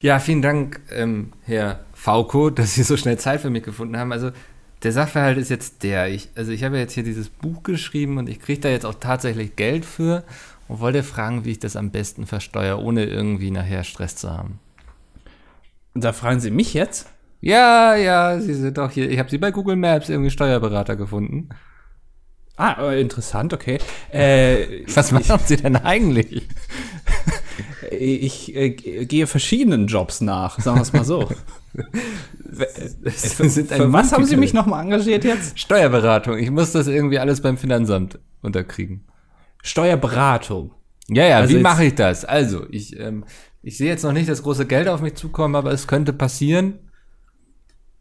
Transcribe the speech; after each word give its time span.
Ja, 0.00 0.20
vielen 0.20 0.42
Dank, 0.42 0.80
ähm, 0.92 1.32
Herr 1.42 1.80
Fauco, 1.92 2.50
dass 2.58 2.74
Sie 2.74 2.84
so 2.84 2.96
schnell 2.96 3.18
Zeit 3.18 3.40
für 3.40 3.50
mich 3.50 3.64
gefunden 3.64 3.96
haben. 3.96 4.12
Also 4.12 4.30
der 4.84 4.92
Sachverhalt 4.92 5.38
ist 5.38 5.48
jetzt 5.48 5.82
der. 5.82 6.08
Ich, 6.08 6.28
also 6.36 6.52
ich 6.52 6.62
habe 6.62 6.78
jetzt 6.78 6.92
hier 6.92 7.02
dieses 7.02 7.28
Buch 7.28 7.64
geschrieben 7.64 8.16
und 8.18 8.28
ich 8.28 8.38
kriege 8.38 8.60
da 8.60 8.68
jetzt 8.68 8.86
auch 8.86 8.94
tatsächlich 8.94 9.56
Geld 9.56 9.84
für 9.84 10.22
und 10.68 10.78
wollte 10.78 11.02
fragen, 11.02 11.44
wie 11.44 11.50
ich 11.50 11.58
das 11.58 11.74
am 11.74 11.90
besten 11.90 12.26
versteuere, 12.26 12.80
ohne 12.80 13.06
irgendwie 13.06 13.50
nachher 13.50 13.82
Stress 13.82 14.14
zu 14.14 14.30
haben. 14.30 14.60
Und 15.94 16.04
da 16.04 16.12
fragen 16.12 16.38
Sie 16.38 16.52
mich 16.52 16.74
jetzt? 16.74 17.08
Ja, 17.40 17.96
ja, 17.96 18.38
Sie 18.38 18.54
sind 18.54 18.78
doch 18.78 18.92
hier. 18.92 19.10
Ich 19.10 19.18
habe 19.18 19.30
Sie 19.30 19.38
bei 19.38 19.50
Google 19.50 19.76
Maps 19.76 20.08
irgendwie 20.08 20.30
Steuerberater 20.30 20.94
gefunden. 20.94 21.48
Ah, 22.56 22.90
äh, 22.90 23.00
interessant, 23.00 23.52
okay. 23.52 23.78
Äh, 24.12 24.84
Was 24.94 25.10
machen 25.10 25.40
Sie 25.44 25.56
denn 25.56 25.76
eigentlich? 25.76 26.48
Ich 27.90 28.54
äh, 28.54 28.70
gehe 28.70 29.26
verschiedenen 29.26 29.86
Jobs 29.86 30.20
nach, 30.20 30.58
sagen 30.60 30.78
wir 30.78 30.82
es 30.82 30.92
mal 30.92 31.04
so. 31.04 31.28
Ein 31.78 33.66
Für 33.66 33.92
was 33.92 34.12
haben 34.12 34.24
Sie 34.24 34.36
mich 34.36 34.52
nochmal 34.52 34.84
engagiert 34.84 35.24
jetzt? 35.24 35.58
Steuerberatung. 35.58 36.38
Ich 36.38 36.50
muss 36.50 36.72
das 36.72 36.88
irgendwie 36.88 37.18
alles 37.18 37.40
beim 37.40 37.56
Finanzamt 37.56 38.18
unterkriegen. 38.42 39.04
Steuerberatung. 39.62 40.72
Ja, 41.08 41.24
ja, 41.24 41.38
Also 41.38 41.54
wie 41.56 41.62
mache 41.62 41.84
ich 41.84 41.94
das? 41.94 42.24
Also, 42.24 42.66
ich, 42.70 42.98
ähm, 42.98 43.24
ich 43.62 43.76
sehe 43.76 43.88
jetzt 43.88 44.02
noch 44.02 44.12
nicht 44.12 44.28
das 44.28 44.42
große 44.42 44.66
Geld 44.66 44.88
auf 44.88 45.00
mich 45.00 45.14
zukommen, 45.14 45.56
aber 45.56 45.72
es 45.72 45.86
könnte 45.86 46.12
passieren. 46.12 46.78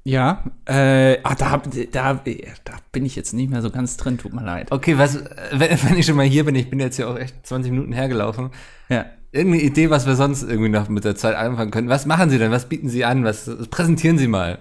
Ja, 0.03 0.45
äh, 0.65 1.17
ah, 1.23 1.35
da, 1.35 1.61
da, 1.91 2.13
da 2.13 2.73
bin 2.93 3.05
ich 3.05 3.17
jetzt 3.17 3.33
nicht 3.33 3.49
mehr 3.49 3.61
so 3.61 3.69
ganz 3.69 3.97
drin, 3.97 4.17
tut 4.17 4.33
mir 4.33 4.43
leid. 4.43 4.71
Okay, 4.71 4.97
was, 4.97 5.17
äh, 5.17 5.35
wenn, 5.51 5.69
wenn 5.83 5.97
ich 5.97 6.05
schon 6.05 6.15
mal 6.15 6.25
hier 6.25 6.45
bin, 6.45 6.55
ich 6.55 6.69
bin 6.69 6.79
jetzt 6.79 6.97
ja 6.97 7.07
auch 7.07 7.17
echt 7.17 7.45
20 7.45 7.71
Minuten 7.71 7.91
hergelaufen. 7.91 8.51
Ja. 8.87 9.05
Irgendeine 9.31 9.63
Idee, 9.63 9.89
was 9.89 10.07
wir 10.07 10.15
sonst 10.15 10.43
irgendwie 10.43 10.69
noch 10.69 10.89
mit 10.89 11.03
der 11.03 11.15
Zeit 11.15 11.35
anfangen 11.35 11.71
können. 11.71 11.89
Was 11.89 12.05
machen 12.05 12.29
Sie 12.29 12.37
denn? 12.37 12.51
Was 12.51 12.69
bieten 12.69 12.89
Sie 12.89 13.05
an? 13.05 13.23
Was, 13.23 13.47
was 13.47 13.67
präsentieren 13.67 14.17
Sie 14.17 14.27
mal? 14.27 14.59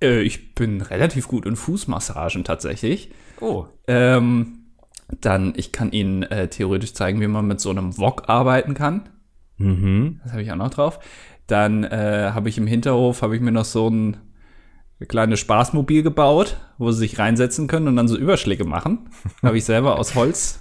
Äh, 0.00 0.22
ich 0.22 0.54
bin 0.54 0.80
relativ 0.80 1.28
gut 1.28 1.46
in 1.46 1.56
Fußmassagen 1.56 2.44
tatsächlich. 2.44 3.10
Oh. 3.40 3.66
Ähm, 3.86 4.66
dann, 5.20 5.54
ich 5.56 5.72
kann 5.72 5.92
Ihnen 5.92 6.22
äh, 6.24 6.48
theoretisch 6.48 6.94
zeigen, 6.94 7.20
wie 7.20 7.26
man 7.26 7.46
mit 7.46 7.60
so 7.60 7.70
einem 7.70 7.98
Wok 7.98 8.28
arbeiten 8.28 8.74
kann. 8.74 9.08
Mhm. 9.58 10.20
Das 10.22 10.32
habe 10.32 10.42
ich 10.42 10.52
auch 10.52 10.56
noch 10.56 10.70
drauf. 10.70 11.00
Dann 11.46 11.84
äh, 11.84 12.30
habe 12.32 12.48
ich 12.48 12.58
im 12.58 12.66
Hinterhof, 12.66 13.22
habe 13.22 13.36
ich 13.36 13.42
mir 13.42 13.52
noch 13.52 13.64
so 13.64 13.88
ein 13.88 14.16
kleines 15.08 15.40
Spaßmobil 15.40 16.02
gebaut, 16.02 16.56
wo 16.78 16.90
sie 16.90 17.00
sich 17.00 17.18
reinsetzen 17.18 17.66
können 17.66 17.88
und 17.88 17.96
dann 17.96 18.08
so 18.08 18.16
Überschläge 18.16 18.64
machen. 18.64 19.10
habe 19.42 19.58
ich 19.58 19.64
selber 19.64 19.98
aus 19.98 20.14
Holz 20.14 20.60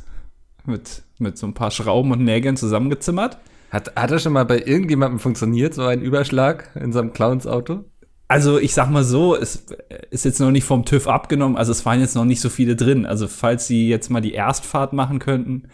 mit, 0.68 1.04
mit 1.20 1.38
so 1.38 1.48
ein 1.48 1.54
paar 1.54 1.72
Schrauben 1.72 2.12
und 2.12 2.24
Nägeln 2.24 2.58
zusammengezimmert. 2.58 3.38
Hat, 3.72 3.96
hat 3.96 4.12
das 4.12 4.24
schon 4.24 4.34
mal 4.34 4.46
bei 4.46 4.60
irgendjemandem 4.60 5.20
funktioniert, 5.20 5.74
so 5.74 5.84
ein 5.84 6.02
Überschlag 6.02 6.70
in 6.76 6.94
so 6.94 7.00
einem 7.00 7.14
Clowns-Auto? 7.14 7.86
Also 8.28 8.58
ich 8.60 8.74
sag 8.74 8.90
mal 8.90 9.04
so, 9.04 9.36
es 9.36 9.66
ist 10.10 10.26
jetzt 10.26 10.40
noch 10.40 10.52
nicht 10.52 10.64
vom 10.64 10.86
TÜV 10.86 11.08
abgenommen, 11.08 11.58
also 11.58 11.72
es 11.72 11.86
waren 11.86 12.00
jetzt 12.00 12.16
noch 12.16 12.26
nicht 12.26 12.42
so 12.42 12.50
viele 12.50 12.76
drin. 12.76 13.06
Also 13.06 13.28
falls 13.28 13.68
Sie 13.68 13.88
jetzt 13.88 14.10
mal 14.10 14.22
die 14.22 14.34
Erstfahrt 14.34 14.94
machen 14.94 15.20
könnten, 15.20 15.70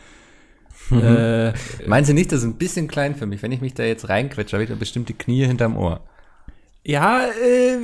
äh, 0.92 1.54
Meinen 1.88 2.06
Sie 2.06 2.14
nicht, 2.14 2.32
das 2.32 2.40
ist 2.40 2.46
ein 2.46 2.58
bisschen 2.58 2.88
klein 2.88 3.16
für 3.16 3.26
mich? 3.26 3.42
Wenn 3.42 3.52
ich 3.52 3.62
mich 3.62 3.74
da 3.74 3.84
jetzt 3.84 4.10
reinquetsche, 4.10 4.56
habe 4.56 4.64
ich 4.64 4.70
da 4.70 4.76
bestimmt 4.76 5.10
die 5.10 5.14
Knie 5.14 5.46
hinterm 5.46 5.78
Ohr. 5.78 6.02
ja, 6.84 7.26
äh, 7.26 7.78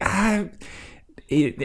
ja, 0.00 0.40
äh, 0.40 0.50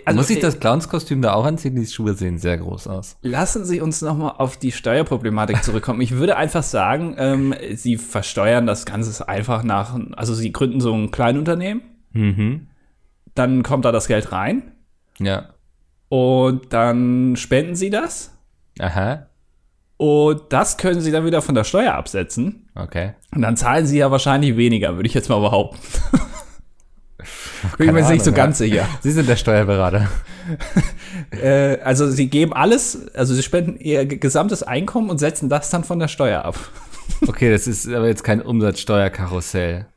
also, 0.05 0.17
Muss 0.17 0.29
ich 0.29 0.37
äh, 0.37 0.41
das 0.41 0.59
Clownskostüm 0.59 1.21
da 1.21 1.33
auch 1.33 1.45
anziehen? 1.45 1.75
Die 1.75 1.85
Schuhe 1.85 2.13
sehen 2.13 2.37
sehr 2.37 2.57
groß 2.57 2.87
aus. 2.87 3.17
Lassen 3.21 3.65
Sie 3.65 3.81
uns 3.81 4.01
noch 4.01 4.17
mal 4.17 4.29
auf 4.31 4.57
die 4.57 4.71
Steuerproblematik 4.71 5.63
zurückkommen. 5.63 6.01
Ich 6.01 6.11
würde 6.11 6.37
einfach 6.37 6.63
sagen, 6.63 7.15
ähm, 7.17 7.53
Sie 7.75 7.97
versteuern 7.97 8.65
das 8.67 8.85
Ganze 8.85 9.27
einfach 9.27 9.63
nach, 9.63 9.97
also 10.15 10.33
Sie 10.33 10.51
gründen 10.51 10.81
so 10.81 10.93
ein 10.93 11.11
Kleinunternehmen, 11.11 11.81
Mhm. 12.13 12.67
dann 13.35 13.63
kommt 13.63 13.85
da 13.85 13.91
das 13.91 14.07
Geld 14.07 14.31
rein 14.31 14.71
Ja. 15.19 15.49
und 16.09 16.73
dann 16.73 17.35
spenden 17.35 17.75
Sie 17.75 17.89
das 17.89 18.33
Aha. 18.79 19.27
und 19.97 20.41
das 20.49 20.77
können 20.77 21.01
Sie 21.01 21.11
dann 21.11 21.25
wieder 21.25 21.41
von 21.41 21.53
der 21.55 21.63
Steuer 21.63 21.93
absetzen 21.93 22.69
Okay. 22.75 23.13
und 23.35 23.41
dann 23.41 23.57
zahlen 23.57 23.85
Sie 23.85 23.97
ja 23.99 24.09
wahrscheinlich 24.11 24.55
weniger, 24.57 24.95
würde 24.95 25.07
ich 25.07 25.13
jetzt 25.13 25.29
mal 25.29 25.39
behaupten. 25.41 25.77
Bin 27.77 27.87
ich 27.87 27.93
mir 27.93 27.99
jetzt 27.99 28.11
nicht 28.11 28.23
so 28.23 28.31
ja. 28.31 28.37
ganz 28.37 28.59
sicher. 28.59 28.87
Sie 29.01 29.11
sind 29.11 29.27
der 29.27 29.35
Steuerberater. 29.35 30.09
Äh, 31.43 31.79
also 31.83 32.09
Sie 32.09 32.29
geben 32.29 32.53
alles, 32.53 33.13
also 33.13 33.33
Sie 33.33 33.43
spenden 33.43 33.77
Ihr 33.79 34.05
gesamtes 34.05 34.63
Einkommen 34.63 35.09
und 35.09 35.17
setzen 35.17 35.49
das 35.49 35.69
dann 35.69 35.83
von 35.83 35.99
der 35.99 36.07
Steuer 36.07 36.45
ab. 36.45 36.57
Okay, 37.27 37.49
das 37.51 37.67
ist 37.67 37.87
aber 37.87 38.07
jetzt 38.07 38.23
kein 38.23 38.41
Umsatzsteuerkarussell. 38.41 39.87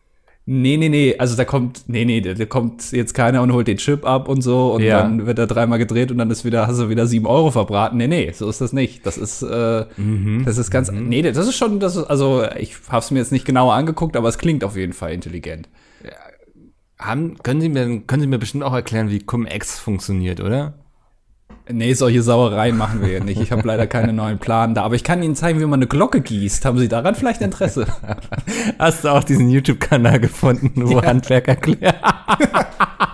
Nee, 0.47 0.76
nee, 0.76 0.88
nee, 0.88 1.16
also 1.19 1.36
da 1.36 1.44
kommt, 1.44 1.84
nee, 1.86 2.04
nee, 2.04 2.20
da 2.20 2.44
kommt 2.47 2.92
jetzt 2.92 3.14
keiner 3.14 3.42
und 3.42 3.52
holt 3.52 3.69
den 3.69 3.76
Chip 3.76 4.04
ab 4.06 4.28
und 4.28 4.42
so 4.42 4.72
und 4.72 4.82
Ja. 4.82 5.02
dann 5.02 5.26
wird 5.26 5.38
er 5.38 5.47
dreimal 5.47 5.78
gedreht 5.78 6.10
und 6.10 6.19
dann 6.19 6.31
ist 6.31 6.44
wieder, 6.44 6.66
hast 6.66 6.78
du 6.81 6.88
wieder 6.88 7.06
sieben 7.06 7.26
Euro 7.26 7.50
verbraten. 7.50 7.98
Nee, 7.98 8.08
nee, 8.08 8.32
so 8.32 8.48
ist 8.48 8.60
das 8.60 8.72
nicht. 8.72 9.04
Das 9.06 9.19
ist, 9.19 9.42
äh, 9.42 9.84
das 10.44 10.58
ist 10.58 10.70
ganz, 10.70 10.91
nee, 10.91 11.22
das 11.22 11.37
ist 11.47 11.56
schon, 11.56 11.78
das 11.78 11.97
ist, 11.97 12.04
also 12.04 12.44
ich 12.58 12.76
hab's 12.88 13.10
mir 13.10 13.19
jetzt 13.19 13.32
nicht 13.32 13.44
genauer 13.44 13.75
angeguckt, 13.75 14.16
aber 14.16 14.28
es 14.28 14.38
klingt 14.38 14.64
auf 14.64 14.76
jeden 14.76 14.94
Fall 14.94 15.12
intelligent. 15.12 15.69
Haben, 17.00 17.38
können, 17.43 17.61
Sie 17.61 17.71
mir, 17.71 18.00
können 18.00 18.21
Sie 18.21 18.27
mir 18.27 18.38
bestimmt 18.38 18.62
auch 18.62 18.75
erklären, 18.75 19.11
wie 19.11 19.21
Cum-Ex 19.21 19.78
funktioniert, 19.78 20.41
oder? 20.41 20.75
Nee, 21.72 21.94
solche 21.94 22.22
Sauereien 22.22 22.77
machen 22.77 23.00
wir 23.00 23.09
hier 23.09 23.25
nicht. 23.25 23.41
Ich 23.41 23.53
habe 23.53 23.66
leider 23.66 23.87
keinen 23.87 24.16
neuen 24.16 24.38
Plan 24.38 24.75
da, 24.75 24.83
aber 24.83 24.97
ich 24.97 25.05
kann 25.05 25.22
Ihnen 25.22 25.37
zeigen, 25.37 25.61
wie 25.61 25.65
man 25.65 25.78
eine 25.78 25.87
Glocke 25.87 26.21
gießt. 26.21 26.65
Haben 26.65 26.78
Sie 26.78 26.88
daran 26.88 27.15
vielleicht 27.15 27.41
Interesse? 27.41 27.87
Hast 28.78 29.05
du 29.05 29.09
auch 29.09 29.25
diesen 29.25 29.49
YouTube-Kanal 29.49 30.21
gefunden, 30.21 30.88
wo 30.88 31.03
Handwerk 31.03 31.49
erklärt? 31.49 31.97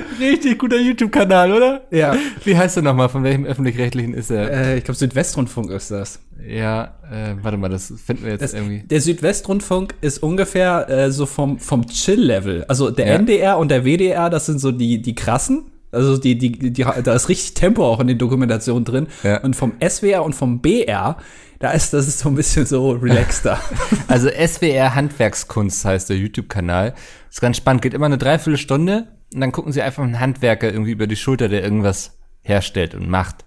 Richtig 0.20 0.58
guter 0.58 0.78
YouTube-Kanal, 0.78 1.52
oder? 1.52 1.82
Ja. 1.90 2.14
Wie 2.44 2.56
heißt 2.56 2.76
der 2.76 2.82
nochmal? 2.82 3.08
Von 3.08 3.22
welchem 3.24 3.44
öffentlich-rechtlichen 3.44 4.14
ist 4.14 4.30
er? 4.30 4.50
Äh, 4.50 4.78
ich 4.78 4.84
glaube, 4.84 4.98
Südwestrundfunk 4.98 5.70
ist 5.70 5.90
das. 5.90 6.20
ja, 6.46 6.94
äh, 7.10 7.34
warte 7.42 7.56
mal, 7.56 7.68
das 7.68 7.92
finden 8.04 8.24
wir 8.24 8.32
jetzt 8.32 8.42
Das, 8.42 8.54
irgendwie. 8.54 8.80
der 8.86 9.00
Südwestrundfunk 9.00 9.94
ist 10.00 10.22
ungefähr 10.22 10.88
äh, 10.88 11.10
so 11.10 11.26
vom, 11.26 11.58
vom 11.58 11.86
Chill-Level. 11.86 12.64
Also 12.68 12.90
der 12.90 13.06
Ja. 13.06 13.14
NDR 13.14 13.58
und 13.58 13.70
der 13.70 13.84
WDR, 13.84 14.30
das 14.30 14.46
sind 14.46 14.58
so 14.60 14.72
die, 14.72 15.00
die 15.02 15.14
krassen. 15.14 15.70
Also 15.92 16.16
die, 16.18 16.36
die, 16.36 16.50
die, 16.72 16.84
da 17.04 17.14
ist 17.14 17.28
richtig 17.28 17.54
Tempo 17.54 17.86
auch 17.86 18.00
in 18.00 18.08
den 18.08 18.18
Dokumentationen 18.18 18.84
drin. 18.84 19.06
Ja. 19.22 19.40
Und 19.42 19.54
vom 19.54 19.74
SWR 19.86 20.24
und 20.24 20.34
vom 20.34 20.60
BR, 20.60 21.18
da 21.60 21.70
ist 21.70 21.92
das 21.94 22.08
ist 22.08 22.18
so 22.18 22.28
ein 22.30 22.34
bisschen 22.34 22.66
so 22.66 22.90
relaxter. 22.90 23.60
Also 24.08 24.28
SWR 24.28 24.94
Handwerkskunst 24.96 25.84
heißt 25.84 26.10
der 26.10 26.16
YouTube-Kanal. 26.16 26.94
Ist 27.30 27.40
ganz 27.40 27.56
spannend, 27.58 27.82
geht 27.82 27.94
immer 27.94 28.06
eine 28.06 28.18
Dreiviertelstunde 28.18 29.06
und 29.34 29.40
dann 29.40 29.52
gucken 29.52 29.72
sie 29.72 29.82
einfach 29.82 30.02
einen 30.02 30.20
Handwerker 30.20 30.70
irgendwie 30.72 30.92
über 30.92 31.06
die 31.06 31.16
Schulter, 31.16 31.48
der 31.48 31.62
irgendwas 31.62 32.18
herstellt 32.42 32.94
und 32.94 33.08
macht. 33.08 33.44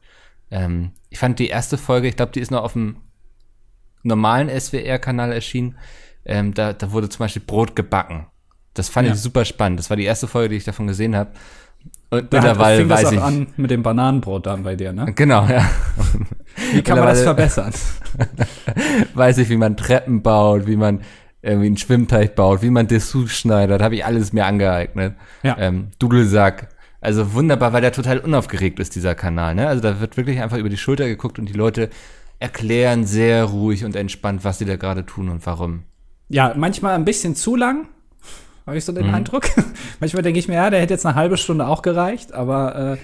Ähm, 0.51 0.91
ich 1.09 1.19
fand 1.19 1.39
die 1.39 1.47
erste 1.47 1.77
Folge, 1.77 2.07
ich 2.07 2.15
glaube, 2.15 2.31
die 2.33 2.39
ist 2.39 2.51
noch 2.51 2.63
auf 2.63 2.73
dem 2.73 2.97
normalen 4.03 4.49
SWR-Kanal 4.49 5.31
erschienen. 5.31 5.77
Ähm, 6.25 6.53
da, 6.53 6.73
da 6.73 6.91
wurde 6.91 7.09
zum 7.09 7.19
Beispiel 7.19 7.41
Brot 7.45 7.75
gebacken. 7.75 8.27
Das 8.73 8.89
fand 8.89 9.07
Ja. 9.07 9.13
ich 9.13 9.19
super 9.19 9.45
spannend. 9.45 9.79
Das 9.79 9.89
war 9.89 9.97
die 9.97 10.03
erste 10.05 10.27
Folge, 10.27 10.49
die 10.49 10.55
ich 10.57 10.63
davon 10.65 10.87
gesehen 10.87 11.15
habe. 11.15 11.31
Und 12.09 12.31
Da 12.33 12.37
mittlerweile 12.37 12.79
fing 12.79 12.89
das 12.89 12.99
weiß 12.99 13.07
auch 13.07 13.11
ich. 13.13 13.21
an 13.21 13.47
mit 13.57 13.71
dem 13.71 13.83
Bananenbrot 13.83 14.45
dann 14.45 14.63
bei 14.63 14.75
dir, 14.75 14.93
ne? 14.93 15.11
Genau, 15.13 15.45
ja. 15.47 15.69
Wie 16.73 16.81
kann 16.81 16.97
man 16.97 17.07
das 17.07 17.21
verbessern? 17.21 17.73
weiß 19.13 19.37
ich, 19.39 19.49
wie 19.49 19.57
man 19.57 19.77
Treppen 19.77 20.21
baut, 20.21 20.67
wie 20.67 20.75
man 20.75 21.01
irgendwie 21.47 21.67
einen 21.67 21.77
Schwimmteich 21.77 22.35
baut, 22.35 22.61
wie 22.61 22.69
man 22.69 22.87
Dessous 22.87 23.31
schneidet, 23.31 23.81
habe 23.81 23.95
ich 23.95 24.05
alles 24.05 24.33
mir 24.33 24.45
angeeignet. 24.45 25.15
Ja. 25.43 25.57
Ähm, 25.57 25.87
Dudelsack. 25.99 26.69
Also 26.99 27.33
wunderbar, 27.33 27.73
weil 27.73 27.81
der 27.81 27.91
total 27.91 28.19
unaufgeregt 28.19 28.79
ist, 28.79 28.95
dieser 28.95 29.15
Kanal. 29.15 29.55
Ne? 29.55 29.67
Also 29.67 29.81
da 29.81 29.99
wird 29.99 30.17
wirklich 30.17 30.41
einfach 30.41 30.57
über 30.57 30.69
die 30.69 30.77
Schulter 30.77 31.07
geguckt 31.07 31.39
und 31.39 31.47
die 31.47 31.53
Leute 31.53 31.89
erklären 32.39 33.05
sehr 33.05 33.45
ruhig 33.45 33.85
und 33.85 33.95
entspannt, 33.95 34.43
was 34.43 34.59
sie 34.59 34.65
da 34.65 34.75
gerade 34.75 35.05
tun 35.05 35.29
und 35.29 35.45
warum. 35.45 35.83
Ja, 36.29 36.53
manchmal 36.55 36.95
ein 36.95 37.05
bisschen 37.05 37.35
zu 37.35 37.55
lang, 37.55 37.88
habe 38.65 38.77
ich 38.77 38.85
so 38.85 38.91
Mhm. 38.91 38.97
den 38.97 39.13
Eindruck. 39.13 39.45
manchmal 40.00 40.23
denke 40.23 40.39
ich 40.39 40.47
mir, 40.47 40.55
ja, 40.55 40.69
der 40.69 40.81
hätte 40.81 40.93
jetzt 40.93 41.05
eine 41.05 41.15
halbe 41.15 41.38
Stunde 41.38 41.67
auch 41.67 41.81
gereicht, 41.81 42.33
aber 42.33 42.93
äh, 42.93 42.97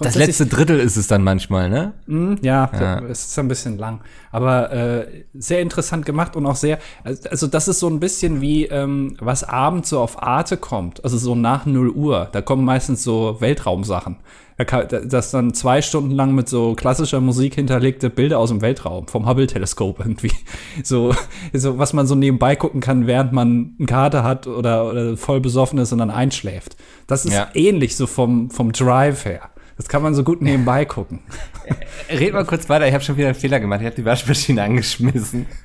Das 0.00 0.14
letzte 0.14 0.46
Drittel 0.46 0.78
ist 0.78 0.96
es 0.96 1.08
dann 1.08 1.22
manchmal, 1.24 1.68
ne? 1.68 1.94
Mm, 2.06 2.34
Ja, 2.42 2.70
Ja. 2.72 3.00
es 3.06 3.26
ist 3.26 3.38
ein 3.38 3.48
bisschen 3.48 3.76
lang. 3.76 4.00
Aber 4.30 4.72
äh, 4.72 5.24
sehr 5.34 5.60
interessant 5.60 6.06
gemacht 6.06 6.36
und 6.36 6.46
auch 6.46 6.54
sehr, 6.56 6.78
also 7.02 7.48
das 7.48 7.66
ist 7.66 7.80
so 7.80 7.88
ein 7.88 7.98
bisschen 7.98 8.40
wie, 8.40 8.66
ähm, 8.66 9.16
was 9.18 9.42
abends 9.42 9.88
so 9.90 9.98
auf 10.00 10.22
Arte 10.22 10.56
kommt. 10.56 11.02
Also 11.02 11.18
so 11.18 11.34
nach 11.34 11.66
0 11.66 11.90
Uhr. 11.90 12.28
Da 12.30 12.40
kommen 12.40 12.64
meistens 12.64 13.02
so 13.02 13.40
Weltraumsachen. 13.40 14.16
Da 14.56 14.64
kann, 14.64 14.86
da- 14.88 15.00
das 15.00 15.30
dann 15.32 15.52
zwei 15.52 15.82
Stunden 15.82 16.12
lang 16.12 16.34
mit 16.34 16.48
so 16.48 16.74
klassischer 16.74 17.20
Musik 17.20 17.54
hinterlegte 17.56 18.08
Bilder 18.10 18.38
aus 18.38 18.50
dem 18.50 18.60
Weltraum, 18.62 19.08
vom 19.08 19.26
Hubble-Teleskop 19.26 19.98
irgendwie. 20.00 20.30
So, 20.82 21.14
so, 21.52 21.78
was 21.78 21.92
man 21.92 22.06
so 22.06 22.14
nebenbei 22.14 22.56
gucken 22.56 22.80
kann, 22.80 23.06
während 23.06 23.32
man 23.32 23.74
einen 23.78 23.86
Kater 23.86 24.22
hat 24.24 24.46
oder, 24.46 24.88
oder 24.90 25.16
voll 25.16 25.40
besoffen 25.40 25.78
ist 25.78 25.92
und 25.92 25.98
dann 25.98 26.10
einschläft. 26.10 26.76
Das 27.06 27.24
ist 27.24 27.32
Ja. 27.34 27.48
ähnlich 27.54 27.96
so 27.96 28.06
vom, 28.06 28.50
vom 28.50 28.72
Drive 28.72 29.24
her. 29.24 29.50
Das 29.76 29.88
kann 29.88 30.02
man 30.02 30.14
so 30.14 30.22
gut 30.22 30.40
nebenbei 30.42 30.84
gucken. 30.84 31.20
Red 32.10 32.32
mal 32.32 32.44
kurz 32.44 32.68
weiter, 32.68 32.86
ich 32.86 32.94
habe 32.94 33.02
schon 33.02 33.16
wieder 33.16 33.26
einen 33.28 33.34
Fehler 33.34 33.58
gemacht. 33.60 33.80
Ich 33.80 33.86
habe 33.86 33.96
die 33.96 34.04
Waschmaschine 34.04 34.62
angeschmissen. 34.62 35.46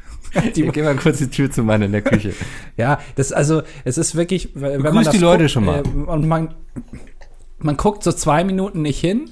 Die, 0.56 0.63
ich 0.63 0.71
geh 0.74 0.83
mal 0.83 0.95
kurz 0.95 1.18
die 1.18 1.27
Tür 1.30 1.50
zu 1.50 1.63
machen 1.63 1.81
in 1.81 1.91
der 1.91 2.03
Küche. 2.03 2.33
ja, 2.77 3.00
das 3.15 3.31
also, 3.31 3.63
es 3.83 3.97
ist 3.97 4.13
wirklich, 4.15 4.50
wenn 4.53 4.80
man 4.81 5.03
das 5.03 5.09
die 5.12 5.18
Leute 5.18 5.45
guckt, 5.45 5.51
schon 5.51 5.65
mal. 5.65 5.80
Äh, 5.80 5.89
und 6.07 6.27
man, 6.27 6.53
man 7.61 7.77
guckt 7.77 8.03
so 8.03 8.11
zwei 8.11 8.44
Minuten 8.44 8.81
nicht 8.81 9.00
hin. 9.00 9.29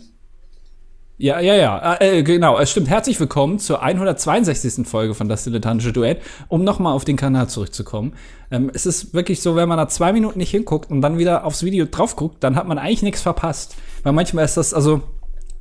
Ja, 1.19 1.39
ja, 1.39 1.55
ja, 1.55 1.97
äh, 1.99 2.21
genau, 2.21 2.59
es 2.59 2.69
stimmt. 2.69 2.89
Herzlich 2.89 3.19
willkommen 3.19 3.57
zur 3.57 3.81
162. 3.81 4.87
Folge 4.87 5.15
von 5.15 5.27
Das 5.27 5.43
Dilettantische 5.45 5.91
Duett, 5.91 6.21
um 6.47 6.63
nochmal 6.63 6.93
auf 6.93 7.05
den 7.05 7.15
Kanal 7.17 7.49
zurückzukommen. 7.49 8.13
Ähm, 8.51 8.69
es 8.71 8.85
ist 8.85 9.15
wirklich 9.15 9.41
so, 9.41 9.55
wenn 9.55 9.67
man 9.67 9.79
da 9.79 9.87
zwei 9.87 10.13
Minuten 10.13 10.37
nicht 10.37 10.51
hinguckt 10.51 10.91
und 10.91 11.01
dann 11.01 11.17
wieder 11.17 11.43
aufs 11.43 11.63
Video 11.63 11.85
drauf 11.89 12.15
guckt, 12.15 12.43
dann 12.43 12.55
hat 12.55 12.67
man 12.67 12.77
eigentlich 12.77 13.01
nichts 13.01 13.21
verpasst. 13.21 13.75
Weil 14.03 14.13
manchmal 14.13 14.45
ist 14.45 14.57
das 14.57 14.75
also 14.75 15.01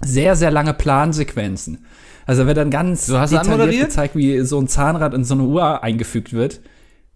sehr, 0.00 0.36
sehr 0.36 0.50
lange 0.50 0.74
Plansequenzen. 0.74 1.86
Also 2.26 2.46
wird 2.46 2.58
dann 2.58 2.70
ganz 2.70 3.06
Du 3.06 3.16
hast 3.16 3.32
anmoderiert? 3.32 3.86
gezeigt, 3.86 4.14
wie 4.14 4.40
so 4.40 4.60
ein 4.60 4.68
Zahnrad 4.68 5.14
in 5.14 5.24
so 5.24 5.34
eine 5.34 5.44
Uhr 5.44 5.82
eingefügt 5.82 6.34
wird. 6.34 6.60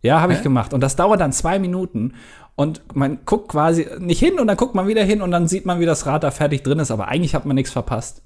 Ja, 0.02 0.20
habe 0.22 0.32
ich 0.32 0.42
gemacht. 0.42 0.72
Und 0.72 0.80
das 0.80 0.96
dauert 0.96 1.20
dann 1.20 1.32
zwei 1.32 1.58
Minuten. 1.58 2.14
Und 2.60 2.94
man 2.94 3.20
guckt 3.24 3.48
quasi 3.48 3.86
nicht 4.00 4.18
hin 4.18 4.38
und 4.38 4.46
dann 4.46 4.58
guckt 4.58 4.74
man 4.74 4.86
wieder 4.86 5.02
hin 5.02 5.22
und 5.22 5.30
dann 5.30 5.48
sieht 5.48 5.64
man, 5.64 5.80
wie 5.80 5.86
das 5.86 6.04
Rad 6.04 6.24
da 6.24 6.30
fertig 6.30 6.62
drin 6.62 6.78
ist. 6.78 6.90
Aber 6.90 7.08
eigentlich 7.08 7.34
hat 7.34 7.46
man 7.46 7.54
nichts 7.54 7.72
verpasst. 7.72 8.20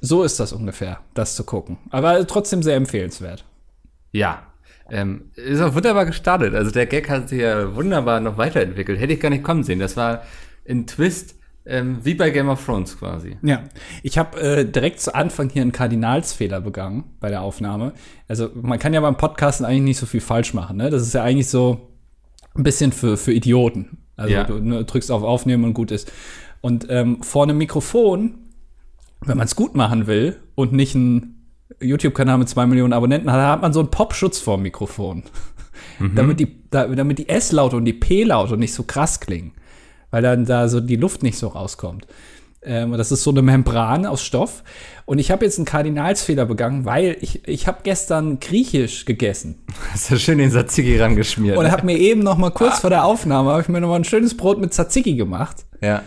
So 0.00 0.22
ist 0.22 0.40
das 0.40 0.54
ungefähr, 0.54 1.00
das 1.12 1.36
zu 1.36 1.44
gucken. 1.44 1.76
Aber 1.90 2.26
trotzdem 2.26 2.62
sehr 2.62 2.76
empfehlenswert. 2.76 3.44
Ja. 4.10 4.44
Ähm, 4.88 5.32
ist 5.36 5.60
auch 5.60 5.74
wunderbar 5.74 6.06
gestartet. 6.06 6.54
Also 6.54 6.70
der 6.70 6.86
Gag 6.86 7.10
hat 7.10 7.28
sich 7.28 7.42
ja 7.42 7.76
wunderbar 7.76 8.20
noch 8.20 8.38
weiterentwickelt. 8.38 8.98
Hätte 8.98 9.12
ich 9.12 9.20
gar 9.20 9.28
nicht 9.28 9.44
kommen 9.44 9.64
sehen. 9.64 9.80
Das 9.80 9.98
war 9.98 10.22
ein 10.66 10.86
Twist, 10.86 11.34
ähm, 11.66 11.98
wie 12.02 12.14
bei 12.14 12.30
Game 12.30 12.48
of 12.48 12.64
Thrones 12.64 12.98
quasi. 12.98 13.36
Ja, 13.42 13.64
ich 14.02 14.16
habe 14.16 14.40
äh, 14.40 14.64
direkt 14.64 15.00
zu 15.00 15.14
Anfang 15.14 15.50
hier 15.50 15.60
einen 15.60 15.72
Kardinalsfehler 15.72 16.62
begangen 16.62 17.04
bei 17.20 17.28
der 17.28 17.42
Aufnahme. 17.42 17.92
Also 18.28 18.48
man 18.54 18.78
kann 18.78 18.94
ja 18.94 19.00
beim 19.02 19.18
Podcasten 19.18 19.66
eigentlich 19.66 19.82
nicht 19.82 19.98
so 19.98 20.06
viel 20.06 20.22
falsch 20.22 20.54
machen. 20.54 20.78
Ne? 20.78 20.88
Das 20.88 21.02
ist 21.02 21.12
ja 21.12 21.22
eigentlich 21.22 21.50
so 21.50 21.91
ein 22.54 22.62
bisschen 22.62 22.92
für, 22.92 23.16
für 23.16 23.32
Idioten. 23.32 23.98
Also 24.16 24.34
Ja. 24.34 24.44
du 24.44 24.58
ne, 24.60 24.84
drückst 24.84 25.10
auf 25.10 25.22
Aufnehmen 25.22 25.64
und 25.64 25.74
gut 25.74 25.90
ist. 25.90 26.10
Und 26.60 26.86
ähm, 26.90 27.22
vor 27.22 27.42
einem 27.44 27.58
Mikrofon, 27.58 28.34
wenn 29.20 29.36
man 29.36 29.46
es 29.46 29.56
gut 29.56 29.74
machen 29.74 30.06
will 30.06 30.36
und 30.54 30.72
nicht 30.72 30.94
einen 30.94 31.48
YouTube-Kanal 31.80 32.38
mit 32.38 32.48
zwei 32.48 32.66
Millionen 32.66 32.92
Abonnenten 32.92 33.32
hat, 33.32 33.40
hat 33.40 33.62
man 33.62 33.72
so 33.72 33.80
einen 33.80 33.90
Popschutz 33.90 34.38
vor 34.38 34.56
dem 34.56 34.62
Mikrofon. 34.62 35.24
damit, 36.14 36.40
die, 36.40 36.68
da, 36.70 36.86
damit 36.86 37.18
die 37.18 37.28
S-Laute 37.28 37.76
und 37.76 37.84
die 37.84 37.92
P-Laute 37.92 38.56
nicht 38.56 38.74
so 38.74 38.82
krass 38.84 39.20
klingen. 39.20 39.52
Weil 40.10 40.22
dann 40.22 40.44
da 40.44 40.68
so 40.68 40.80
die 40.80 40.96
Luft 40.96 41.22
nicht 41.22 41.38
so 41.38 41.48
rauskommt. 41.48 42.06
Ähm, 42.64 42.92
und 42.92 42.98
das 42.98 43.10
ist 43.10 43.22
so 43.22 43.30
eine 43.30 43.42
Membran 43.42 44.06
aus 44.06 44.22
Stoff. 44.22 44.62
Und 45.04 45.18
ich 45.18 45.30
habe 45.30 45.44
jetzt 45.44 45.58
einen 45.58 45.64
Kardinalsfehler 45.64 46.46
begangen, 46.46 46.84
weil 46.84 47.16
ich, 47.20 47.46
ich 47.48 47.66
habe 47.66 47.78
gestern 47.82 48.38
Griechisch 48.40 49.04
gegessen. 49.04 49.64
Hast 49.92 50.10
du 50.10 50.18
schön 50.18 50.38
den 50.38 50.50
Tzatziki 50.50 50.98
rangeschmiert. 50.98 51.56
Und 51.56 51.70
habe 51.70 51.86
mir 51.86 51.98
eben 51.98 52.22
noch 52.22 52.38
mal 52.38 52.50
kurz 52.50 52.78
vor 52.78 52.90
der 52.90 53.04
Aufnahme, 53.04 53.50
habe 53.50 53.62
ich 53.62 53.68
mir 53.68 53.80
noch 53.80 53.88
mal 53.88 53.96
ein 53.96 54.04
schönes 54.04 54.36
Brot 54.36 54.60
mit 54.60 54.72
Tzatziki 54.72 55.14
gemacht. 55.14 55.66
ja. 55.80 56.02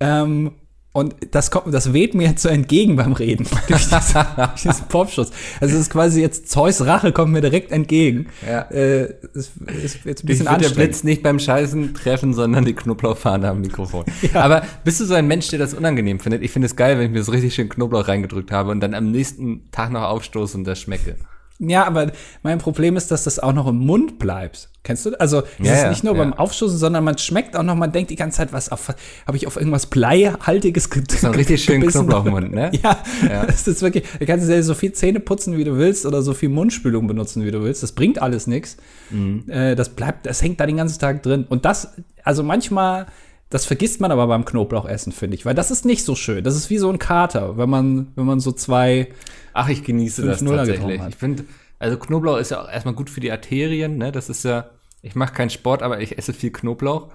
Ähm, 0.00 0.52
und 0.98 1.16
das 1.30 1.50
kommt, 1.50 1.72
das 1.72 1.92
weht 1.92 2.14
mir 2.14 2.28
jetzt 2.28 2.42
so 2.42 2.48
entgegen 2.48 2.96
beim 2.96 3.12
Reden. 3.12 3.46
durch, 3.68 3.88
das, 3.90 4.12
durch 4.12 4.62
diesen 4.62 4.86
Popschutz. 4.88 5.30
Also 5.60 5.74
es 5.74 5.82
ist 5.82 5.90
quasi 5.90 6.20
jetzt 6.20 6.50
Zeus 6.50 6.84
Rache 6.84 7.12
kommt 7.12 7.32
mir 7.32 7.40
direkt 7.40 7.72
entgegen. 7.72 8.26
Ja. 8.46 8.62
Äh, 8.70 9.14
es 9.34 9.52
ist 9.82 10.04
jetzt 10.04 10.24
ein 10.24 10.26
bisschen 10.26 10.46
wird 10.46 10.60
der. 10.62 10.68
Blitz 10.70 11.04
nicht 11.04 11.22
beim 11.22 11.38
Scheißen 11.38 11.94
treffen, 11.94 12.34
sondern 12.34 12.64
die 12.64 12.74
Knoblauchfahne 12.74 13.48
am 13.48 13.60
Mikrofon. 13.60 14.04
Aber 14.34 14.62
bist 14.84 15.00
du 15.00 15.04
so 15.04 15.14
ein 15.14 15.26
Mensch, 15.26 15.48
der 15.48 15.58
das 15.58 15.74
unangenehm 15.74 16.20
findet? 16.20 16.42
Ich 16.42 16.50
finde 16.50 16.66
es 16.66 16.76
geil, 16.76 16.98
wenn 16.98 17.06
ich 17.06 17.12
mir 17.12 17.22
so 17.22 17.32
richtig 17.32 17.54
schön 17.54 17.68
Knoblauch 17.68 18.08
reingedrückt 18.08 18.50
habe 18.50 18.70
und 18.70 18.80
dann 18.80 18.94
am 18.94 19.10
nächsten 19.10 19.70
Tag 19.70 19.90
noch 19.90 20.02
aufstoße 20.02 20.56
und 20.56 20.64
das 20.64 20.80
schmecke. 20.80 21.16
Ja, 21.60 21.84
aber 21.84 22.12
mein 22.42 22.58
Problem 22.58 22.96
ist, 22.96 23.10
dass 23.10 23.24
das 23.24 23.38
auch 23.40 23.52
noch 23.52 23.66
im 23.66 23.78
Mund 23.78 24.18
bleibt. 24.18 24.68
Kennst 24.84 25.04
du? 25.06 25.20
Also 25.20 25.42
es 25.58 25.66
Ja, 25.66 25.74
ist 25.82 25.88
nicht 25.90 26.04
nur 26.04 26.14
ja. 26.14 26.20
beim 26.22 26.32
Aufstoßen, 26.32 26.78
sondern 26.78 27.02
man 27.04 27.18
schmeckt 27.18 27.56
auch 27.56 27.62
noch, 27.64 27.74
man 27.74 27.90
denkt 27.92 28.10
die 28.10 28.16
ganze 28.16 28.38
Zeit, 28.38 28.52
was 28.52 28.70
auf, 28.70 28.88
habe 29.26 29.36
ich 29.36 29.46
auf 29.46 29.56
irgendwas 29.56 29.86
Bleihaltiges 29.86 30.88
ge 30.90 31.02
So 31.08 31.26
einen 31.26 31.36
richtig 31.36 31.62
schönen? 31.64 31.88
Knoblauchmund, 31.88 32.52
ne? 32.52 32.70
Ja, 32.82 32.98
Ja. 33.28 33.44
es 33.44 33.66
ist 33.66 33.82
wirklich, 33.82 34.04
du 34.18 34.24
kannst 34.26 34.48
dir 34.48 34.62
so 34.62 34.74
viel 34.74 34.92
Zähne 34.92 35.20
putzen, 35.20 35.56
wie 35.58 35.64
du 35.64 35.76
willst, 35.76 36.06
oder 36.06 36.22
so 36.22 36.32
viel 36.32 36.48
Mundspülung 36.48 37.06
benutzen, 37.06 37.44
wie 37.44 37.50
du 37.50 37.62
willst. 37.62 37.82
Das 37.82 37.92
bringt 37.92 38.22
alles 38.22 38.46
nichts. 38.46 38.76
Mhm. 39.10 39.44
Äh, 39.48 39.74
das 39.74 39.90
bleibt, 39.90 40.26
das 40.26 40.42
hängt 40.42 40.60
da 40.60 40.66
den 40.66 40.76
ganzen 40.76 40.98
Tag 41.00 41.22
drin. 41.22 41.44
Und 41.48 41.64
das, 41.64 41.94
also 42.22 42.42
manchmal, 42.42 43.06
das 43.50 43.64
vergisst 43.64 44.00
man 44.00 44.12
aber 44.12 44.26
beim 44.26 44.44
Knoblauchessen, 44.44 45.12
finde 45.12 45.36
ich, 45.36 45.46
weil 45.46 45.54
das 45.54 45.70
ist 45.70 45.84
nicht 45.84 46.04
so 46.04 46.14
schön. 46.14 46.44
Das 46.44 46.54
ist 46.54 46.68
wie 46.70 46.78
so 46.78 46.90
ein 46.90 46.98
Kater, 46.98 47.56
wenn 47.56 47.70
man, 47.70 48.12
wenn 48.14 48.26
man 48.26 48.40
so 48.40 48.52
zwei, 48.52 49.08
Ach, 49.54 49.68
ich 49.68 49.84
genieße 49.84 50.24
das 50.24 50.42
5-0er 50.42 50.56
tatsächlich. 50.56 51.02
Ich 51.08 51.16
finde, 51.16 51.44
also 51.78 51.96
Knoblauch 51.96 52.38
ist 52.38 52.50
ja 52.50 52.62
auch 52.62 52.70
erstmal 52.70 52.94
gut 52.94 53.08
für 53.08 53.20
die 53.20 53.32
Arterien, 53.32 53.96
ne? 53.96 54.12
Das 54.12 54.28
ist 54.28 54.44
ja, 54.44 54.70
ich 55.02 55.14
mache 55.14 55.32
keinen 55.32 55.50
Sport, 55.50 55.82
aber 55.82 56.00
ich 56.00 56.18
esse 56.18 56.32
viel 56.32 56.50
Knoblauch. 56.50 57.08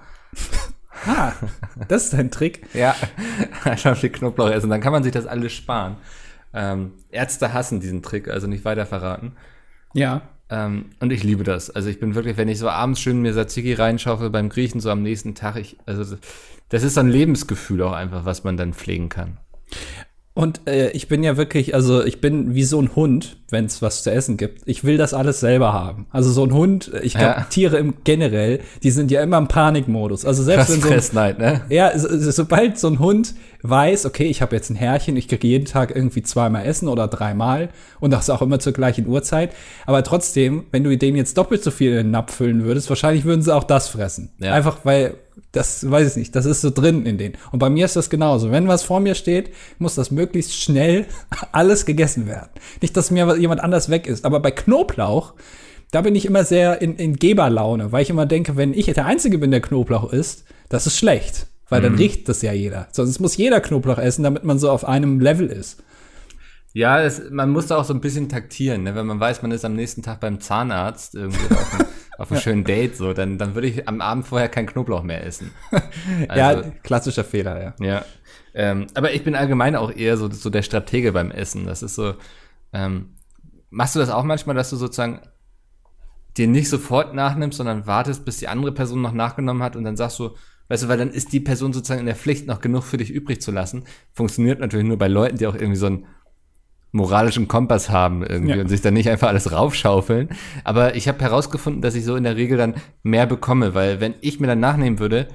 ah, 1.06 1.32
das 1.88 2.06
ist 2.06 2.14
ein 2.14 2.30
Trick. 2.30 2.66
Ja, 2.74 2.96
einfach 3.64 3.96
viel 3.96 4.10
Knoblauch 4.10 4.50
essen. 4.50 4.70
Dann 4.70 4.80
kann 4.80 4.92
man 4.92 5.02
sich 5.02 5.12
das 5.12 5.26
alles 5.26 5.52
sparen. 5.52 5.96
Ähm, 6.52 6.92
Ärzte 7.10 7.52
hassen 7.52 7.80
diesen 7.80 8.02
Trick, 8.02 8.28
also 8.28 8.46
nicht 8.46 8.64
weiter 8.64 8.86
verraten. 8.86 9.32
Ja. 9.92 10.22
Ähm, 10.50 10.90
und 11.00 11.12
ich 11.12 11.22
liebe 11.22 11.44
das. 11.44 11.70
Also 11.70 11.88
ich 11.88 11.98
bin 11.98 12.14
wirklich, 12.14 12.36
wenn 12.36 12.48
ich 12.48 12.58
so 12.58 12.68
abends 12.68 13.00
schön 13.00 13.22
mir 13.22 13.32
Tzatziki 13.32 13.74
reinschaufel 13.74 14.30
beim 14.30 14.48
Griechen, 14.48 14.80
so 14.80 14.90
am 14.90 15.02
nächsten 15.02 15.34
Tag, 15.34 15.56
ich, 15.56 15.76
also 15.86 16.16
das 16.68 16.82
ist 16.82 16.94
so 16.94 17.00
ein 17.00 17.08
Lebensgefühl 17.08 17.82
auch 17.82 17.92
einfach, 17.92 18.24
was 18.24 18.44
man 18.44 18.56
dann 18.56 18.74
pflegen 18.74 19.08
kann. 19.08 19.38
Und 20.36 20.62
äh, 20.66 20.90
ich 20.90 21.06
bin 21.06 21.22
ja 21.22 21.36
wirklich, 21.36 21.76
also 21.76 22.04
ich 22.04 22.20
bin 22.20 22.56
wie 22.56 22.64
so 22.64 22.80
ein 22.82 22.96
Hund, 22.96 23.36
wenn 23.50 23.66
es 23.66 23.82
was 23.82 24.02
zu 24.02 24.10
essen 24.10 24.36
gibt. 24.36 24.62
Ich 24.66 24.82
will 24.82 24.96
das 24.96 25.14
alles 25.14 25.38
selber 25.38 25.72
haben. 25.72 26.06
Also 26.10 26.32
so 26.32 26.42
ein 26.44 26.52
Hund, 26.52 26.90
ich 27.04 27.14
glaube, 27.14 27.34
Ja. 27.38 27.46
Tiere 27.50 27.76
im 27.76 27.94
generell, 28.02 28.58
die 28.82 28.90
sind 28.90 29.12
ja 29.12 29.22
immer 29.22 29.38
im 29.38 29.46
Panikmodus. 29.46 30.24
Also 30.24 30.42
selbst 30.42 30.66
Krass 30.66 30.74
wenn 30.74 30.80
so 30.82 30.88
ein, 30.88 30.92
Fressneid, 30.94 31.38
ne? 31.38 31.60
ja, 31.68 31.96
so, 31.96 32.08
so- 32.18 32.32
sobald 32.32 32.78
so 32.80 32.88
ein 32.88 32.98
Hund 32.98 33.34
weiß, 33.62 34.06
okay, 34.06 34.24
ich 34.24 34.42
habe 34.42 34.56
jetzt 34.56 34.70
ein 34.70 34.74
Herrchen, 34.76 35.16
ich 35.16 35.28
kriege 35.28 35.46
jeden 35.46 35.66
Tag 35.66 35.94
irgendwie 35.94 36.22
zweimal 36.24 36.66
Essen 36.66 36.88
oder 36.88 37.06
dreimal 37.06 37.68
und 38.00 38.10
das 38.10 38.28
auch 38.28 38.42
immer 38.42 38.58
zur 38.58 38.72
gleichen 38.72 39.06
Uhrzeit. 39.06 39.54
Aber 39.86 40.02
trotzdem, 40.02 40.64
wenn 40.72 40.82
du 40.82 40.98
denen 40.98 41.16
jetzt 41.16 41.38
doppelt 41.38 41.62
so 41.62 41.70
viel 41.70 41.90
in 41.92 41.96
den 41.98 42.10
Napf 42.10 42.34
füllen 42.34 42.64
würdest, 42.64 42.88
wahrscheinlich 42.88 43.24
würden 43.24 43.42
sie 43.42 43.54
auch 43.54 43.64
das 43.64 43.86
fressen. 43.88 44.30
Ja. 44.40 44.52
Einfach 44.52 44.78
weil 44.82 45.14
das 45.52 45.88
weiß 45.88 46.10
ich 46.10 46.16
nicht, 46.16 46.36
das 46.36 46.46
ist 46.46 46.60
so 46.60 46.70
drin 46.70 47.06
in 47.06 47.18
denen. 47.18 47.36
Und 47.52 47.58
bei 47.58 47.70
mir 47.70 47.84
ist 47.84 47.96
das 47.96 48.10
genauso. 48.10 48.50
Wenn 48.50 48.68
was 48.68 48.82
vor 48.82 49.00
mir 49.00 49.14
steht, 49.14 49.50
muss 49.78 49.94
das 49.94 50.10
möglichst 50.10 50.54
schnell 50.54 51.06
alles 51.52 51.86
gegessen 51.86 52.26
werden. 52.26 52.50
Nicht, 52.80 52.96
dass 52.96 53.10
mir 53.10 53.36
jemand 53.36 53.60
anders 53.60 53.88
weg 53.88 54.06
ist. 54.06 54.24
Aber 54.24 54.40
bei 54.40 54.50
Knoblauch, 54.50 55.34
da 55.90 56.02
bin 56.02 56.14
ich 56.14 56.26
immer 56.26 56.44
sehr 56.44 56.82
in, 56.82 56.96
in 56.96 57.16
Geberlaune, 57.16 57.92
weil 57.92 58.02
ich 58.02 58.10
immer 58.10 58.26
denke, 58.26 58.56
wenn 58.56 58.74
ich 58.74 58.86
der 58.86 59.06
Einzige 59.06 59.38
bin, 59.38 59.50
der 59.50 59.60
Knoblauch 59.60 60.12
isst, 60.12 60.44
das 60.68 60.86
ist 60.86 60.98
schlecht. 60.98 61.46
Weil 61.68 61.80
dann 61.80 61.94
riecht 61.94 62.28
das 62.28 62.42
ja 62.42 62.52
jeder. 62.52 62.88
Sonst 62.92 63.20
muss 63.20 63.36
jeder 63.36 63.60
Knoblauch 63.60 63.98
essen, 63.98 64.22
damit 64.22 64.44
man 64.44 64.58
so 64.58 64.70
auf 64.70 64.84
einem 64.84 65.18
Level 65.18 65.46
ist. 65.46 65.82
Ja, 66.74 67.00
es, 67.00 67.22
man 67.30 67.50
muss 67.50 67.68
da 67.68 67.76
auch 67.76 67.84
so 67.84 67.94
ein 67.94 68.00
bisschen 68.00 68.28
taktieren, 68.28 68.82
ne? 68.82 68.96
wenn 68.96 69.06
man 69.06 69.20
weiß, 69.20 69.42
man 69.42 69.52
ist 69.52 69.64
am 69.64 69.74
nächsten 69.74 70.02
Tag 70.02 70.18
beim 70.18 70.40
Zahnarzt 70.40 71.14
irgendwie 71.14 71.46
oder 71.46 71.86
auf 72.18 72.30
einem, 72.30 72.36
einem 72.36 72.42
schönen 72.42 72.64
Date, 72.64 72.96
so, 72.96 73.12
dann, 73.12 73.38
dann 73.38 73.54
würde 73.54 73.68
ich 73.68 73.88
am 73.88 74.00
Abend 74.00 74.26
vorher 74.26 74.48
kein 74.48 74.66
Knoblauch 74.66 75.02
mehr 75.02 75.24
essen. 75.24 75.50
ja, 76.28 76.48
Also- 76.48 76.72
klassischer 76.82 77.24
Fehler, 77.24 77.62
ja. 77.80 77.86
Ja. 77.86 78.04
Ähm, 78.54 78.86
aber 78.94 79.12
ich 79.12 79.24
bin 79.24 79.34
allgemein 79.34 79.74
auch 79.76 79.90
eher 79.90 80.16
so, 80.16 80.30
so 80.30 80.48
der 80.50 80.62
Stratege 80.62 81.12
beim 81.12 81.30
Essen. 81.30 81.66
Das 81.66 81.82
ist 81.82 81.96
so, 81.96 82.14
ähm, 82.72 83.16
machst 83.70 83.94
du 83.96 83.98
das 84.00 84.10
auch 84.10 84.22
manchmal, 84.24 84.54
dass 84.54 84.70
du 84.70 84.76
sozusagen 84.76 85.20
dir 86.36 86.46
nicht 86.48 86.68
sofort 86.68 87.14
nachnimmst, 87.14 87.58
sondern 87.58 87.86
wartest, 87.86 88.24
bis 88.24 88.38
die 88.38 88.48
andere 88.48 88.72
Person 88.72 89.02
noch 89.02 89.12
nachgenommen 89.12 89.62
hat 89.62 89.76
und 89.76 89.84
dann 89.84 89.96
sagst 89.96 90.18
du, 90.18 90.30
weißt 90.68 90.84
du, 90.84 90.88
weil 90.88 90.98
dann 90.98 91.10
ist 91.10 91.32
die 91.32 91.40
Person 91.40 91.72
sozusagen 91.72 92.00
in 92.00 92.06
der 92.06 92.16
Pflicht, 92.16 92.46
noch 92.46 92.60
genug 92.60 92.84
für 92.84 92.96
dich 92.96 93.10
übrig 93.10 93.40
zu 93.40 93.50
lassen. 93.52 93.84
Funktioniert 94.12 94.60
natürlich 94.60 94.86
nur 94.86 94.98
bei 94.98 95.08
Leuten, 95.08 95.36
die 95.36 95.46
auch 95.46 95.54
irgendwie 95.54 95.76
so 95.76 95.86
einen 95.86 96.06
moralischen 96.94 97.48
Kompass 97.48 97.90
haben 97.90 98.22
irgendwie 98.24 98.54
Ja. 98.54 98.60
und 98.60 98.68
sich 98.68 98.80
dann 98.80 98.94
nicht 98.94 99.08
einfach 99.10 99.28
alles 99.28 99.50
raufschaufeln. 99.52 100.28
Aber 100.62 100.94
ich 100.94 101.08
habe 101.08 101.18
herausgefunden, 101.20 101.82
dass 101.82 101.94
ich 101.94 102.04
so 102.04 102.14
in 102.16 102.24
der 102.24 102.36
Regel 102.36 102.56
dann 102.56 102.74
mehr 103.02 103.26
bekomme, 103.26 103.74
weil 103.74 104.00
wenn 104.00 104.14
ich 104.20 104.38
mir 104.40 104.46
dann 104.46 104.60
nachnehmen 104.60 104.98
würde, 105.00 105.28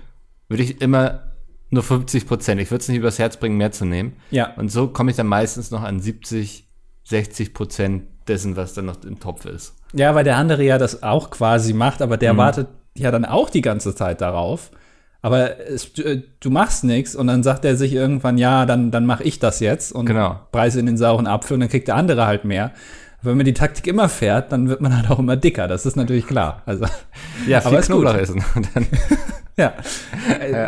würde 0.48 0.64
ich 0.64 0.82
immer 0.82 1.24
nur 1.70 1.84
50 1.84 2.26
Prozent. 2.28 2.60
Ich 2.62 2.72
würde 2.72 2.82
es 2.82 2.88
nicht 2.88 2.98
übers 2.98 3.20
Herz 3.20 3.38
bringen, 3.38 3.58
mehr 3.58 3.72
zu 3.72 3.86
nehmen. 3.86 4.14
Ja. 4.32 4.54
Und 4.56 4.72
so 4.72 4.88
komme 4.88 5.12
ich 5.12 5.18
dann 5.18 5.28
meistens 5.28 5.70
noch 5.70 5.84
an 5.84 6.00
70, 6.00 6.68
60 7.04 7.54
Prozent 7.54 8.04
dessen, 8.28 8.56
was 8.56 8.74
dann 8.74 8.86
noch 8.86 9.04
im 9.04 9.20
Topf 9.20 9.46
ist. 9.46 9.76
Ja, 9.94 10.16
weil 10.16 10.24
der 10.24 10.38
andere 10.38 10.64
ja 10.64 10.78
das 10.78 11.04
auch 11.04 11.30
quasi 11.30 11.74
macht, 11.74 12.02
aber 12.02 12.16
Mhm. 12.16 12.20
der 12.20 12.38
wartet 12.38 12.68
ja 12.96 13.12
dann 13.12 13.26
auch 13.26 13.50
die 13.50 13.62
ganze 13.62 13.94
Zeit 13.96 14.22
darauf. 14.22 14.72
Aber 15.22 15.60
es, 15.60 15.92
du, 15.94 16.04
äh, 16.04 16.22
du 16.40 16.50
machst 16.50 16.84
nichts 16.84 17.16
und 17.16 17.28
dann 17.28 17.44
sagt 17.44 17.66
er 17.66 17.76
sich 17.76 17.94
irgendwann, 17.94 18.38
ja, 18.38 18.66
dann, 18.66 18.90
dann 18.92 19.06
mache 19.06 19.24
ich 19.24 19.40
das 19.40 19.60
jetzt 19.60 19.92
und 19.92 20.06
Genau. 20.06 20.40
preise 20.52 20.80
in 20.80 20.86
den 20.86 20.98
sauren 20.98 21.28
Apfel 21.28 21.56
und 21.56 21.60
dann 21.60 21.70
kriegt 21.70 21.88
der 21.90 21.96
andere 21.96 22.26
halt 22.26 22.46
mehr. 22.46 22.72
Wenn 23.22 23.36
man 23.36 23.46
die 23.46 23.54
Taktik 23.54 23.86
immer 23.88 24.08
fährt, 24.08 24.54
dann 24.54 24.70
wird 24.70 24.80
man 24.80 24.96
halt 24.98 25.10
auch 25.12 25.20
immer 25.20 25.36
dicker. 25.36 25.68
Das 25.68 25.86
ist 25.86 25.98
natürlich 25.98 26.26
klar. 26.26 26.62
Also, 26.66 26.86
Ja, 27.48 27.60
viel 27.62 27.68
Aber 27.70 27.80
ist 27.80 27.88
gut. 27.92 28.02
Knoblauch 28.02 28.16
essen. 28.22 28.44
Ja. 29.58 29.74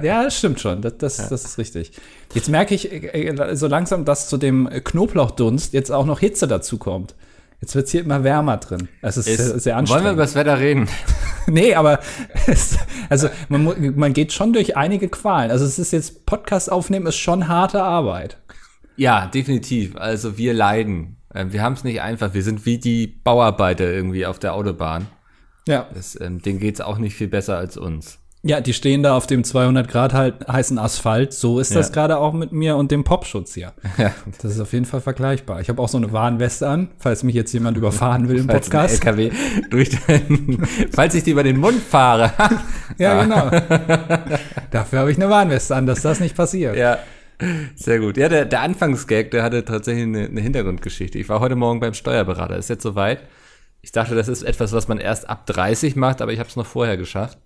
Ja, 0.04 0.24
das 0.26 0.38
stimmt 0.38 0.60
schon. 0.60 0.82
Das, 0.82 0.98
das, 0.98 1.30
das 1.30 1.46
ist 1.46 1.58
richtig. 1.58 1.94
Jetzt 2.34 2.50
merke 2.50 2.76
ich 2.76 2.92
äh, 2.92 3.28
äh, 3.30 3.56
so 3.56 3.68
langsam, 3.68 4.04
dass 4.04 4.28
zu 4.28 4.36
dem 4.36 4.68
Knoblauchdunst 4.70 5.72
jetzt 5.72 5.92
auch 5.94 6.06
noch 6.06 6.20
Hitze 6.20 6.46
dazu 6.46 6.78
kommt. 6.78 7.16
Jetzt 7.62 7.76
wird's 7.76 7.92
hier 7.92 8.02
immer 8.02 8.24
wärmer 8.24 8.58
drin. 8.58 8.90
Es 9.02 9.18
ist, 9.18 9.26
sehr, 9.26 9.38
sehr 9.38 9.46
Wollen 9.54 9.64
wir 9.66 9.76
anstrengend. 9.78 10.14
über 10.14 10.22
das 10.24 10.36
Wetter 10.36 10.60
reden? 10.60 10.90
nee, 11.48 11.76
aber 11.76 12.00
es, 12.48 12.78
also 13.08 13.30
man, 13.50 13.96
man 13.96 14.14
geht 14.14 14.34
schon 14.34 14.52
durch 14.52 14.76
einige 14.76 15.10
Qualen. 15.10 15.52
Also 15.52 15.66
es 15.66 15.78
ist 15.78 15.92
jetzt 15.92 16.26
Podcast 16.26 16.72
aufnehmen 16.72 17.06
ist 17.06 17.18
schon 17.18 17.48
harte 17.48 17.84
Arbeit. 17.84 18.38
Ja, 18.96 19.28
definitiv. 19.28 19.96
Also 19.96 20.38
wir 20.40 20.54
leiden. 20.56 21.18
Ähm, 21.36 21.54
Wir 21.54 21.62
haben 21.62 21.74
es 21.74 21.84
nicht 21.84 22.02
einfach. 22.02 22.34
Wir 22.34 22.44
sind 22.44 22.66
wie 22.66 22.80
die 22.80 23.06
Bauarbeiter 23.06 23.86
irgendwie 23.86 24.26
auf 24.26 24.40
der 24.40 24.56
Autobahn. 24.56 25.08
Ja. 25.68 25.88
Das, 25.94 26.20
ähm, 26.20 26.42
denen 26.42 26.60
geht's 26.60 26.82
auch 26.82 26.98
nicht 26.98 27.16
viel 27.16 27.28
besser 27.28 27.58
als 27.58 27.78
uns. 27.78 28.18
Ja, 28.44 28.60
die 28.60 28.74
stehen 28.74 29.04
da 29.04 29.16
auf 29.16 29.28
dem 29.28 29.44
200 29.44 29.88
Grad 29.88 30.14
halt 30.16 30.48
heißen 30.48 30.80
Asphalt. 30.80 31.32
So 31.32 31.60
ist 31.60 31.76
das 31.76 31.90
Ja. 31.90 31.94
gerade 31.94 32.18
auch 32.18 32.34
mit 32.34 32.52
mir 32.52 32.76
und 32.76 32.90
dem 32.90 33.04
Popschutz 33.04 33.54
hier. 33.54 33.74
Ja. 34.00 34.12
Das 34.42 34.54
ist 34.54 34.60
auf 34.60 34.74
jeden 34.74 34.86
Fall 34.86 35.00
vergleichbar. 35.02 35.62
Ich 35.62 35.70
habe 35.70 35.80
auch 35.80 35.88
so 35.90 35.98
eine 35.98 36.12
Warnweste 36.12 36.68
an, 36.68 36.90
falls 36.98 37.22
mich 37.22 37.36
jetzt 37.36 37.54
jemand 37.54 37.78
überfahren 37.78 38.30
will 38.30 38.40
im 38.40 38.48
Falls 38.48 38.68
Podcast. 38.70 39.06
LKW 39.06 39.30
durch 39.70 39.90
den, 39.92 40.66
falls 40.92 41.14
ich 41.14 41.24
die 41.24 41.32
über 41.32 41.44
den 41.44 41.58
Mund 41.58 41.80
fahre. 41.84 42.32
Ja, 42.98 43.22
genau. 43.22 43.50
Dafür 44.72 45.00
habe 45.00 45.12
ich 45.12 45.18
eine 45.18 45.30
Warnweste 45.30 45.76
an, 45.76 45.86
dass 45.86 46.02
das 46.02 46.20
nicht 46.20 46.36
passiert. 46.36 46.76
ja. 46.76 46.98
Sehr 47.76 48.00
gut. 48.00 48.18
Ja, 48.18 48.30
der, 48.30 48.46
der 48.46 48.62
Anfangsgag, 48.62 49.32
der 49.32 49.42
hatte 49.42 49.66
tatsächlich 49.66 50.04
eine, 50.04 50.26
eine 50.26 50.42
Hintergrundgeschichte. 50.42 51.18
Ich 51.18 51.28
war 51.28 51.40
heute 51.40 51.56
Morgen 51.56 51.80
beim 51.80 51.96
Steuerberater. 51.96 52.56
Ist 52.56 52.70
jetzt 52.70 52.84
soweit. 52.84 53.24
Ich 53.82 53.92
dachte, 53.92 54.14
das 54.14 54.28
ist 54.28 54.44
etwas, 54.44 54.74
was 54.74 54.88
man 54.88 55.00
erst 55.00 55.28
ab 55.28 55.48
30 55.48 55.96
macht, 55.96 56.22
aber 56.22 56.32
ich 56.34 56.38
habe 56.40 56.50
es 56.50 56.56
noch 56.56 56.68
vorher 56.68 56.98
geschafft. 56.98 57.40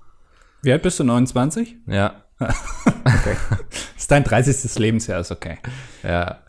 Wie 0.65 0.71
alt 0.71 0.81
bist 0.81 0.99
du? 0.99 1.03
29? 1.03 1.75
Ja. 1.87 2.23
Okay. 3.07 3.35
Das 3.69 4.01
ist 4.03 4.11
dein 4.11 4.23
30. 4.23 4.75
Lebensjahr, 4.79 5.19
ist 5.21 5.31
okay. 5.31 5.57
Ja. 6.03 6.39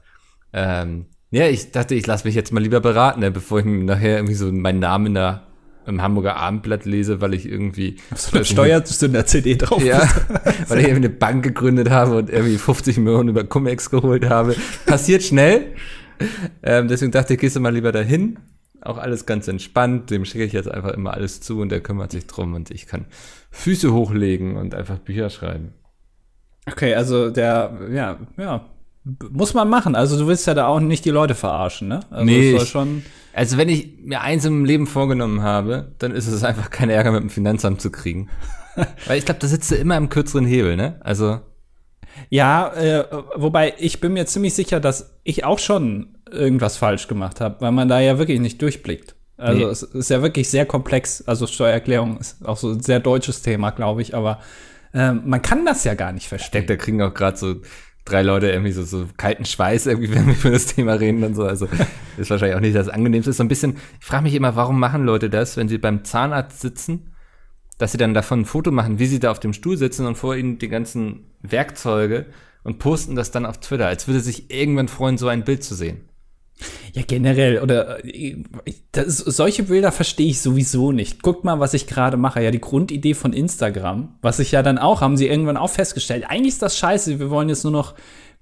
Ähm, 0.54 1.06
ja, 1.30 1.46
ich 1.49 1.70
dachte, 1.70 1.94
ich 1.94 2.06
lasse 2.06 2.26
mich 2.26 2.35
jetzt 2.35 2.50
mal 2.52 2.62
lieber 2.62 2.80
beraten, 2.80 3.20
ne, 3.20 3.30
bevor 3.30 3.58
ich 3.58 3.66
mir 3.66 3.85
nachher 3.85 4.16
irgendwie 4.16 4.35
so 4.35 4.50
meinen 4.50 4.78
Namen 4.78 5.06
in 5.06 5.14
der, 5.14 5.46
im 5.87 6.00
Hamburger 6.02 6.37
Abendblatt 6.37 6.87
lese, 6.87 7.20
weil 7.20 7.35
ich 7.35 7.46
irgendwie 7.46 7.96
So 8.14 8.37
eine 8.37 8.44
Steuersünder-CD 8.46 9.56
drauf. 9.56 9.82
ja, 9.85 10.00
weil 10.68 10.80
ich 10.80 10.87
irgendwie 10.87 11.06
eine 11.06 11.11
Bank 11.11 11.44
gegründet 11.44 11.90
habe 11.90 12.16
und 12.16 12.30
irgendwie 12.30 12.56
50 12.56 12.96
Millionen 12.99 13.28
über 13.28 13.44
Cum-Ex 13.44 13.90
geholt 13.90 14.28
habe. 14.28 14.56
Passiert 14.87 15.23
schnell. 15.23 15.75
Ähm, 16.62 16.88
deswegen 16.88 17.12
dachte 17.12 17.35
ich, 17.35 17.40
gehst 17.40 17.56
du 17.56 17.61
mal 17.61 17.73
lieber 17.75 17.92
dahin. 17.92 18.38
Auch 18.80 18.96
alles 18.99 19.26
ganz 19.26 19.46
entspannt. 19.49 20.11
Dem 20.11 20.25
schicke 20.25 20.44
ich 20.44 20.52
jetzt 20.52 20.70
einfach 20.70 20.92
immer 20.92 21.12
alles 21.12 21.40
zu 21.40 21.61
und 21.61 21.70
der 21.70 21.80
kümmert 21.80 22.12
sich 22.12 22.26
drum 22.26 22.54
und 22.54 22.70
ich 22.70 22.87
kann 22.87 23.04
Füße 23.57 23.93
hochlegen 23.93 24.57
und 24.57 24.75
einfach 24.75 24.99
Bücher 24.99 25.31
schreiben. 25.31 25.73
Okay, 26.71 26.95
also 26.95 27.31
der, 27.31 27.79
ja, 27.93 28.19
ja, 28.37 28.65
muss 29.31 29.55
man 29.55 29.69
machen. 29.69 29.95
Also 29.95 30.19
du 30.19 30.27
willst 30.27 30.47
ja 30.47 30.55
da 30.55 30.67
auch 30.67 30.81
nicht 30.81 31.05
die 31.05 31.11
Leute 31.11 31.35
verarschen, 31.35 31.89
ne? 31.89 32.01
Also 32.11 32.25
Nee, 32.25 32.53
soll 32.53 32.63
ich- 32.63 32.69
schon. 32.69 33.03
Also 33.33 33.59
wenn 33.59 33.69
ich 33.69 33.99
mir 34.03 34.23
eins 34.23 34.45
im 34.47 34.65
Leben 34.65 34.87
vorgenommen 34.87 35.43
habe, 35.43 35.93
dann 35.99 36.13
ist 36.13 36.27
es 36.27 36.43
einfach 36.43 36.71
keinen 36.71 36.91
Ärger 36.91 37.13
mit 37.13 37.21
dem 37.23 37.31
Finanzamt 37.31 37.81
zu 37.81 37.91
kriegen. 37.91 38.29
Weil 39.07 39.19
ich 39.19 39.25
glaube, 39.25 39.41
da 39.41 39.47
sitzt 39.47 39.71
du 39.71 39.75
immer 39.75 39.97
im 39.97 40.09
kürzeren 40.09 40.47
Hebel, 40.47 40.77
ne? 40.77 41.01
Also, 41.01 41.41
Ja, 42.31 42.73
äh, 42.75 43.05
wobei 43.37 43.75
ich 43.79 44.01
bin 44.01 44.13
mir 44.15 44.27
ziemlich 44.27 44.55
sicher, 44.55 44.81
dass 44.81 45.19
ich 45.23 45.45
auch 45.45 45.59
schon 45.59 46.17
irgendwas 46.31 46.77
falsch 46.77 47.09
gemacht 47.09 47.41
habe, 47.41 47.57
weil 47.61 47.73
man 47.73 47.89
da 47.89 48.01
ja 48.01 48.19
wirklich 48.19 48.41
nicht 48.41 48.61
durchblickt. 48.63 49.15
Also 49.37 49.59
Nee. 49.59 49.71
es 49.71 49.83
ist 49.83 50.11
ja 50.11 50.23
wirklich 50.23 50.49
sehr 50.49 50.66
komplex. 50.66 51.23
Also 51.26 51.47
Steuererklärung 51.47 52.19
ist 52.19 52.45
auch 52.47 52.57
so 52.57 52.71
ein 52.71 52.81
sehr 52.81 53.00
deutsches 53.00 53.43
Thema, 53.43 53.71
glaube 53.71 54.02
ich, 54.02 54.14
aber 54.14 54.40
ähm, 54.95 55.23
man 55.26 55.43
kann 55.43 55.66
das 55.66 55.85
ja 55.85 55.95
gar 55.95 56.12
nicht 56.12 56.25
ich 56.25 56.28
verstehen. 56.28 56.66
denke, 56.66 56.76
da 56.76 56.83
kriegen 56.83 57.02
auch 57.02 57.12
gerade 57.12 57.37
so 57.37 57.57
drei 58.07 58.23
Leute 58.23 58.49
irgendwie 58.50 58.73
so, 58.73 58.83
so 58.85 59.07
kalten 59.16 59.45
Schweiß 59.45 59.87
irgendwie, 59.87 60.11
wenn 60.14 60.26
wir 60.26 60.35
über 60.35 60.50
das 60.50 60.66
Thema 60.66 60.95
reden 60.95 61.23
und 61.25 61.35
so. 61.35 61.45
Also 61.45 61.69
ist 62.16 62.31
wahrscheinlich 62.31 62.57
auch 62.57 62.61
nicht 62.61 62.75
das 62.76 62.88
Angenehmste. 62.88 63.31
Ist 63.31 63.37
so 63.37 63.45
ein 63.45 63.49
bisschen, 63.49 63.76
ich 64.00 64.07
frage 64.07 64.23
mich 64.23 64.35
immer, 64.35 64.57
warum 64.57 64.78
machen 64.81 65.05
Leute 65.05 65.28
das, 65.28 65.57
wenn 65.57 65.69
sie 65.69 65.78
beim 65.78 66.05
Zahnarzt 66.05 66.61
sitzen, 66.61 67.12
dass 67.78 67.93
sie 67.93 67.99
dann 67.99 68.14
davon 68.14 68.40
ein 68.40 68.45
Foto 68.47 68.71
machen, 68.71 68.99
wie 68.99 69.07
sie 69.07 69.19
da 69.21 69.31
auf 69.31 69.40
dem 69.40 69.52
Stuhl 69.52 69.76
sitzen 69.76 70.07
und 70.07 70.16
vor 70.16 70.35
ihnen 70.35 70.59
die 70.59 70.69
ganzen 70.69 71.26
Werkzeuge 71.43 72.26
und 72.64 72.78
posten 72.78 73.16
das 73.16 73.31
dann 73.33 73.45
auf 73.45 73.61
Twitter, 73.61 73.87
als 73.87 74.07
würde 74.09 74.21
sich 74.21 74.50
irgendwann 74.50 74.88
freuen, 74.88 75.19
so 75.19 75.28
ein 75.28 75.45
Bild 75.45 75.62
zu 75.62 75.75
sehen. 75.75 76.09
Ja, 76.95 77.03
generell, 77.07 77.61
oder 77.61 78.05
äh, 78.05 78.37
das, 78.93 79.19
solche 79.19 79.65
Bilder 79.65 79.93
verstehe 79.93 80.29
ich 80.29 80.41
sowieso 80.41 80.93
nicht. 80.93 81.23
Guckt 81.23 81.45
mal, 81.45 81.61
was 81.61 81.75
ich 81.75 81.87
gerade 81.87 82.17
mache. 82.17 82.43
Ja, 82.43 82.51
die 82.51 82.61
Grundidee 82.61 83.15
von 83.15 83.33
Instagram, 83.33 84.15
was 84.23 84.39
ich 84.39 84.53
ja 84.53 84.63
dann 84.63 84.79
auch, 84.79 85.03
haben 85.03 85.17
sie 85.17 85.29
irgendwann 85.29 85.59
auch 85.59 85.71
festgestellt. 85.71 86.25
Eigentlich 86.29 86.55
ist 86.55 86.63
das 86.63 86.79
scheiße, 86.79 87.19
wir 87.19 87.31
wollen 87.31 87.51
jetzt 87.51 87.65
nur 87.65 87.73
noch 87.73 87.95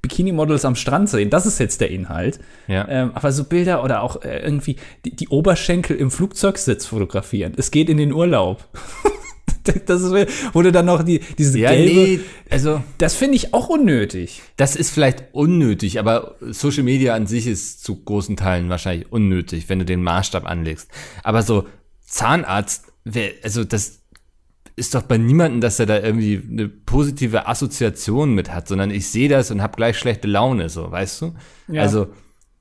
Bikini-Models 0.03 0.65
am 0.65 0.77
Strand 0.77 1.09
sehen. 1.09 1.31
Das 1.31 1.47
ist 1.47 1.59
jetzt 1.59 1.81
der 1.81 1.91
Inhalt. 1.91 2.39
Ja. 2.69 2.87
Ähm, 2.89 3.13
aber 3.15 3.33
so 3.33 3.45
Bilder 3.45 3.83
oder 3.83 4.03
auch 4.03 4.23
äh, 4.23 4.41
irgendwie 4.41 4.77
die, 5.05 5.17
die 5.17 5.29
Oberschenkel 5.29 5.97
im 5.97 6.11
Flugzeugsitz 6.11 6.87
fotografieren. 6.87 7.55
Es 7.57 7.71
geht 7.71 7.89
in 7.89 7.97
den 7.97 8.13
Urlaub. 8.13 8.69
das 9.87 10.03
ist, 10.03 10.13
wo 10.53 10.63
du 10.63 10.73
dann 10.73 10.87
noch 10.87 11.03
die, 11.03 11.21
diese 11.39 11.59
Ja, 11.59 11.71
gelbe, 11.71 11.95
nee, 11.95 12.21
also 12.51 12.83
das 12.99 13.15
finde 13.15 13.37
ich 13.37 13.55
auch 13.55 13.69
unnötig. 13.69 14.43
Das 14.57 14.77
ist 14.77 14.91
vielleicht 14.91 15.25
unnötig, 15.33 15.99
aber 15.99 16.37
Social 16.41 16.83
Media 16.83 17.15
an 17.15 17.27
sich 17.27 17.47
ist 17.47 17.83
zu 17.83 17.97
großen 18.05 18.37
Teilen 18.37 18.69
wahrscheinlich 18.69 19.11
unnötig, 19.11 19.69
wenn 19.69 19.79
du 19.79 19.85
den 19.85 20.03
Maßstab 20.03 20.47
anlegst. 20.47 20.91
Aber 21.23 21.43
so 21.43 21.67
Zahnarzt, 22.07 22.93
also 23.43 23.65
das 23.65 24.01
ist 24.77 24.95
doch 24.95 25.03
bei 25.03 25.19
niemandem, 25.19 25.61
dass 25.61 25.79
er 25.79 25.87
da 25.87 26.01
irgendwie 26.01 26.43
eine 26.51 26.69
positive 26.69 27.47
Assoziation 27.47 28.35
mit 28.35 28.53
hat, 28.53 28.69
sondern 28.69 28.91
ich 28.91 29.09
sehe 29.09 29.29
das 29.29 29.51
und 29.51 29.63
habe 29.63 29.77
gleich 29.77 29.99
schlechte 29.99 30.29
Laune, 30.29 30.69
so, 30.69 30.91
weißt 30.91 31.23
du? 31.23 31.35
Ja. 31.69 31.83
Also, 31.83 32.09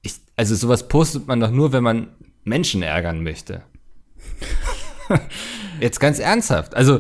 ich, 0.02 0.16
also 0.36 0.56
sowas 0.56 0.88
postet 0.88 1.28
man 1.28 1.40
doch 1.40 1.52
nur, 1.52 1.74
wenn 1.74 1.84
man 1.84 2.08
Menschen 2.44 2.84
ärgern 2.84 3.24
möchte. 3.24 3.64
Jetzt 5.84 6.00
ganz 6.00 6.18
ernsthaft. 6.20 6.76
Also, 6.76 7.00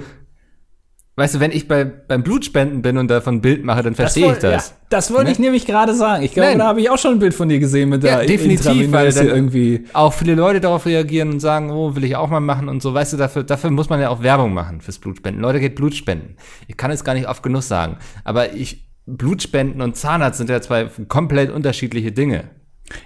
weißt 1.15 1.35
du, 1.35 1.39
wenn 1.39 1.51
ich 1.51 1.67
bei, 1.67 1.85
beim 1.85 2.21
Blutspenden 2.23 2.81
bin 2.81 2.97
und 2.97 3.07
davon 3.07 3.35
ein 3.35 3.41
Bild 3.41 3.63
mache, 3.63 3.81
dann 3.83 3.95
verstehe 3.95 4.31
ich 4.33 4.39
das. 4.39 4.69
Ja, 4.69 4.75
das 4.89 5.11
wollte 5.11 5.25
Ne? 5.25 5.31
ich 5.31 5.39
nämlich 5.39 5.65
gerade 5.65 5.93
sagen. 5.95 6.23
Ich 6.23 6.33
glaube, 6.33 6.49
Nein. 6.49 6.59
da 6.59 6.65
habe 6.67 6.81
ich 6.81 6.89
auch 6.89 6.97
schon 6.97 7.13
ein 7.13 7.19
Bild 7.19 7.33
von 7.33 7.47
dir 7.49 7.59
gesehen 7.59 7.89
mit 7.89 8.03
der 8.03 8.21
Ja, 8.21 8.25
definitiv, 8.25 8.91
weil 8.91 9.11
dann 9.13 9.27
irgendwie. 9.27 9.85
auch 9.93 10.11
viele 10.13 10.35
Leute 10.35 10.59
darauf 10.59 10.85
reagieren 10.85 11.29
und 11.31 11.39
sagen, 11.39 11.71
oh, 11.71 11.95
will 11.95 12.03
ich 12.03 12.15
auch 12.15 12.29
mal 12.29 12.39
machen 12.39 12.67
und 12.67 12.81
so. 12.81 12.93
Weißt 12.93 13.13
du, 13.13 13.17
dafür, 13.17 13.43
dafür 13.43 13.69
muss 13.71 13.89
man 13.89 14.01
ja 14.01 14.09
auch 14.09 14.21
Werbung 14.21 14.53
machen 14.53 14.81
fürs 14.81 14.99
Blutspenden. 14.99 15.41
Leute, 15.41 15.59
geht 15.59 15.75
Blutspenden. 15.75 16.35
Ich 16.67 16.77
kann 16.77 16.91
es 16.91 17.03
gar 17.03 17.13
nicht 17.13 17.29
oft 17.29 17.41
genug 17.43 17.63
sagen. 17.63 17.97
Aber 18.23 18.53
ich, 18.53 18.89
Blutspenden 19.05 19.81
und 19.81 19.95
Zahnarzt 19.95 20.37
sind 20.39 20.49
ja 20.49 20.61
zwei 20.61 20.85
komplett 21.07 21.51
unterschiedliche 21.51 22.11
Dinge. 22.11 22.49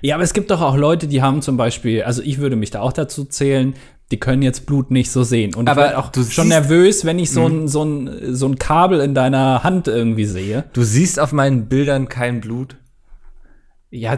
Ja, 0.01 0.15
aber 0.15 0.24
es 0.24 0.34
gibt 0.34 0.50
doch 0.50 0.62
auch 0.62 0.75
Leute, 0.75 1.07
die 1.07 1.22
haben 1.22 1.41
zum 1.41 1.55
Beispiel, 1.55 2.01
also 2.03 2.22
ich 2.24 2.39
würde 2.39 2.55
mich 2.55 2.72
da 2.72 2.81
auch 2.81 2.93
dazu 2.93 3.25
zählen, 3.25 3.75
die 4.11 4.19
können 4.19 4.41
jetzt 4.41 4.65
Blut 4.65 4.89
nicht 4.91 5.11
so 5.11 5.23
sehen. 5.23 5.53
Und 5.55 5.69
Aber 5.69 5.81
ich 5.81 5.87
werde 5.87 5.97
auch 5.99 6.09
du 6.11 6.23
schon 6.23 6.47
nervös, 6.47 7.03
wenn 7.05 7.19
ich 7.19 7.31
so 7.31 7.45
ein, 7.45 7.67
so, 7.67 7.83
ein, 7.83 8.33
so 8.35 8.47
ein 8.47 8.57
Kabel 8.57 9.01
in 9.01 9.13
deiner 9.13 9.63
Hand 9.63 9.87
irgendwie 9.89 10.25
sehe. 10.25 10.63
Du 10.73 10.83
siehst 10.83 11.19
auf 11.19 11.33
meinen 11.33 11.67
Bildern 11.67 12.07
kein 12.07 12.39
Blut. 12.41 12.77
Ja, 13.89 14.17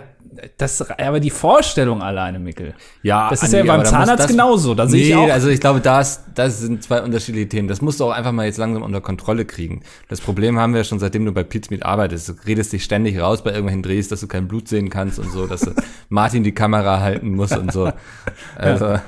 das, 0.58 0.81
aber 0.91 1.19
die 1.19 1.29
Vorstellung 1.31 2.01
alleine, 2.01 2.39
Mickel. 2.39 2.74
Ja, 3.03 3.29
Das 3.29 3.43
ist 3.43 3.51
ja 3.53 3.60
Andi, 3.60 3.67
beim 3.67 3.77
da 3.79 3.84
muss 3.84 3.89
Zahnarzt 3.91 4.24
das- 4.25 4.31
genauso. 4.31 4.74
Da 4.75 4.88
sehe 4.88 5.01
ich 5.03 5.10
Nee, 5.10 5.15
auch. 5.15 5.29
also 5.34 5.50
ich 5.50 5.60
glaube, 5.60 5.79
das, 5.81 6.24
das 6.34 6.60
sind 6.60 6.84
zwei 6.84 7.01
unterschiedliche 7.01 7.50
Themen. 7.50 7.67
Das 7.67 7.81
musst 7.81 8.00
du 8.00 8.05
auch 8.05 8.12
einfach 8.12 8.31
mal 8.31 8.46
jetzt 8.46 8.58
langsam 8.58 8.84
unter 8.84 9.01
Kontrolle 9.01 9.46
kriegen. 9.46 9.81
Das 10.08 10.22
Problem 10.22 10.58
haben 10.60 10.74
wir 10.74 10.84
schon, 10.84 11.00
seitdem 11.00 11.25
du 11.25 11.31
bei 11.34 11.43
Pizmeet 11.43 11.84
arbeitest. 11.84 12.29
Du 12.29 12.34
redest 12.48 12.74
dich 12.74 12.84
ständig 12.84 13.19
raus 13.19 13.43
bei 13.43 13.50
irgendwelchen 13.51 13.84
Drehs, 13.84 14.08
dass 14.08 14.22
du 14.22 14.27
kein 14.27 14.48
Blut 14.48 14.67
sehen 14.67 14.89
kannst 14.89 15.19
und 15.19 15.31
so, 15.31 15.46
dass 15.48 15.69
Martin 16.10 16.43
die 16.43 16.53
Kamera 16.53 17.00
halten 17.00 17.31
muss 17.36 17.51
und 17.55 17.72
so. 17.72 17.91
Also, 18.55 18.86
Äh, 18.86 19.00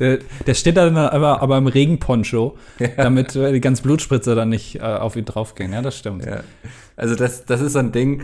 Der 0.00 0.54
steht 0.54 0.76
dann 0.76 0.96
aber, 0.96 1.40
aber 1.42 1.58
im 1.58 1.66
Regenponcho, 1.66 2.56
damit 2.96 3.34
äh, 3.36 3.52
die 3.52 3.60
ganzen 3.60 3.82
Blutspritzer 3.82 4.34
dann 4.34 4.48
nicht 4.50 4.76
äh, 4.76 4.80
auf 4.80 5.16
ihn 5.16 5.24
draufgehen. 5.24 5.72
Ja, 5.72 5.82
das 5.82 5.96
stimmt. 5.98 6.24
ja. 6.24 6.40
also 6.96 7.14
das, 7.14 7.44
das 7.44 7.60
ist 7.60 7.72
so 7.72 7.78
ein 7.78 7.92
Ding, 7.92 8.22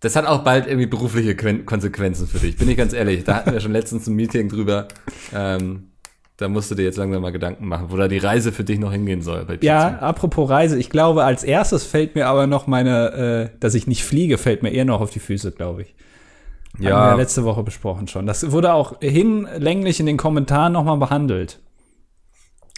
das 0.00 0.16
hat 0.16 0.26
auch 0.26 0.42
bald 0.44 0.66
irgendwie 0.66 0.86
berufliche 0.86 1.32
Quen- 1.34 1.64
Konsequenzen 1.64 2.26
für 2.26 2.38
dich, 2.38 2.56
bin 2.56 2.68
ich 2.68 2.76
ganz 2.76 2.92
ehrlich. 2.92 3.24
Da 3.24 3.36
hatten 3.36 3.52
wir 3.52 3.60
schon 3.60 3.72
letztens 3.72 4.06
ein 4.06 4.14
Meeting 4.14 4.48
drüber. 4.48 4.88
Ähm, 5.34 5.90
da 6.36 6.48
musst 6.48 6.68
du 6.70 6.74
dir 6.74 6.82
jetzt 6.82 6.96
langsam 6.96 7.22
mal 7.22 7.30
Gedanken 7.30 7.68
machen, 7.68 7.86
wo 7.90 7.96
da 7.96 8.08
die 8.08 8.18
Reise 8.18 8.50
für 8.50 8.64
dich 8.64 8.80
noch 8.80 8.90
hingehen 8.90 9.22
soll. 9.22 9.44
Bei 9.44 9.56
Ja, 9.62 9.98
apropos 10.00 10.50
Reise, 10.50 10.76
ich 10.78 10.90
glaube, 10.90 11.22
als 11.24 11.44
erstes 11.44 11.84
fällt 11.84 12.16
mir 12.16 12.26
aber 12.26 12.48
noch 12.48 12.66
meine, 12.66 13.50
äh, 13.54 13.58
dass 13.60 13.74
ich 13.74 13.86
nicht 13.86 14.02
fliege, 14.04 14.36
fällt 14.36 14.62
mir 14.64 14.70
eher 14.70 14.84
noch 14.84 15.00
auf 15.00 15.10
die 15.10 15.20
Füße, 15.20 15.52
glaube 15.52 15.82
ich. 15.82 15.94
Haben 16.74 16.82
wir 16.82 16.90
ja 16.90 17.10
ja, 17.10 17.14
letzte 17.14 17.44
Woche 17.44 17.62
besprochen 17.62 18.08
schon. 18.08 18.26
Das 18.26 18.50
wurde 18.50 18.74
auch 18.74 19.00
hinlänglich 19.00 20.00
in 20.00 20.06
den 20.06 20.16
Kommentaren 20.16 20.72
nochmal 20.72 20.98
behandelt. 20.98 21.60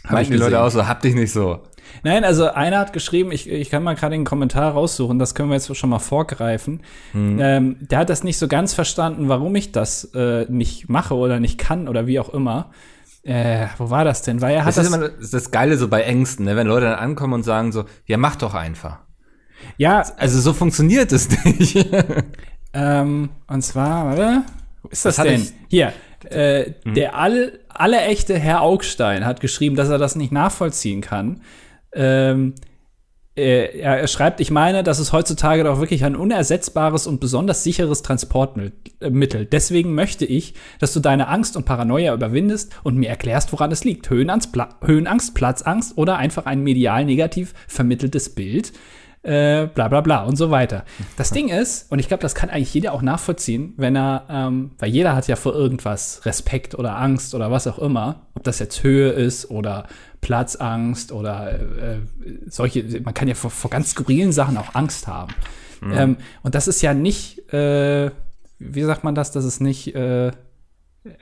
Hab 0.05 0.13
meinten 0.13 0.33
die. 0.33 0.39
Leute 0.39 0.61
auch 0.61 0.71
so, 0.71 0.87
hab 0.87 1.03
dich 1.03 1.15
nicht 1.15 1.33
so. 1.33 1.61
Nein, 2.03 2.25
also 2.25 2.51
einer 2.51 2.79
hat 2.79 2.93
geschrieben, 2.93 3.33
ich, 3.33 3.49
ich 3.49 3.71
kann 3.71 3.83
mal 3.83 3.95
gerade 3.95 4.15
den 4.15 4.25
Kommentar 4.25 4.73
raussuchen, 4.73 5.19
das 5.19 5.35
können 5.35 5.51
wir 5.51 5.55
jetzt 5.55 5.75
schon 5.77 5.91
mal 5.91 5.99
vorgreifen. 5.99 6.83
Hm. 7.13 7.39
Ähm, 7.41 7.77
der 7.81 8.01
hat 8.01 8.11
das 8.11 8.25
nicht 8.25 8.39
so 8.39 8.49
ganz 8.49 8.75
verstanden, 8.75 9.29
warum 9.29 9.55
ich 9.55 9.73
das 9.73 10.05
äh, 10.15 10.47
nicht 10.49 10.89
mache 10.89 11.15
oder 11.15 11.41
nicht 11.41 11.59
kann 11.59 11.89
oder 11.89 12.07
wie 12.07 12.21
auch 12.21 12.29
immer. 12.31 12.71
Äh, 13.23 13.67
wo 13.79 13.91
war 13.91 14.05
das 14.05 14.23
denn? 14.23 14.41
Weil 14.41 14.55
er 14.55 14.61
hat 14.65 14.69
Das 14.69 14.77
ist 14.79 14.93
das, 14.93 14.97
immer 14.97 15.09
das, 15.09 15.21
ist 15.21 15.35
das 15.35 15.51
Geile 15.51 15.77
so 15.77 15.89
bei 15.89 16.03
Ängsten, 16.03 16.45
ne? 16.45 16.55
wenn 16.55 16.67
Leute 16.67 16.87
dann 16.87 16.99
ankommen 16.99 17.35
und 17.35 17.43
sagen 17.43 17.73
so, 17.73 17.85
ja, 18.05 18.17
mach 18.17 18.37
doch 18.37 18.55
einfach. 18.55 18.99
ja, 19.77 20.05
Also 20.17 20.41
so 20.41 20.53
funktioniert 20.53 21.13
es 21.13 21.29
nicht. 21.45 21.89
Ähm, 22.77 23.31
und 23.49 23.63
zwar, 23.63 24.07
warte, 24.07 24.43
wo 24.83 24.89
ist 24.89 25.05
das, 25.05 25.17
Das 25.17 25.25
denn? 25.25 25.47
Hier, 25.69 25.93
Äh, 26.29 26.73
Der 26.85 27.17
all, 27.17 27.59
alle 27.69 28.01
echte 28.03 28.39
Herr 28.39 28.61
Augstein 28.63 29.25
hat 29.25 29.41
geschrieben, 29.41 29.77
dass 29.77 29.89
er 29.89 29.99
das 29.99 30.17
nicht 30.17 30.33
nachvollziehen 30.33 31.01
kann. 31.01 31.41
Ähm, 31.93 32.55
äh, 33.37 33.79
er, 33.79 34.01
er 34.01 34.09
schreibt, 34.09 34.41
ich 34.41 34.51
meine, 34.51 34.83
das 34.83 34.99
ist 34.99 35.13
heutzutage 35.13 35.63
doch 35.63 35.79
wirklich 35.79 36.05
ein 36.05 36.17
unersetzbares 36.17 37.07
und 37.07 37.21
besonders 37.21 37.63
sicheres 37.63 38.03
Transportmittel. 38.03 39.45
Deswegen 39.45 39.95
möchte 39.95 40.25
ich, 40.25 40.55
dass 40.79 40.93
du 40.95 41.01
deine 41.01 41.29
Angst 41.29 41.57
und 41.57 41.65
Paranoia 41.65 42.15
überwindest 42.15 42.75
und 42.83 42.97
mir 42.97 43.11
erklärst, 43.11 43.53
woran 43.53 43.71
es 43.71 43.85
liegt. 43.85 44.09
Höhenangst, 44.11 44.53
Pla 44.53 44.71
Höhenangst 44.85 45.35
Platzangst 45.35 45.97
oder 45.97 46.17
einfach 46.17 46.47
ein 46.47 46.63
medial 46.63 47.05
negativ 47.05 47.53
vermitteltes 47.69 48.35
Bild. 48.35 48.73
Äh, 49.27 49.69
bla 49.75 49.89
bla 49.89 50.03
bla 50.03 50.23
und 50.23 50.37
so 50.37 50.51
weiter. 50.51 50.85
Das 51.17 51.31
Ding 51.31 51.49
ist, 51.49 51.91
und 51.91 51.99
ich 51.99 52.09
glaube, 52.09 52.23
das 52.23 52.35
kann 52.35 52.51
eigentlich 52.51 52.73
jeder 52.73 52.93
auch 52.93 53.03
nachvollziehen, 53.03 53.75
wenn 53.77 53.97
er, 53.97 54.25
ähm, 54.31 54.73
weil 54.79 54.91
jeder 54.91 55.17
hat 55.17 55.27
ja 55.27 55.35
vor 55.35 55.55
irgendwas 55.55 56.25
Respekt 56.25 56.75
oder 56.75 56.97
Angst 56.97 57.35
oder 57.35 57.51
was 57.51 57.67
auch 57.67 57.79
immer, 57.79 58.27
ob 58.35 58.45
das 58.45 58.59
jetzt 58.59 58.83
Höhe 58.83 59.11
ist 59.11 59.51
oder 59.51 59.87
Platzangst 60.21 61.11
oder 61.11 61.53
äh, 61.59 61.99
solche, 62.47 62.85
man 63.01 63.15
kann 63.15 63.29
ja 63.29 63.35
vor, 63.35 63.51
vor 63.51 63.71
ganz 63.71 63.91
skurrilen 63.91 64.33
Sachen 64.33 64.57
auch 64.59 64.75
Angst 64.75 65.07
haben. 65.07 65.35
Ähm, 65.83 66.17
und 66.43 66.55
das 66.55 66.69
ist 66.69 66.83
ja 66.83 66.95
nicht, 66.95 67.53
äh, 67.53 68.11
wie 68.59 68.83
sagt 68.83 69.05
man 69.05 69.15
das, 69.15 69.33
das 69.33 69.45
ist 69.45 69.61
nicht, 69.61 69.95
äh, 69.95 70.31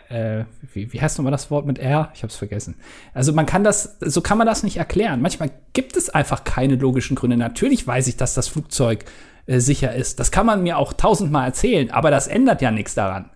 äh, 0.08 0.44
wie, 0.72 0.92
wie 0.92 1.00
heißt 1.00 1.18
nochmal 1.18 1.32
das 1.32 1.50
Wort 1.50 1.66
mit 1.66 1.78
R? 1.78 2.10
Ich 2.14 2.22
habe 2.22 2.30
es 2.30 2.36
vergessen. 2.36 2.76
Also 3.12 3.32
man 3.32 3.46
kann 3.46 3.64
das, 3.64 3.96
so 4.00 4.20
kann 4.20 4.38
man 4.38 4.46
das 4.46 4.62
nicht 4.62 4.76
erklären. 4.76 5.20
Manchmal 5.20 5.50
gibt 5.72 5.96
es 5.96 6.10
einfach 6.10 6.44
keine 6.44 6.76
logischen 6.76 7.16
Gründe. 7.16 7.36
Natürlich 7.36 7.86
weiß 7.86 8.06
ich, 8.08 8.16
dass 8.16 8.34
das 8.34 8.48
Flugzeug 8.48 9.04
äh, 9.46 9.60
sicher 9.60 9.94
ist. 9.94 10.20
Das 10.20 10.30
kann 10.30 10.46
man 10.46 10.62
mir 10.62 10.78
auch 10.78 10.92
tausendmal 10.92 11.46
erzählen, 11.46 11.90
aber 11.90 12.10
das 12.10 12.26
ändert 12.26 12.62
ja 12.62 12.70
nichts 12.70 12.94
daran. 12.94 13.30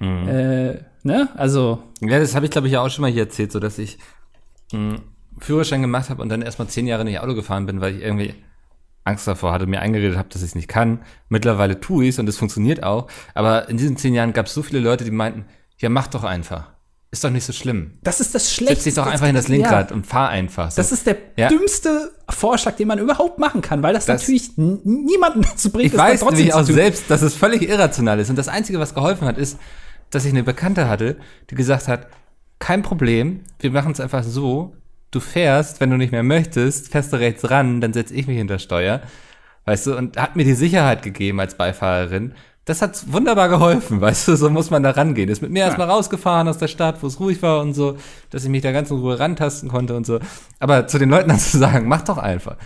Äh, 0.00 0.80
ne? 1.02 1.28
Also, 1.36 1.82
Ja, 2.00 2.18
das 2.18 2.34
habe 2.34 2.46
ich, 2.46 2.52
glaube 2.52 2.68
ich, 2.68 2.74
ja 2.74 2.80
auch 2.80 2.90
schon 2.90 3.02
mal 3.02 3.10
hier 3.10 3.24
erzählt, 3.24 3.50
so 3.52 3.58
dass 3.58 3.78
ich 3.78 3.98
einen 4.72 5.00
Führerschein 5.38 5.82
gemacht 5.82 6.10
habe 6.10 6.22
und 6.22 6.28
dann 6.28 6.42
erstmal 6.42 6.68
zehn 6.68 6.86
Jahre 6.86 7.04
nicht 7.04 7.20
Auto 7.20 7.34
gefahren 7.34 7.66
bin, 7.66 7.80
weil 7.80 7.96
ich 7.96 8.02
irgendwie 8.02 8.34
Angst 9.04 9.26
davor 9.26 9.52
hatte, 9.52 9.66
mir 9.66 9.80
eingeredet 9.80 10.18
habe, 10.18 10.28
dass 10.28 10.42
ich 10.42 10.48
es 10.48 10.54
nicht 10.54 10.68
kann. 10.68 11.00
Mittlerweile 11.28 11.80
tue 11.80 12.04
ich 12.04 12.10
es 12.10 12.18
und 12.18 12.28
es 12.28 12.38
funktioniert 12.38 12.82
auch. 12.82 13.08
Aber 13.34 13.68
in 13.68 13.78
diesen 13.78 13.96
zehn 13.96 14.14
Jahren 14.14 14.32
gab 14.32 14.46
es 14.46 14.54
so 14.54 14.62
viele 14.62 14.80
Leute, 14.80 15.04
die 15.04 15.10
meinten, 15.10 15.46
ja, 15.78 15.88
mach 15.88 16.06
doch 16.08 16.24
einfach. 16.24 16.70
Ist 17.10 17.24
doch 17.24 17.30
nicht 17.30 17.44
so 17.44 17.54
schlimm. 17.54 17.92
das 18.02 18.20
ist 18.20 18.34
das 18.34 18.44
Setz 18.44 18.54
Schlechteste. 18.56 18.90
dich 18.90 18.94
doch 18.96 19.06
einfach 19.06 19.28
in 19.28 19.34
das 19.34 19.48
Lenkrad 19.48 19.92
und 19.92 20.06
fahr 20.06 20.28
einfach. 20.28 20.70
So. 20.70 20.76
Das 20.76 20.92
ist 20.92 21.06
der 21.06 21.16
Ja. 21.36 21.48
dümmste 21.48 22.12
Vorschlag, 22.28 22.76
den 22.76 22.86
man 22.88 22.98
überhaupt 22.98 23.38
machen 23.38 23.62
kann, 23.62 23.82
weil 23.82 23.94
das, 23.94 24.04
Das- 24.04 24.20
natürlich 24.20 24.52
niemanden 24.56 25.40
dazu 25.42 25.70
bringt, 25.70 25.92
Ich 25.92 25.98
weiß 25.98 26.22
nämlich 26.26 26.52
auch 26.52 26.64
selbst, 26.64 27.10
dass 27.10 27.22
es 27.22 27.34
völlig 27.34 27.62
irrational 27.66 28.20
ist. 28.20 28.28
Und 28.28 28.36
das 28.36 28.48
Einzige, 28.48 28.78
was 28.78 28.92
geholfen 28.94 29.26
hat, 29.26 29.38
ist, 29.38 29.58
dass 30.10 30.26
ich 30.26 30.32
eine 30.32 30.42
Bekannte 30.42 30.86
hatte, 30.88 31.16
die 31.50 31.54
gesagt 31.54 31.88
hat, 31.88 32.08
kein 32.58 32.82
Problem, 32.82 33.40
wir 33.60 33.70
machen 33.70 33.92
es 33.92 34.00
einfach 34.00 34.22
so, 34.24 34.74
du 35.10 35.20
fährst, 35.20 35.80
wenn 35.80 35.88
du 35.90 35.96
nicht 35.96 36.12
mehr 36.12 36.22
möchtest, 36.22 36.92
fährst 36.92 37.12
du 37.14 37.16
rechts 37.18 37.48
ran, 37.50 37.80
dann 37.80 37.94
setze 37.94 38.12
ich 38.14 38.26
mich 38.26 38.36
hinter 38.36 38.58
Steuer. 38.58 39.00
Weißt 39.64 39.86
du, 39.86 39.96
und 39.96 40.18
hat 40.18 40.36
mir 40.36 40.44
die 40.44 40.54
Sicherheit 40.54 41.02
gegeben 41.02 41.40
als 41.40 41.54
Beifahrerin. 41.54 42.34
Das 42.68 42.82
hat 42.82 43.10
wunderbar 43.10 43.48
geholfen, 43.48 44.00
weißt 44.02 44.28
du, 44.28 44.36
so 44.36 44.50
muss 44.50 44.70
man 44.70 44.82
da 44.82 44.90
rangehen. 44.90 45.30
Ist 45.30 45.40
mit 45.40 45.50
mir 45.50 45.60
erstmal 45.64 45.88
rausgefahren 45.88 46.48
aus 46.48 46.58
der 46.58 46.68
Stadt, 46.68 47.02
wo 47.02 47.06
es 47.06 47.18
ruhig 47.18 47.40
war 47.40 47.60
und 47.62 47.72
so, 47.72 47.96
dass 48.28 48.44
ich 48.44 48.50
mich 48.50 48.60
da 48.62 48.72
ganz 48.72 48.90
in 48.90 48.98
Ruhe 48.98 49.18
rantasten 49.18 49.70
konnte 49.70 49.96
und 49.96 50.04
so. 50.04 50.18
Aber 50.60 50.86
zu 50.86 50.98
den 50.98 51.08
Leuten 51.08 51.30
dann 51.30 51.38
zu 51.38 51.56
sagen, 51.56 51.88
mach 51.88 52.02
doch 52.02 52.18
einfach. 52.18 52.56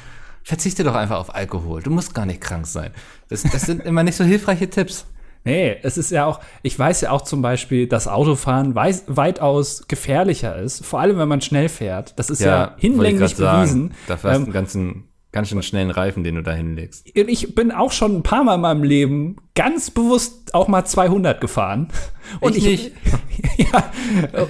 Verzichte 0.43 0.83
doch 0.83 0.97
einfach 0.97 1.19
auf 1.21 1.35
Alkohol. 1.35 1.83
Du 1.83 1.91
musst 1.91 2.15
gar 2.15 2.27
nicht 2.27 2.41
krank 2.41 2.67
sein. 2.67 2.91
Das, 3.29 3.45
das 3.45 3.63
sind 3.63 3.85
immer 3.85 4.03
nicht 4.03 4.17
so 4.17 4.25
hilfreiche 4.25 4.69
Tipps. 4.69 5.07
Nee, 5.45 5.77
es 5.83 5.97
ist 5.99 6.11
ja 6.11 6.25
auch, 6.27 6.41
ich 6.63 6.77
weiß 6.77 7.01
ja 7.03 7.11
auch 7.11 7.23
zum 7.23 7.41
Beispiel, 7.43 7.87
dass 7.87 8.09
Autofahren 8.09 8.75
weiß, 8.75 9.05
weitaus 9.07 9.85
gefährlicher 9.89 10.57
ist, 10.57 10.85
vor 10.85 11.01
allem 11.01 11.19
wenn 11.19 11.29
man 11.29 11.41
schnell 11.41 11.69
fährt. 11.69 12.19
Das 12.19 12.29
ist 12.31 12.41
ja, 12.41 12.75
ich 12.77 12.83
hinlänglich 12.83 13.37
bewiesen. 13.37 13.93
Dafür 14.09 14.31
hast 14.31 14.37
du 14.37 14.41
Ähm, 14.41 14.45
einen 14.47 14.53
ganzen, 14.53 15.05
ganz 15.33 15.49
schön 15.49 15.63
schnellen 15.63 15.91
Reifen, 15.91 16.25
den 16.25 16.37
du 16.37 16.43
da 16.43 16.53
hinlegst. 16.53 17.09
ich 17.15 17.55
bin 17.55 17.73
auch 17.73 17.91
schon 17.91 18.17
ein 18.17 18.23
paar 18.23 18.45
Mal 18.45 18.57
in 18.57 18.61
meinem 18.61 18.83
Leben 18.85 19.37
ganz 19.55 19.91
bewusst 19.91 20.55
auch 20.55 20.69
mal 20.69 20.85
200 20.85 21.41
gefahren. 21.41 21.89
Und 22.41 22.57
Ich 22.57 22.67
ich, 22.67 22.93
ja, 23.73 23.91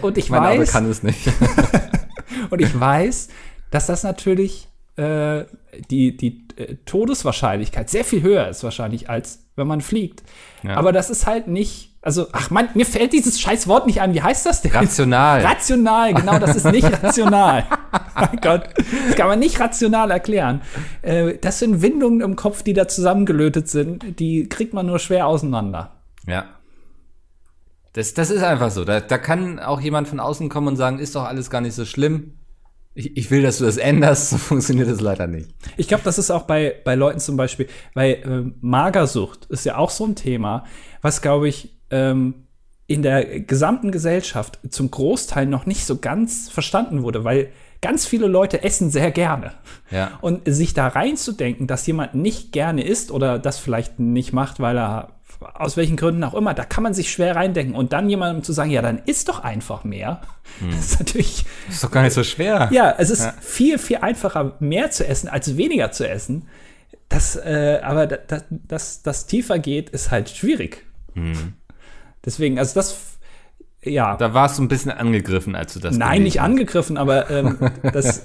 und 0.03 0.19
ich 0.19 0.29
Mein 0.29 0.41
Auto 0.41 0.61
weiß, 0.61 0.73
kann 0.73 0.91
es 0.91 1.03
nicht. 1.03 1.21
Und 2.51 2.61
ich 2.61 2.79
weiß, 2.79 3.29
dass 3.71 3.87
das 3.87 4.03
natürlich 4.03 4.69
äh, 4.97 5.45
die, 5.91 6.17
die 6.17 6.47
äh, 6.57 6.77
Todeswahrscheinlichkeit 6.85 7.89
sehr 7.91 8.05
viel 8.05 8.23
höher 8.23 8.49
ist 8.49 8.63
wahrscheinlich, 8.63 9.09
als 9.09 9.47
wenn 9.57 9.67
man 9.67 9.81
fliegt. 9.81 10.23
Ja. 10.63 10.77
Aber 10.77 10.93
das 10.93 11.11
ist 11.11 11.27
halt 11.27 11.49
nicht, 11.49 11.97
also, 12.03 12.27
ach 12.33 12.51
man, 12.51 12.69
mir 12.75 12.87
fällt 12.87 13.13
dieses 13.13 13.41
scheiß 13.41 13.69
Wort 13.69 13.87
nicht 13.87 14.01
ein. 14.01 14.13
Wie 14.13 14.23
heißt 14.23 14.45
das 14.45 14.63
denn? 14.63 14.73
Rational. 14.73 15.45
Rational, 15.45 16.15
genau, 16.15 16.39
das 16.39 16.57
ist 16.57 16.67
nicht 16.67 16.85
rational. 17.03 17.67
mein 18.15 18.39
Gott, 18.41 18.69
das 18.77 19.17
kann 19.17 19.29
man 19.29 19.39
nicht 19.39 19.61
rational 19.61 20.11
erklären. 20.11 20.63
Äh, 21.03 21.39
das 21.39 21.59
sind 21.59 21.81
Windungen 21.81 22.21
im 22.21 22.37
Kopf, 22.37 22.63
die 22.63 22.73
da 22.73 22.89
zusammengelötet 22.89 23.69
sind, 23.69 24.19
die 24.19 24.49
kriegt 24.49 24.75
man 24.75 24.87
nur 24.87 24.99
schwer 24.99 25.27
auseinander. 25.27 25.93
Ja. 26.27 26.45
Das, 27.95 28.15
das 28.15 28.31
ist 28.31 28.43
einfach 28.43 28.71
so. 28.71 28.85
Da, 28.85 29.01
da 29.01 29.19
kann 29.19 29.59
auch 29.59 29.81
jemand 29.81 30.09
von 30.09 30.19
außen 30.19 30.49
kommen 30.49 30.69
und 30.69 30.77
sagen, 30.77 30.99
ist 30.99 31.15
doch 31.15 31.25
alles 31.25 31.51
gar 31.51 31.61
nicht 31.61 31.75
so 31.75 31.85
schlimm. 31.85 32.35
Ich, 32.95 33.17
ich 33.17 33.31
will, 33.31 33.43
dass 33.43 33.59
du 33.59 33.65
das 33.65 33.77
änderst. 33.77 34.31
So 34.31 34.39
funktioniert 34.39 34.89
das 34.89 35.01
leider 35.01 35.27
nicht. 35.27 35.51
Ich 35.77 35.89
glaube, 35.89 36.05
das 36.05 36.19
ist 36.19 36.31
auch 36.31 36.43
bei, 36.43 36.75
bei 36.85 36.95
Leuten 36.95 37.21
zum 37.21 37.37
Beispiel, 37.37 37.69
bei 37.95 38.23
ähm, 38.25 38.55
Magersucht 38.61 39.47
ist 39.47 39.65
ja 39.65 39.77
auch 39.77 39.91
so 39.91 40.05
ein 40.05 40.15
Thema, 40.15 40.65
was, 41.01 41.23
glaube 41.23 41.49
ich, 41.49 41.77
ähm, 41.91 42.47
in 42.87 43.03
der 43.03 43.41
gesamten 43.41 43.91
Gesellschaft 43.91 44.59
zum 44.69 44.91
Großteil 44.91 45.47
noch 45.47 45.67
nicht 45.67 45.87
so 45.87 45.99
ganz 45.99 46.49
verstanden 46.49 47.03
wurde, 47.03 47.25
weil 47.25 47.51
ganz 47.81 48.07
viele 48.07 48.27
Leute 48.27 48.63
essen 48.63 48.91
sehr 48.91 49.11
gerne. 49.11 49.53
Ja. 49.91 50.19
Und 50.21 50.43
sich 50.47 50.73
da 50.75 50.89
reinzudenken, 50.89 51.67
dass 51.67 51.87
jemand 51.87 52.15
nicht 52.15 52.53
gerne 52.53 52.85
isst 52.85 53.11
oder 53.11 53.39
das 53.39 53.59
vielleicht 53.59 53.99
nicht 53.99 54.33
macht, 54.33 54.61
weil 54.61 54.79
er 54.79 55.21
aus 55.55 55.77
welchen 55.77 55.97
Gründen 55.97 56.23
auch 56.25 56.35
immer, 56.35 56.55
da 56.55 56.65
kann 56.65 56.83
man 56.83 56.95
sich 56.95 57.11
schwer 57.13 57.37
reindenken. 57.37 57.75
Und 57.75 57.93
dann 57.93 58.09
jemandem 58.09 58.43
zu 58.45 58.53
sagen, 58.53 58.71
ja, 58.71 58.83
dann 58.83 58.99
isst 59.07 59.29
doch 59.29 59.41
einfach 59.45 59.85
mehr. 59.85 60.21
Das 60.71 60.93
ist 60.93 60.99
natürlich, 61.01 61.45
Ist 61.69 61.83
doch 61.83 61.91
gar 61.91 62.03
nicht 62.03 62.13
so 62.13 62.23
schwer. 62.25 62.69
ja, 62.73 62.95
es 62.99 63.11
ist 63.11 63.27
viel, 63.41 63.79
viel 63.79 63.99
einfacher, 63.99 64.57
mehr 64.61 64.91
zu 64.91 65.07
essen, 65.07 65.29
als 65.29 65.57
weniger 65.57 65.93
zu 65.93 66.09
essen. 66.09 66.47
Das, 67.09 67.37
äh, 67.37 67.81
aber 67.83 68.07
da- 68.07 68.19
da- 68.27 68.45
dass 68.51 69.03
das 69.03 69.27
tiefer 69.27 69.59
geht, 69.59 69.91
ist 69.91 70.11
halt 70.11 70.29
schwierig. 70.31 70.85
Deswegen, 72.25 72.59
also 72.59 72.75
das, 72.75 72.97
ja, 73.83 74.17
Da 74.17 74.33
warst 74.35 74.59
du 74.59 74.63
ein 74.63 74.69
bisschen 74.69 74.91
angegriffen, 74.93 75.55
als 75.57 75.75
du 75.75 75.81
das 75.81 75.97
nein, 75.97 76.23
nicht 76.23 76.39
hast. 76.39 76.45
angegriffen, 76.47 76.97
aber 76.97 77.31
ähm, 77.31 77.59
das, 77.93 78.23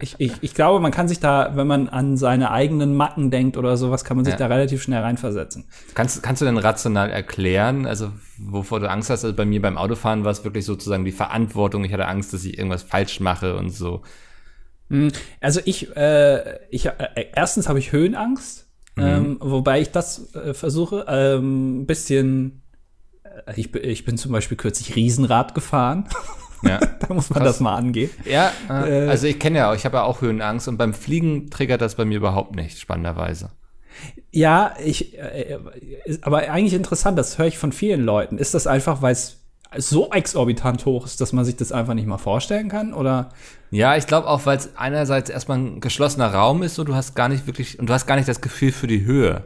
ich, 0.00 0.16
ich, 0.18 0.32
ich 0.40 0.54
glaube, 0.54 0.80
man 0.80 0.90
kann 0.92 1.08
sich 1.08 1.20
da, 1.20 1.52
wenn 1.56 1.66
man 1.66 1.88
an 1.88 2.16
seine 2.16 2.50
eigenen 2.50 2.94
Macken 2.94 3.30
denkt 3.30 3.56
oder 3.56 3.76
sowas, 3.76 4.04
kann 4.04 4.16
man 4.16 4.24
sich 4.24 4.32
Ja. 4.32 4.38
da 4.38 4.46
relativ 4.46 4.82
schnell 4.82 5.00
reinversetzen. 5.02 5.64
Kannst, 5.94 6.22
kannst 6.22 6.40
du 6.42 6.46
denn 6.46 6.58
rational 6.58 7.10
erklären, 7.10 7.86
also 7.86 8.12
wovor 8.38 8.80
du 8.80 8.90
Angst 8.90 9.10
hast? 9.10 9.24
Also 9.24 9.36
bei 9.36 9.44
mir 9.44 9.60
beim 9.62 9.76
Autofahren 9.78 10.24
war 10.24 10.30
es 10.32 10.44
wirklich 10.44 10.64
sozusagen 10.64 11.04
die 11.04 11.12
Verantwortung. 11.12 11.84
Ich 11.84 11.92
hatte 11.92 12.06
Angst, 12.06 12.32
dass 12.32 12.44
ich 12.44 12.56
irgendwas 12.58 12.82
falsch 12.82 13.20
mache 13.20 13.56
und 13.56 13.70
so. 13.70 14.02
Also 15.40 15.60
ich, 15.64 15.94
äh, 15.96 16.58
ich 16.70 16.86
äh, 16.86 17.26
erstens 17.34 17.68
habe 17.68 17.78
ich 17.78 17.92
Höhenangst, 17.92 18.66
Mhm. 18.96 19.02
ähm, 19.04 19.36
wobei 19.40 19.80
ich 19.80 19.92
das 19.92 20.34
äh, 20.34 20.52
versuche, 20.52 21.04
ähm, 21.08 21.82
ein 21.82 21.86
bisschen. 21.86 22.62
Äh, 23.22 23.52
ich, 23.54 23.72
ich 23.72 24.04
bin 24.04 24.18
zum 24.18 24.32
Beispiel 24.32 24.56
kürzlich 24.56 24.96
Riesenrad 24.96 25.54
gefahren. 25.54 26.08
Ja. 26.62 26.78
da 27.00 27.14
muss 27.14 27.30
man 27.30 27.40
Krass. 27.40 27.54
das 27.54 27.60
mal 27.60 27.76
angehen. 27.76 28.10
Ja, 28.24 28.52
äh, 28.68 29.06
Äh, 29.06 29.08
also 29.08 29.26
ich 29.26 29.38
kenne 29.38 29.58
ja 29.58 29.70
auch, 29.70 29.74
ich 29.74 29.84
habe 29.84 29.98
ja 29.98 30.02
auch 30.04 30.20
Höhenangst 30.20 30.68
und 30.68 30.76
beim 30.76 30.94
Fliegen 30.94 31.50
triggert 31.50 31.80
das 31.80 31.94
bei 31.94 32.04
mir 32.04 32.16
überhaupt 32.16 32.54
nicht, 32.54 32.78
spannenderweise. 32.78 33.50
Ja, 34.30 34.74
ich, 34.82 35.18
äh, 35.18 35.58
ist 36.04 36.24
aber 36.24 36.38
eigentlich 36.38 36.74
interessant, 36.74 37.18
das 37.18 37.38
höre 37.38 37.46
ich 37.46 37.58
von 37.58 37.72
vielen 37.72 38.02
Leuten. 38.02 38.38
Ist 38.38 38.54
das 38.54 38.66
einfach, 38.66 39.02
weil 39.02 39.12
es 39.12 39.38
so 39.76 40.10
exorbitant 40.10 40.84
hoch 40.86 41.06
ist, 41.06 41.20
dass 41.20 41.32
man 41.32 41.44
sich 41.44 41.56
das 41.56 41.72
einfach 41.72 41.94
nicht 41.94 42.06
mal 42.06 42.18
vorstellen 42.18 42.68
kann? 42.68 42.92
Oder? 42.92 43.30
Ja, 43.70 43.96
ich 43.96 44.06
glaube 44.06 44.28
auch, 44.28 44.46
weil 44.46 44.56
es 44.56 44.76
einerseits 44.76 45.30
erstmal 45.30 45.58
ein 45.58 45.80
geschlossener 45.80 46.32
Raum 46.32 46.62
ist, 46.62 46.74
so 46.74 46.84
du 46.84 46.94
hast 46.94 47.14
gar 47.14 47.28
nicht 47.28 47.46
wirklich, 47.46 47.78
und 47.78 47.88
du 47.88 47.92
hast 47.92 48.06
gar 48.06 48.16
nicht 48.16 48.28
das 48.28 48.40
Gefühl 48.40 48.72
für 48.72 48.86
die 48.86 49.04
Höhe. 49.04 49.44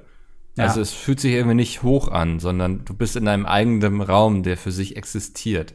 Ja. 0.56 0.64
Also 0.64 0.80
es 0.80 0.92
fühlt 0.92 1.20
sich 1.20 1.32
irgendwie 1.32 1.56
nicht 1.56 1.82
hoch 1.82 2.08
an, 2.08 2.38
sondern 2.38 2.84
du 2.84 2.94
bist 2.94 3.16
in 3.16 3.26
einem 3.26 3.44
eigenen 3.44 4.00
Raum, 4.00 4.42
der 4.42 4.56
für 4.56 4.70
sich 4.70 4.96
existiert. 4.96 5.74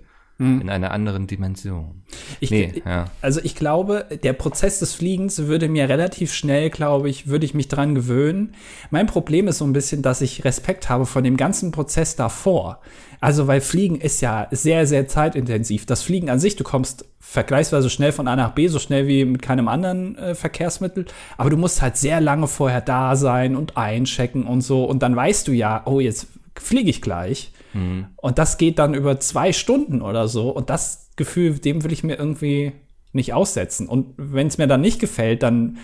In 0.62 0.70
einer 0.70 0.92
anderen 0.92 1.28
Dimension. 1.28 2.04
Ich, 2.40 2.50
Nee, 2.50 2.82
ja. 2.86 3.06
Also 3.22 3.42
ich 3.44 3.56
glaube, 3.56 4.06
der 4.24 4.32
Prozess 4.32 4.80
des 4.80 4.94
Fliegens 4.94 5.38
würde 5.40 5.68
mir 5.68 5.90
relativ 5.90 6.34
schnell, 6.34 6.70
glaube 6.70 7.10
ich, 7.10 7.28
würde 7.28 7.46
ich 7.46 7.54
mich 7.54 7.68
dran 7.68 7.94
gewöhnen. 7.94 8.56
Mein 8.90 9.06
Problem 9.06 9.50
ist 9.50 9.58
so 9.58 9.66
ein 9.66 9.74
bisschen, 9.74 10.02
dass 10.02 10.22
ich 10.22 10.46
Respekt 10.46 10.88
habe 10.90 11.06
vor 11.06 11.22
dem 11.22 11.36
ganzen 11.36 11.72
Prozess 11.72 12.16
davor. 12.16 12.80
Also 13.20 13.48
weil 13.48 13.60
Fliegen 13.60 14.00
ist 14.00 14.22
ja 14.22 14.48
sehr, 14.52 14.88
sehr 14.88 15.10
zeitintensiv. 15.10 15.86
Das 15.86 16.04
Fliegen 16.04 16.30
an 16.30 16.40
sich, 16.40 16.56
du 16.56 16.64
kommst 16.64 17.04
vergleichsweise 17.20 17.90
schnell 17.90 18.14
von 18.14 18.30
A 18.30 18.38
nach 18.38 18.54
B, 18.54 18.68
so 18.68 18.80
schnell 18.80 19.08
wie 19.08 19.26
mit 19.26 19.42
keinem 19.42 19.68
anderen 19.68 20.18
äh, 20.18 20.36
Verkehrsmittel. 20.36 21.06
Aber 21.38 21.50
du 21.50 21.58
musst 21.58 21.82
halt 21.82 21.98
sehr 21.98 22.22
lange 22.22 22.48
vorher 22.48 22.80
da 22.80 23.18
sein 23.18 23.58
und 23.58 23.76
einchecken 23.76 24.46
und 24.46 24.62
so. 24.62 24.86
Und 24.86 25.04
dann 25.04 25.18
weißt 25.18 25.50
du 25.50 25.52
ja, 25.52 25.84
oh, 25.86 26.00
jetzt 26.00 26.28
fliege 26.56 26.90
ich 26.90 27.02
gleich. 27.02 27.52
Und 27.74 28.38
das 28.40 28.58
geht 28.58 28.80
dann 28.80 28.94
über 28.94 29.20
zwei 29.20 29.54
Stunden 29.54 30.02
oder 30.02 30.28
so. 30.28 30.50
Und 30.50 30.70
das 30.70 31.12
Gefühl, 31.16 31.60
dem 31.60 31.84
will 31.84 31.92
ich 31.92 32.04
mir 32.04 32.18
irgendwie 32.18 32.74
nicht 33.12 33.34
aussetzen. 33.34 33.88
Und 33.88 34.14
wenn 34.18 34.48
es 34.48 34.58
mir 34.58 34.68
dann 34.68 34.82
nicht 34.82 35.00
gefällt, 35.00 35.44
dann 35.44 35.78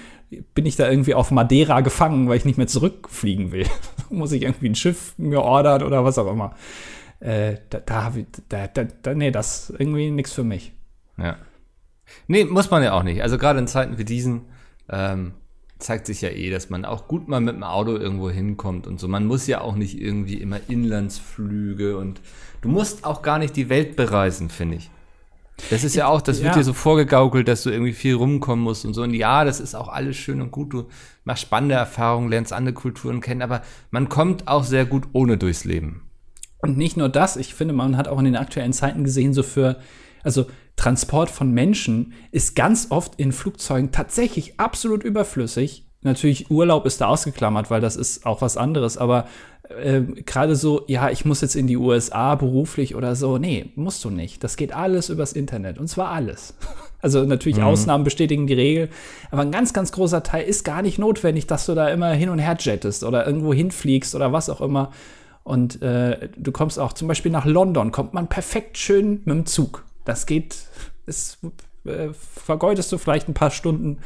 bin 0.53 0.65
ich 0.65 0.75
da 0.75 0.89
irgendwie 0.89 1.13
auf 1.13 1.31
Madeira 1.31 1.81
gefangen, 1.81 2.27
weil 2.27 2.37
ich 2.37 2.45
nicht 2.45 2.57
mehr 2.57 2.67
zurückfliegen 2.67 3.51
will. 3.51 3.67
Muss 4.09 4.31
ich 4.31 4.43
irgendwie 4.43 4.69
ein 4.69 4.75
Schiff 4.75 5.13
mir 5.17 5.41
ordern 5.41 5.83
oder 5.83 6.03
was 6.03 6.17
auch 6.17 6.31
immer. 6.31 6.55
Äh, 7.19 7.57
da, 7.69 7.79
da, 7.79 8.13
da, 8.49 8.67
da, 8.67 8.83
da, 8.83 9.13
nee, 9.13 9.31
das 9.31 9.69
ist 9.69 9.79
irgendwie 9.79 10.11
nichts 10.11 10.33
für 10.33 10.43
mich. 10.43 10.73
Ja. 11.17 11.37
Nee, 12.27 12.45
muss 12.45 12.69
man 12.69 12.83
ja 12.83 12.93
auch 12.93 13.03
nicht. 13.03 13.23
Also 13.23 13.37
gerade 13.37 13.57
in 13.57 13.67
Zeiten 13.67 13.97
wie 13.97 14.05
diesen 14.05 14.41
ähm, 14.89 15.33
zeigt 15.79 16.07
sich 16.07 16.21
ja 16.21 16.29
eh, 16.29 16.49
dass 16.49 16.69
man 16.69 16.85
auch 16.85 17.07
gut 17.07 17.27
mal 17.27 17.41
mit 17.41 17.55
dem 17.55 17.63
Auto 17.63 17.95
irgendwo 17.95 18.29
hinkommt 18.29 18.88
und 18.88 18.99
so. 18.99 19.07
Man 19.07 19.25
muss 19.25 19.47
ja 19.47 19.61
auch 19.61 19.75
nicht 19.75 19.99
irgendwie 19.99 20.35
immer 20.35 20.59
Inlandsflüge 20.67 21.97
und 21.97 22.21
du 22.61 22.69
musst 22.69 23.05
auch 23.05 23.21
gar 23.21 23.39
nicht 23.39 23.55
die 23.55 23.69
Welt 23.69 23.95
bereisen, 23.95 24.49
finde 24.49 24.77
ich. 24.77 24.89
Das 25.69 25.85
ist 25.85 25.95
ja 25.95 26.07
auch, 26.07 26.21
das 26.21 26.38
wird 26.41 26.53
Ja. 26.53 26.59
dir 26.59 26.63
so 26.65 26.73
vorgegaukelt, 26.73 27.47
dass 27.47 27.63
du 27.63 27.69
irgendwie 27.69 27.93
viel 27.93 28.15
rumkommen 28.15 28.63
musst 28.63 28.83
und 28.85 28.93
so. 28.93 29.03
Und 29.03 29.13
ja, 29.13 29.45
das 29.45 29.61
ist 29.61 29.73
auch 29.73 29.88
alles 29.88 30.17
schön 30.17 30.41
und 30.41 30.51
gut. 30.51 30.73
Du 30.73 30.85
machst 31.23 31.43
spannende 31.43 31.75
Erfahrungen, 31.75 32.29
lernst 32.29 32.51
andere 32.51 32.73
Kulturen 32.73 33.21
kennen, 33.21 33.41
aber 33.41 33.61
man 33.89 34.09
kommt 34.09 34.47
auch 34.49 34.65
sehr 34.65 34.85
gut 34.85 35.05
ohne 35.13 35.38
durchs 35.38 35.63
Leben. 35.63 36.01
Und 36.59 36.77
nicht 36.77 36.97
nur 36.97 37.07
das, 37.09 37.38
ich 37.38 37.53
finde, 37.53 37.73
man 37.73 37.95
hat 37.95 38.07
auch 38.09 38.19
in 38.19 38.25
den 38.25 38.35
aktuellen 38.35 38.73
Zeiten 38.73 39.03
gesehen, 39.05 39.33
so 39.33 39.43
für, 39.43 39.77
also 40.23 40.45
Transport 40.75 41.29
von 41.29 41.51
Menschen 41.51 42.13
ist 42.31 42.55
ganz 42.55 42.88
oft 42.89 43.15
in 43.15 43.31
Flugzeugen 43.31 43.91
tatsächlich 43.91 44.59
absolut 44.59 45.03
überflüssig. 45.03 45.85
Natürlich, 46.01 46.51
Urlaub 46.51 46.85
ist 46.85 47.01
da 47.01 47.07
ausgeklammert, 47.07 47.71
weil 47.71 47.81
das 47.81 47.95
ist 47.95 48.25
auch 48.25 48.41
was 48.41 48.57
anderes, 48.57 48.97
aber 48.97 49.25
äh, 49.69 50.01
gerade 50.01 50.55
so, 50.55 50.83
ja, 50.88 51.09
ich 51.09 51.25
muss 51.25 51.41
jetzt 51.41 51.55
in 51.55 51.65
die 51.65 51.77
USA 51.77 52.35
beruflich 52.35 52.95
oder 52.95 53.15
so, 53.15 53.38
nee, 53.38 53.71
musst 53.75 54.03
du 54.03 54.09
nicht. 54.09 54.43
Das 54.43 54.57
geht 54.57 54.73
alles 54.73 55.09
übers 55.09 55.33
Internet 55.33 55.79
und 55.79 55.88
zwar 55.88 56.09
alles. 56.09 56.55
Also 57.01 57.23
natürlich 57.23 57.61
Ausnahmen 57.61 58.03
bestätigen 58.03 58.47
die 58.47 58.55
Regel, 58.55 58.89
aber 59.29 59.43
ein 59.43 59.51
ganz, 59.51 59.73
ganz 59.73 59.91
großer 59.91 60.23
Teil 60.23 60.43
ist 60.43 60.63
gar 60.63 60.81
nicht 60.81 60.97
notwendig, 60.97 61.45
dass 61.45 61.67
du 61.67 61.75
da 61.75 61.89
immer 61.89 62.09
hin 62.13 62.29
und 62.29 62.39
her 62.39 62.57
jettest 62.59 63.03
oder 63.03 63.27
irgendwo 63.27 63.53
hinfliegst 63.53 64.15
oder 64.15 64.33
was 64.33 64.49
auch 64.49 64.59
immer. 64.59 64.89
Und 65.43 65.83
äh, 65.83 66.29
du 66.35 66.51
kommst 66.51 66.79
auch 66.79 66.93
zum 66.93 67.07
Beispiel 67.07 67.31
nach 67.31 67.45
London, 67.45 67.91
kommt 67.91 68.15
man 68.15 68.25
perfekt 68.25 68.79
schön 68.79 69.21
mit 69.25 69.35
dem 69.35 69.45
Zug. 69.45 69.85
Das 70.05 70.25
geht, 70.25 70.55
ist, 71.05 71.39
äh, 71.85 72.09
vergeudest 72.13 72.91
du 72.91 72.97
vielleicht 72.97 73.27
ein 73.27 73.33
paar 73.33 73.51
Stunden, 73.51 73.99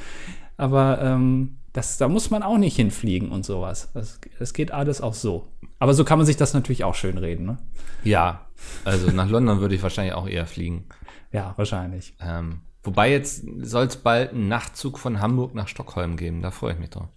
aber 0.57 1.01
ähm, 1.01 1.59
das, 1.73 1.97
da 1.97 2.07
muss 2.07 2.31
man 2.31 2.43
auch 2.43 2.57
nicht 2.57 2.75
hinfliegen 2.75 3.31
und 3.31 3.45
sowas. 3.45 3.89
Das, 3.93 4.19
das 4.39 4.53
geht 4.53 4.71
alles 4.71 5.01
auch 5.01 5.13
so. 5.13 5.47
Aber 5.77 5.93
so 5.93 6.03
kann 6.03 6.17
man 6.17 6.25
sich 6.25 6.37
das 6.37 6.53
natürlich 6.53 6.83
auch 6.83 6.95
schön 6.95 7.17
reden, 7.17 7.45
ne? 7.45 7.57
Ja, 8.03 8.47
also 8.85 9.11
nach 9.11 9.29
London 9.29 9.61
würde 9.61 9.75
ich 9.75 9.83
wahrscheinlich 9.83 10.13
auch 10.13 10.27
eher 10.27 10.45
fliegen. 10.45 10.85
Ja, 11.31 11.53
wahrscheinlich. 11.57 12.15
Ähm, 12.21 12.61
wobei 12.83 13.11
jetzt 13.11 13.45
soll 13.61 13.85
es 13.85 13.97
bald 13.97 14.31
einen 14.31 14.47
Nachtzug 14.47 14.97
von 14.97 15.21
Hamburg 15.21 15.53
nach 15.53 15.67
Stockholm 15.67 16.17
geben. 16.17 16.41
Da 16.41 16.51
freue 16.51 16.73
ich 16.73 16.79
mich 16.79 16.89
drauf. 16.89 17.07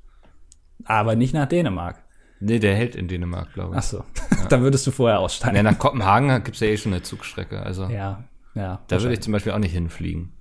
Aber 0.84 1.16
nicht 1.16 1.34
nach 1.34 1.48
Dänemark. 1.48 2.04
Nee, 2.40 2.58
der 2.58 2.74
hält 2.74 2.96
in 2.96 3.08
Dänemark, 3.08 3.52
glaube 3.54 3.72
ich. 3.72 3.78
Ach 3.78 3.82
so. 3.82 4.04
da 4.48 4.60
würdest 4.60 4.86
du 4.86 4.90
vorher 4.90 5.20
aussteigen. 5.20 5.56
Ja, 5.56 5.62
nach 5.62 5.78
Kopenhagen 5.78 6.28
gibt 6.42 6.56
es 6.56 6.60
ja 6.60 6.66
eh 6.66 6.76
schon 6.76 6.92
eine 6.92 7.02
Zugstrecke. 7.02 7.62
Also 7.62 7.88
Ja, 7.88 8.24
ja. 8.54 8.80
da 8.88 9.00
würde 9.00 9.14
ich 9.14 9.20
zum 9.20 9.32
Beispiel 9.32 9.52
auch 9.52 9.58
nicht 9.58 9.72
hinfliegen. 9.72 10.32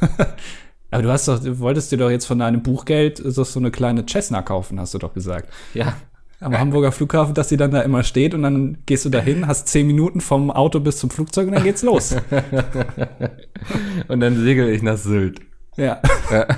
Aber 0.90 1.02
du 1.02 1.10
hast 1.10 1.28
doch, 1.28 1.38
du 1.38 1.58
wolltest 1.60 1.92
dir 1.92 1.98
doch 1.98 2.10
jetzt 2.10 2.26
von 2.26 2.38
deinem 2.38 2.62
Buchgeld 2.62 3.18
so, 3.24 3.44
so 3.44 3.60
eine 3.60 3.70
kleine 3.70 4.04
Cessna 4.06 4.42
kaufen, 4.42 4.80
hast 4.80 4.94
du 4.94 4.98
doch 4.98 5.14
gesagt. 5.14 5.48
Ja. 5.72 5.94
Am 6.40 6.58
Hamburger 6.58 6.90
Flughafen, 6.90 7.34
dass 7.34 7.50
sie 7.50 7.58
dann 7.58 7.70
da 7.70 7.82
immer 7.82 8.02
steht 8.02 8.32
und 8.34 8.42
dann 8.42 8.78
gehst 8.86 9.04
du 9.04 9.10
da 9.10 9.20
hin, 9.20 9.46
hast 9.46 9.68
zehn 9.68 9.86
Minuten 9.86 10.22
vom 10.22 10.50
Auto 10.50 10.80
bis 10.80 10.96
zum 10.96 11.10
Flugzeug 11.10 11.48
und 11.48 11.54
dann 11.54 11.64
geht's 11.64 11.82
los. 11.82 12.16
Und 14.08 14.20
dann 14.20 14.42
segel 14.42 14.70
ich 14.70 14.82
nach 14.82 14.96
Sylt. 14.96 15.42
Ja. 15.76 16.00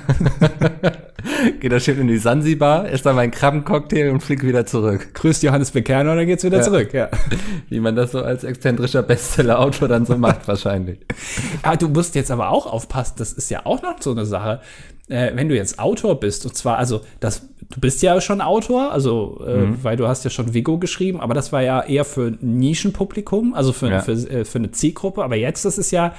Geh 1.59 1.69
da 1.69 1.79
schön 1.79 1.99
in 1.99 2.07
die 2.07 2.17
Sansibar, 2.17 2.89
esse 2.89 3.05
da 3.05 3.13
meinen 3.13 3.31
Krabbencocktail 3.31 4.09
und 4.11 4.21
flieg 4.21 4.43
wieder 4.43 4.65
zurück. 4.65 5.13
Grüßt 5.13 5.41
Johannes 5.43 5.71
Bekerner 5.71 6.11
und 6.11 6.17
dann 6.17 6.25
geht's 6.27 6.43
wieder 6.43 6.57
Ja. 6.57 6.63
zurück, 6.63 6.93
ja. 6.93 7.09
Wie 7.69 7.79
man 7.79 7.95
das 7.95 8.11
so 8.11 8.21
als 8.21 8.43
exzentrischer 8.43 9.03
Bestseller-Autor 9.03 9.87
dann 9.87 10.05
so 10.05 10.17
macht, 10.17 10.47
wahrscheinlich. 10.47 10.99
Aber 11.63 11.77
du 11.77 11.87
musst 11.87 12.15
jetzt 12.15 12.29
aber 12.31 12.49
auch 12.49 12.65
aufpassen, 12.65 13.13
das 13.17 13.31
ist 13.33 13.49
ja 13.49 13.65
auch 13.65 13.81
noch 13.81 14.01
so 14.01 14.11
eine 14.11 14.25
Sache. 14.25 14.59
Äh, 15.07 15.31
wenn 15.35 15.47
du 15.49 15.55
jetzt 15.55 15.79
Autor 15.79 16.19
bist, 16.19 16.45
und 16.45 16.55
zwar, 16.55 16.77
also, 16.77 17.01
das, 17.19 17.47
du 17.69 17.79
bist 17.79 18.01
ja 18.01 18.19
schon 18.21 18.41
Autor, 18.41 18.91
also, 18.91 19.41
äh, 19.45 19.67
weil 19.83 19.95
du 19.97 20.07
hast 20.07 20.23
ja 20.23 20.29
schon 20.29 20.53
Vigo 20.53 20.77
geschrieben, 20.77 21.19
aber 21.21 21.33
das 21.33 21.51
war 21.53 21.61
ja 21.61 21.81
eher 21.83 22.05
für 22.05 22.27
ein 22.27 22.57
Nischenpublikum, 22.57 23.53
also 23.53 23.71
für, 23.73 23.89
Ja. 23.89 23.99
für, 24.01 24.13
äh, 24.13 24.45
für 24.45 24.59
eine 24.59 24.71
Zielgruppe, 24.71 25.23
aber 25.23 25.35
jetzt, 25.35 25.65
das 25.65 25.77
ist 25.77 25.91
ja 25.91 26.13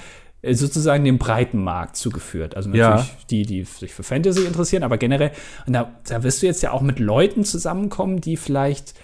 sozusagen 0.53 1.05
dem 1.05 1.19
breiten 1.19 1.63
Markt 1.63 1.97
zugeführt. 1.97 2.57
Also 2.57 2.71
Ja. 2.71 2.91
natürlich 2.91 3.27
die, 3.31 3.43
die 3.47 3.65
sich 3.65 3.93
für 3.95 4.03
Fantasy 4.03 4.45
interessieren, 4.45 4.83
aber 4.83 4.99
generell, 4.99 5.31
und 5.67 5.73
da, 5.73 5.93
da 6.07 6.23
wirst 6.23 6.43
du 6.43 6.47
jetzt 6.47 6.63
ja 6.63 6.73
auch 6.73 6.83
mit 6.83 6.99
Leuten 6.99 7.45
zusammenkommen, 7.45 8.21
die 8.21 8.37
vielleicht 8.37 8.95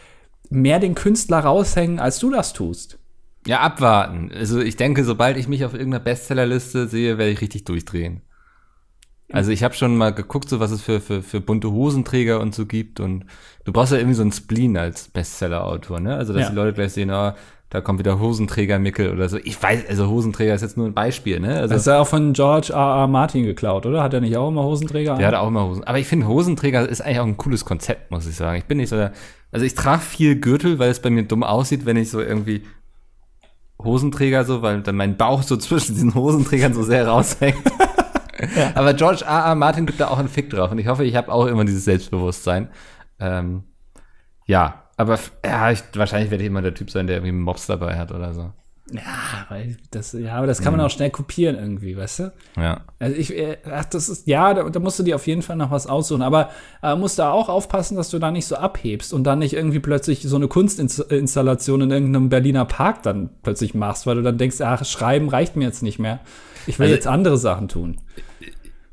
mehr 0.50 0.78
den 0.80 0.94
Künstler 0.94 1.38
raushängen, 1.40 2.00
als 2.00 2.18
du 2.18 2.30
das 2.30 2.52
tust. 2.52 2.98
Ja, 3.46 3.60
abwarten. 3.60 4.30
Also 4.34 4.60
ich 4.60 4.76
denke, 4.76 5.04
sobald 5.04 5.36
ich 5.36 5.48
mich 5.48 5.64
auf 5.64 5.72
irgendeiner 5.72 6.04
Bestsellerliste 6.04 6.88
sehe, 6.88 7.16
werde 7.16 7.30
ich 7.32 7.40
richtig 7.40 7.64
durchdrehen. 7.64 8.22
Also 9.32 9.52
ich 9.52 9.62
habe 9.62 9.74
schon 9.74 9.96
mal 9.96 10.10
geguckt, 10.10 10.48
so 10.48 10.58
was 10.58 10.72
es 10.72 10.82
für, 10.82 11.00
für, 11.00 11.22
für 11.22 11.40
bunte 11.40 11.70
Hosenträger 11.70 12.40
und 12.40 12.52
so 12.52 12.66
gibt. 12.66 12.98
Und 12.98 13.26
du 13.64 13.72
brauchst 13.72 13.92
ja 13.92 13.98
irgendwie 13.98 14.16
so 14.16 14.22
einen 14.22 14.32
Spleen 14.32 14.76
als 14.76 15.06
Bestseller-Autor, 15.08 16.00
ne? 16.00 16.16
Also 16.16 16.32
dass 16.32 16.42
Ja. 16.42 16.50
die 16.50 16.56
Leute 16.56 16.72
gleich 16.74 16.92
sehen, 16.92 17.10
ah, 17.10 17.36
da 17.70 17.80
kommt 17.80 18.00
wieder 18.00 18.18
Hosenträger-Mickel 18.18 19.12
oder 19.12 19.28
so. 19.28 19.38
Ich 19.38 19.62
weiß, 19.62 19.88
also 19.88 20.08
Hosenträger 20.08 20.52
ist 20.54 20.62
jetzt 20.62 20.76
nur 20.76 20.86
ein 20.86 20.92
Beispiel, 20.92 21.38
ne? 21.38 21.56
Also 21.56 21.68
Das 21.68 21.82
ist 21.82 21.86
ja 21.86 22.00
auch 22.00 22.06
von 22.06 22.32
George 22.32 22.72
R. 22.72 22.78
R. 22.78 23.06
Martin 23.06 23.44
geklaut, 23.44 23.86
oder? 23.86 24.02
Hat 24.02 24.12
er 24.12 24.20
nicht 24.20 24.36
auch 24.36 24.48
immer 24.48 24.64
Hosenträger 24.64 25.16
der 25.16 25.28
hat 25.28 25.34
auch 25.36 25.46
immer 25.46 25.68
Hosen. 25.68 25.84
Aber 25.84 25.98
ich 25.98 26.08
finde, 26.08 26.26
Hosenträger 26.26 26.88
ist 26.88 27.00
eigentlich 27.00 27.20
auch 27.20 27.26
ein 27.26 27.36
cooles 27.36 27.64
Konzept, 27.64 28.10
muss 28.10 28.26
ich 28.26 28.34
sagen. 28.34 28.58
Ich 28.58 28.64
bin 28.64 28.78
nicht 28.78 28.88
so 28.88 28.96
der, 28.96 29.12
also 29.52 29.64
ich 29.64 29.74
trage 29.74 30.02
viel 30.02 30.40
Gürtel, 30.40 30.80
weil 30.80 30.90
es 30.90 31.00
bei 31.00 31.10
mir 31.10 31.22
dumm 31.22 31.44
aussieht, 31.44 31.86
wenn 31.86 31.96
ich 31.96 32.10
so 32.10 32.20
irgendwie 32.20 32.64
Hosenträger 33.80 34.44
so, 34.44 34.62
weil 34.62 34.82
dann 34.82 34.96
mein 34.96 35.16
Bauch 35.16 35.44
so 35.44 35.56
zwischen 35.56 35.94
diesen 35.94 36.14
Hosenträgern 36.16 36.74
so 36.74 36.82
sehr 36.82 37.06
raushängt. 37.06 37.62
Aber 38.74 38.94
George 38.94 39.24
R. 39.24 39.44
R. 39.44 39.54
Martin 39.54 39.86
gibt 39.86 40.00
da 40.00 40.08
auch 40.08 40.18
einen 40.18 40.28
Fick 40.28 40.50
drauf 40.50 40.72
und 40.72 40.78
ich 40.78 40.88
hoffe, 40.88 41.04
ich 41.04 41.14
habe 41.14 41.30
auch 41.30 41.46
immer 41.46 41.64
dieses 41.64 41.84
Selbstbewusstsein. 41.84 42.68
Ähm, 43.20 43.62
ja, 44.46 44.89
aber 45.00 45.18
ja, 45.44 45.70
ich, 45.70 45.82
wahrscheinlich 45.94 46.30
werde 46.30 46.44
ich 46.44 46.48
immer 46.48 46.62
der 46.62 46.74
Typ 46.74 46.90
sein, 46.90 47.06
der 47.06 47.16
irgendwie 47.16 47.32
Mops 47.32 47.66
dabei 47.66 47.96
hat 47.98 48.12
oder 48.12 48.32
so. 48.34 48.52
Ja, 48.92 49.46
weil 49.48 49.76
das, 49.92 50.12
ja, 50.14 50.34
aber 50.34 50.48
das 50.48 50.60
kann 50.62 50.72
man 50.72 50.80
auch 50.84 50.90
schnell 50.90 51.10
kopieren 51.10 51.54
irgendwie, 51.56 51.96
weißt 51.96 52.18
du? 52.18 52.32
Ja. 52.56 52.80
Also 52.98 53.14
ich, 53.16 53.32
äh, 53.36 53.58
ach, 53.70 53.84
das 53.84 54.08
ist, 54.08 54.26
ja, 54.26 54.52
da, 54.52 54.68
da 54.68 54.80
musst 54.80 54.98
du 54.98 55.04
dir 55.04 55.14
auf 55.14 55.28
jeden 55.28 55.42
Fall 55.42 55.54
noch 55.54 55.70
was 55.70 55.86
aussuchen, 55.86 56.22
aber 56.22 56.50
äh, 56.82 56.96
musst 56.96 57.20
da 57.20 57.30
auch 57.30 57.48
aufpassen, 57.48 57.96
dass 57.96 58.10
du 58.10 58.18
da 58.18 58.32
nicht 58.32 58.46
so 58.46 58.56
abhebst 58.56 59.12
und 59.12 59.22
dann 59.22 59.38
nicht 59.38 59.52
irgendwie 59.52 59.78
plötzlich 59.78 60.22
so 60.22 60.34
eine 60.34 60.48
Kunstinstallation 60.48 61.82
in 61.82 61.90
irgendeinem 61.92 62.28
Berliner 62.30 62.64
Park 62.64 63.04
dann 63.04 63.30
plötzlich 63.44 63.74
machst, 63.74 64.06
weil 64.06 64.16
du 64.16 64.22
dann 64.22 64.38
denkst, 64.38 64.60
ach, 64.60 64.84
schreiben 64.84 65.28
reicht 65.28 65.54
mir 65.54 65.64
jetzt 65.66 65.82
nicht 65.84 65.98
mehr. 66.00 66.18
Ich 66.66 66.78
will 66.80 66.86
Also- 66.86 66.96
jetzt 66.96 67.06
andere 67.06 67.38
Sachen 67.38 67.68
tun. 67.68 68.00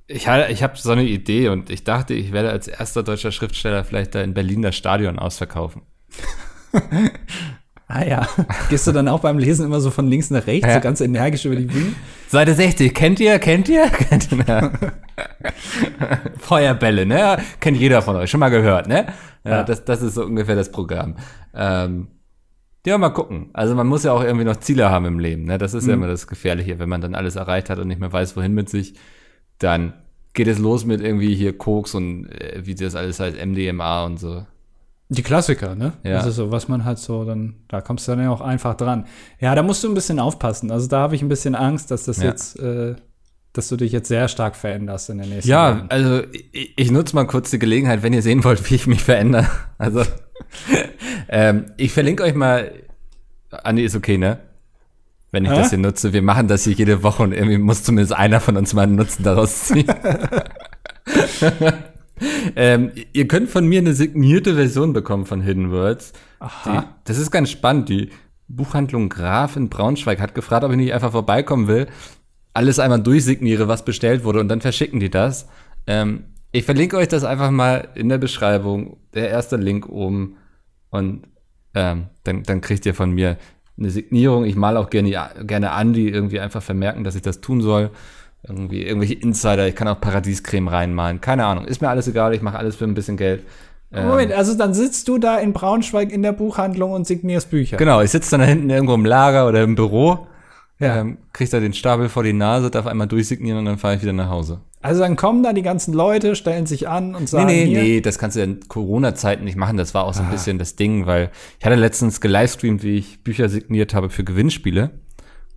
Ich, 0.10 0.28
ha- 0.30 0.48
ich 0.48 0.64
habe 0.64 0.78
so 0.78 0.92
eine 0.92 1.04
Idee 1.04 1.50
und 1.50 1.70
ich 1.70 1.84
dachte, 1.84 2.14
ich 2.14 2.32
werde 2.32 2.50
als 2.52 2.68
erster 2.70 3.04
deutscher 3.04 3.32
Schriftsteller 3.32 3.84
vielleicht 3.84 4.16
da 4.16 4.22
in 4.22 4.34
Berlin 4.34 4.62
das 4.62 4.76
Stadion 4.76 5.20
ausverkaufen. 5.20 5.82
Ah 7.90 8.04
ja. 8.06 8.28
Gehst 8.70 8.86
du 8.86 8.92
dann 8.92 9.08
auch 9.08 9.22
beim 9.22 9.38
Lesen 9.38 9.66
immer 9.66 9.80
so 9.80 9.92
von 9.92 10.08
links 10.10 10.30
nach 10.30 10.46
rechts, 10.46 10.68
Ja. 10.68 10.74
so 10.74 10.82
ganz 10.82 11.00
energisch 11.00 11.46
über 11.46 11.56
die 11.56 11.68
Bühne? 11.68 11.94
Seite 12.28 12.54
60, 12.54 12.94
kennt 12.94 13.22
ihr, 13.22 13.40
kennt 13.40 13.70
ihr? 13.70 13.86
Kennt 13.90 14.30
ihr 14.34 14.44
ja. 14.46 14.72
Feuerbälle, 16.38 17.06
ne? 17.06 17.38
Kennt 17.62 17.78
jeder 17.78 18.02
von 18.02 18.18
euch, 18.18 18.30
schon 18.30 18.42
mal 18.42 18.50
gehört, 18.50 18.88
ne? 18.88 19.08
Ja. 19.46 19.64
Das, 19.64 19.86
das 19.86 20.02
ist 20.02 20.16
so 20.16 20.26
ungefähr 20.26 20.56
das 20.58 20.70
Programm. 20.70 21.16
Ähm, 21.56 22.08
ja, 22.86 22.98
mal 22.98 23.10
gucken. 23.12 23.52
Also 23.54 23.74
man 23.74 23.88
muss 23.88 24.04
ja 24.04 24.12
auch 24.12 24.22
irgendwie 24.24 24.46
noch 24.46 24.58
Ziele 24.58 24.90
haben 24.90 25.06
im 25.06 25.20
Leben, 25.20 25.46
ne? 25.46 25.58
Das 25.58 25.74
ist 25.74 25.88
ja 25.88 25.94
immer 25.94 26.08
das 26.08 26.28
Gefährliche, 26.28 26.80
wenn 26.80 26.90
man 26.90 27.00
dann 27.00 27.16
alles 27.16 27.38
erreicht 27.38 27.70
hat 27.70 27.80
und 27.80 27.88
nicht 27.88 28.02
mehr 28.02 28.12
weiß, 28.12 28.36
wohin 28.36 28.54
mit 28.54 28.70
sich, 28.70 28.96
dann 29.60 29.94
geht 30.34 30.48
es 30.48 30.60
los 30.60 30.84
mit 30.86 31.00
irgendwie 31.00 31.34
hier 31.36 31.58
Koks 31.58 31.96
und 31.96 32.28
äh, 32.28 32.66
wie 32.66 32.76
das 32.76 32.96
alles 32.96 33.22
heißt, 33.22 33.38
MDMA 33.44 34.04
und 34.04 34.20
so. 34.20 34.46
Die 35.10 35.24
Klassiker, 35.24 35.74
ne? 35.76 35.94
Ja. 36.04 36.14
Das 36.18 36.26
ist 36.26 36.36
so, 36.36 36.52
was 36.52 36.68
man 36.68 36.84
halt 36.84 37.00
so, 37.00 37.24
dann, 37.24 37.56
da 37.70 37.80
kommst 37.80 38.08
du 38.08 38.12
dann 38.12 38.22
ja 38.24 38.30
auch 38.30 38.42
einfach 38.42 38.76
dran. 38.76 39.06
Ja, 39.40 39.56
da 39.56 39.64
musst 39.64 39.84
du 39.84 39.88
ein 39.88 39.94
bisschen 39.94 40.20
aufpassen. 40.20 40.70
Also 40.70 40.88
da 40.88 41.00
habe 41.00 41.16
ich 41.16 41.22
ein 41.22 41.30
bisschen 41.30 41.56
Angst, 41.56 41.92
dass 41.92 42.04
das 42.04 42.18
Ja. 42.18 42.26
jetzt, 42.26 42.60
äh, 42.60 42.96
dass 43.54 43.70
du 43.70 43.78
dich 43.78 43.92
jetzt 43.94 44.10
sehr 44.10 44.28
stark 44.28 44.56
veränderst 44.58 45.10
in 45.10 45.20
den 45.20 45.30
nächsten 45.30 45.50
Ja, 45.50 45.70
Jahren. 45.70 45.90
also 45.90 46.24
ich, 46.52 46.74
ich 46.78 46.92
nutze 46.92 47.16
mal 47.16 47.26
kurz 47.26 47.50
die 47.52 47.58
Gelegenheit, 47.60 48.04
wenn 48.04 48.12
ihr 48.14 48.22
sehen 48.22 48.44
wollt, 48.44 48.70
wie 48.70 48.76
ich 48.76 48.86
mich 48.88 49.04
verändere. 49.04 49.48
Also 49.78 50.04
ähm, 51.30 51.66
ich 51.78 51.92
verlinke 51.94 52.24
euch 52.24 52.36
mal. 52.36 52.72
Andi 53.50 53.84
ist 53.84 53.96
okay, 53.96 54.18
ne? 54.18 54.40
Wenn 55.32 55.46
ich 55.46 55.52
Hä? 55.52 55.56
das 55.56 55.70
hier 55.70 55.78
nutze. 55.80 56.14
Wir 56.14 56.22
machen 56.22 56.48
das 56.48 56.64
hier 56.66 56.74
jede 56.74 57.02
Woche 57.04 57.24
und 57.24 57.32
irgendwie 57.34 57.58
muss 57.58 57.84
zumindest 57.84 58.14
einer 58.14 58.40
von 58.42 58.58
uns 58.58 58.74
mal 58.74 58.84
einen 58.84 58.96
Nutzen 58.96 59.24
daraus 59.24 59.66
ziehen. 59.66 59.88
ähm, 62.56 62.92
ihr 63.14 63.28
könnt 63.28 63.50
von 63.50 63.68
mir 63.68 63.80
eine 63.80 63.94
signierte 63.94 64.56
Version 64.56 64.94
bekommen 64.94 65.26
von 65.26 65.42
Hidden 65.42 65.72
Words. 65.72 66.14
Die, 66.66 66.80
das 67.06 67.18
ist 67.18 67.32
ganz 67.32 67.50
spannend. 67.50 67.90
Die 67.90 68.10
Buchhandlung 68.48 69.10
Graf 69.10 69.56
in 69.56 69.70
Braunschweig 69.70 70.20
hat 70.20 70.36
gefragt, 70.36 70.64
ob 70.64 70.72
ich 70.72 70.78
nicht 70.78 70.94
einfach 70.94 71.12
vorbeikommen 71.12 71.68
will, 71.68 71.88
alles 72.54 72.80
einmal 72.80 73.02
durchsigniere, 73.02 73.68
was 73.68 73.86
bestellt 73.86 74.24
wurde 74.24 74.40
und 74.40 74.48
dann 74.48 74.62
verschicken 74.62 75.00
die 75.00 75.10
das. 75.10 75.48
Ähm, 75.86 76.26
ich 76.52 76.66
verlinke 76.66 76.98
euch 76.98 77.08
das 77.08 77.24
einfach 77.24 77.52
mal 77.52 77.90
in 77.96 78.10
der 78.10 78.18
Beschreibung. 78.18 78.98
Der 79.14 79.30
erste 79.30 79.58
Link 79.58 79.88
oben. 79.90 80.38
Und 80.90 81.28
ähm, 81.76 82.08
dann, 82.24 82.44
dann 82.44 82.62
kriegt 82.62 82.86
ihr 82.86 82.96
von 82.96 83.12
mir 83.12 83.38
eine 83.78 83.90
Signierung. 83.90 84.46
Ich 84.46 84.56
male 84.56 84.80
auch 84.80 84.90
gerne, 84.90 85.12
gerne 85.44 85.72
an, 85.72 85.94
die 85.94 86.10
irgendwie 86.10 86.40
einfach 86.40 86.64
vermerken, 86.64 87.04
dass 87.04 87.16
ich 87.16 87.22
das 87.22 87.42
tun 87.42 87.62
soll. 87.62 87.92
Irgendwie 88.44 88.84
irgendwelche 88.84 89.16
Insider. 89.16 89.68
Ich 89.68 89.76
kann 89.76 89.88
auch 89.88 90.00
Paradiescreme 90.00 90.68
reinmalen. 90.68 91.22
Keine 91.22 91.46
Ahnung. 91.46 91.66
Ist 91.66 91.82
mir 91.82 91.90
alles 91.90 92.08
egal. 92.08 92.34
Ich 92.34 92.42
mache 92.42 92.58
alles 92.58 92.76
für 92.76 92.86
ein 92.86 92.94
bisschen 92.94 93.18
Geld. 93.18 93.44
Ähm, 93.92 94.08
Moment, 94.08 94.34
also 94.34 94.54
dann 94.56 94.74
sitzt 94.74 95.08
du 95.08 95.18
da 95.18 95.38
in 95.38 95.54
Braunschweig 95.54 96.12
in 96.12 96.22
der 96.22 96.34
Buchhandlung 96.34 96.92
und 96.92 97.08
signierst 97.08 97.50
Bücher. 97.50 97.78
Genau, 97.78 98.02
ich 98.02 98.12
sitze 98.12 98.32
dann 98.32 98.42
da 98.42 98.46
hinten 98.46 98.70
irgendwo 98.70 98.94
im 98.94 99.06
Lager 99.06 99.48
oder 99.48 99.64
im 99.64 99.76
Büro, 99.76 100.28
ja. 100.80 100.98
ähm, 100.98 101.20
krieg 101.32 101.50
da 101.50 101.60
den 101.60 101.74
Stapel 101.74 102.10
vor 102.10 102.24
die 102.24 102.34
Nase, 102.34 102.70
darf 102.70 102.86
einmal 102.86 103.08
durchsignieren 103.08 103.60
und 103.60 103.66
dann 103.66 103.78
fahre 103.78 103.96
ich 103.96 104.02
wieder 104.02 104.14
nach 104.14 104.30
Hause. 104.30 104.60
Also 104.82 105.02
dann 105.02 105.16
kommen 105.16 105.42
da 105.42 105.54
die 105.54 105.64
ganzen 105.64 105.94
Leute, 105.94 106.36
stellen 106.36 106.66
sich 106.66 106.88
an 106.88 107.16
und 107.16 107.30
sagen. 107.30 107.48
Nee, 107.48 107.66
nee, 107.66 107.70
hier, 107.72 107.82
nee, 107.82 108.02
das 108.02 108.20
kannst 108.20 108.36
du 108.38 108.42
in 108.42 108.60
Corona-Zeiten 108.68 109.44
nicht 109.44 109.58
machen. 109.58 109.78
Das 109.78 109.94
war 109.94 110.04
auch 110.04 110.14
so 110.14 110.22
ein 110.22 110.28
ah. 110.28 110.32
bisschen 110.32 110.60
das 110.60 110.76
Ding, 110.76 111.06
weil 111.06 111.32
ich 111.58 111.66
hatte 111.66 111.76
letztens 111.76 112.22
gelivestreamt, 112.22 112.84
wie 112.84 112.98
ich 112.98 113.24
Bücher 113.24 113.50
signiert 113.50 113.94
habe 113.94 114.10
für 114.10 114.24
Gewinnspiele. 114.24 114.92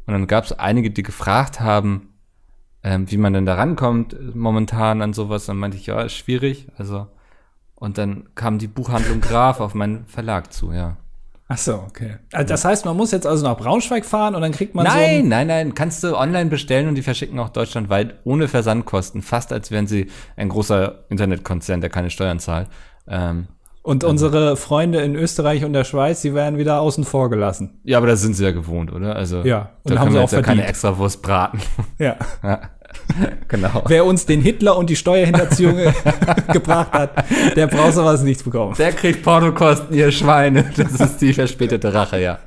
Und 0.07 0.13
dann 0.15 0.27
gab 0.27 0.45
es 0.45 0.53
einige, 0.53 0.91
die 0.91 1.03
gefragt 1.03 1.61
haben, 1.61 2.10
ähm, 2.83 3.11
wie 3.11 3.17
man 3.17 3.33
denn 3.33 3.47
da 3.47 3.55
rankommt 3.55 4.35
momentan 4.35 5.03
an 5.03 5.13
sowas. 5.13 5.47
Dann 5.47 5.57
meinte 5.57 5.77
ich, 5.77 5.87
ja, 5.87 6.01
ist 6.03 6.15
schwierig. 6.15 6.69
Also 6.77 7.07
und 7.81 7.99
dann 7.99 8.29
kam 8.35 8.59
die 8.59 8.69
Buchhandlung 8.69 9.21
Graf 9.23 9.59
auf 9.59 9.75
meinen 9.75 10.07
Verlag 10.07 10.53
zu, 10.53 10.73
ja. 10.73 10.99
Ach 11.49 11.59
so, 11.59 11.75
okay. 11.75 12.19
Also 12.31 12.47
das 12.47 12.65
heißt, 12.65 12.85
man 12.85 12.97
muss 12.97 13.11
jetzt 13.11 13.27
also 13.27 13.45
nach 13.45 13.57
Braunschweig 13.57 14.05
fahren 14.05 14.37
und 14.37 14.43
dann 14.43 14.53
kriegt 14.53 14.77
man 14.77 14.85
Nein, 14.85 15.23
so 15.23 15.29
nein, 15.29 15.49
nein, 15.49 15.75
kannst 15.75 16.05
du 16.05 16.17
online 16.17 16.49
bestellen 16.49 16.87
und 16.87 16.95
die 16.95 17.03
verschicken 17.03 17.41
auch 17.41 17.49
deutschlandweit 17.49 18.21
ohne 18.23 18.47
Versandkosten, 18.47 19.21
fast 19.21 19.53
als 19.53 19.73
wären 19.73 19.89
sie 19.89 20.09
ein 20.37 20.49
großer 20.49 21.07
Internetkonzern, 21.09 21.81
der 21.81 21.91
keine 21.91 22.11
Steuern 22.11 22.39
zahlt. 22.39 22.69
Ähm, 23.09 23.49
und 23.83 24.05
also, 24.05 24.11
unsere 24.11 24.57
Freunde 24.57 25.01
in 25.01 25.15
Österreich 25.15 25.65
und 25.65 25.73
der 25.73 25.85
Schweiz, 25.85 26.21
die 26.21 26.35
werden 26.35 26.59
wieder 26.59 26.81
außen 26.81 27.05
vor 27.05 27.31
gelassen. 27.31 27.81
Ja, 27.85 27.99
aber 27.99 28.07
das 28.07 28.21
sind 28.21 28.35
sie 28.35 28.45
ja 28.45 28.51
gewohnt, 28.51 28.93
oder? 28.93 29.17
Also 29.17 29.43
ja, 29.43 29.71
und 29.85 29.95
da 29.95 30.01
haben 30.01 30.13
sie 30.13 30.19
auch 30.19 30.31
ja 30.31 30.43
keine 30.43 30.67
extra 30.67 30.99
Wurst 30.99 31.23
braten. 31.23 31.61
Ja. 31.99 32.17
ja. 32.43 32.61
genau. 33.49 33.85
Wer 33.87 34.05
uns 34.05 34.27
den 34.27 34.43
Hitler 34.43 34.77
und 34.77 34.91
die 34.91 34.97
Steuerhinterziehung 34.97 35.77
gebracht 36.53 36.93
hat, 36.93 37.25
der 37.57 37.69
braucht 37.69 37.95
sowas 37.95 38.23
nichts 38.23 38.43
bekommen. 38.43 38.75
Der 38.79 38.93
kriegt 38.93 39.23
Portokosten, 39.23 39.97
ihr 39.97 40.13
Schweine. 40.13 40.71
Das 40.77 40.93
ist 40.93 41.23
die 41.23 41.33
verspätete 41.33 41.95
Rache, 41.95 42.21
ja. 42.21 42.39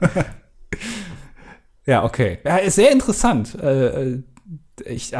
Ja, 1.85 2.03
okay. 2.03 2.39
Ja, 2.45 2.57
ist 2.57 2.75
sehr 2.75 2.91
interessant. 2.91 3.55
Äh, 3.59 4.19
äh 4.85 4.93
ich, 4.93 5.13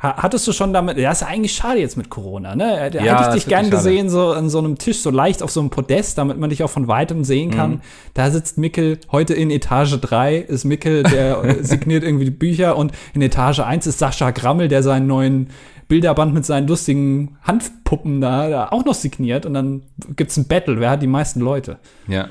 hattest 0.00 0.46
du 0.46 0.52
schon 0.52 0.72
damit, 0.72 0.98
ja, 0.98 1.10
ist 1.10 1.22
eigentlich 1.22 1.52
schade 1.54 1.80
jetzt 1.80 1.96
mit 1.96 2.10
Corona, 2.10 2.54
ne? 2.54 2.90
Da 2.90 3.02
ja, 3.02 3.18
hätte 3.18 3.36
ich 3.36 3.44
dich 3.44 3.48
gern 3.48 3.70
gesehen, 3.70 4.08
so 4.08 4.32
an 4.32 4.48
so 4.48 4.58
einem 4.58 4.78
Tisch, 4.78 5.00
so 5.00 5.10
leicht 5.10 5.42
auf 5.42 5.50
so 5.50 5.60
einem 5.60 5.70
Podest, 5.70 6.18
damit 6.18 6.38
man 6.38 6.50
dich 6.50 6.62
auch 6.62 6.70
von 6.70 6.88
weitem 6.88 7.24
sehen 7.24 7.50
kann. 7.50 7.70
Mhm. 7.70 7.80
Da 8.14 8.30
sitzt 8.30 8.58
Mickel, 8.58 8.98
heute 9.10 9.34
in 9.34 9.50
Etage 9.50 10.00
3 10.00 10.36
ist 10.36 10.64
Mickel, 10.64 11.02
der 11.02 11.56
signiert 11.64 12.04
irgendwie 12.04 12.26
die 12.26 12.30
Bücher 12.30 12.76
und 12.76 12.92
in 13.14 13.22
Etage 13.22 13.60
1 13.60 13.86
ist 13.86 13.98
Sascha 13.98 14.30
Grammel, 14.30 14.68
der 14.68 14.82
seinen 14.82 15.06
neuen 15.06 15.48
Bilderband 15.88 16.32
mit 16.32 16.46
seinen 16.46 16.68
lustigen 16.68 17.36
Handpuppen 17.42 18.20
da, 18.20 18.48
da 18.48 18.68
auch 18.68 18.84
noch 18.84 18.94
signiert 18.94 19.44
und 19.44 19.54
dann 19.54 19.82
gibt's 20.16 20.36
ein 20.36 20.46
Battle, 20.46 20.80
wer 20.80 20.90
hat 20.90 21.02
die 21.02 21.06
meisten 21.06 21.40
Leute? 21.40 21.78
Ja. 22.08 22.28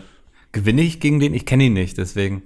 Gewinne 0.51 0.81
ich 0.81 0.99
gegen 0.99 1.19
den? 1.19 1.33
Ich 1.33 1.45
kenne 1.45 1.65
ihn 1.65 1.73
nicht, 1.73 1.97
deswegen. 1.97 2.43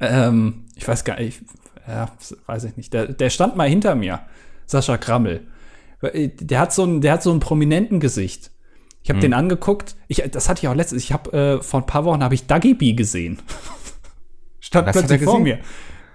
Ähm, 0.00 0.64
ich 0.76 0.86
weiß 0.86 1.04
gar 1.04 1.20
nicht, 1.20 1.42
ja, 1.86 2.10
weiß 2.46 2.64
ich 2.64 2.76
nicht, 2.76 2.92
der, 2.92 3.08
der 3.08 3.30
stand 3.30 3.56
mal 3.56 3.68
hinter 3.68 3.94
mir, 3.94 4.20
Sascha 4.66 4.96
Krammel. 4.98 5.42
Äh, 6.00 6.28
der 6.28 6.60
hat 6.60 6.72
so 6.72 6.84
ein, 6.84 7.00
der 7.00 7.12
hat 7.12 7.22
so 7.22 7.32
ein 7.32 7.40
prominenten 7.40 8.00
Gesicht. 8.00 8.50
Ich 9.02 9.10
habe 9.10 9.18
hm. 9.18 9.22
den 9.22 9.34
angeguckt. 9.34 9.96
Ich, 10.08 10.22
das 10.30 10.48
hatte 10.48 10.60
ich 10.62 10.68
auch 10.68 10.74
letztens. 10.74 11.02
Ich 11.02 11.12
habe 11.12 11.32
äh, 11.32 11.62
vor 11.62 11.80
ein 11.80 11.86
paar 11.86 12.04
Wochen 12.04 12.22
habe 12.22 12.34
ich 12.34 12.46
Dagi 12.46 12.74
B 12.74 12.92
gesehen. 12.92 13.38
Stand 14.60 14.86
Was 14.86 14.96
plötzlich 14.96 15.24
vor 15.24 15.40
mir. 15.40 15.58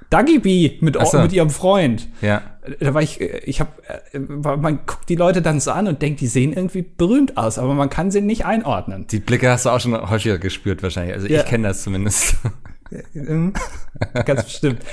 Dagi 0.09 0.39
B 0.39 0.77
mit, 0.79 0.97
so. 1.05 1.19
mit 1.19 1.33
ihrem 1.33 1.49
Freund. 1.49 2.07
Ja. 2.21 2.43
Da 2.79 2.93
war 2.93 3.01
ich, 3.01 3.19
äh, 3.19 3.39
ich 3.39 3.59
habe, 3.59 3.71
äh, 4.13 4.19
man 4.19 4.79
guckt 4.85 5.09
die 5.09 5.15
Leute 5.15 5.41
dann 5.41 5.59
so 5.59 5.71
an 5.71 5.87
und 5.87 6.01
denkt, 6.01 6.21
die 6.21 6.27
sehen 6.27 6.53
irgendwie 6.53 6.81
berühmt 6.81 7.37
aus, 7.37 7.59
aber 7.59 7.73
man 7.73 7.89
kann 7.89 8.09
sie 8.09 8.21
nicht 8.21 8.45
einordnen. 8.45 9.05
Die 9.07 9.19
Blicke 9.19 9.49
hast 9.49 9.65
du 9.65 9.69
auch 9.69 9.81
schon 9.81 10.09
häufiger 10.09 10.37
gespürt 10.37 10.81
wahrscheinlich. 10.81 11.13
Also 11.13 11.27
ja. 11.27 11.41
ich 11.41 11.45
kenne 11.45 11.67
das 11.67 11.83
zumindest. 11.83 12.37
Ganz 14.25 14.43
bestimmt. 14.43 14.83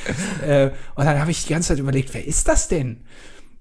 äh, 0.47 0.71
und 0.95 1.05
dann 1.05 1.21
habe 1.21 1.31
ich 1.31 1.45
die 1.45 1.53
ganze 1.53 1.69
Zeit 1.69 1.79
überlegt, 1.79 2.15
wer 2.15 2.27
ist 2.27 2.49
das 2.49 2.69
denn? 2.69 3.03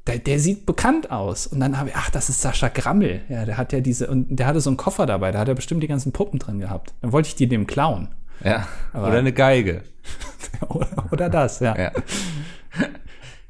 Der, 0.08 0.17
der 0.17 0.39
sieht 0.39 0.65
bekannt 0.65 1.12
aus. 1.12 1.48
Und 1.48 1.60
dann 1.60 1.78
habe 1.78 1.89
ich, 1.89 1.96
ach, 1.96 2.10
das 2.10 2.30
ist 2.30 2.41
Sascha 2.41 2.67
Grammel. 2.69 3.22
Ja, 3.30 3.46
der 3.46 3.58
hat 3.58 3.72
ja 3.72 3.80
diese, 3.80 4.10
und 4.10 4.36
der 4.36 4.48
hatte 4.48 4.60
so 4.60 4.69
einen 4.69 4.78
Koffer 4.78 5.06
dabei, 5.06 5.32
da 5.32 5.39
hat 5.39 5.48
er 5.48 5.56
bestimmt 5.56 5.84
die 5.84 5.88
ganzen 5.88 6.12
Puppen 6.12 6.39
drin 6.39 6.60
gehabt. 6.60 6.93
Dann 7.02 7.12
wollte 7.12 7.28
ich 7.28 7.36
die 7.36 7.48
dem 7.48 7.67
klauen. 7.67 8.10
Ja. 8.43 8.67
Aber, 8.91 9.08
oder 9.08 9.19
eine 9.19 9.34
Geige. 9.34 9.84
oder, 10.69 11.08
oder, 11.12 11.30
das, 11.30 11.60
ja. 11.60 11.78
ja. 11.78 11.91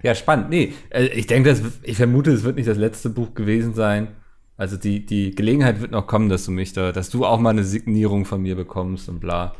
Ja, 0.04 0.14
spannend. 0.16 0.50
Nee, 0.50 0.74
äh, 0.90 1.06
ich 1.06 1.28
denke, 1.28 1.56
ich 1.82 1.98
vermute, 1.98 2.32
es 2.32 2.44
wird 2.44 2.58
nicht 2.58 2.68
das 2.68 2.78
letzte 2.78 3.10
Buch 3.10 3.34
gewesen 3.34 3.74
sein. 3.74 4.10
Also 4.58 4.78
die, 4.78 5.06
die 5.06 5.34
Gelegenheit 5.34 5.82
wird 5.82 5.92
noch 5.92 6.06
kommen, 6.06 6.30
dass 6.30 6.46
du 6.46 6.52
mich 6.52 6.74
da, 6.74 6.92
dass 6.92 7.10
du 7.10 7.26
auch 7.26 7.40
mal 7.40 7.52
eine 7.52 7.64
Signierung 7.64 8.26
von 8.26 8.42
mir 8.42 8.56
bekommst 8.56 9.10
und 9.10 9.20
bla. 9.20 9.56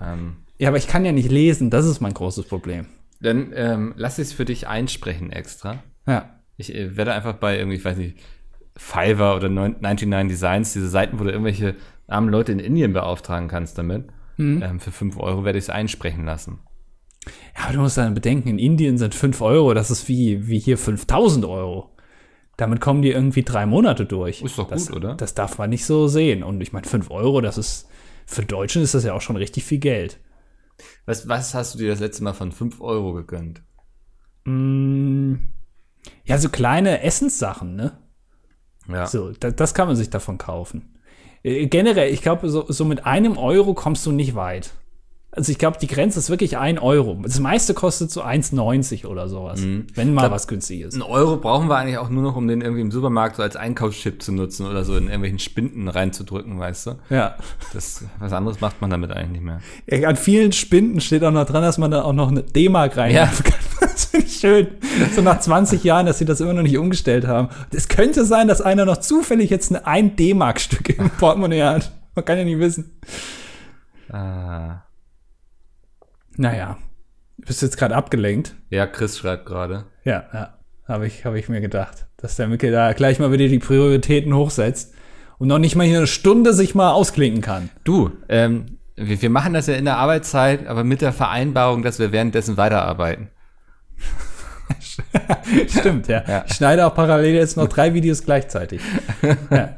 Ähm, 0.00 0.36
ja, 0.60 0.68
aber 0.68 0.76
ich 0.76 0.86
kann 0.86 1.06
ja 1.06 1.12
nicht 1.12 1.30
lesen, 1.30 1.70
das 1.70 1.86
ist 1.86 2.00
mein 2.00 2.12
großes 2.12 2.44
Problem. 2.44 2.86
Dann 3.20 3.52
ähm, 3.54 3.94
lass 3.96 4.18
ich 4.18 4.28
es 4.28 4.32
für 4.34 4.44
dich 4.44 4.68
einsprechen 4.68 5.32
extra. 5.32 5.82
Ja. 6.06 6.38
Ich 6.58 6.74
äh, 6.74 6.96
werde 6.98 7.14
einfach 7.14 7.34
bei 7.34 7.56
irgendwie, 7.58 7.78
ich 7.78 7.84
weiß 7.84 7.96
nicht, 7.96 8.18
Fiverr 8.76 9.36
oder 9.36 9.48
99 9.48 10.28
Designs, 10.28 10.74
diese 10.74 10.88
Seiten, 10.88 11.18
wo 11.18 11.24
du 11.24 11.30
irgendwelche 11.30 11.76
armen 12.06 12.28
Leute 12.28 12.52
in 12.52 12.58
Indien 12.58 12.92
beauftragen 12.92 13.48
kannst 13.48 13.78
damit. 13.78 14.08
Mhm. 14.36 14.62
Ähm, 14.62 14.80
für 14.80 14.92
5 14.92 15.18
Euro 15.18 15.44
werde 15.44 15.58
ich 15.58 15.64
es 15.64 15.70
einsprechen 15.70 16.26
lassen. 16.26 16.58
Ja, 17.56 17.64
aber 17.64 17.72
du 17.74 17.80
musst 17.80 17.96
dann 17.96 18.12
bedenken, 18.12 18.50
in 18.50 18.58
Indien 18.58 18.98
sind 18.98 19.14
5 19.14 19.40
Euro, 19.40 19.72
das 19.72 19.90
ist 19.90 20.08
wie, 20.08 20.46
wie 20.46 20.58
hier 20.58 20.76
5000 20.76 21.46
Euro. 21.46 21.90
Damit 22.58 22.82
kommen 22.82 23.00
die 23.00 23.12
irgendwie 23.12 23.44
drei 23.44 23.64
Monate 23.64 24.04
durch. 24.04 24.42
Ist 24.42 24.58
doch 24.58 24.68
das, 24.68 24.88
gut, 24.88 24.96
oder? 24.96 25.14
Das 25.14 25.32
darf 25.32 25.56
man 25.56 25.70
nicht 25.70 25.86
so 25.86 26.06
sehen. 26.06 26.42
Und 26.42 26.60
ich 26.60 26.74
meine, 26.74 26.86
5 26.86 27.10
Euro, 27.10 27.40
das 27.40 27.56
ist, 27.56 27.88
für 28.26 28.42
Deutschen 28.42 28.82
ist 28.82 28.92
das 28.92 29.04
ja 29.04 29.14
auch 29.14 29.22
schon 29.22 29.36
richtig 29.36 29.64
viel 29.64 29.78
Geld. 29.78 30.18
Was, 31.06 31.28
was 31.28 31.54
hast 31.54 31.74
du 31.74 31.78
dir 31.78 31.90
das 31.90 32.00
letzte 32.00 32.24
Mal 32.24 32.32
von 32.32 32.52
5 32.52 32.80
Euro 32.80 33.12
gegönnt? 33.12 33.62
Mm, 34.44 35.34
ja, 36.24 36.38
so 36.38 36.48
kleine 36.48 37.02
Essenssachen, 37.02 37.76
ne? 37.76 37.98
Ja. 38.88 39.06
So, 39.06 39.32
da, 39.32 39.50
das 39.50 39.74
kann 39.74 39.88
man 39.88 39.96
sich 39.96 40.10
davon 40.10 40.38
kaufen. 40.38 40.98
Äh, 41.42 41.66
generell, 41.66 42.12
ich 42.12 42.22
glaube, 42.22 42.48
so, 42.50 42.66
so 42.68 42.84
mit 42.84 43.06
einem 43.06 43.36
Euro 43.36 43.74
kommst 43.74 44.04
du 44.06 44.12
nicht 44.12 44.34
weit. 44.34 44.72
Also 45.32 45.52
ich 45.52 45.58
glaube, 45.58 45.78
die 45.80 45.86
Grenze 45.86 46.18
ist 46.18 46.28
wirklich 46.28 46.58
ein 46.58 46.80
Euro. 46.80 47.16
Das 47.22 47.38
meiste 47.38 47.72
kostet 47.72 48.10
so 48.10 48.22
1,90 48.22 49.06
oder 49.06 49.28
sowas, 49.28 49.60
mhm. 49.60 49.86
wenn 49.94 50.12
mal 50.12 50.22
glaub, 50.22 50.32
was 50.32 50.48
günstig 50.48 50.80
ist. 50.80 50.94
Ein 50.94 51.02
Euro 51.02 51.36
brauchen 51.36 51.68
wir 51.68 51.76
eigentlich 51.76 51.98
auch 51.98 52.08
nur 52.08 52.24
noch, 52.24 52.34
um 52.34 52.48
den 52.48 52.62
irgendwie 52.62 52.80
im 52.80 52.90
Supermarkt 52.90 53.36
so 53.36 53.42
als 53.42 53.54
Einkaufschip 53.54 54.22
zu 54.22 54.32
nutzen 54.32 54.66
oder 54.66 54.84
so 54.84 54.96
in 54.96 55.04
irgendwelchen 55.04 55.38
Spinden 55.38 55.88
reinzudrücken, 55.88 56.58
weißt 56.58 56.86
du? 56.88 56.90
Ja. 57.10 57.36
Das, 57.72 58.04
was 58.18 58.32
anderes 58.32 58.60
macht 58.60 58.80
man 58.80 58.90
damit 58.90 59.12
eigentlich 59.12 59.30
nicht 59.30 59.44
mehr. 59.44 59.60
Ja, 59.86 60.08
an 60.08 60.16
vielen 60.16 60.50
Spinden 60.50 61.00
steht 61.00 61.22
auch 61.22 61.30
noch 61.30 61.46
dran, 61.46 61.62
dass 61.62 61.78
man 61.78 61.92
da 61.92 62.02
auch 62.02 62.12
noch 62.12 62.28
eine 62.28 62.42
D-Mark 62.42 62.96
rein 62.96 63.14
ja. 63.14 63.26
kann. 63.26 63.54
Das 63.80 64.04
finde 64.06 64.26
ich 64.26 64.36
schön. 64.36 64.68
So 65.14 65.22
nach 65.22 65.40
20 65.40 65.84
Jahren, 65.84 66.06
dass 66.06 66.18
sie 66.18 66.24
das 66.24 66.40
immer 66.40 66.52
noch 66.52 66.62
nicht 66.62 66.76
umgestellt 66.76 67.26
haben. 67.26 67.48
Es 67.74 67.88
könnte 67.88 68.24
sein, 68.24 68.46
dass 68.48 68.60
einer 68.60 68.84
noch 68.84 68.98
zufällig 68.98 69.50
jetzt 69.50 69.74
ein 69.74 70.10
1-D-Mark-Stück 70.10 70.98
im 70.98 71.10
Portemonnaie 71.18 71.62
hat. 71.62 71.92
Man 72.14 72.24
kann 72.24 72.38
ja 72.38 72.44
nicht 72.44 72.58
wissen. 72.58 72.98
Ah. 74.10 74.82
Naja, 76.40 76.78
bist 77.36 77.60
du 77.60 77.66
jetzt 77.66 77.76
gerade 77.76 77.94
abgelenkt? 77.94 78.54
Ja, 78.70 78.86
Chris 78.86 79.18
schreibt 79.18 79.44
gerade. 79.44 79.84
Ja, 80.04 80.24
ja, 80.32 80.54
habe 80.88 81.06
ich, 81.06 81.26
hab 81.26 81.34
ich 81.34 81.50
mir 81.50 81.60
gedacht, 81.60 82.06
dass 82.16 82.36
der 82.36 82.48
Mickel 82.48 82.72
da 82.72 82.94
gleich 82.94 83.18
mal 83.18 83.30
wieder 83.30 83.46
die 83.46 83.58
Prioritäten 83.58 84.34
hochsetzt 84.34 84.94
und 85.36 85.48
noch 85.48 85.58
nicht 85.58 85.76
mal 85.76 85.86
hier 85.86 85.98
eine 85.98 86.06
Stunde 86.06 86.54
sich 86.54 86.74
mal 86.74 86.92
ausklinken 86.92 87.42
kann. 87.42 87.68
Du, 87.84 88.12
ähm, 88.30 88.78
wir, 88.96 89.20
wir 89.20 89.28
machen 89.28 89.52
das 89.52 89.66
ja 89.66 89.74
in 89.74 89.84
der 89.84 89.98
Arbeitszeit, 89.98 90.66
aber 90.66 90.82
mit 90.82 91.02
der 91.02 91.12
Vereinbarung, 91.12 91.82
dass 91.82 91.98
wir 91.98 92.10
währenddessen 92.10 92.56
weiterarbeiten. 92.56 93.28
Stimmt, 95.68 96.08
ja. 96.08 96.24
ja. 96.26 96.44
Ich 96.46 96.54
schneide 96.54 96.86
auch 96.86 96.94
parallel 96.94 97.34
jetzt 97.34 97.58
noch 97.58 97.68
drei 97.68 97.92
Videos 97.92 98.24
gleichzeitig. 98.24 98.80
Ja. 99.50 99.76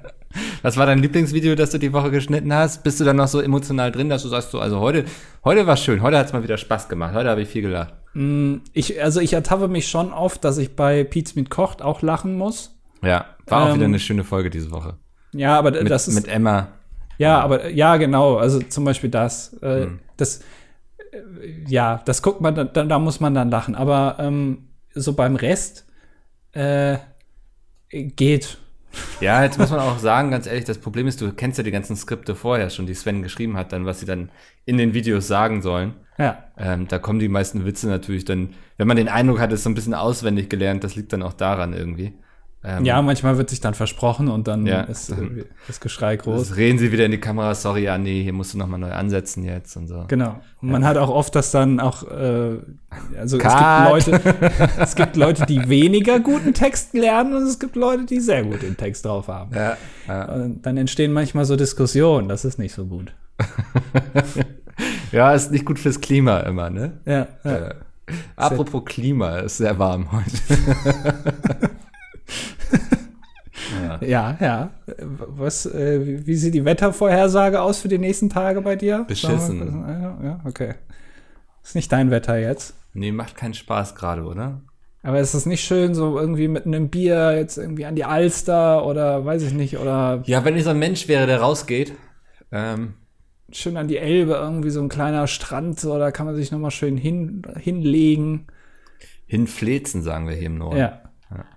Was 0.63 0.77
war 0.77 0.87
dein 0.87 0.99
Lieblingsvideo, 0.99 1.55
das 1.55 1.71
du 1.71 1.79
die 1.79 1.93
Woche 1.93 2.11
geschnitten 2.11 2.53
hast? 2.53 2.83
Bist 2.85 3.01
du 3.01 3.05
dann 3.05 3.17
noch 3.17 3.29
so 3.29 3.41
emotional 3.41 3.91
drin, 3.93 4.09
dass 4.09 4.23
du 4.23 4.29
sagst, 4.29 4.51
so, 4.51 4.61
also 4.61 4.81
heute, 4.81 5.05
heute 5.45 5.67
war 5.67 5.77
schön, 5.77 6.03
heute 6.03 6.19
hat 6.19 6.27
es 6.27 6.33
mal 6.33 6.43
wieder 6.43 6.57
Spaß 6.59 6.89
gemacht, 6.89 7.15
heute 7.15 7.29
habe 7.29 7.43
ich 7.43 7.49
viel 7.49 7.63
gelacht. 7.63 7.95
Mm, 8.15 8.57
ich, 8.73 9.03
also 9.03 9.21
ich 9.21 9.33
ertappe 9.33 9.69
mich 9.69 9.89
schon 9.89 10.13
oft, 10.13 10.45
dass 10.45 10.59
ich 10.59 10.77
bei 10.77 11.05
Pizza 11.05 11.35
mit 11.37 11.51
Kocht 11.51 11.83
auch 11.83 12.03
lachen 12.03 12.35
muss. 12.37 12.79
Ja, 13.03 13.27
war 13.47 13.63
auch 13.65 13.69
ähm, 13.71 13.75
wieder 13.77 13.87
eine 13.87 13.99
schöne 13.99 14.25
Folge 14.25 14.51
diese 14.51 14.71
Woche. 14.71 14.97
Ja, 15.33 15.59
aber 15.59 15.71
mit, 15.73 15.91
das 15.91 16.09
ist. 16.09 16.15
Mit 16.15 16.29
Emma. 16.29 16.69
Ja, 17.19 17.41
aber 17.41 17.71
ja, 17.71 17.97
genau. 17.97 18.37
Also 18.37 18.61
zum 18.61 18.85
Beispiel 18.85 19.11
das. 19.11 19.55
Äh, 19.63 19.87
Das 20.17 20.41
äh, 21.11 21.65
ja, 21.67 22.03
das 22.05 22.23
guckt 22.23 22.41
man, 22.41 22.55
da, 22.55 22.65
da 22.65 22.99
muss 22.99 23.21
man 23.21 23.35
dann 23.35 23.51
lachen. 23.51 23.75
Aber 23.75 24.17
ähm, 24.19 24.69
so 24.95 25.15
beim 25.15 25.37
Rest 25.37 25.87
äh, 26.53 26.99
geht. 27.91 28.59
Ja, 29.21 29.43
jetzt 29.43 29.59
muss 29.59 29.71
man 29.71 29.81
auch 29.81 29.99
sagen, 29.99 30.31
ganz 30.31 30.47
ehrlich, 30.47 30.65
das 30.65 30.79
Problem 30.79 31.07
ist, 31.07 31.21
du 31.21 31.33
kennst 31.33 31.59
ja 31.59 31.65
die 31.65 31.71
ganzen 31.71 31.97
Skripte 31.97 32.35
vorher 32.35 32.71
schon, 32.71 32.87
die 32.87 32.95
Sven 32.95 33.23
geschrieben 33.23 33.57
hat, 33.57 33.73
dann, 33.73 33.87
was 33.87 34.01
sie 34.01 34.07
dann 34.07 34.31
in 34.65 34.79
den 34.79 34.95
Videos 34.95 35.29
sagen 35.29 35.63
sollen. 35.63 35.95
Ja. 36.19 36.45
Ähm, 36.59 36.89
da 36.89 36.99
kommen 36.99 37.19
die 37.19 37.29
meisten 37.29 37.65
Witze 37.65 37.89
natürlich 37.89 38.25
dann, 38.25 38.51
wenn 38.77 38.89
man 38.89 38.97
den 38.97 39.09
Eindruck 39.09 39.41
hat, 39.41 39.53
ist 39.53 39.63
so 39.63 39.71
ein 39.71 39.75
bisschen 39.75 39.95
auswendig 39.95 40.51
gelernt, 40.51 40.85
das 40.85 40.97
liegt 40.97 41.13
dann 41.13 41.23
auch 41.23 41.33
daran 41.33 41.73
irgendwie. 41.73 42.13
Ähm, 42.65 42.85
Ja, 42.85 43.03
manchmal 43.03 43.39
wird 43.39 43.51
sich 43.51 43.61
dann 43.61 43.75
versprochen 43.75 44.29
und 44.29 44.47
dann 44.47 44.67
Ja. 44.67 44.83
ist 44.83 45.11
äh, 45.11 45.45
das 45.67 45.81
Geschrei 45.81 46.17
groß. 46.17 46.49
das 46.49 46.57
reden 46.57 46.79
sie 46.79 46.93
wieder 46.93 47.05
in 47.05 47.11
die 47.11 47.19
Kamera, 47.19 47.55
sorry, 47.57 47.83
ja, 47.85 47.99
nee, 47.99 48.23
hier 48.23 48.33
musst 48.33 48.55
du 48.55 48.59
nochmal 48.59 48.79
neu 48.79 48.93
ansetzen 48.93 49.43
jetzt 49.45 49.77
und 49.77 49.89
so. 49.89 50.05
Genau. 50.07 50.41
Und 50.61 50.71
man 50.71 50.85
hat 50.85 50.97
auch 50.97 51.09
oft, 51.09 51.35
dass 51.35 51.51
dann 51.51 51.81
auch, 51.81 52.05
äh, 52.09 52.59
also 53.19 53.39
Cut. 53.39 53.99
es 53.99 54.05
gibt 54.05 54.15
Leute, 54.15 54.61
es 54.79 54.95
gibt 54.95 55.17
Leute, 55.17 55.47
die 55.47 55.69
weniger 55.69 56.21
guten 56.21 56.55
Text 56.55 56.95
lernen 56.95 57.35
und 57.35 57.43
es 57.43 57.59
gibt 57.59 57.75
Leute, 57.75 58.05
die 58.05 58.21
sehr 58.21 58.45
gut 58.45 58.63
den 58.63 58.77
Text 58.77 59.05
drauf 59.07 59.27
haben. 59.27 59.53
Ja, 59.55 59.77
ja. 60.07 60.47
Dann 60.63 60.77
entstehen 60.77 61.13
manchmal 61.13 61.45
so 61.45 61.57
Diskussionen, 61.57 62.29
das 62.29 62.45
ist 62.45 62.59
nicht 62.61 62.75
so 62.75 62.85
gut. 62.87 63.13
ja, 65.13 65.33
ist 65.35 65.51
nicht 65.51 65.65
gut 65.65 65.79
fürs 65.81 66.01
Klima 66.01 66.41
immer, 66.41 66.71
ne? 66.71 67.01
Ja, 67.07 67.27
ja. 67.45 67.51
Äh, 67.57 67.75
apropos 68.37 68.85
Klima, 68.85 69.39
ist 69.39 69.57
sehr 69.57 69.79
warm 69.81 70.13
heute. 70.13 71.71
ja, 74.09 74.37
ja. 74.41 74.71
Was, 74.99 75.67
äh, 75.67 76.27
wie- 76.27 76.35
sieht 76.35 76.55
die 76.55 76.65
Wettervorhersage 76.65 77.61
aus 77.61 77.81
für 77.81 77.89
die 77.89 77.99
nächsten 77.99 78.29
Tage 78.31 78.61
bei 78.63 78.77
dir? 78.77 79.05
Beschissen. 79.09 79.85
Ja, 79.87 80.19
ja, 80.23 80.41
okay. 80.45 80.75
Ist 81.63 81.75
nicht 81.75 81.91
dein 81.93 82.11
Wetter 82.11 82.39
jetzt. 82.39 82.75
Nee, 82.95 83.13
macht 83.13 83.37
keinen 83.37 83.55
Spaß 83.55 83.95
gerade, 83.95 84.23
oder? 84.25 84.61
Aber 85.05 85.19
ist 85.19 85.35
es 85.35 85.47
nicht 85.47 85.65
schön, 85.65 85.95
so 85.95 86.19
irgendwie 86.19 86.47
mit 86.49 86.67
einem 86.67 86.89
Bier 86.89 87.35
jetzt 87.37 87.59
irgendwie 87.59 87.87
an 87.87 87.97
die 87.97 88.05
Alster 88.05 88.85
oder 88.87 89.25
weiß 89.25 89.43
ich 89.43 89.53
nicht, 89.53 89.79
oder 89.79 90.23
Ja, 90.27 90.45
wenn 90.45 90.57
ich 90.57 90.65
so 90.65 90.71
ein 90.71 90.79
Mensch 90.79 91.09
wäre, 91.09 91.27
der 91.27 91.41
rausgeht, 91.41 91.93
ähm, 92.53 92.95
schön 93.51 93.77
an 93.77 93.89
die 93.89 93.99
Elbe, 93.99 94.35
irgendwie 94.35 94.71
so 94.71 94.81
ein 94.81 94.89
kleiner 94.89 95.27
Strand, 95.27 95.81
so, 95.81 95.99
da 95.99 96.11
kann 96.13 96.27
man 96.27 96.37
sich 96.37 96.53
nochmal 96.53 96.71
schön 96.71 96.97
hin, 96.97 97.43
hinlegen. 97.59 98.47
hinflezen, 99.27 100.03
sagen 100.03 100.29
wir 100.29 100.35
hier 100.37 100.47
im 100.47 100.59
Norden. 100.59 100.79
Ja. 100.79 100.99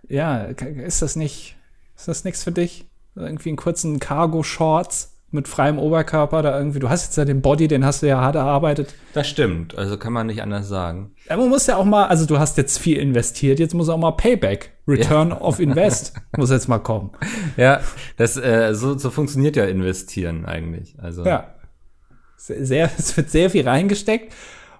Ja, 0.08 0.38
ist 0.44 1.02
das 1.02 1.16
nicht, 1.16 1.58
ist 1.96 2.08
das 2.08 2.24
nichts 2.24 2.44
für 2.44 2.52
dich? 2.52 2.86
Irgendwie 3.16 3.50
einen 3.50 3.58
kurzen 3.58 4.00
Cargo-Shorts 4.00 5.14
mit 5.32 5.48
freiem 5.48 5.78
Oberkörper, 5.78 6.42
da 6.42 6.58
irgendwie, 6.58 6.80
du 6.80 6.90
hast 6.90 7.06
jetzt 7.06 7.18
ja 7.18 7.26
den 7.26 7.42
Body, 7.42 7.68
den 7.68 7.86
hast 7.86 8.02
du 8.02 8.08
ja 8.08 8.22
hart 8.22 8.36
erarbeitet. 8.36 8.96
Das 9.14 9.28
stimmt, 9.28 9.78
also 9.78 9.98
kann 9.98 10.14
man 10.14 10.28
nicht 10.28 10.42
anders 10.42 10.68
sagen. 10.68 11.12
Ja, 11.30 11.38
man 11.38 11.50
muss 11.50 11.68
ja 11.68 11.76
auch 11.76 11.86
mal, 11.86 12.06
also 12.06 12.26
du 12.26 12.40
hast 12.40 12.58
jetzt 12.58 12.78
viel 12.78 12.98
investiert, 12.98 13.60
jetzt 13.60 13.74
muss 13.74 13.90
auch 13.90 13.98
mal 13.98 14.12
Payback, 14.12 14.72
Return 14.88 15.32
of 15.34 15.60
Invest, 15.60 16.14
muss 16.38 16.52
jetzt 16.52 16.68
mal 16.68 16.80
kommen. 16.80 17.12
Ja, 17.58 17.82
das, 18.18 18.38
äh, 18.38 18.74
so, 18.74 18.98
so 18.98 19.10
funktioniert 19.12 19.56
ja 19.56 19.66
investieren 19.66 20.46
eigentlich. 20.46 20.96
Also, 21.00 21.26
Ja. 21.26 21.52
Sehr, 22.38 22.92
es 22.98 23.16
wird 23.18 23.32
sehr 23.32 23.50
viel 23.50 23.68
reingesteckt. 23.68 24.32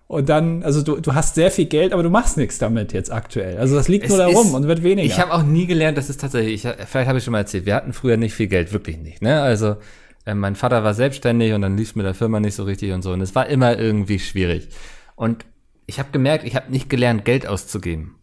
Und 0.08 0.30
dann, 0.30 0.62
also 0.64 0.84
du, 0.84 0.98
du 0.98 1.16
hast 1.16 1.34
sehr 1.34 1.50
viel 1.50 1.66
Geld, 1.66 1.92
aber 1.92 2.04
du 2.04 2.12
machst 2.12 2.38
nichts 2.38 2.60
damit 2.60 2.94
jetzt 2.94 3.12
aktuell. 3.12 3.58
Also 3.58 3.76
das 3.76 3.88
liegt 3.88 4.06
Es 4.06 4.10
nur 4.10 4.20
da 4.20 4.28
rum 4.28 4.54
und 4.54 4.68
wird 4.68 4.84
weniger. 4.84 5.08
Ich 5.08 5.20
habe 5.20 5.34
auch 5.34 5.42
nie 5.42 5.66
gelernt, 5.66 5.98
das 5.98 6.10
ist 6.10 6.22
tatsächlich, 6.22 6.64
ich, 6.64 6.72
vielleicht 6.86 7.08
habe 7.08 7.18
ich 7.18 7.24
schon 7.24 7.32
mal 7.32 7.40
erzählt, 7.40 7.66
wir 7.66 7.74
hatten 7.74 7.92
früher 7.92 8.16
nicht 8.16 8.36
viel 8.36 8.48
Geld, 8.48 8.72
wirklich 8.72 8.98
nicht. 8.98 9.24
Ne? 9.24 9.42
Also 9.42 9.78
äh, 10.26 10.36
mein 10.36 10.56
Vater 10.56 10.84
war 10.84 10.94
selbstständig 10.94 11.54
und 11.54 11.62
dann 11.62 11.76
lief 11.76 11.96
mit 11.96 12.06
der 12.06 12.14
Firma 12.14 12.40
nicht 12.40 12.54
so 12.54 12.64
richtig 12.64 12.92
und 12.92 13.02
so. 13.02 13.14
Und 13.14 13.22
es 13.22 13.34
war 13.34 13.48
immer 13.48 13.80
irgendwie 13.80 14.20
schwierig. 14.20 14.68
Und 15.16 15.44
ich 15.88 15.98
habe 15.98 16.12
gemerkt, 16.12 16.44
ich 16.44 16.56
habe 16.56 16.72
nicht 16.72 16.90
gelernt, 16.90 17.26
Geld 17.26 17.48
auszugeben. 17.48 18.16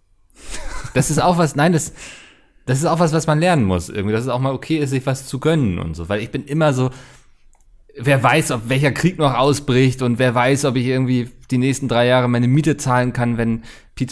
Das 0.94 1.10
ist 1.10 1.20
auch 1.20 1.38
was, 1.38 1.56
nein, 1.56 1.72
das, 1.72 1.94
das 2.66 2.78
ist 2.78 2.86
auch 2.86 3.00
was, 3.00 3.12
was 3.12 3.26
man 3.26 3.40
lernen 3.40 3.64
muss. 3.64 3.88
Irgendwie, 3.88 4.12
dass 4.12 4.22
es 4.22 4.28
auch 4.28 4.40
mal 4.40 4.52
okay 4.52 4.78
ist, 4.78 4.90
sich 4.90 5.06
was 5.06 5.26
zu 5.26 5.40
gönnen 5.40 5.78
und 5.78 5.94
so. 5.94 6.08
Weil 6.08 6.20
ich 6.20 6.30
bin 6.30 6.44
immer 6.44 6.72
so, 6.72 6.90
wer 7.98 8.22
weiß, 8.22 8.50
ob 8.52 8.68
welcher 8.68 8.92
Krieg 8.92 9.18
noch 9.18 9.34
ausbricht 9.34 10.02
und 10.02 10.18
wer 10.18 10.34
weiß, 10.34 10.64
ob 10.64 10.76
ich 10.76 10.86
irgendwie 10.86 11.30
die 11.50 11.58
nächsten 11.58 11.88
drei 11.88 12.06
Jahre 12.06 12.28
meine 12.28 12.48
Miete 12.48 12.76
zahlen 12.76 13.12
kann, 13.12 13.38
wenn 13.38 13.62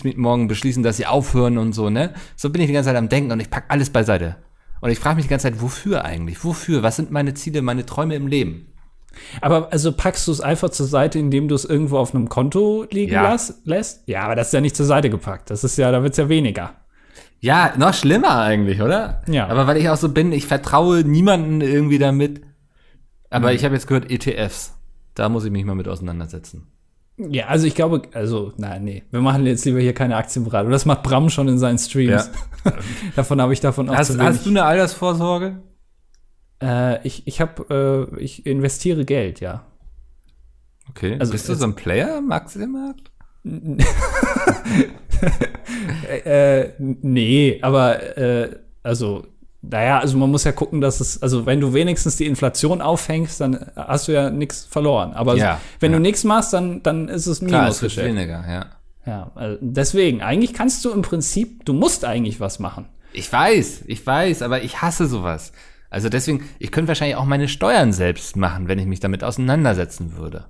Meat 0.05 0.19
morgen 0.19 0.47
beschließen, 0.47 0.83
dass 0.85 0.99
sie 0.99 1.07
aufhören 1.07 1.59
und 1.59 1.73
so, 1.73 1.91
ne? 1.91 2.15
So 2.37 2.51
bin 2.51 2.61
ich 2.63 2.69
die 2.69 2.73
ganze 2.75 2.89
Zeit 2.91 2.97
am 2.97 3.09
Denken 3.09 3.33
und 3.33 3.41
ich 3.41 3.51
pack 3.51 3.65
alles 3.69 3.91
beiseite. 3.91 4.37
Und 4.81 4.91
ich 4.91 4.99
frage 5.01 5.17
mich 5.17 5.25
die 5.25 5.31
ganze 5.31 5.51
Zeit, 5.51 5.61
wofür 5.61 6.05
eigentlich? 6.05 6.45
Wofür? 6.45 6.83
Was 6.83 6.97
sind 6.97 7.11
meine 7.11 7.35
Ziele, 7.35 7.61
meine 7.61 7.85
Träume 7.85 8.15
im 8.15 8.27
Leben? 8.27 8.67
aber 9.41 9.73
also 9.73 9.93
packst 9.93 10.29
du 10.29 10.33
es 10.33 10.41
einfach 10.41 10.71
zur 10.71 10.87
Seite, 10.87 11.19
indem 11.19 11.49
du 11.49 11.55
es 11.55 11.65
irgendwo 11.65 11.99
auf 11.99 12.15
einem 12.15 12.29
Konto 12.29 12.87
liegen 12.91 13.13
Ja. 13.13 13.23
lass, 13.23 13.61
lässt? 13.65 14.03
Ja, 14.07 14.23
aber 14.23 14.37
das 14.37 14.49
ist 14.49 14.53
ja 14.53 14.61
nicht 14.61 14.77
zur 14.77 14.87
Seite 14.87 15.11
gepackt. 15.11 15.51
Das 15.51 15.65
ist 15.65 15.77
ja, 15.79 15.91
da 15.91 16.03
wird's 16.03 16.17
ja 16.17 16.29
weniger. 16.29 16.75
Ja, 17.41 17.73
noch 17.77 17.95
schlimmer 17.95 18.39
eigentlich, 18.39 18.81
oder? 18.83 19.23
Ja. 19.29 19.49
Aber 19.49 19.67
weil 19.67 19.79
ich 19.79 19.89
auch 19.89 19.97
so 19.97 20.11
bin, 20.11 20.31
ich 20.33 20.47
vertraue 20.47 21.03
niemanden 21.05 21.61
irgendwie 21.61 21.99
damit. 21.99 22.43
Aber 23.31 23.53
ich 23.53 23.65
habe 23.65 23.75
jetzt 23.75 23.87
gehört, 23.87 24.11
ETFs. 24.11 24.75
Da 25.15 25.29
muss 25.29 25.45
ich 25.45 25.51
mich 25.51 25.65
mal 25.65 25.75
mit 25.75 25.89
auseinandersetzen. 25.89 26.67
Ja, 27.17 27.47
also 27.47 27.67
ich 27.67 27.75
glaube, 27.75 28.03
also, 28.15 28.53
nein, 28.57 28.85
nee, 28.85 29.03
wir 29.11 29.21
machen 29.21 29.45
jetzt 29.47 29.65
lieber 29.65 29.81
hier 29.81 29.93
keine 29.93 30.17
Aktienberatung. 30.17 30.71
Das 30.71 30.87
macht 30.87 31.03
Bram 31.03 31.29
schon 31.29 31.49
in 31.49 31.59
seinen 31.59 31.79
Streams. 31.79 32.31
davon 33.17 33.41
habe 33.41 33.53
ich 33.53 33.61
davon 33.61 33.91
auch 33.91 33.97
Hast, 33.97 34.09
zu 34.13 34.15
wenig. 34.15 34.27
hast 34.27 34.47
du 34.47 34.51
eine 34.51 34.65
Altersvorsorge? 34.65 35.63
äh, 36.63 37.07
ich 37.07 37.27
ich 37.27 37.41
habe, 37.41 38.09
äh, 38.17 38.21
ich 38.21 38.47
investiere 38.47 39.05
Geld, 39.05 39.41
ja. 39.41 39.67
Okay. 40.89 41.17
Also 41.19 41.33
Bist 41.33 41.49
du 41.49 41.55
so 41.55 41.65
ein 41.65 41.75
Player 41.75 42.19
im 42.19 42.33
Aktienmarkt? 42.33 43.11
Äh, 46.25 46.71
nee, 46.79 47.59
aber 47.63 48.17
äh, 48.17 48.57
also, 48.83 49.27
naja, 49.63 49.99
also 49.99 50.17
man 50.17 50.31
muss 50.31 50.45
ja 50.45 50.53
gucken, 50.53 50.81
dass 50.81 51.01
es, 51.01 51.21
also 51.23 51.45
wenn 51.47 51.61
du 51.61 51.75
wenigstens 51.75 52.17
die 52.17 52.27
Inflation 52.27 52.81
aufhängst, 52.81 53.41
dann 53.41 53.67
hast 53.77 54.09
du 54.09 54.13
ja 54.13 54.31
nichts 54.31 54.65
verloren. 54.65 55.13
Aber 55.13 55.37
Ja, 55.37 55.61
wenn 55.81 55.93
ja. 55.93 55.99
du 55.99 56.03
nichts 56.03 56.25
machst, 56.25 56.53
dann, 56.53 56.83
dann 56.83 57.09
ist 57.09 57.27
es 57.27 57.43
ein 57.43 57.49
Klar, 57.49 57.69
es 57.69 57.83
wird 57.83 57.93
Minusgeschäft. 57.97 58.17
weniger, 58.17 58.45
ja. 58.51 58.67
Ja, 59.07 59.31
also 59.35 59.59
deswegen, 59.61 60.23
eigentlich 60.23 60.55
kannst 60.55 60.85
du 60.85 60.91
im 60.93 61.03
Prinzip, 61.03 61.65
du 61.65 61.73
musst 61.73 62.05
eigentlich 62.05 62.39
was 62.41 62.59
machen. 62.59 62.87
Ich 63.13 63.31
weiß, 63.33 63.85
ich 63.87 64.07
weiß, 64.07 64.43
aber 64.43 64.63
ich 64.63 64.83
hasse 64.83 65.07
sowas. 65.07 65.53
Also 65.91 66.09
deswegen, 66.09 66.45
ich 66.59 66.71
könnte 66.71 66.89
wahrscheinlich 66.89 67.17
auch 67.17 67.25
meine 67.25 67.49
Steuern 67.49 67.93
selbst 67.93 68.37
machen, 68.37 68.69
wenn 68.69 68.79
ich 68.79 68.87
mich 68.87 69.01
damit 69.01 69.25
auseinandersetzen 69.25 70.17
würde. 70.17 70.45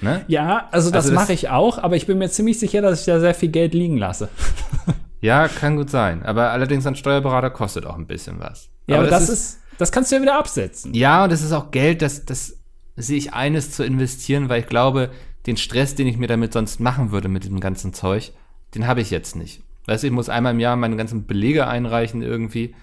Ne? 0.00 0.22
Ja, 0.28 0.68
also 0.70 0.90
das, 0.90 1.04
Also 1.06 1.14
das- 1.14 1.22
mache 1.24 1.32
ich 1.32 1.48
auch, 1.50 1.78
aber 1.78 1.96
ich 1.96 2.06
bin 2.06 2.18
mir 2.18 2.30
ziemlich 2.30 2.58
sicher, 2.58 2.80
dass 2.82 3.00
ich 3.00 3.06
da 3.06 3.20
sehr 3.20 3.34
viel 3.34 3.50
Geld 3.50 3.74
liegen 3.74 3.98
lasse. 3.98 4.28
Ja, 5.20 5.48
kann 5.48 5.76
gut 5.76 5.90
sein. 5.90 6.22
Aber 6.22 6.50
allerdings 6.50 6.86
ein 6.86 6.96
Steuerberater 6.96 7.50
kostet 7.50 7.86
auch 7.86 7.96
ein 7.96 8.06
bisschen 8.06 8.38
was. 8.38 8.68
Ja, 8.86 8.98
aber, 8.98 9.08
das, 9.08 9.28
ist, 9.28 9.60
das 9.78 9.92
kannst 9.92 10.10
du 10.10 10.16
ja 10.16 10.22
wieder 10.22 10.38
absetzen. 10.38 10.94
Ja, 10.94 11.24
und 11.24 11.32
das 11.32 11.42
ist 11.42 11.52
auch 11.52 11.70
Geld, 11.70 12.02
das, 12.02 12.24
das 12.24 12.56
sehe 12.96 13.18
ich 13.18 13.34
eines 13.34 13.72
zu 13.72 13.84
investieren, 13.84 14.48
weil 14.48 14.60
ich 14.60 14.66
glaube, 14.66 15.10
den 15.46 15.56
Stress, 15.56 15.94
den 15.94 16.06
ich 16.06 16.16
mir 16.16 16.26
damit 16.26 16.52
sonst 16.52 16.80
machen 16.80 17.10
würde 17.10 17.28
mit 17.28 17.44
diesem 17.44 17.60
ganzen 17.60 17.92
Zeug, 17.92 18.32
den 18.74 18.86
habe 18.86 19.00
ich 19.00 19.10
jetzt 19.10 19.36
nicht. 19.36 19.62
Weißt 19.86 20.02
du, 20.02 20.08
ich 20.08 20.12
muss 20.12 20.28
einmal 20.28 20.52
im 20.52 20.60
Jahr 20.60 20.76
meine 20.76 20.96
ganzen 20.96 21.26
Belege 21.26 21.66
einreichen 21.66 22.22
irgendwie 22.22 22.74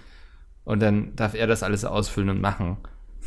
und 0.64 0.82
dann 0.82 1.14
darf 1.14 1.34
er 1.34 1.46
das 1.46 1.62
alles 1.62 1.84
ausfüllen 1.84 2.30
und 2.30 2.40
machen. 2.40 2.78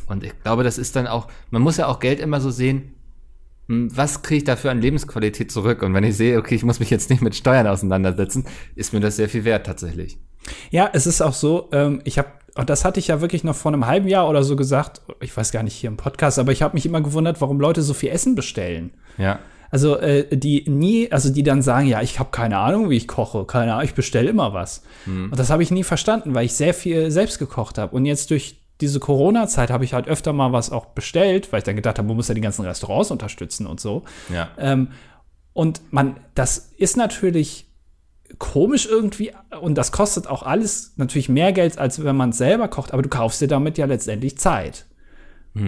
Und 0.07 0.23
ich 0.23 0.37
glaube, 0.43 0.63
das 0.63 0.77
ist 0.77 0.95
dann 0.95 1.07
auch, 1.07 1.27
man 1.51 1.61
muss 1.61 1.77
ja 1.77 1.87
auch 1.87 1.99
Geld 1.99 2.19
immer 2.19 2.41
so 2.41 2.51
sehen, 2.51 2.93
was 3.69 4.23
kriege 4.23 4.39
ich 4.39 4.43
dafür 4.45 4.71
an 4.71 4.81
Lebensqualität 4.81 5.51
zurück? 5.51 5.83
Und 5.83 5.93
wenn 5.93 6.03
ich 6.03 6.17
sehe, 6.17 6.39
okay, 6.39 6.55
ich 6.55 6.63
muss 6.63 6.79
mich 6.79 6.89
jetzt 6.89 7.11
nicht 7.11 7.21
mit 7.21 7.35
Steuern 7.35 7.67
auseinandersetzen, 7.67 8.45
ist 8.75 8.93
mir 8.93 8.99
das 8.99 9.15
sehr 9.15 9.29
viel 9.29 9.45
wert 9.45 9.67
tatsächlich. 9.67 10.17
Ja, 10.71 10.89
es 10.91 11.05
ist 11.05 11.21
auch 11.21 11.33
so, 11.33 11.69
ähm, 11.71 12.01
ich 12.03 12.17
habe, 12.17 12.29
und 12.55 12.69
das 12.69 12.83
hatte 12.83 12.99
ich 12.99 13.09
ja 13.09 13.21
wirklich 13.21 13.43
noch 13.43 13.55
vor 13.55 13.71
einem 13.71 13.85
halben 13.85 14.07
Jahr 14.07 14.27
oder 14.27 14.43
so 14.43 14.55
gesagt, 14.55 15.01
ich 15.21 15.35
weiß 15.37 15.51
gar 15.51 15.61
nicht 15.61 15.75
hier 15.75 15.89
im 15.89 15.97
Podcast, 15.97 16.39
aber 16.39 16.51
ich 16.51 16.63
habe 16.63 16.73
mich 16.73 16.87
immer 16.87 17.01
gewundert, 17.01 17.41
warum 17.41 17.59
Leute 17.59 17.83
so 17.83 17.93
viel 17.93 18.09
Essen 18.09 18.33
bestellen. 18.33 18.91
Ja. 19.19 19.39
Also 19.69 19.97
äh, 19.97 20.35
die 20.35 20.67
nie, 20.67 21.11
also 21.11 21.31
die 21.31 21.43
dann 21.43 21.61
sagen, 21.61 21.85
ja, 21.85 22.01
ich 22.01 22.17
habe 22.17 22.31
keine 22.31 22.57
Ahnung, 22.57 22.89
wie 22.89 22.97
ich 22.97 23.07
koche, 23.07 23.45
keine 23.45 23.73
Ahnung, 23.73 23.85
ich 23.85 23.93
bestelle 23.93 24.29
immer 24.29 24.51
was. 24.51 24.81
Und 25.05 25.37
das 25.37 25.51
habe 25.51 25.61
ich 25.61 25.69
nie 25.69 25.83
verstanden, 25.83 26.33
weil 26.33 26.45
ich 26.45 26.53
sehr 26.53 26.73
viel 26.73 27.11
selbst 27.11 27.37
gekocht 27.37 27.77
habe. 27.77 27.95
Und 27.95 28.05
jetzt 28.05 28.31
durch 28.31 28.58
diese 28.81 28.99
Corona-Zeit 28.99 29.69
habe 29.69 29.83
ich 29.83 29.93
halt 29.93 30.07
öfter 30.07 30.33
mal 30.33 30.51
was 30.51 30.71
auch 30.71 30.87
bestellt, 30.87 31.51
weil 31.51 31.59
ich 31.59 31.63
dann 31.63 31.75
gedacht 31.75 31.97
habe, 31.97 32.07
man 32.07 32.15
muss 32.15 32.27
ja 32.27 32.35
die 32.35 32.41
ganzen 32.41 32.65
Restaurants 32.65 33.11
unterstützen 33.11 33.67
und 33.67 33.79
so. 33.79 34.03
Ja. 34.33 34.49
Ähm, 34.57 34.89
und 35.53 35.81
man, 35.91 36.17
das 36.35 36.71
ist 36.77 36.95
natürlich 36.95 37.65
komisch 38.37 38.85
irgendwie 38.85 39.31
und 39.59 39.75
das 39.75 39.91
kostet 39.91 40.27
auch 40.27 40.43
alles 40.43 40.93
natürlich 40.97 41.29
mehr 41.29 41.51
Geld, 41.51 41.77
als 41.77 42.03
wenn 42.03 42.15
man 42.15 42.29
es 42.29 42.37
selber 42.37 42.67
kocht, 42.67 42.93
aber 42.93 43.01
du 43.01 43.09
kaufst 43.09 43.41
dir 43.41 43.47
damit 43.47 43.77
ja 43.77 43.85
letztendlich 43.85 44.37
Zeit. 44.37 44.85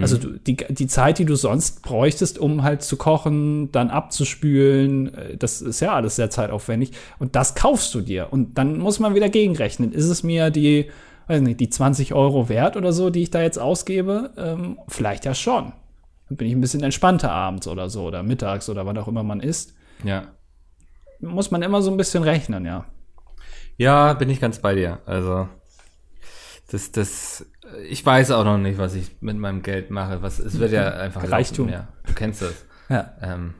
Also 0.01 0.17
du, 0.17 0.39
die, 0.39 0.55
die 0.55 0.87
Zeit, 0.87 1.17
die 1.17 1.25
du 1.25 1.35
sonst 1.35 1.81
bräuchtest, 1.81 2.37
um 2.37 2.61
halt 2.63 2.83
zu 2.83 2.97
kochen, 2.97 3.71
dann 3.71 3.89
abzuspülen, 3.89 5.13
äh, 5.13 5.37
das 5.37 5.61
ist 5.61 5.79
ja 5.79 5.93
alles 5.93 6.15
sehr 6.15 6.29
zeitaufwendig 6.29 6.91
und 7.19 7.35
das 7.35 7.55
kaufst 7.55 7.93
du 7.95 8.01
dir 8.01 8.27
und 8.31 8.57
dann 8.57 8.77
muss 8.77 8.99
man 8.99 9.15
wieder 9.15 9.27
gegenrechnen. 9.27 9.91
Ist 9.91 10.05
es 10.05 10.23
mir 10.23 10.51
die, 10.51 10.89
weiß 11.31 11.41
nicht, 11.41 11.59
die 11.59 11.69
20 11.69 12.13
Euro 12.13 12.49
wert 12.49 12.75
oder 12.77 12.91
so, 12.93 13.09
die 13.09 13.23
ich 13.23 13.31
da 13.31 13.41
jetzt 13.41 13.57
ausgebe? 13.57 14.31
Ähm, 14.37 14.79
vielleicht 14.87 15.25
ja 15.25 15.33
schon. 15.33 15.73
Dann 16.27 16.37
bin 16.37 16.47
ich 16.47 16.53
ein 16.53 16.61
bisschen 16.61 16.83
entspannter 16.83 17.31
abends 17.31 17.67
oder 17.67 17.89
so 17.89 18.03
oder 18.03 18.23
mittags 18.23 18.69
oder 18.69 18.85
wann 18.85 18.97
auch 18.97 19.07
immer 19.07 19.23
man 19.23 19.39
isst. 19.39 19.73
Ja. 20.03 20.23
Muss 21.19 21.51
man 21.51 21.61
immer 21.61 21.81
so 21.81 21.91
ein 21.91 21.97
bisschen 21.97 22.23
rechnen, 22.23 22.65
ja. 22.65 22.85
Ja, 23.77 24.13
bin 24.13 24.29
ich 24.29 24.39
ganz 24.39 24.59
bei 24.59 24.75
dir. 24.75 24.99
Also, 25.05 25.47
das, 26.71 26.91
das, 26.91 27.45
ich 27.87 28.05
weiß 28.05 28.31
auch 28.31 28.43
noch 28.43 28.57
nicht, 28.57 28.77
was 28.77 28.95
ich 28.95 29.21
mit 29.21 29.37
meinem 29.37 29.61
Geld 29.61 29.91
mache. 29.91 30.21
Was, 30.21 30.39
es 30.39 30.59
wird 30.59 30.71
ja 30.71 30.89
einfach 30.89 31.29
Reichtum. 31.29 31.67
laufen, 31.67 31.81
Ja, 31.81 31.87
du 32.05 32.13
kennst 32.13 32.41
das. 32.41 32.65
Ja. 32.89 33.13
Ähm, 33.21 33.53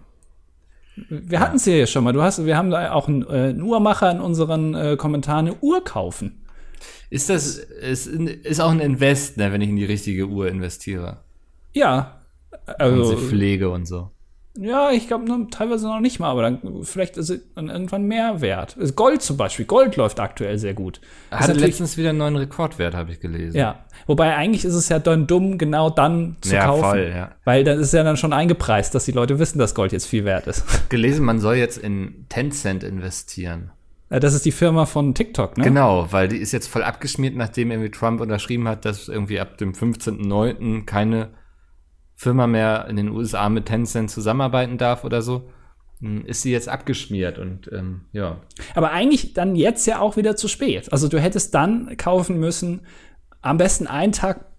Wir 1.10 1.40
hatten 1.40 1.56
es 1.56 1.66
ja 1.66 1.86
schon 1.88 2.04
mal. 2.04 2.14
Du 2.14 2.22
hast, 2.22 2.46
wir 2.46 2.58
haben 2.58 2.70
da 2.70 2.92
auch 2.92 3.08
einen, 3.08 3.24
äh, 3.24 3.50
einen 3.50 3.62
Uhrmacher 3.62 4.12
in 4.12 4.20
unseren 4.20 4.76
äh, 4.76 4.98
Kommentaren 4.98 5.48
eine 5.48 5.56
Uhr 5.62 5.84
kaufen. 5.84 6.41
Ist 7.10 7.30
das, 7.30 7.56
ist, 7.58 8.08
ist 8.08 8.60
auch 8.62 8.72
ein 8.72 8.80
Invest, 8.80 9.38
ne, 9.38 9.52
wenn 9.52 9.62
ich 9.62 9.70
in 9.70 9.76
die 9.76 9.86
richtige 9.86 10.28
Uhr 10.28 10.48
investiere. 10.48 11.18
Ja. 11.74 12.22
Also, 12.78 13.16
sie 13.16 13.28
pflege 13.28 13.70
und 13.70 13.86
so. 13.86 14.12
ja, 14.58 14.92
ich 14.92 15.08
glaube 15.08 15.26
teilweise 15.52 15.88
noch 15.88 16.02
nicht 16.02 16.20
mal, 16.20 16.30
aber 16.30 16.42
dann 16.44 16.84
vielleicht 16.84 17.16
ist 17.18 17.30
es 17.30 17.40
dann 17.56 17.70
irgendwann 17.70 18.04
mehr 18.04 18.42
wert. 18.42 18.76
Also 18.80 18.94
Gold 18.94 19.22
zum 19.22 19.38
Beispiel. 19.38 19.66
Gold 19.66 19.96
läuft 19.96 20.20
aktuell 20.20 20.58
sehr 20.58 20.74
gut. 20.74 21.00
Natürlich- 21.32 21.62
letztens 21.62 21.98
wieder 21.98 22.10
einen 22.10 22.18
neuen 22.20 22.36
Rekordwert, 22.36 22.94
habe 22.94 23.12
ich 23.12 23.20
gelesen. 23.22 23.58
Ja, 23.58 23.86
wobei 24.08 24.36
eigentlich 24.36 24.66
ist 24.66 24.74
es 24.74 24.90
ja 24.90 25.00
dann 25.00 25.28
dumm, 25.28 25.58
genau 25.58 25.90
dann 25.90 26.36
zu 26.42 26.54
Ja, 26.54 26.66
kaufen. 26.66 26.82
voll, 26.84 27.12
ja. 27.16 27.32
Weil 27.46 27.64
dann 27.64 27.80
ist 27.80 27.94
ja 27.94 28.04
dann 28.04 28.18
schon 28.18 28.34
eingepreist, 28.34 28.94
dass 28.94 29.06
die 29.06 29.14
Leute 29.14 29.40
wissen, 29.40 29.58
dass 29.58 29.74
Gold 29.74 29.94
jetzt 29.94 30.06
viel 30.08 30.26
wert 30.26 30.48
ist. 30.48 30.90
Gelesen, 30.90 31.24
man 31.26 31.40
soll 31.40 31.56
jetzt 31.56 31.78
in 31.78 32.26
Tencent 32.30 32.84
investieren. 32.84 33.72
Äh, 34.12 34.20
Das 34.20 34.34
ist 34.36 34.46
die 34.46 34.52
Firma 34.52 34.86
von 34.86 35.16
TikTok, 35.16 35.58
ne? 35.58 35.64
Genau, 35.64 36.12
weil 36.12 36.28
die 36.28 36.38
ist 36.38 36.52
jetzt 36.52 36.68
voll 36.68 36.84
abgeschmiert, 36.84 37.36
nachdem 37.36 37.72
irgendwie 37.72 37.90
Trump 37.90 38.22
unterschrieben 38.22 38.68
hat, 38.68 38.86
dass 38.86 39.08
irgendwie 39.08 39.40
ab 39.40 39.58
dem 39.58 39.72
15.09. 39.74 40.86
keine 40.86 41.30
Firma 42.16 42.46
mehr 42.46 42.86
in 42.88 42.98
den 42.98 43.10
USA 43.10 43.50
mit 43.50 43.66
Tencent 43.66 44.12
zusammenarbeiten 44.12 44.78
darf 44.78 45.04
oder 45.04 45.24
so. 45.24 45.50
Hm, 46.02 46.26
Ist 46.26 46.44
sie 46.44 46.52
jetzt 46.52 46.70
abgeschmiert 46.70 47.40
und 47.40 47.72
ähm, 47.74 48.02
ja. 48.12 48.42
Aber 48.76 48.92
eigentlich 48.92 49.34
dann 49.34 49.56
jetzt 49.56 49.88
ja 49.88 50.00
auch 50.00 50.18
wieder 50.18 50.36
zu 50.36 50.48
spät. 50.48 50.92
Also 50.92 51.08
du 51.08 51.20
hättest 51.20 51.56
dann 51.56 51.96
kaufen 51.98 52.40
müssen, 52.40 52.82
am 53.42 53.58
besten 53.58 53.88
einen 53.88 54.12
Tag 54.12 54.51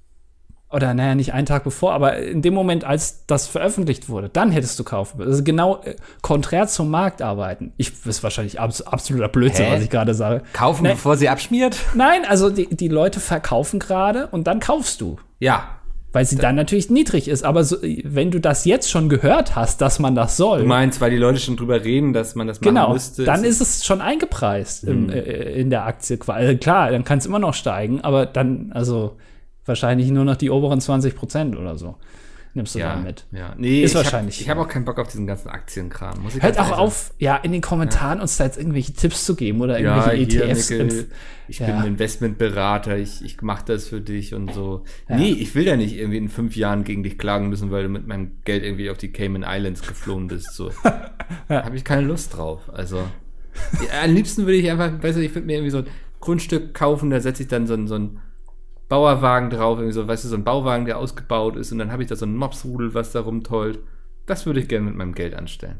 oder 0.72 0.94
naja, 0.94 1.14
nicht 1.14 1.32
einen 1.34 1.46
Tag 1.46 1.64
bevor, 1.64 1.92
aber 1.92 2.16
in 2.18 2.42
dem 2.42 2.54
Moment, 2.54 2.84
als 2.84 3.24
das 3.26 3.46
veröffentlicht 3.46 4.08
wurde, 4.08 4.28
dann 4.28 4.50
hättest 4.50 4.78
du 4.78 4.84
kaufen 4.84 5.18
müssen. 5.18 5.30
Also 5.30 5.44
genau 5.44 5.80
äh, 5.84 5.94
konträr 6.22 6.66
zum 6.66 6.90
Markt 6.90 7.22
arbeiten. 7.22 7.72
Ich 7.76 7.90
das 7.92 8.16
ist 8.18 8.22
wahrscheinlich 8.22 8.60
abs 8.60 8.82
absoluter 8.82 9.28
Blödsinn, 9.28 9.66
Hä? 9.66 9.74
was 9.76 9.82
ich 9.82 9.90
gerade 9.90 10.14
sage. 10.14 10.42
Kaufen, 10.52 10.82
Nee. 10.84 10.90
bevor 10.92 11.16
sie 11.16 11.28
abschmiert? 11.28 11.76
Nein, 11.94 12.22
also 12.28 12.50
die, 12.50 12.66
die 12.74 12.88
Leute 12.88 13.20
verkaufen 13.20 13.78
gerade 13.80 14.26
und 14.28 14.46
dann 14.46 14.60
kaufst 14.60 15.00
du. 15.00 15.16
Ja. 15.38 15.68
Weil 16.14 16.26
sie 16.26 16.36
dann 16.36 16.56
natürlich 16.56 16.90
niedrig 16.90 17.26
ist. 17.26 17.42
Aber 17.42 17.64
so, 17.64 17.78
wenn 18.04 18.30
du 18.30 18.38
das 18.38 18.66
jetzt 18.66 18.90
schon 18.90 19.08
gehört 19.08 19.56
hast, 19.56 19.80
dass 19.80 19.98
man 19.98 20.14
das 20.14 20.36
soll, 20.36 20.60
Du 20.60 20.66
meinst, 20.66 21.00
weil 21.00 21.10
die 21.10 21.16
Leute 21.16 21.40
schon 21.40 21.56
drüber 21.56 21.82
reden, 21.84 22.12
dass 22.12 22.34
man 22.34 22.46
das 22.46 22.60
machen 22.60 22.74
genau, 22.74 22.92
müsste. 22.92 23.24
dann 23.24 23.44
ist 23.44 23.62
es 23.62 23.86
schon 23.86 24.02
eingepreist 24.02 24.84
im, 24.84 25.08
äh, 25.08 25.20
in 25.20 25.70
der 25.70 25.86
Aktie. 25.86 26.18
Also 26.26 26.56
klar, 26.58 26.90
dann 26.90 27.04
kann 27.04 27.16
es 27.18 27.24
immer 27.24 27.38
noch 27.38 27.54
steigen, 27.54 28.02
aber 28.02 28.26
dann, 28.26 28.72
also 28.74 29.16
wahrscheinlich 29.66 30.10
nur 30.10 30.24
noch 30.24 30.36
die 30.36 30.50
oberen 30.50 30.80
20 30.80 31.14
Prozent 31.14 31.56
oder 31.56 31.76
so. 31.78 31.96
Nimmst 32.54 32.74
du 32.74 32.80
ja, 32.80 32.92
dann 32.96 33.04
mit. 33.04 33.24
Ja. 33.32 33.54
Nee, 33.56 33.80
Ist 33.82 33.92
ich 33.92 33.96
hab- 33.96 34.04
wahrscheinlich, 34.04 34.38
Ich 34.42 34.50
habe 34.50 34.60
auch 34.60 34.68
keinen 34.68 34.84
Bock 34.84 34.98
auf 34.98 35.08
diesen 35.08 35.26
ganzen 35.26 35.48
Aktienkram. 35.48 36.18
Hört 36.38 36.58
auch 36.58 36.76
auf, 36.76 37.14
ja, 37.18 37.36
in 37.36 37.50
den 37.50 37.62
Kommentaren 37.62 38.20
uns 38.20 38.36
da 38.36 38.44
jetzt 38.44 38.58
irgendwelche 38.58 38.92
Tipps 38.92 39.24
zu 39.24 39.36
geben 39.36 39.62
oder 39.62 39.78
Ja, 39.80 39.96
irgendwelche 40.12 40.30
hier, 40.32 40.44
ETFs. 40.50 40.68
Nickel, 40.68 41.08
ich 41.48 41.60
Ja. 41.60 41.66
bin 41.66 41.76
ein 41.76 41.86
Investmentberater, 41.86 42.98
ich, 42.98 43.24
ich 43.24 43.40
mache 43.40 43.64
das 43.64 43.88
für 43.88 44.02
dich 44.02 44.34
und 44.34 44.52
so. 44.52 44.84
Nee, 45.08 45.30
ich 45.30 45.54
will 45.54 45.66
ja 45.66 45.76
nicht 45.76 45.96
irgendwie 45.96 46.18
in 46.18 46.28
fünf 46.28 46.54
Jahren 46.54 46.84
gegen 46.84 47.02
dich 47.02 47.16
klagen 47.16 47.48
müssen, 47.48 47.70
weil 47.70 47.84
du 47.84 47.88
mit 47.88 48.06
meinem 48.06 48.32
Geld 48.44 48.64
irgendwie 48.64 48.90
auf 48.90 48.98
die 48.98 49.12
Cayman 49.12 49.46
Islands 49.48 49.80
geflohen 49.80 50.26
bist. 50.26 50.52
So. 50.52 50.70
Habe 51.48 51.74
ich 51.76 51.84
keine 51.84 52.02
Lust 52.06 52.36
drauf. 52.36 52.68
Also, 52.70 52.96
ja, 52.98 54.02
am 54.04 54.14
liebsten 54.14 54.42
würde 54.42 54.56
ich 54.58 54.70
einfach, 54.70 55.02
weißt 55.02 55.16
du, 55.16 55.22
ich 55.22 55.34
würde 55.34 55.46
mir 55.46 55.54
irgendwie 55.54 55.70
so 55.70 55.78
ein 55.78 55.86
Grundstück 56.20 56.74
kaufen, 56.74 57.08
da 57.08 57.18
setze 57.18 57.44
ich 57.44 57.48
dann 57.48 57.66
so 57.66 57.72
ein, 57.72 57.88
so 57.88 57.94
ein 57.94 58.20
Bauerwagen 58.92 59.48
drauf, 59.48 59.78
irgendwie 59.78 59.94
so, 59.94 60.06
weißt 60.06 60.24
du, 60.24 60.28
so 60.28 60.36
ein 60.36 60.44
Bauwagen, 60.44 60.84
der 60.84 60.98
ausgebaut 60.98 61.56
ist 61.56 61.72
und 61.72 61.78
dann 61.78 61.90
habe 61.90 62.02
ich 62.02 62.10
da 62.10 62.14
so 62.14 62.26
ein 62.26 62.36
Mopsrudel, 62.36 62.92
was 62.92 63.10
da 63.10 63.20
rumtollt. 63.20 63.78
Das 64.26 64.44
würde 64.44 64.60
ich 64.60 64.68
gerne 64.68 64.84
mit 64.84 64.94
meinem 64.94 65.14
Geld 65.14 65.34
anstellen. 65.34 65.78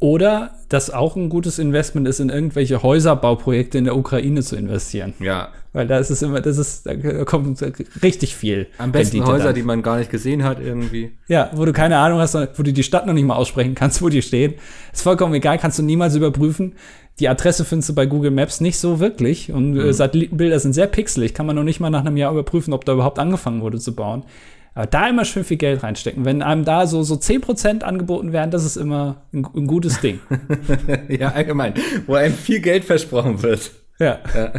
Oder, 0.00 0.52
das 0.70 0.88
auch 0.90 1.14
ein 1.14 1.28
gutes 1.28 1.58
Investment 1.58 2.08
ist, 2.08 2.20
in 2.20 2.30
irgendwelche 2.30 2.82
Häuserbauprojekte 2.82 3.76
in 3.76 3.84
der 3.84 3.98
Ukraine 3.98 4.42
zu 4.42 4.56
investieren. 4.56 5.12
Ja, 5.18 5.48
Weil 5.74 5.86
da 5.88 5.98
ist 5.98 6.08
es 6.08 6.22
immer, 6.22 6.40
das 6.40 6.56
ist, 6.56 6.86
da 6.86 6.94
kommt 7.24 7.62
richtig 8.02 8.34
viel. 8.34 8.68
am 8.78 8.92
besten 8.92 9.16
Rendite 9.16 9.30
Häuser, 9.30 9.44
dann. 9.46 9.54
die 9.54 9.62
man 9.62 9.82
gar 9.82 9.98
nicht 9.98 10.10
gesehen 10.10 10.42
hat 10.42 10.58
irgendwie. 10.58 11.18
Ja, 11.26 11.50
wo 11.52 11.66
du 11.66 11.74
keine 11.74 11.98
Ahnung 11.98 12.18
hast, 12.20 12.34
wo 12.34 12.62
du 12.62 12.72
die 12.72 12.82
Stadt 12.82 13.04
noch 13.04 13.12
nicht 13.12 13.26
mal 13.26 13.36
aussprechen 13.36 13.74
kannst, 13.74 14.00
wo 14.00 14.08
die 14.08 14.22
stehen. 14.22 14.54
Ist 14.90 15.02
vollkommen 15.02 15.34
egal, 15.34 15.58
kannst 15.58 15.78
du 15.80 15.82
niemals 15.82 16.14
überprüfen. 16.14 16.76
Die 17.20 17.28
Adresse 17.28 17.64
findest 17.64 17.88
du 17.88 17.94
bei 17.94 18.06
Google 18.06 18.30
Maps 18.30 18.60
nicht 18.60 18.78
so 18.78 19.00
wirklich. 19.00 19.50
Und 19.52 19.72
Mhm. 19.72 19.80
äh, 19.80 19.92
Satellitenbilder 19.92 20.60
sind 20.60 20.72
sehr 20.72 20.86
pixelig. 20.86 21.34
Kann 21.34 21.46
man 21.46 21.56
noch 21.56 21.64
nicht 21.64 21.80
mal 21.80 21.90
nach 21.90 22.00
einem 22.04 22.16
Jahr 22.16 22.30
überprüfen, 22.32 22.72
ob 22.72 22.84
da 22.84 22.92
überhaupt 22.92 23.18
angefangen 23.18 23.60
wurde 23.60 23.78
zu 23.78 23.94
bauen. 23.94 24.24
Aber 24.74 24.86
da 24.86 25.08
immer 25.08 25.24
schön 25.24 25.42
viel 25.42 25.56
Geld 25.56 25.82
reinstecken. 25.82 26.24
Wenn 26.24 26.40
einem 26.42 26.64
da 26.64 26.86
so, 26.86 27.02
so 27.02 27.16
10% 27.16 27.82
angeboten 27.82 28.32
werden, 28.32 28.52
das 28.52 28.64
ist 28.64 28.76
immer 28.76 29.22
ein, 29.32 29.44
ein 29.56 29.66
gutes 29.66 30.00
Ding. 30.00 30.20
Ja, 31.08 31.30
allgemein. 31.32 31.74
Wo 32.06 32.14
einem 32.14 32.34
viel 32.34 32.60
Geld 32.60 32.84
versprochen 32.84 33.42
wird. 33.42 33.72
ja. 33.98 34.20
Ja. 34.34 34.52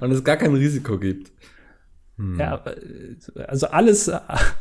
Und 0.00 0.10
es 0.12 0.24
gar 0.24 0.36
kein 0.38 0.54
Risiko 0.54 0.98
gibt. 0.98 1.30
ja. 2.38 2.64
äh, 2.64 3.42
Also 3.46 3.66
alles, 3.66 4.10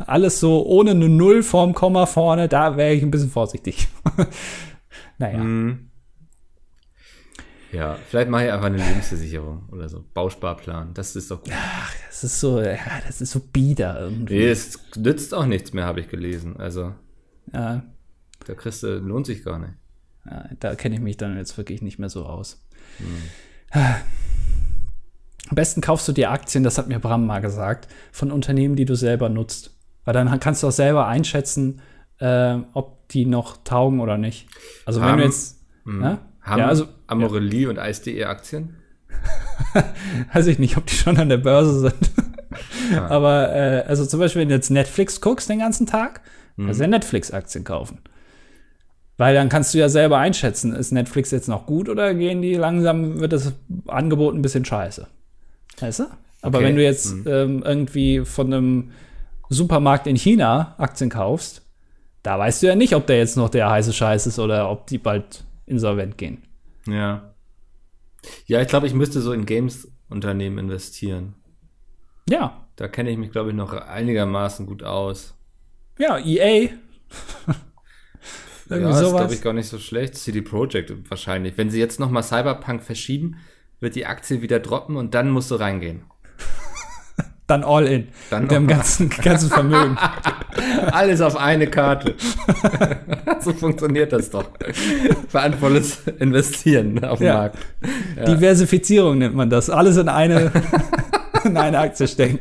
alles 0.06 0.42
so 0.42 0.66
ohne 0.66 0.92
eine 0.92 1.08
Null 1.08 1.42
vorm 1.44 1.74
Komma 1.74 2.06
vorne, 2.06 2.50
da 2.50 2.76
wäre 2.76 2.92
ich 2.94 3.02
ein 3.02 3.12
bisschen 3.12 3.30
vorsichtig. 3.30 3.88
naja. 5.18 5.38
Mhm. 5.38 5.92
Ja, 7.72 7.98
vielleicht 8.10 8.30
mache 8.30 8.46
ich 8.46 8.52
einfach 8.52 8.68
eine 8.68 8.78
Lebensversicherung 8.78 9.68
oder 9.72 9.90
so. 9.90 10.06
Bausparplan. 10.14 10.94
Das 10.94 11.16
ist 11.16 11.30
doch 11.32 11.44
gut. 11.44 11.52
Das 12.08 12.24
ist 12.24 12.40
so, 12.40 12.62
ja, 12.62 12.78
das 13.06 13.20
ist 13.22 13.32
so 13.32 13.40
bieder 13.40 14.00
irgendwie. 14.00 14.36
Nee, 14.38 14.50
es 14.50 14.80
nützt 14.96 15.34
auch 15.34 15.46
nichts 15.46 15.74
mehr, 15.74 15.86
habe 15.86 16.00
ich 16.00 16.08
gelesen. 16.08 16.58
Also, 16.58 16.94
Ja, 17.54 17.84
da 18.46 18.54
kriegst 18.54 18.84
du, 18.84 18.98
lohnt 19.00 19.26
sich 19.26 19.44
gar 19.44 19.60
nicht. 19.60 19.74
ja, 20.30 20.46
da 20.60 20.76
kenne 20.76 20.96
ich 20.96 21.02
mich 21.02 21.18
dann 21.18 21.36
jetzt 21.38 21.58
wirklich 21.58 21.82
nicht 21.82 22.00
mehr 22.00 22.10
so 22.10 22.26
aus. 22.26 22.66
Hm. 22.98 23.86
Am 25.50 25.56
besten 25.56 25.82
kaufst 25.82 26.08
du 26.08 26.12
dir 26.12 26.32
Aktien, 26.32 26.64
das 26.64 26.78
hat 26.78 26.88
mir 26.88 27.00
Bram 27.00 27.26
mal 27.26 27.40
gesagt, 27.42 27.88
von 28.12 28.32
Unternehmen, 28.32 28.76
die 28.76 28.86
du 28.86 28.96
selber 28.96 29.30
nutzt. 29.30 29.78
Weil 30.06 30.14
dann 30.14 30.40
kannst 30.40 30.64
du 30.64 30.68
auch 30.68 30.72
selber 30.72 31.08
einschätzen, 31.08 31.82
äh, 32.20 32.58
ob 32.74 33.10
die 33.10 33.26
noch 33.26 33.58
taugen 33.64 34.00
oder 34.00 34.18
nicht. 34.18 34.48
Also 34.86 35.02
wenn 35.02 35.10
Haben- 35.10 35.18
du 35.20 35.26
jetzt, 35.26 35.60
ja? 35.86 36.20
Haben 36.46 36.60
ja, 36.60 36.68
also 36.68 36.88
Amorelie 37.08 37.68
und 37.68 37.80
Eis.de 37.80 38.24
Aktien? 38.24 38.76
weiß 40.34 40.48
ich 40.48 40.60
nicht, 40.60 40.78
ob 40.78 40.86
die 40.86 40.96
schon 40.96 41.18
an 41.18 41.30
der 41.30 41.38
Börse 41.38 41.80
sind. 41.80 42.12
Aber 43.10 43.54
äh, 43.54 43.84
also 43.88 44.06
zum 44.06 44.20
Beispiel, 44.20 44.44
wenn 44.44 44.50
du 44.50 44.56
jetzt 44.56 44.70
Netflix 44.70 45.20
guckst 45.22 45.50
den 45.50 45.60
ganzen 45.60 45.88
Tag, 45.88 46.22
kannst 46.58 46.80
du 46.80 46.84
ja 46.84 46.90
Netflix-Aktien 46.90 47.64
kaufen. 47.64 48.00
Weil 49.18 49.34
dann 49.34 49.50
kannst 49.50 49.74
du 49.74 49.78
ja 49.78 49.90
selber 49.90 50.18
einschätzen, 50.20 50.74
ist 50.74 50.92
Netflix 50.92 51.32
jetzt 51.32 51.48
noch 51.50 51.66
gut 51.66 51.90
oder 51.90 52.14
gehen 52.14 52.42
die 52.42 52.54
langsam, 52.56 53.20
wird 53.20 53.34
das 53.34 53.54
Angebot 53.88 54.36
ein 54.36 54.42
bisschen 54.42 54.66
scheiße. 54.66 55.08
Weißt 55.80 56.00
du? 56.00 56.04
Aber 56.42 56.60
Okay. 56.60 56.68
wenn 56.68 56.76
du 56.76 56.84
jetzt 56.84 57.16
ähm, 57.26 57.64
irgendwie 57.66 58.24
von 58.24 58.54
einem 58.54 58.92
Supermarkt 59.50 60.06
in 60.08 60.16
China 60.16 60.76
Aktien 60.78 61.10
kaufst, 61.10 61.64
da 62.24 62.38
weißt 62.38 62.62
du 62.64 62.68
ja 62.68 62.76
nicht, 62.76 62.94
ob 62.96 63.08
der 63.08 63.18
jetzt 63.18 63.36
noch 63.38 63.50
der 63.50 63.70
heiße 63.70 63.94
Scheiß 63.94 64.28
ist 64.28 64.38
oder 64.40 64.70
ob 64.70 64.86
die 64.88 64.98
bald 64.98 65.44
insolvent 65.66 66.18
gehen. 66.18 66.44
Ja. 66.88 67.34
Ja, 68.46 68.62
ich 68.62 68.68
glaube, 68.68 68.88
ich 68.88 68.94
müsste 68.94 69.22
so 69.22 69.32
in 69.34 69.46
Games-Unternehmen 69.46 70.58
investieren. 70.58 71.36
Ja, 72.30 72.68
Da 72.76 72.88
kenne 72.88 73.10
ich 73.12 73.18
mich, 73.18 73.32
glaube 73.32 73.52
ich, 73.52 73.56
noch 73.56 73.74
einigermaßen 73.74 74.66
gut 74.66 74.84
aus. 74.84 75.36
ja, 75.98 76.18
EA. 76.18 76.70
Irgendwie 78.68 78.90
ja, 78.90 79.00
ist, 79.00 79.06
sowas. 79.06 79.18
glaube 79.22 79.34
ich, 79.36 79.42
gar 79.44 79.54
nicht 79.54 79.68
so 79.68 79.78
schlecht. 79.78 80.16
CD 80.16 80.42
Projekt 80.42 80.92
wahrscheinlich. 81.10 81.56
Wenn 81.58 81.70
sie 81.70 81.80
jetzt 81.80 82.00
noch 82.00 82.10
mal 82.10 82.24
Cyberpunk 82.24 82.82
verschieben, 82.84 83.38
wird 83.80 83.96
die 83.96 84.08
Aktie 84.08 84.42
wieder 84.42 84.60
droppen 84.60 84.96
und 84.96 85.14
dann 85.14 85.30
musst 85.30 85.52
du 85.52 85.56
reingehen. 85.56 86.04
Dann 87.48 87.64
all 87.64 87.86
in. 87.86 88.08
Dann 88.32 88.44
mit 88.44 88.52
dem 88.52 88.68
ganzen, 88.68 89.10
ganzen 89.10 89.50
Vermögen. 89.50 89.98
Alles 90.92 91.22
auf 91.22 91.36
eine 91.36 91.68
Karte. 91.68 92.16
so 93.40 93.54
funktioniert 93.54 94.12
das 94.14 94.32
doch. 94.32 94.46
Verantwortliches 95.30 96.08
Investieren 96.20 97.04
auf 97.04 97.20
dem 97.20 97.28
Ja. 97.28 97.34
Markt. 97.36 97.60
Diversifizierung 98.28 99.20
nennt 99.20 99.36
man 99.36 99.50
das. 99.50 99.70
Alles 99.70 99.98
in 99.98 100.10
eine, 100.10 100.52
in 101.44 101.56
eine 101.56 101.78
Aktie 101.78 102.08
stecken. 102.08 102.40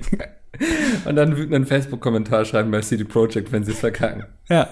Und 1.05 1.17
dann 1.17 1.37
wütenden 1.37 1.67
Facebook-Kommentar 1.67 2.47
schreiben 2.47 2.71
bei 2.71 2.81
CD 2.81 3.05
Projekt, 3.05 3.53
wenn 3.53 3.65
sie 3.65 3.73
es 3.73 3.81
verkacken. 3.81 4.25
Ja. 4.49 4.69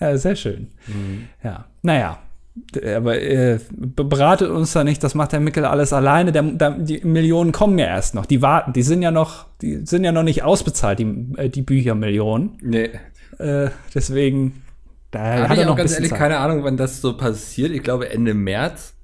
ja, 0.00 0.16
sehr 0.16 0.36
schön. 0.36 0.70
Mhm. 0.86 1.28
Ja, 1.42 1.66
naja. 1.82 2.18
Aber 2.94 3.20
äh, 3.20 3.58
beratet 3.70 4.50
uns 4.50 4.72
da 4.72 4.84
nicht, 4.84 5.02
das 5.02 5.14
macht 5.14 5.32
der 5.32 5.40
Mickel 5.40 5.64
alles 5.64 5.92
alleine. 5.92 6.32
Der, 6.32 6.42
der, 6.42 6.70
die 6.72 7.00
Millionen 7.04 7.52
kommen 7.52 7.78
ja 7.78 7.86
erst 7.86 8.14
noch. 8.14 8.26
Die 8.26 8.42
warten, 8.42 8.72
die 8.72 8.82
sind 8.82 9.02
ja 9.02 9.10
noch, 9.10 9.46
die 9.62 9.86
sind 9.86 10.04
ja 10.04 10.12
noch 10.12 10.24
nicht 10.24 10.42
ausbezahlt, 10.42 10.98
die, 10.98 11.34
äh, 11.36 11.48
die 11.48 11.62
Büchermillionen. 11.62 12.58
Nee. 12.60 12.90
Äh, 13.38 13.70
deswegen, 13.94 14.62
da 15.10 15.48
Habe 15.48 15.60
ich 15.60 15.66
auch 15.66 15.76
ganz 15.76 15.94
ehrlich 15.94 16.10
Zeit. 16.10 16.18
keine 16.18 16.38
Ahnung, 16.38 16.64
wann 16.64 16.76
das 16.76 17.00
so 17.00 17.16
passiert. 17.16 17.70
Ich 17.70 17.82
glaube 17.82 18.10
Ende 18.10 18.34
März. 18.34 18.94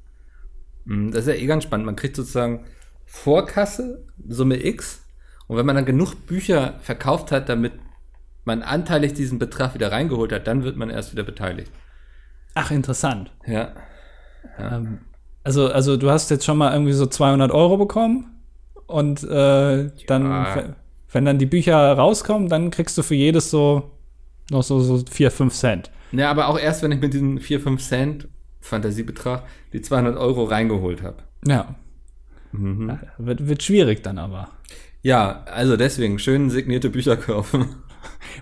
Hm, 0.86 1.12
das 1.12 1.26
ist 1.26 1.28
ja 1.28 1.40
eh 1.40 1.46
ganz 1.46 1.64
spannend. 1.64 1.86
Man 1.86 1.96
kriegt 1.96 2.16
sozusagen 2.16 2.64
Vorkasse, 3.04 4.04
Summe 4.28 4.64
X. 4.64 5.02
Und 5.46 5.56
wenn 5.56 5.66
man 5.66 5.76
dann 5.76 5.84
genug 5.84 6.26
Bücher 6.26 6.74
verkauft 6.80 7.30
hat, 7.30 7.48
damit 7.48 7.72
man 8.44 8.62
anteilig 8.62 9.14
diesen 9.14 9.38
Betrag 9.38 9.74
wieder 9.74 9.92
reingeholt 9.92 10.32
hat, 10.32 10.46
dann 10.46 10.64
wird 10.64 10.76
man 10.76 10.90
erst 10.90 11.12
wieder 11.12 11.22
beteiligt. 11.22 11.70
Ach, 12.56 12.70
interessant. 12.70 13.30
Ja. 13.46 13.74
ja. 14.58 14.76
Ähm, 14.76 15.00
also, 15.44 15.68
also 15.68 15.96
du 15.96 16.10
hast 16.10 16.30
jetzt 16.30 16.44
schon 16.44 16.56
mal 16.56 16.72
irgendwie 16.72 16.92
so 16.92 17.06
200 17.06 17.52
Euro 17.52 17.76
bekommen 17.76 18.40
und 18.86 19.22
äh, 19.22 19.90
dann, 20.06 20.24
ja. 20.24 20.74
wenn 21.12 21.24
dann 21.26 21.38
die 21.38 21.46
Bücher 21.46 21.76
rauskommen, 21.76 22.48
dann 22.48 22.70
kriegst 22.70 22.96
du 22.96 23.02
für 23.02 23.14
jedes 23.14 23.50
so 23.50 23.90
noch 24.50 24.62
so, 24.62 24.80
so 24.80 25.04
4, 25.08 25.30
5 25.30 25.54
Cent. 25.54 25.90
Ja, 26.12 26.30
aber 26.30 26.48
auch 26.48 26.58
erst, 26.58 26.82
wenn 26.82 26.92
ich 26.92 27.00
mit 27.00 27.12
diesen 27.12 27.40
4, 27.40 27.60
5 27.60 27.82
Cent 27.82 28.28
Fantasiebetrag 28.60 29.42
die 29.74 29.82
200 29.82 30.16
Euro 30.16 30.44
reingeholt 30.44 31.02
habe. 31.02 31.18
Ja. 31.46 31.74
Mhm. 32.52 32.88
ja 32.88 33.00
wird, 33.18 33.46
wird 33.46 33.62
schwierig 33.62 34.02
dann 34.02 34.18
aber. 34.18 34.48
Ja, 35.02 35.44
also 35.44 35.76
deswegen 35.76 36.18
schön 36.18 36.48
signierte 36.48 36.88
Bücher 36.88 37.16
kaufen. 37.18 37.76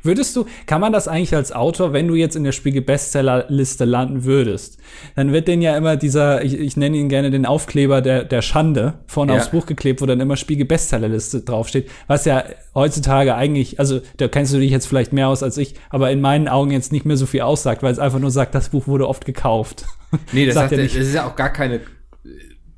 Würdest 0.03 0.35
du, 0.37 0.47
kann 0.67 0.81
man 0.81 0.93
das 0.93 1.09
eigentlich 1.09 1.35
als 1.35 1.53
Autor, 1.53 1.93
wenn 1.93 2.09
du 2.09 2.15
jetzt 2.15 2.37
in 2.37 2.45
der 2.45 2.53
Spiegel 2.53 2.83
Bestsellerliste 2.83 3.85
landen 3.85 4.25
würdest, 4.25 4.79
dann 5.17 5.33
wird 5.33 5.49
den 5.49 5.63
ja 5.63 5.77
immer 5.77 5.97
dieser, 5.97 6.45
ich, 6.45 6.59
ich 6.59 6.77
nenne 6.77 6.97
ihn 6.97 7.09
gerne 7.09 7.31
den 7.31 7.47
Aufkleber 7.47 8.03
der, 8.03 8.25
der 8.25 8.43
Schande 8.43 8.95
vorne 9.07 9.33
ja. 9.33 9.39
aufs 9.39 9.51
Buch 9.51 9.67
geklebt, 9.67 10.03
wo 10.03 10.07
dann 10.07 10.21
immer 10.21 10.37
Spiegel 10.37 10.67
Bestsellerliste 10.67 11.41
draufsteht, 11.41 11.91
was 12.07 12.25
ja 12.25 12.45
heutzutage 12.75 13.35
eigentlich, 13.35 13.79
also 13.79 14.01
da 14.17 14.29
kennst 14.29 14.53
du 14.53 14.59
dich 14.59 14.71
jetzt 14.71 14.87
vielleicht 14.87 15.13
mehr 15.13 15.29
aus 15.29 15.43
als 15.43 15.57
ich, 15.59 15.75
aber 15.91 16.11
in 16.11 16.21
meinen 16.21 16.49
Augen 16.49 16.71
jetzt 16.71 16.93
nicht 16.93 17.07
mehr 17.07 17.17
so 17.17 17.27
viel 17.27 17.43
aussagt, 17.43 17.83
weil 17.83 17.93
es 17.93 17.99
einfach 17.99 18.19
nur 18.19 18.31
sagt, 18.31 18.55
das 18.55 18.71
Buch 18.71 18.87
wurde 18.87 19.09
oft 19.09 19.25
gekauft. 19.25 19.85
Nee, 20.31 20.47
das, 20.47 20.55
sagt 20.55 20.71
ja 20.71 20.79
nicht. 20.79 20.95
das 20.95 21.09
ist 21.09 21.15
ja 21.15 21.27
auch 21.27 21.35
gar 21.35 21.53
keine, 21.53 21.81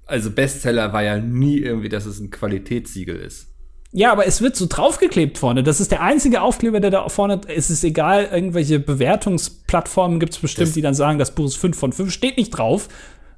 also 0.06 0.30
Bestseller 0.30 0.94
war 0.94 1.02
ja 1.02 1.18
nie 1.18 1.58
irgendwie, 1.58 1.90
dass 1.90 2.06
es 2.06 2.18
ein 2.18 2.30
Qualitätssiegel 2.30 3.14
ist. 3.14 3.55
Ja, 3.96 4.12
aber 4.12 4.26
es 4.26 4.42
wird 4.42 4.56
so 4.56 4.66
draufgeklebt 4.68 5.38
vorne. 5.38 5.62
Das 5.62 5.80
ist 5.80 5.90
der 5.90 6.02
einzige 6.02 6.42
Aufkleber, 6.42 6.80
der 6.80 6.90
da 6.90 7.08
vorne. 7.08 7.40
Es 7.48 7.70
ist 7.70 7.82
egal, 7.82 8.28
irgendwelche 8.30 8.78
Bewertungsplattformen 8.78 10.20
gibt 10.20 10.34
es 10.34 10.38
bestimmt, 10.38 10.68
das 10.68 10.74
die 10.74 10.82
dann 10.82 10.92
sagen, 10.92 11.18
das 11.18 11.34
Buch 11.34 11.46
ist 11.46 11.56
5 11.56 11.78
von 11.78 11.92
5. 11.94 12.12
Steht 12.12 12.36
nicht 12.36 12.50
drauf, 12.50 12.90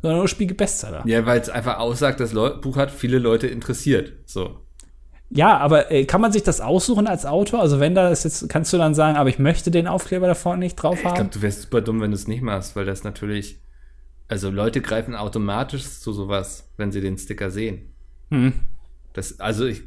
sondern 0.02 0.18
nur 0.18 0.26
Spiegel 0.26 0.56
Bestseller. 0.56 1.04
Ja, 1.06 1.24
weil 1.26 1.40
es 1.40 1.48
einfach 1.48 1.78
aussagt, 1.78 2.18
das 2.18 2.32
Leu 2.32 2.50
Buch 2.60 2.76
hat 2.76 2.90
viele 2.90 3.20
Leute 3.20 3.46
interessiert. 3.46 4.14
So. 4.26 4.58
Ja, 5.30 5.58
aber 5.58 5.92
äh, 5.92 6.06
kann 6.06 6.20
man 6.20 6.32
sich 6.32 6.42
das 6.42 6.60
aussuchen 6.60 7.06
als 7.06 7.24
Autor? 7.24 7.60
Also 7.60 7.78
wenn 7.78 7.94
da 7.94 8.08
ist 8.08 8.24
jetzt, 8.24 8.48
kannst 8.48 8.72
du 8.72 8.78
dann 8.78 8.94
sagen, 8.94 9.16
aber 9.16 9.28
ich 9.28 9.38
möchte 9.38 9.70
den 9.70 9.86
Aufkleber 9.86 10.26
da 10.26 10.34
vorne 10.34 10.58
nicht 10.58 10.74
drauf 10.74 11.04
haben? 11.04 11.10
Ich 11.10 11.14
glaube, 11.14 11.30
du 11.30 11.40
wärst 11.40 11.62
super 11.62 11.82
dumm, 11.82 12.00
wenn 12.00 12.10
du 12.10 12.16
es 12.16 12.26
nicht 12.26 12.42
machst, 12.42 12.74
weil 12.74 12.84
das 12.84 13.04
natürlich, 13.04 13.60
also 14.26 14.50
Leute 14.50 14.80
greifen 14.80 15.14
automatisch 15.14 15.88
zu 15.88 16.12
sowas, 16.12 16.68
wenn 16.76 16.90
sie 16.90 17.00
den 17.00 17.16
Sticker 17.16 17.52
sehen. 17.52 17.94
Hm. 18.32 18.54
Das, 19.12 19.38
also 19.38 19.64
ich, 19.64 19.84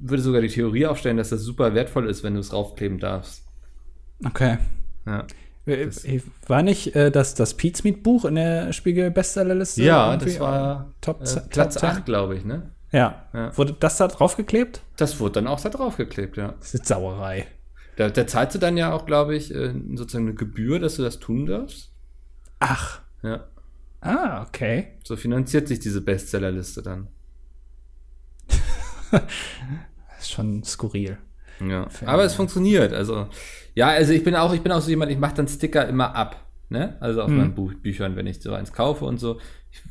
würde 0.00 0.22
sogar 0.22 0.40
die 0.40 0.48
Theorie 0.48 0.86
aufstellen, 0.86 1.16
dass 1.16 1.30
das 1.30 1.42
super 1.42 1.74
wertvoll 1.74 2.08
ist, 2.08 2.22
wenn 2.22 2.34
du 2.34 2.40
es 2.40 2.52
raufkleben 2.52 2.98
darfst. 2.98 3.44
Okay. 4.24 4.58
Ja. 5.06 5.26
Äh, 5.66 5.90
war 6.46 6.62
nicht 6.62 6.96
äh, 6.96 7.10
das, 7.10 7.34
das 7.34 7.54
Pete's 7.54 7.84
Meat 7.84 8.02
Buch 8.02 8.24
in 8.24 8.36
der 8.36 8.72
Spiegel 8.72 9.10
Bestsellerliste? 9.10 9.82
Ja, 9.82 10.16
das 10.16 10.40
war 10.40 10.94
Top, 11.00 11.20
äh, 11.20 11.40
Platz 11.50 11.74
Top 11.74 11.84
8, 11.84 12.06
glaube 12.06 12.36
ich, 12.36 12.44
ne? 12.44 12.70
Ja. 12.90 13.26
ja. 13.34 13.56
Wurde 13.56 13.74
das 13.78 13.98
da 13.98 14.08
draufgeklebt? 14.08 14.80
Das 14.96 15.20
wurde 15.20 15.34
dann 15.34 15.46
auch 15.46 15.60
da 15.60 15.68
draufgeklebt, 15.68 16.36
ja. 16.38 16.54
Das 16.58 16.74
ist 16.74 16.86
Sauerei. 16.86 17.46
Da, 17.96 18.08
da 18.08 18.26
zahlst 18.26 18.54
du 18.54 18.58
dann 18.58 18.76
ja 18.76 18.92
auch, 18.92 19.06
glaube 19.06 19.36
ich, 19.36 19.54
äh, 19.54 19.74
sozusagen 19.94 20.26
eine 20.26 20.34
Gebühr, 20.34 20.78
dass 20.78 20.96
du 20.96 21.02
das 21.02 21.18
tun 21.18 21.46
darfst. 21.46 21.92
Ach. 22.60 23.02
Ja. 23.22 23.48
Ah, 24.00 24.46
okay. 24.46 24.98
So 25.04 25.16
finanziert 25.16 25.68
sich 25.68 25.80
diese 25.80 26.00
Bestsellerliste 26.00 26.82
dann. 26.82 27.08
ist 30.18 30.30
schon 30.30 30.62
skurril. 30.64 31.18
Ja. 31.66 31.88
Aber 32.06 32.24
es 32.24 32.34
funktioniert. 32.34 32.92
Also, 32.92 33.28
ja, 33.74 33.88
also 33.88 34.12
ich 34.12 34.24
bin 34.24 34.34
auch, 34.36 34.52
ich 34.52 34.60
bin 34.60 34.72
auch 34.72 34.80
so 34.80 34.90
jemand, 34.90 35.10
ich 35.10 35.18
mache 35.18 35.34
dann 35.34 35.48
Sticker 35.48 35.88
immer 35.88 36.14
ab. 36.14 36.44
Ne? 36.70 36.96
Also 37.00 37.22
auf 37.22 37.28
hm. 37.28 37.36
meinen 37.36 37.54
Buch, 37.54 37.72
Büchern, 37.74 38.16
wenn 38.16 38.26
ich 38.26 38.42
so 38.42 38.52
eins 38.52 38.72
kaufe 38.72 39.04
und 39.04 39.18
so. 39.18 39.40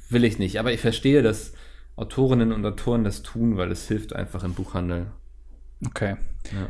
will 0.09 0.23
ich 0.23 0.39
nicht. 0.39 0.59
Aber 0.59 0.71
ich 0.71 0.79
verstehe, 0.79 1.21
dass 1.21 1.53
Autorinnen 1.95 2.51
und 2.51 2.65
Autoren 2.65 3.03
das 3.03 3.23
tun, 3.23 3.57
weil 3.57 3.71
es 3.71 3.87
hilft 3.87 4.15
einfach 4.15 4.43
im 4.43 4.53
Buchhandel. 4.53 5.07
Okay. 5.85 6.17
Ja. 6.53 6.69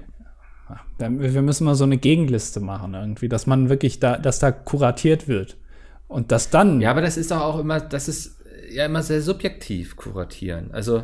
Wir 0.97 1.41
müssen 1.41 1.63
mal 1.63 1.75
so 1.75 1.85
eine 1.85 1.97
Gegenliste 1.97 2.59
machen, 2.59 2.93
irgendwie, 2.93 3.29
dass 3.29 3.47
man 3.47 3.69
wirklich 3.69 3.99
da, 3.99 4.17
dass 4.17 4.39
da 4.39 4.51
kuratiert 4.51 5.27
wird. 5.27 5.57
Und 6.07 6.31
das 6.31 6.49
dann. 6.49 6.81
Ja, 6.81 6.91
aber 6.91 7.01
das 7.01 7.17
ist 7.17 7.31
doch 7.31 7.41
auch 7.41 7.59
immer, 7.59 7.79
das 7.79 8.07
ist 8.07 8.37
ja 8.69 8.85
immer 8.85 9.03
sehr 9.03 9.21
subjektiv 9.21 9.95
kuratieren. 9.95 10.71
Also. 10.71 11.03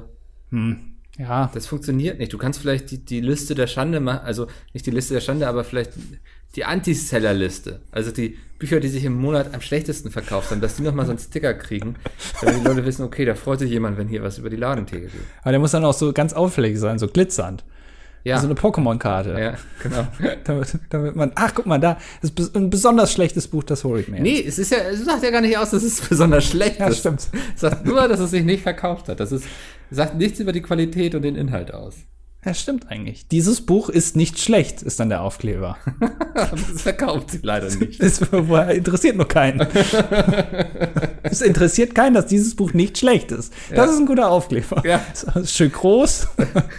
Hm. 0.50 0.93
Ja. 1.18 1.52
Das 1.54 1.68
funktioniert 1.68 2.18
nicht. 2.20 2.34
Du 2.34 2.38
kannst 2.38 2.60
vielleicht 2.60 2.90
die, 2.92 2.98
die 2.98 3.22
Liste 3.22 3.54
der 3.56 3.68
Schande 3.68 4.00
machen, 4.00 4.26
also 4.26 4.48
nicht 4.74 4.86
die 4.86 4.92
Liste 4.92 5.14
der 5.14 5.22
Schande, 5.22 5.48
aber 5.48 5.64
vielleicht 5.64 5.92
die 6.56 6.66
Anti-Seller-Liste. 6.66 7.82
Also 7.92 8.12
die 8.12 8.38
Bücher, 8.60 8.80
die 8.80 8.88
sich 8.88 9.04
im 9.06 9.20
Monat 9.20 9.54
am 9.54 9.62
schlechtesten 9.62 10.12
verkauft 10.12 10.52
haben, 10.52 10.62
dass 10.62 10.76
die 10.76 10.84
nochmal 10.84 11.06
so 11.06 11.12
einen 11.12 11.20
Sticker 11.20 11.54
kriegen, 11.54 11.96
damit 12.42 12.62
die 12.62 12.64
Leute 12.64 12.86
wissen, 12.86 13.04
okay, 13.04 13.26
da 13.26 13.36
freut 13.36 13.60
sich 13.60 13.72
jemand, 13.72 13.98
wenn 13.98 14.08
hier 14.08 14.24
was 14.24 14.38
über 14.38 14.50
die 14.50 14.56
Ladentheke 14.56 15.08
geht. 15.08 15.22
Aber 15.42 15.52
der 15.52 15.60
muss 15.60 15.72
dann 15.72 15.86
auch 15.86 15.94
so 15.94 16.14
ganz 16.14 16.34
auffällig 16.34 16.80
sein, 16.80 17.00
so 17.00 17.08
glitzernd. 17.08 17.64
Ja. 18.24 18.40
So 18.40 18.46
eine 18.46 18.56
Pokémon-Karte. 18.56 19.38
Ja, 19.38 19.56
genau. 19.82 20.08
damit, 20.46 20.80
damit 20.90 21.16
man, 21.16 21.34
ach, 21.36 21.54
guck 21.54 21.66
mal, 21.66 21.78
da 21.78 21.98
ist 22.22 22.56
ein 22.56 22.70
besonders 22.70 23.12
schlechtes 23.12 23.50
Buch, 23.50 23.64
das 23.64 23.84
hole 23.84 24.00
ich 24.00 24.08
mir. 24.08 24.22
Nee, 24.22 24.42
es 24.48 24.60
ist 24.60 24.72
ja, 24.72 24.78
es 24.78 25.04
sagt 25.04 25.24
ja 25.24 25.30
gar 25.30 25.42
nicht 25.42 25.58
aus, 25.58 25.72
dass 25.72 25.84
es 25.84 26.00
besonders 26.00 26.46
schlecht 26.46 26.80
ja, 26.80 26.88
ist. 26.88 27.00
stimmt. 27.00 27.28
Es 27.54 27.62
sagt 27.62 27.86
nur, 27.86 28.08
dass 28.08 28.22
es 28.22 28.32
sich 28.32 28.46
nicht 28.46 28.64
verkauft 28.64 29.10
hat. 29.10 29.20
Das 29.20 29.34
ist, 29.34 29.46
sagt 29.92 30.16
nichts 30.16 30.40
über 30.40 30.52
die 30.52 30.62
Qualität 30.62 31.16
und 31.16 31.22
den 31.22 31.36
Inhalt 31.36 31.74
aus. 31.74 31.96
Ja, 32.46 32.54
stimmt 32.54 32.90
eigentlich. 32.90 33.30
Dieses 33.30 33.66
Buch 33.66 33.88
ist 33.88 34.18
nicht 34.18 34.38
schlecht, 34.38 34.82
ist 34.82 35.00
dann 35.00 35.08
der 35.08 35.22
Aufkleber. 35.22 35.78
das 36.36 36.82
verkauft 36.82 37.32
sie 37.32 37.40
leider 37.42 37.74
nicht. 37.76 38.04
Das 38.04 38.20
interessiert 38.20 39.16
nur 39.16 39.28
keinen. 39.28 39.62
es 41.24 41.42
interessiert 41.42 41.96
keinen, 41.96 42.16
dass 42.16 42.26
dieses 42.26 42.56
Buch 42.56 42.74
nicht 42.74 42.98
schlecht 42.98 43.32
ist. 43.32 43.54
Das 43.70 43.78
ja. 43.78 43.86
ist 43.86 43.98
ein 43.98 44.06
guter 44.06 44.30
Aufkleber. 44.30 44.84
Ja. 44.86 45.00
Ist 45.36 45.56
schön 45.56 45.72
groß, 45.72 46.28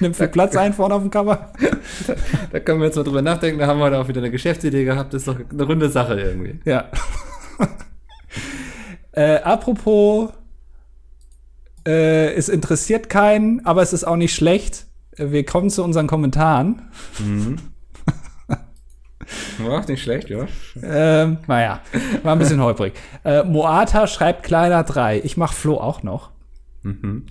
nimmt 0.01 0.17
viel 0.17 0.29
Platz 0.29 0.55
ein 0.55 0.75
vorne 0.75 0.97
auf 0.97 1.03
dem 1.03 1.11
Cover. 1.11 1.53
Da, 2.07 2.15
da, 2.53 2.61
können 2.61 2.81
wir 2.81 2.87
jetzt 2.87 2.97
mal 2.97 3.05
drüber 3.05 3.23
nachdenken. 3.23 3.59
Da 3.59 3.67
haben 3.67 3.79
wir 3.79 3.89
da 3.89 4.03
auch 4.03 4.09
wieder 4.09 4.21
eine 4.21 4.31
Geschäftsidee 4.31 4.85
gehabt. 4.85 5.15
Das 5.15 5.23
ist 5.23 5.29
doch 5.29 5.39
eine 5.51 5.63
runde 5.63 5.89
Sache 5.89 6.21
irgendwie. 6.21 6.61
Ja. 6.67 6.91
äh, 9.13 9.37
apropos, 9.37 10.31
äh, 11.87 12.33
es 12.35 12.49
interessiert 12.49 13.09
keinen, 13.09 13.65
aber 13.65 13.83
es 13.83 13.93
ist 13.93 14.05
auch 14.05 14.17
nicht 14.17 14.35
schlecht 14.35 14.87
wir 15.17 15.45
kommen 15.45 15.71
zu 15.71 15.83
unseren 15.85 16.07
Kommentaren. 16.07 16.83
Mhm. 17.19 17.57
Ja, 19.59 19.81
nicht 19.81 20.03
schlecht, 20.03 20.29
ja. 20.29 20.47
Ähm, 20.83 21.39
naja, 21.47 21.81
war 22.23 22.33
ein 22.35 22.39
bisschen 22.39 22.61
holprig. 22.61 22.93
Äh, 23.25 23.43
Moata 23.43 24.07
schreibt 24.07 24.43
kleiner 24.43 24.85
3. 24.85 25.21
Ich 25.21 25.39
mach 25.39 25.55
Flo 25.55 25.79
auch 25.79 26.03
noch. 26.03 26.31
Mhm. 26.83 27.25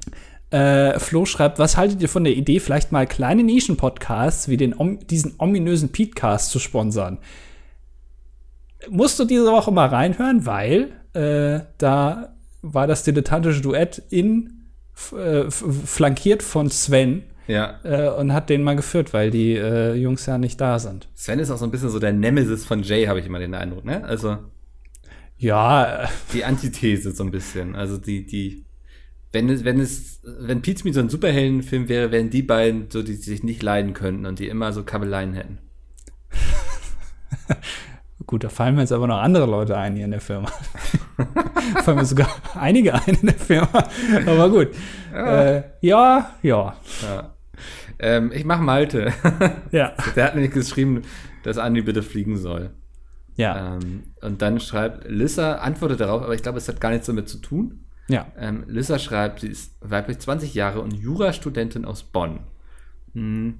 Äh, 0.49 0.97
Flo 0.97 1.25
schreibt, 1.25 1.59
was 1.59 1.77
haltet 1.77 2.01
ihr 2.01 2.09
von 2.09 2.23
der 2.23 2.33
Idee, 2.33 2.59
vielleicht 2.59 2.91
mal 2.91 3.05
kleine 3.05 3.43
Nischen-Podcasts 3.43 4.47
wie 4.47 4.57
den, 4.57 4.73
diesen 5.07 5.35
ominösen 5.37 5.91
Petecast 5.91 6.49
zu 6.49 6.57
sponsern? 6.57 7.19
Musst 8.89 9.19
du 9.19 9.25
diese 9.25 9.51
Woche 9.51 9.71
mal 9.71 9.89
reinhören, 9.89 10.47
weil 10.47 10.93
äh, 11.13 11.63
da 11.77 12.33
war 12.63 12.87
das 12.87 13.03
dilettantische 13.03 13.61
Duett 13.61 14.01
in 14.09 14.63
äh, 15.15 15.51
flankiert 15.51 16.41
von 16.41 16.71
Sven 16.71 17.23
ja. 17.47 17.79
Äh, 17.83 18.09
und 18.09 18.33
hat 18.33 18.49
den 18.49 18.63
mal 18.63 18.75
geführt, 18.75 19.13
weil 19.13 19.29
die 19.29 19.53
äh, 19.55 19.93
Jungs 19.95 20.25
ja 20.25 20.37
nicht 20.37 20.59
da 20.61 20.79
sind. 20.79 21.09
Sven 21.13 21.39
ist 21.39 21.51
auch 21.51 21.57
so 21.57 21.65
ein 21.65 21.71
bisschen 21.71 21.89
so 21.89 21.99
der 21.99 22.13
Nemesis 22.13 22.65
von 22.65 22.83
Jay, 22.83 23.05
habe 23.05 23.19
ich 23.19 23.25
immer 23.25 23.39
den 23.39 23.53
Eindruck, 23.53 23.85
ne? 23.85 24.03
Also. 24.03 24.37
Ja. 25.37 26.09
Die 26.31 26.45
Antithese 26.45 27.11
so 27.11 27.23
ein 27.23 27.31
bisschen. 27.31 27.75
Also 27.75 27.97
die, 27.97 28.25
die, 28.25 28.65
wenn 29.33 29.49
es, 29.49 29.65
wenn 29.65 29.79
es, 29.79 30.21
wenn 30.23 30.61
Pete 30.61 30.93
so 30.93 30.99
ein 31.01 31.09
Superheldenfilm 31.09 31.89
wäre, 31.89 32.11
wären 32.11 32.29
die 32.29 32.43
beiden 32.43 32.89
so, 32.89 33.03
die 33.03 33.15
sich 33.15 33.43
nicht 33.43 33.61
leiden 33.61 33.93
könnten 33.93 34.25
und 34.25 34.39
die 34.39 34.47
immer 34.47 34.71
so 34.71 34.83
Kabeleien 34.83 35.33
hätten. 35.33 35.57
Gut, 38.25 38.43
da 38.43 38.49
fallen 38.49 38.75
mir 38.75 38.81
jetzt 38.81 38.91
aber 38.91 39.07
noch 39.07 39.19
andere 39.19 39.45
Leute 39.45 39.77
ein 39.77 39.95
hier 39.95 40.05
in 40.05 40.11
der 40.11 40.21
Firma. 40.21 40.49
fallen 41.83 41.97
mir 41.97 42.05
sogar 42.05 42.29
einige 42.55 42.93
ein 42.93 43.17
in 43.21 43.27
der 43.27 43.35
Firma. 43.35 43.83
Aber 44.25 44.49
gut. 44.49 44.69
Ja, 45.11 45.41
äh, 45.41 45.63
ja. 45.81 46.31
ja. 46.41 46.75
ja. 47.01 47.33
Ähm, 47.99 48.31
ich 48.33 48.45
mache 48.45 48.61
Malte. 48.61 49.13
ja. 49.71 49.93
Der 50.15 50.25
hat 50.25 50.35
nämlich 50.35 50.53
geschrieben, 50.53 51.03
dass 51.43 51.57
Andi 51.57 51.81
bitte 51.81 52.03
fliegen 52.03 52.37
soll. 52.37 52.71
Ja. 53.35 53.75
Ähm, 53.75 54.03
und 54.21 54.41
dann 54.41 54.59
schreibt 54.59 55.09
Lissa, 55.09 55.55
antwortet 55.55 55.99
darauf, 55.99 56.21
aber 56.21 56.35
ich 56.35 56.43
glaube, 56.43 56.57
es 56.57 56.67
hat 56.67 56.81
gar 56.81 56.91
nichts 56.91 57.07
damit 57.07 57.29
zu 57.29 57.39
tun. 57.39 57.85
Ja. 58.09 58.27
Ähm, 58.37 58.63
Lissa 58.67 58.99
schreibt, 58.99 59.41
sie 59.41 59.47
ist 59.47 59.75
weiblich 59.81 60.19
20 60.19 60.53
Jahre 60.53 60.81
und 60.81 60.93
Jurastudentin 60.93 61.85
aus 61.85 62.03
Bonn. 62.03 62.41
Hm. 63.13 63.59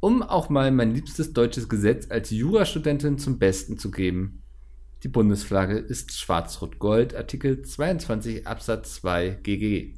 Um 0.00 0.22
auch 0.22 0.48
mal 0.48 0.70
mein 0.70 0.92
liebstes 0.92 1.32
deutsches 1.32 1.68
Gesetz 1.68 2.10
als 2.10 2.30
Jurastudentin 2.30 3.18
zum 3.18 3.38
Besten 3.38 3.78
zu 3.78 3.90
geben. 3.90 4.42
Die 5.02 5.08
Bundesflagge 5.08 5.78
ist 5.78 6.18
schwarz-rot-gold, 6.18 7.14
Artikel 7.14 7.62
22 7.62 8.46
Absatz 8.46 8.94
2 8.96 9.38
GG. 9.42 9.94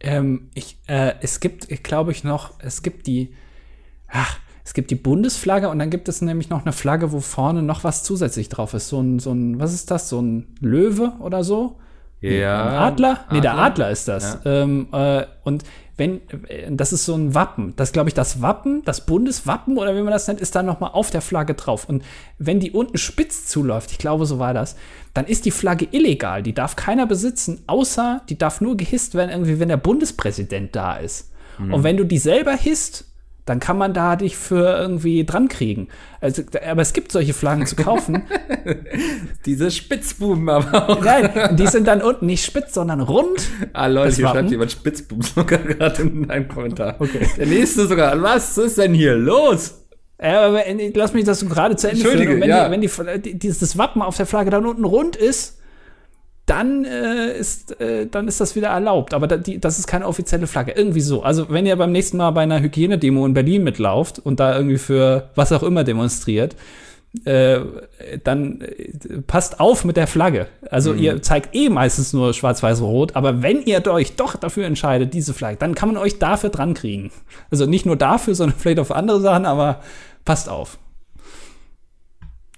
Ähm, 0.00 0.50
ich, 0.54 0.78
äh, 0.86 1.14
es 1.20 1.40
gibt, 1.40 1.68
glaube 1.82 2.12
ich, 2.12 2.24
noch, 2.24 2.54
es 2.58 2.82
gibt 2.82 3.06
die, 3.06 3.34
ach, 4.08 4.38
es 4.64 4.74
gibt 4.74 4.90
die 4.90 4.96
Bundesflagge 4.96 5.68
und 5.68 5.78
dann 5.78 5.90
gibt 5.90 6.08
es 6.08 6.20
nämlich 6.22 6.50
noch 6.50 6.62
eine 6.62 6.72
Flagge, 6.72 7.12
wo 7.12 7.20
vorne 7.20 7.62
noch 7.62 7.84
was 7.84 8.02
zusätzlich 8.02 8.48
drauf 8.48 8.74
ist. 8.74 8.88
So 8.88 9.00
ein, 9.00 9.20
so 9.20 9.32
ein, 9.32 9.60
was 9.60 9.72
ist 9.72 9.90
das? 9.90 10.08
So 10.08 10.20
ein 10.20 10.56
Löwe 10.60 11.12
oder 11.20 11.44
so? 11.44 11.78
Ja. 12.20 12.66
Ein 12.66 12.74
Adler? 12.74 13.24
Nee, 13.30 13.40
der 13.40 13.56
Adler. 13.56 13.90
Ist 13.90 14.08
das. 14.08 14.40
Ähm, 14.44 14.88
äh, 14.92 15.26
und 15.44 15.64
wenn, 15.96 16.20
äh, 16.48 16.70
das 16.70 16.92
ist 16.92 17.04
so 17.04 17.14
ein 17.14 17.34
Wappen. 17.34 17.74
Das 17.76 17.92
glaube 17.92 18.08
ich, 18.08 18.14
das 18.14 18.42
Wappen, 18.42 18.82
das 18.84 19.06
Bundeswappen 19.06 19.78
oder 19.78 19.94
wie 19.96 20.02
man 20.02 20.12
das 20.12 20.28
nennt, 20.28 20.40
ist 20.40 20.54
da 20.54 20.62
noch 20.62 20.80
mal 20.80 20.88
auf 20.88 21.10
der 21.10 21.20
Flagge 21.20 21.54
drauf. 21.54 21.88
Und 21.88 22.04
wenn 22.38 22.60
die 22.60 22.72
unten 22.72 22.98
spitz 22.98 23.46
zuläuft, 23.46 23.90
ich 23.92 23.98
glaube, 23.98 24.26
so 24.26 24.38
war 24.38 24.54
das, 24.54 24.76
dann 25.14 25.26
ist 25.26 25.44
die 25.44 25.50
Flagge 25.50 25.88
illegal. 25.90 26.42
Die 26.42 26.54
darf 26.54 26.76
keiner 26.76 27.06
besitzen, 27.06 27.62
außer 27.66 28.22
die 28.28 28.38
darf 28.38 28.60
nur 28.60 28.76
gehisst 28.76 29.14
werden, 29.14 29.30
irgendwie, 29.30 29.58
wenn 29.58 29.68
der 29.68 29.76
Bundespräsident 29.76 30.76
da 30.76 30.96
ist. 30.96 31.32
Und 31.58 31.84
wenn 31.84 31.96
du 31.96 32.04
die 32.04 32.18
selber 32.18 32.52
hisst, 32.52 33.06
dann 33.46 33.60
kann 33.60 33.78
man 33.78 33.94
da 33.94 34.16
dich 34.16 34.36
für 34.36 34.76
irgendwie 34.76 35.24
dran 35.24 35.48
kriegen. 35.48 35.88
Also, 36.20 36.42
aber 36.68 36.82
es 36.82 36.92
gibt 36.92 37.12
solche 37.12 37.32
Flaggen 37.32 37.64
zu 37.66 37.76
kaufen. 37.76 38.24
Diese 39.46 39.70
Spitzbuben 39.70 40.48
aber 40.48 40.88
auch. 40.88 41.02
Nein, 41.02 41.56
die 41.56 41.66
sind 41.66 41.86
dann 41.86 42.02
unten 42.02 42.26
nicht 42.26 42.44
spitz, 42.44 42.74
sondern 42.74 43.00
rund. 43.00 43.48
Ah, 43.72 43.86
Leute, 43.86 44.08
Das 44.08 44.16
hier 44.16 44.24
Wappen? 44.26 44.38
schreibt 44.40 44.50
jemand 44.50 44.72
Spitzbuben 44.72 45.22
sogar 45.22 45.58
gerade 45.60 46.02
in 46.02 46.28
einem 46.28 46.48
Kommentar. 46.48 46.96
Okay. 46.98 47.26
Der 47.36 47.46
nächste 47.46 47.86
sogar. 47.86 48.20
Was 48.20 48.58
ist 48.58 48.78
denn 48.78 48.92
hier 48.94 49.14
los? 49.14 49.82
Ja, 50.20 50.46
aber 50.46 50.56
wenn- 50.66 50.92
lass 50.94 51.12
mich 51.14 51.24
das 51.24 51.46
gerade 51.48 51.76
zu 51.76 51.88
Ende 51.88 52.02
führen. 52.02 52.28
Und 52.28 52.40
wenn, 52.40 52.48
ja. 52.48 52.68
die, 52.68 52.70
wenn 52.98 53.22
die, 53.22 53.38
dieses 53.38 53.78
Wappen 53.78 54.02
auf 54.02 54.16
der 54.16 54.26
Flagge 54.26 54.50
dann 54.50 54.66
unten 54.66 54.84
rund 54.84 55.14
ist, 55.14 55.58
dann, 56.46 56.84
äh, 56.84 57.36
ist, 57.36 57.80
äh, 57.80 58.06
dann 58.06 58.28
ist 58.28 58.40
das 58.40 58.54
wieder 58.56 58.68
erlaubt. 58.68 59.14
Aber 59.14 59.26
da, 59.26 59.36
die, 59.36 59.58
das 59.58 59.78
ist 59.78 59.86
keine 59.86 60.06
offizielle 60.06 60.46
Flagge. 60.46 60.72
Irgendwie 60.72 61.00
so. 61.00 61.22
Also, 61.22 61.50
wenn 61.50 61.66
ihr 61.66 61.76
beim 61.76 61.92
nächsten 61.92 62.16
Mal 62.16 62.30
bei 62.30 62.42
einer 62.42 62.60
Hygienedemo 62.60 63.26
in 63.26 63.34
Berlin 63.34 63.64
mitlauft 63.64 64.20
und 64.20 64.40
da 64.40 64.56
irgendwie 64.56 64.78
für 64.78 65.30
was 65.34 65.52
auch 65.52 65.64
immer 65.64 65.82
demonstriert, 65.82 66.56
äh, 67.24 67.60
dann 68.22 68.60
äh, 68.60 69.22
passt 69.26 69.60
auf 69.60 69.84
mit 69.84 69.96
der 69.96 70.06
Flagge. 70.06 70.48
Also 70.70 70.92
ihr 70.92 71.22
zeigt 71.22 71.54
eh 71.54 71.68
meistens 71.68 72.12
nur 72.12 72.34
schwarz-weiß-rot, 72.34 73.16
aber 73.16 73.42
wenn 73.42 73.62
ihr 73.62 73.84
euch 73.86 74.16
doch 74.16 74.36
dafür 74.36 74.66
entscheidet, 74.66 75.14
diese 75.14 75.32
Flagge, 75.32 75.56
dann 75.56 75.74
kann 75.74 75.88
man 75.88 75.96
euch 75.96 76.18
dafür 76.18 76.50
dran 76.50 76.74
kriegen. 76.74 77.10
Also 77.50 77.66
nicht 77.66 77.86
nur 77.86 77.96
dafür, 77.96 78.34
sondern 78.36 78.58
vielleicht 78.58 78.78
auf 78.78 78.92
andere 78.92 79.20
Sachen, 79.20 79.46
aber 79.46 79.80
passt 80.24 80.48
auf. 80.48 80.78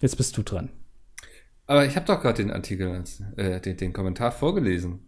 Jetzt 0.00 0.16
bist 0.16 0.36
du 0.36 0.42
dran. 0.42 0.70
Aber 1.68 1.84
ich 1.84 1.94
habe 1.96 2.06
doch 2.06 2.20
gerade 2.20 2.42
den 2.42 2.50
Artikel, 2.50 3.04
äh, 3.36 3.60
den, 3.60 3.76
den 3.76 3.92
Kommentar 3.92 4.32
vorgelesen. 4.32 5.00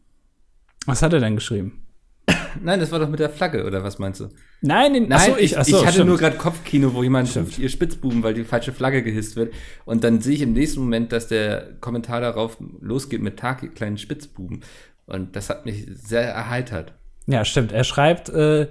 Was 0.87 1.01
hat 1.03 1.15
er 1.15 1.21
denn 1.21 1.35
geschrieben? 1.35 1.87
Nein, 2.63 2.81
das 2.81 2.93
war 2.93 2.99
doch 2.99 3.09
mit 3.09 3.19
der 3.19 3.31
Flagge, 3.31 3.65
oder 3.65 3.83
was 3.83 3.99
meinst 3.99 4.21
du? 4.21 4.29
Nein, 4.61 4.93
den, 4.93 5.09
Nein, 5.09 5.19
achso, 5.19 5.37
ich, 5.39 5.59
achso, 5.59 5.79
ich 5.79 5.83
hatte 5.83 5.95
stimmt. 5.95 6.09
nur 6.09 6.19
gerade 6.19 6.37
Kopfkino, 6.37 6.93
wo 6.93 7.03
jemand 7.03 7.31
Stimmt. 7.31 7.49
ruft, 7.49 7.59
ihr 7.59 7.71
Spitzbuben, 7.71 8.23
weil 8.23 8.35
die 8.35 8.45
falsche 8.45 8.75
Flagge 8.75 9.03
gehisst 9.03 9.37
wird. 9.37 9.55
Und 9.87 10.05
dann 10.05 10.21
sehe 10.21 10.35
ich 10.35 10.43
im 10.43 10.53
nächsten 10.53 10.81
Moment, 10.81 11.13
dass 11.13 11.29
der 11.29 11.77
Kommentar 11.81 12.21
darauf 12.21 12.59
losgeht 12.81 13.23
mit 13.23 13.39
Tag, 13.39 13.63
ihr 13.63 13.71
kleinen 13.71 13.97
Spitzbuben. 13.97 14.61
Und 15.07 15.37
das 15.37 15.49
hat 15.49 15.65
mich 15.65 15.87
sehr 15.95 16.29
erheitert. 16.31 16.93
Ja, 17.27 17.47
stimmt. 17.47 17.73
Er 17.73 17.85
schreibt, 17.85 18.29
äh, 18.29 18.69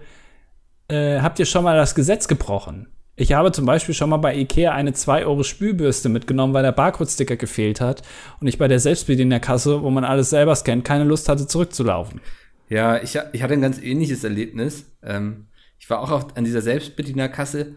äh, 0.89 1.21
habt 1.21 1.39
ihr 1.39 1.45
schon 1.45 1.63
mal 1.63 1.75
das 1.75 1.95
Gesetz 1.95 2.27
gebrochen? 2.27 2.87
Ich 3.19 3.33
habe 3.33 3.51
zum 3.51 3.65
Beispiel 3.65 3.93
schon 3.93 4.09
mal 4.09 4.17
bei 4.17 4.33
Ikea 4.33 4.71
eine 4.71 4.93
2 4.93 5.25
Euro 5.25 5.43
Spülbürste 5.43 6.07
mitgenommen, 6.07 6.53
weil 6.53 6.63
der 6.63 6.71
Barcode-Sticker 6.71 7.35
gefehlt 7.35 7.81
hat 7.81 8.01
und 8.39 8.47
ich 8.47 8.57
bei 8.57 8.69
der 8.69 8.79
Selbstbedienungskasse, 8.79 9.83
wo 9.83 9.89
man 9.89 10.05
alles 10.05 10.29
selber 10.29 10.55
scannt, 10.55 10.85
keine 10.85 11.03
Lust 11.03 11.27
hatte, 11.27 11.45
zurückzulaufen. 11.45 12.21
Ja, 12.69 13.03
ich, 13.03 13.19
ich 13.33 13.43
hatte 13.43 13.55
ein 13.55 13.61
ganz 13.61 13.77
ähnliches 13.77 14.23
Erlebnis. 14.23 14.85
Ähm, 15.03 15.47
ich 15.79 15.89
war 15.89 15.99
auch 15.99 16.11
auf, 16.11 16.37
an 16.37 16.45
dieser 16.45 16.61
Selbstbedienerkasse, 16.61 17.75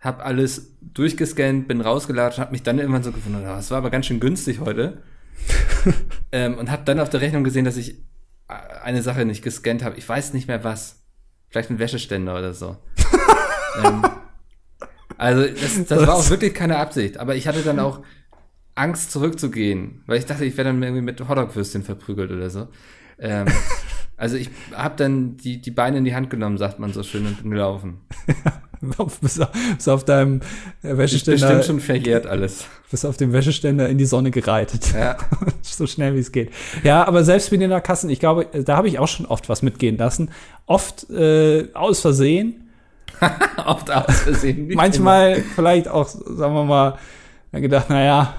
habe 0.00 0.24
alles 0.24 0.76
durchgescannt, 0.80 1.68
bin 1.68 1.80
rausgelatscht, 1.80 2.40
habe 2.40 2.50
mich 2.50 2.64
dann 2.64 2.80
irgendwann 2.80 3.04
so 3.04 3.12
gefunden, 3.12 3.42
oh, 3.44 3.46
das 3.46 3.70
war 3.70 3.78
aber 3.78 3.90
ganz 3.90 4.06
schön 4.06 4.18
günstig 4.18 4.58
heute. 4.58 5.00
ähm, 6.32 6.58
und 6.58 6.72
habe 6.72 6.82
dann 6.84 6.98
auf 6.98 7.08
der 7.10 7.20
Rechnung 7.20 7.44
gesehen, 7.44 7.66
dass 7.66 7.76
ich 7.76 7.98
äh, 8.48 8.54
eine 8.82 9.02
Sache 9.02 9.26
nicht 9.26 9.42
gescannt 9.42 9.84
habe. 9.84 9.96
Ich 9.96 10.08
weiß 10.08 10.32
nicht 10.32 10.48
mehr 10.48 10.64
was. 10.64 11.04
Vielleicht 11.50 11.70
ein 11.70 11.78
Wäscheständer 11.78 12.36
oder 12.36 12.52
so. 12.52 12.76
ähm, 13.84 14.02
also 15.18 15.46
das, 15.46 15.84
das 15.86 16.06
war 16.06 16.14
auch 16.16 16.30
wirklich 16.30 16.54
keine 16.54 16.78
Absicht. 16.78 17.18
Aber 17.18 17.34
ich 17.34 17.48
hatte 17.48 17.62
dann 17.62 17.78
auch 17.78 18.00
Angst 18.74 19.10
zurückzugehen, 19.10 20.02
weil 20.06 20.18
ich 20.18 20.26
dachte, 20.26 20.44
ich 20.44 20.56
werde 20.56 20.70
dann 20.70 20.82
irgendwie 20.82 21.02
mit 21.02 21.26
Hotdog-Würstchen 21.26 21.82
verprügelt 21.82 22.30
oder 22.30 22.50
so. 22.50 22.68
Ähm, 23.18 23.46
also 24.16 24.36
ich 24.36 24.50
habe 24.74 24.94
dann 24.96 25.36
die, 25.38 25.60
die 25.60 25.70
Beine 25.70 25.98
in 25.98 26.04
die 26.04 26.14
Hand 26.14 26.30
genommen, 26.30 26.58
sagt 26.58 26.78
man 26.78 26.92
so 26.92 27.02
schön, 27.02 27.26
und 27.26 27.42
bin 27.42 27.50
gelaufen. 27.50 28.02
bis, 29.20 29.40
auf, 29.40 29.50
bis 29.76 29.88
auf 29.88 30.04
deinem 30.04 30.40
äh, 30.82 30.96
Wäscheständer, 30.96 31.46
bestimmt 31.46 31.64
schon 31.64 31.80
verjährt 31.80 32.26
alles. 32.26 32.66
bis 32.90 33.06
auf 33.06 33.16
dem 33.16 33.32
Wäscheständer 33.32 33.88
in 33.88 33.96
die 33.96 34.04
Sonne 34.04 34.30
gereitet. 34.30 34.92
Ja. 34.92 35.16
so 35.62 35.86
schnell 35.86 36.14
wie 36.14 36.20
es 36.20 36.30
geht. 36.30 36.50
Ja, 36.84 37.04
aber 37.06 37.24
selbstbedienender 37.24 37.80
Kassen, 37.80 38.10
ich 38.10 38.20
glaube, 38.20 38.46
da 38.64 38.76
habe 38.76 38.88
ich 38.88 38.98
auch 38.98 39.08
schon 39.08 39.24
oft 39.24 39.48
was 39.48 39.62
mitgehen 39.62 39.96
lassen. 39.96 40.30
Oft 40.66 41.08
äh, 41.08 41.68
aus 41.72 42.00
Versehen, 42.00 42.65
Oft 43.66 43.90
aus 43.90 44.20
Versehen. 44.20 44.70
manchmal 44.74 45.36
vielleicht 45.54 45.88
auch, 45.88 46.06
sagen 46.08 46.54
wir 46.54 46.64
mal, 46.64 46.98
gedacht, 47.52 47.88
naja, 47.90 48.34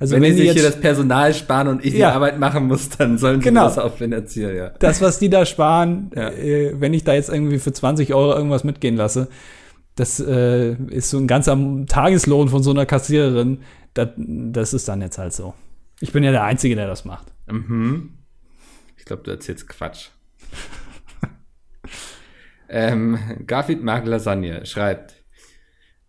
also 0.00 0.14
Wenn, 0.14 0.22
wenn, 0.22 0.36
die 0.36 0.42
die 0.42 0.48
sich 0.48 0.60
hier 0.60 0.62
das 0.70 0.80
Personal 0.80 1.34
sparen 1.34 1.68
und 1.68 1.84
ich 1.84 1.92
die 1.92 1.98
Ja. 1.98 2.12
Arbeit 2.12 2.38
machen 2.38 2.66
muss, 2.68 2.88
dann 2.90 3.18
sollen 3.18 3.40
sie 3.40 3.48
Genau. 3.48 3.64
das 3.64 3.78
auch 3.78 3.96
finanzieren, 3.96 4.56
ja. 4.56 4.68
das, 4.78 5.00
was 5.02 5.18
die 5.18 5.28
da 5.28 5.44
sparen, 5.44 6.10
Ja. 6.14 6.28
äh, 6.30 6.74
wenn 6.80 6.94
ich 6.94 7.04
da 7.04 7.14
jetzt 7.14 7.28
irgendwie 7.30 7.58
für 7.58 7.72
20 7.72 8.14
Euro 8.14 8.32
irgendwas 8.34 8.62
mitgehen 8.64 8.96
lasse, 8.96 9.28
das 9.96 10.20
äh, 10.20 10.74
ist 10.90 11.10
so 11.10 11.18
ein 11.18 11.26
ganzer 11.26 11.58
Tageslohn 11.88 12.48
von 12.48 12.62
so 12.62 12.70
einer 12.70 12.86
Kassiererin. 12.86 13.58
Das, 13.94 14.10
das 14.16 14.72
ist 14.72 14.86
dann 14.86 15.00
jetzt 15.02 15.18
halt 15.18 15.32
so. 15.32 15.54
Ich 16.00 16.12
bin 16.12 16.22
ja 16.22 16.30
der 16.30 16.44
Einzige, 16.44 16.76
der 16.76 16.86
das 16.86 17.04
macht. 17.04 17.26
Mhm. 17.50 18.10
Ich 18.96 19.04
glaube, 19.04 19.24
du 19.24 19.32
erzählst 19.32 19.68
Quatsch. 19.68 20.10
Ähm, 22.68 23.18
Garfield 23.46 23.82
mag 23.82 24.06
Lasagne 24.06 24.66
schreibt, 24.66 25.18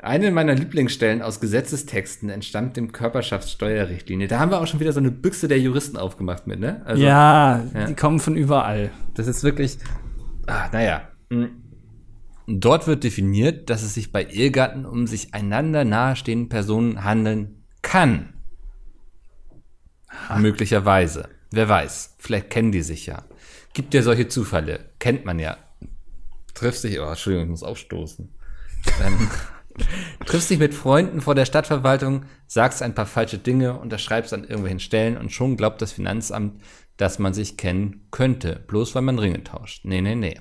eine 0.02 0.32
meiner 0.32 0.56
Lieblingsstellen 0.56 1.22
aus 1.22 1.42
Gesetzestexten 1.42 2.30
entstammt 2.30 2.78
dem 2.78 2.94
Körperschaftssteuerrichtlinie. 2.94 4.30
Da 4.30 4.40
haben 4.40 4.50
wir 4.50 4.62
auch 4.62 4.68
schon 4.68 4.80
wieder 4.80 4.94
so 4.94 5.02
eine 5.02 5.12
Büchse 5.12 5.50
der 5.50 5.60
Juristen 5.60 5.98
aufgemacht 5.98 6.48
mit, 6.48 6.62
ne? 6.62 6.82
Also, 6.86 7.04
ja, 7.04 7.66
ja. 7.74 7.86
die 7.86 7.96
kommen 7.96 8.20
von 8.20 8.38
überall. 8.38 8.92
Das 9.16 9.28
ist 9.28 9.44
wirklich, 9.44 9.78
ah, 10.48 10.70
naja. 10.72 11.10
Dort 12.48 12.88
wird 12.88 13.04
definiert, 13.04 13.70
dass 13.70 13.84
es 13.84 13.94
sich 13.94 14.14
bei 14.14 14.24
Ehegatten 14.24 14.86
um 14.86 15.06
sich 15.06 15.34
einander 15.34 15.84
nahestehenden 15.84 16.48
Personen 16.48 17.04
handeln 17.04 17.66
kann. 17.82 18.34
Möglicherweise. 20.38 21.28
Wer 21.52 21.68
weiß. 21.68 22.16
Vielleicht 22.20 22.50
kennen 22.50 22.72
die 22.72 22.82
sich 22.82 23.06
ja. 23.06 23.24
Gibt 23.74 23.94
ja 23.94 24.02
solche 24.02 24.28
Zufälle. 24.28 24.92
Kennt 25.00 25.26
man 25.26 25.40
ja. 25.40 25.58
Triffst 26.54 26.84
dich, 26.84 27.00
oh, 27.00 27.06
Entschuldigung, 27.06 27.46
ich 27.46 27.52
muss 27.52 27.64
aufstoßen. 27.64 28.30
ähm, 29.04 29.30
triffst 30.26 30.50
dich 30.50 30.60
mit 30.60 30.74
Freunden 30.74 31.22
vor 31.22 31.36
der 31.36 31.46
Stadtverwaltung, 31.46 32.26
sagst 32.48 32.82
ein 32.82 32.96
paar 32.96 33.06
falsche 33.06 33.38
Dinge, 33.38 33.80
unterschreibst 33.80 34.34
an 34.34 34.44
irgendwelchen 34.44 34.80
Stellen 34.80 35.18
und 35.18 35.32
schon 35.32 35.58
glaubt 35.58 35.82
das 35.82 35.92
Finanzamt, 35.92 36.62
dass 36.98 37.20
man 37.20 37.34
sich 37.34 37.58
kennen 37.58 38.08
könnte, 38.12 38.64
bloß 38.68 38.96
weil 38.96 39.04
man 39.04 39.20
Ringe 39.20 39.44
tauscht. 39.44 39.86
Nee, 39.86 40.02
nee, 40.02 40.16
nee. 40.16 40.40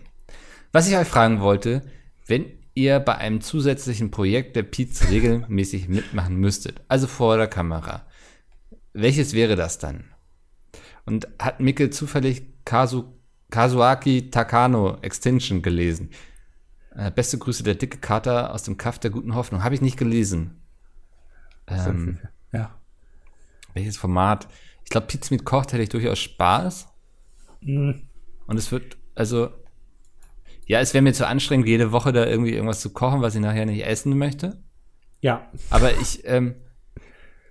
Was 0.73 0.89
ich 0.89 0.97
euch 0.97 1.07
fragen 1.07 1.41
wollte, 1.41 1.83
wenn 2.27 2.47
ihr 2.75 3.01
bei 3.01 3.17
einem 3.17 3.41
zusätzlichen 3.41 4.11
Projekt 4.11 4.57
der 4.57 4.65
Piz 4.65 5.09
regelmäßig 5.09 5.89
mitmachen 5.89 6.37
müsstet, 6.37 6.81
also 6.89 7.07
vor 7.07 7.37
der 7.37 7.49
Kamera, 7.49 8.07
welches 8.93 9.35
wäre 9.35 9.57
das 9.57 9.79
dann? 9.79 10.05
Und 11.07 11.29
hat 11.39 11.61
Mikkel 11.61 11.91
zufällig 11.91 12.43
Kazu, 12.65 13.18
Kazuaki 13.51 14.31
Takano 14.31 14.99
Extinction 15.03 15.63
gelesen? 15.63 16.11
Äh, 16.95 17.11
beste 17.11 17.39
Grüße, 17.39 17.63
der 17.63 17.75
dicke 17.77 17.99
Kater 17.99 18.53
aus 18.53 18.63
dem 18.65 18.77
Kaff 18.77 18.99
der 18.99 19.11
guten 19.11 19.35
Hoffnung. 19.35 19.63
Habe 19.65 19.75
ich 19.75 19.81
nicht 19.81 19.97
gelesen. 19.97 20.61
Ähm, 21.67 22.19
Ja. 22.53 22.75
welches 23.75 23.97
Format? 23.97 24.49
Ich 24.85 24.91
glaube, 24.91 25.07
Pizza 25.07 25.35
mit 25.35 25.45
kocht 25.45 25.73
hätte 25.73 25.83
ich 25.83 25.91
durchaus 25.91 26.19
Spaß. 26.19 26.89
Und 27.61 28.57
es 28.57 28.73
wird, 28.73 28.97
also, 29.15 29.51
ja, 30.67 30.81
es 30.81 30.95
wäre 30.95 31.03
mir 31.03 31.13
zu 31.13 31.27
anstrengend, 31.27 31.67
jede 31.67 31.93
Woche 31.93 32.13
da 32.13 32.25
irgendwie 32.27 32.53
irgendwas 32.53 32.81
zu 32.81 32.91
kochen, 32.91 33.21
was 33.21 33.35
ich 33.35 33.41
nachher 33.41 33.67
nicht 33.67 33.85
essen 33.85 34.17
möchte. 34.17 34.63
Ja. 35.21 35.51
Aber 35.71 35.93
ich, 35.99 36.23
ähm, 36.25 36.55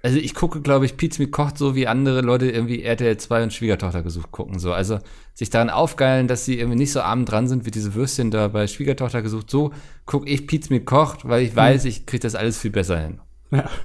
Also 0.08 0.20
ich 0.20 0.34
gucke, 0.34 0.62
glaube 0.62 0.86
ich, 0.86 0.95
Pizza 0.95 1.22
mit 1.22 1.32
kocht 1.32 1.58
so 1.58 1.76
wie 1.76 1.88
andere 1.88 2.22
Leute 2.22 2.49
irgendwie 2.49 2.82
RTL 2.82 3.18
2 3.18 3.43
und 3.43 3.53
Schwiegertochter 3.53 4.03
gesucht 4.03 4.32
gucken. 4.32 4.58
So. 4.58 4.72
Also 4.72 4.99
sich 5.34 5.49
daran 5.49 5.70
aufgeilen, 5.70 6.28
dass 6.28 6.45
sie 6.45 6.58
irgendwie 6.58 6.78
nicht 6.78 6.91
so 6.93 7.01
arm 7.01 7.26
dran 7.26 7.47
sind 7.47 7.66
wie 7.66 7.72
diese 7.72 7.93
Würstchen 7.93 8.32
da 8.32 8.47
bei 8.47 8.68
Schwiegertochter 8.68 9.22
gesucht. 9.22 9.51
So 9.51 9.74
gucke 10.05 10.30
ich 10.30 10.47
Pizza 10.47 10.74
mit 10.74 10.86
kocht, 10.86 11.28
weil 11.28 11.43
ich 11.43 11.55
weiß, 11.55 11.86
ich 11.86 12.05
kriege 12.05 12.22
das 12.22 12.36
alles 12.36 12.58
viel 12.58 12.72
besser 12.72 12.99
hin. 12.99 13.20
Ja. 13.51 13.70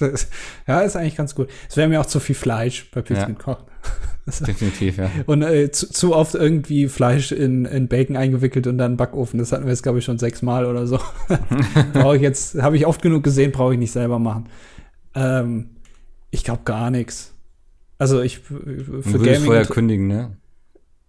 Ist, 0.00 0.28
ja, 0.66 0.80
ist 0.80 0.96
eigentlich 0.96 1.14
ganz 1.14 1.36
gut. 1.36 1.48
Es 1.68 1.76
wäre 1.76 1.86
mir 1.88 2.00
auch 2.00 2.06
zu 2.06 2.18
viel 2.18 2.34
Fleisch 2.34 2.90
bei 2.90 3.00
Pizza 3.00 3.20
Ja. 3.20 3.28
mit 3.28 3.38
Koch. 3.38 3.58
Definitiv, 4.46 4.96
ja. 4.96 5.08
Und 5.26 5.42
äh, 5.42 5.70
zu, 5.70 5.88
zu 5.88 6.16
oft 6.16 6.34
irgendwie 6.34 6.88
Fleisch 6.88 7.30
in, 7.30 7.64
in 7.64 7.86
Bacon 7.86 8.16
eingewickelt 8.16 8.66
und 8.66 8.76
dann 8.76 8.92
in 8.92 8.96
Backofen. 8.96 9.38
Das 9.38 9.52
hatten 9.52 9.64
wir 9.64 9.70
jetzt, 9.70 9.84
glaube 9.84 10.00
ich, 10.00 10.04
schon 10.04 10.18
sechsmal 10.18 10.66
oder 10.66 10.88
so. 10.88 10.98
brauche 11.92 12.16
ich 12.16 12.22
jetzt, 12.22 12.60
habe 12.60 12.76
ich 12.76 12.86
oft 12.86 13.02
genug 13.02 13.22
gesehen, 13.22 13.52
brauche 13.52 13.74
ich 13.74 13.78
nicht 13.78 13.92
selber 13.92 14.18
machen. 14.18 14.48
Ähm, 15.14 15.70
ich 16.30 16.44
glaube 16.44 16.62
gar 16.64 16.90
nichts. 16.90 17.34
Also 17.98 18.20
ich 18.20 18.40
für 18.40 18.54
Du 18.58 19.04
würdest 19.04 19.44
vorher 19.44 19.66
kündigen, 19.66 20.08
ne? 20.08 20.36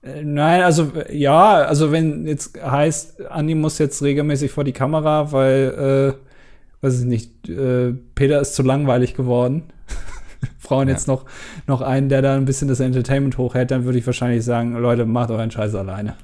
Äh, 0.02 0.24
Nein, 0.24 0.62
also 0.62 0.92
äh, 0.96 1.18
ja, 1.18 1.64
also 1.64 1.92
wenn 1.92 2.28
jetzt 2.28 2.62
heißt, 2.62 3.26
Andi 3.28 3.56
muss 3.56 3.80
jetzt 3.80 4.02
regelmäßig 4.04 4.52
vor 4.52 4.64
die 4.64 4.72
Kamera, 4.72 5.32
weil, 5.32 6.14
äh, 6.14 6.86
weiß 6.86 7.00
ich 7.00 7.06
nicht, 7.06 7.50
äh, 7.50 7.94
Peter 8.14 8.40
ist 8.40 8.56
zu 8.56 8.64
langweilig 8.64 9.16
geworden. 9.16 9.64
Frauen 10.60 10.88
Ja. 10.88 10.94
jetzt 10.94 11.08
noch, 11.08 11.26
noch 11.68 11.82
einen, 11.82 12.10
der 12.10 12.22
da 12.22 12.36
ein 12.36 12.46
bisschen 12.46 12.68
das 12.68 12.80
Entertainment 12.80 13.38
hochhält, 13.38 13.72
dann 13.72 13.86
würde 13.86 13.98
ich 13.98 14.06
wahrscheinlich 14.06 14.46
sagen, 14.46 14.74
Leute, 14.74 15.06
macht 15.06 15.32
euren 15.32 15.52
Scheiß 15.52 15.74
alleine. 15.74 16.16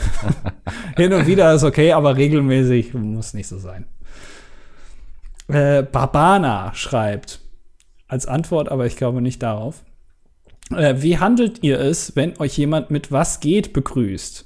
Hin 0.96 1.12
und 1.12 1.26
wieder 1.26 1.54
ist 1.54 1.62
okay, 1.62 1.92
aber 1.92 2.16
regelmäßig 2.16 2.94
muss 2.94 3.34
nicht 3.34 3.46
so 3.48 3.58
sein. 3.58 3.84
Äh, 5.48 5.82
Barbana 5.82 6.72
schreibt 6.74 7.40
als 8.08 8.26
Antwort, 8.26 8.68
aber 8.70 8.86
ich 8.86 8.96
glaube 8.96 9.20
nicht 9.20 9.42
darauf. 9.42 9.82
Äh, 10.74 10.96
wie 10.98 11.18
handelt 11.18 11.62
ihr 11.62 11.78
es, 11.78 12.16
wenn 12.16 12.38
euch 12.40 12.56
jemand 12.58 12.90
mit 12.90 13.12
was 13.12 13.40
geht 13.40 13.72
begrüßt? 13.72 14.44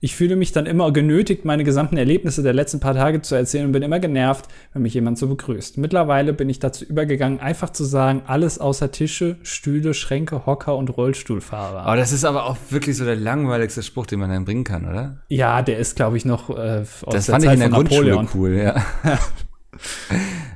Ich 0.00 0.14
fühle 0.14 0.36
mich 0.36 0.52
dann 0.52 0.66
immer 0.66 0.92
genötigt, 0.92 1.44
meine 1.44 1.64
gesamten 1.64 1.96
Erlebnisse 1.96 2.44
der 2.44 2.52
letzten 2.52 2.78
paar 2.78 2.94
Tage 2.94 3.20
zu 3.20 3.34
erzählen 3.34 3.66
und 3.66 3.72
bin 3.72 3.82
immer 3.82 3.98
genervt, 3.98 4.46
wenn 4.72 4.82
mich 4.82 4.94
jemand 4.94 5.18
so 5.18 5.26
begrüßt. 5.26 5.76
Mittlerweile 5.76 6.32
bin 6.32 6.48
ich 6.48 6.60
dazu 6.60 6.84
übergegangen, 6.84 7.40
einfach 7.40 7.70
zu 7.70 7.82
sagen, 7.84 8.22
alles 8.26 8.60
außer 8.60 8.92
Tische, 8.92 9.38
Stühle, 9.42 9.94
Schränke, 9.94 10.46
Hocker 10.46 10.76
und 10.76 10.96
Rollstuhlfahrer. 10.96 11.80
Aber 11.80 11.96
das 11.96 12.12
ist 12.12 12.24
aber 12.24 12.44
auch 12.46 12.56
wirklich 12.70 12.96
so 12.96 13.04
der 13.04 13.16
langweiligste 13.16 13.82
Spruch, 13.82 14.06
den 14.06 14.20
man 14.20 14.30
dann 14.30 14.44
bringen 14.44 14.62
kann, 14.62 14.88
oder? 14.88 15.16
Ja, 15.28 15.62
der 15.62 15.78
ist, 15.78 15.96
glaube 15.96 16.16
ich, 16.16 16.24
noch 16.24 16.48
äh, 16.50 16.84
aus 16.84 16.96
Das 17.10 17.26
der 17.26 17.32
fand 17.34 17.44
ich 17.44 17.48
Zeit 17.48 17.54
in 17.54 17.60
der 17.60 17.68
von 17.70 17.78
Grundschule 17.78 18.14
Napoleon. 18.14 18.28
cool, 18.34 18.54
ja. 18.56 18.76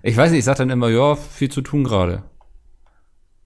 ich 0.02 0.16
weiß 0.16 0.30
nicht, 0.30 0.40
ich 0.40 0.44
sag 0.44 0.56
dann 0.56 0.70
immer, 0.70 0.88
ja, 0.88 1.16
viel 1.16 1.50
zu 1.50 1.60
tun 1.60 1.84
gerade. 1.84 2.22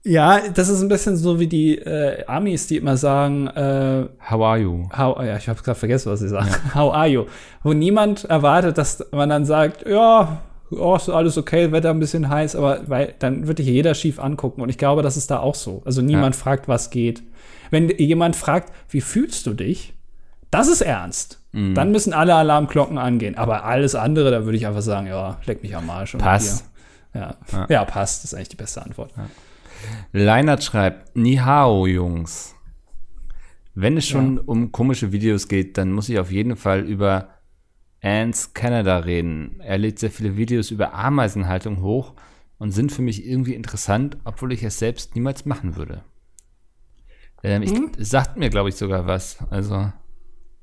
Ja, 0.05 0.41
das 0.55 0.69
ist 0.69 0.83
ein 0.83 0.89
bisschen 0.89 1.17
so 1.17 1.41
wie 1.41 1.49
die 1.49 1.79
äh, 1.79 2.25
Amis, 2.27 2.69
die 2.69 2.77
immer 2.77 2.97
sagen, 2.97 3.49
äh, 3.49 4.07
How 4.31 4.41
are 4.41 4.59
you? 4.59 4.89
How, 4.97 5.21
ja, 5.25 5.37
ich 5.37 5.49
habe 5.49 5.61
gerade 5.61 5.79
vergessen, 5.79 6.13
was 6.13 6.21
sie 6.21 6.29
sagen. 6.29 6.49
How 6.75 6.95
are 6.95 7.09
you? 7.09 7.25
Wo 7.65 7.73
niemand 7.73 8.25
erwartet, 8.25 8.79
dass 8.79 9.05
man 9.11 9.29
dann 9.29 9.45
sagt, 9.45 9.85
ja, 9.85 10.43
oh, 10.71 10.95
ist 10.95 11.09
alles 11.09 11.37
okay, 11.37 11.73
Wetter 11.73 11.91
ein 11.91 11.99
bisschen 11.99 12.29
heiß, 12.29 12.55
aber 12.55 12.83
weil 12.87 13.15
dann 13.19 13.49
wird 13.49 13.59
dich 13.59 13.67
jeder 13.67 13.95
schief 13.95 14.21
angucken 14.21 14.61
und 14.61 14.69
ich 14.69 14.79
glaube, 14.79 15.03
das 15.03 15.17
ist 15.17 15.31
da 15.33 15.41
auch 15.41 15.57
so. 15.57 15.83
Also 15.85 16.03
niemand 16.03 16.37
fragt, 16.37 16.69
was 16.69 16.91
geht. 16.91 17.25
Wenn 17.71 17.89
jemand 17.99 18.37
fragt, 18.37 18.73
wie 18.89 19.01
fühlst 19.01 19.45
du 19.47 19.55
dich? 19.55 19.95
Das 20.53 20.69
ist 20.69 20.83
ernst. 20.83 21.41
Mhm. 21.57 21.75
Dann 21.75 21.91
müssen 21.91 22.13
alle 22.13 22.35
Alarmglocken 22.35 22.99
angehen. 22.99 23.35
Aber 23.37 23.65
alles 23.65 23.95
andere, 23.95 24.31
da 24.31 24.45
würde 24.45 24.59
ich 24.59 24.67
einfach 24.67 24.83
sagen, 24.83 25.07
ja, 25.07 25.41
leck 25.47 25.63
mich 25.63 25.75
am 25.75 25.89
Arsch. 25.89 26.15
Passt. 26.17 26.67
Ja. 27.15 27.35
Ja. 27.51 27.67
ja, 27.71 27.85
passt. 27.87 28.23
Das 28.23 28.33
ist 28.33 28.35
eigentlich 28.35 28.51
die 28.51 28.57
beste 28.57 28.83
Antwort. 28.83 29.15
Leinert 30.13 30.63
schreibt, 30.63 31.17
Nihao, 31.17 31.87
Jungs. 31.87 32.55
Wenn 33.75 33.97
es 33.97 34.07
schon 34.07 34.39
um 34.39 34.71
komische 34.71 35.13
Videos 35.13 35.49
geht, 35.49 35.79
dann 35.79 35.93
muss 35.93 36.11
ich 36.11 36.19
auf 36.19 36.31
jeden 36.31 36.57
Fall 36.57 36.81
über 36.81 37.29
Ants 38.03 38.53
Canada 38.53 38.99
reden. 38.99 39.59
Er 39.61 39.79
lädt 39.79 39.99
sehr 39.99 40.11
viele 40.11 40.37
Videos 40.37 40.71
über 40.71 40.93
Ameisenhaltung 40.93 41.81
hoch 41.81 42.13
und 42.59 42.73
sind 42.73 42.93
für 42.93 43.03
mich 43.03 43.27
irgendwie 43.27 43.55
interessant, 43.55 44.19
obwohl 44.25 44.53
ich 44.53 44.63
es 44.63 44.79
selbst 44.79 45.15
niemals 45.15 45.47
machen 45.47 45.77
würde. 45.77 46.03
Ähm, 47.43 47.63
ich, 47.63 47.73
es 47.99 48.11
sagt 48.11 48.37
mir, 48.37 48.51
glaube 48.51 48.69
ich, 48.69 48.77
sogar 48.77 49.07
was. 49.07 49.39
Also, 49.51 49.91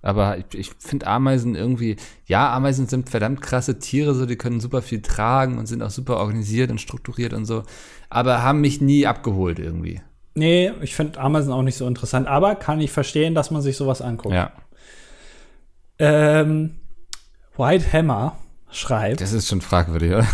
aber 0.03 0.37
ich, 0.37 0.45
ich 0.53 0.71
finde 0.77 1.07
Ameisen 1.07 1.55
irgendwie, 1.55 1.95
ja, 2.25 2.53
Ameisen 2.53 2.87
sind 2.87 3.09
verdammt 3.09 3.41
krasse 3.41 3.79
Tiere, 3.79 4.13
so 4.13 4.25
die 4.25 4.35
können 4.35 4.59
super 4.59 4.81
viel 4.81 5.01
tragen 5.01 5.57
und 5.57 5.65
sind 5.65 5.81
auch 5.81 5.89
super 5.89 6.17
organisiert 6.17 6.69
und 6.69 6.79
strukturiert 6.79 7.33
und 7.33 7.45
so, 7.45 7.63
aber 8.09 8.43
haben 8.43 8.61
mich 8.61 8.81
nie 8.81 9.07
abgeholt 9.07 9.57
irgendwie. 9.57 10.01
Nee, 10.35 10.71
ich 10.81 10.95
finde 10.95 11.19
Ameisen 11.19 11.53
auch 11.53 11.61
nicht 11.61 11.77
so 11.77 11.87
interessant, 11.87 12.27
aber 12.27 12.55
kann 12.55 12.81
ich 12.81 12.91
verstehen, 12.91 13.33
dass 13.33 13.49
man 13.49 13.61
sich 13.61 13.77
sowas 13.77 14.01
anguckt. 14.01 14.35
Ja, 14.35 14.51
Ähm, 15.99 16.75
White 17.55 17.93
Hammer 17.93 18.37
schreibt, 18.69 19.21
das 19.21 19.31
ist 19.31 19.47
schon 19.47 19.61
fragwürdig, 19.61 20.11
oder? 20.11 20.27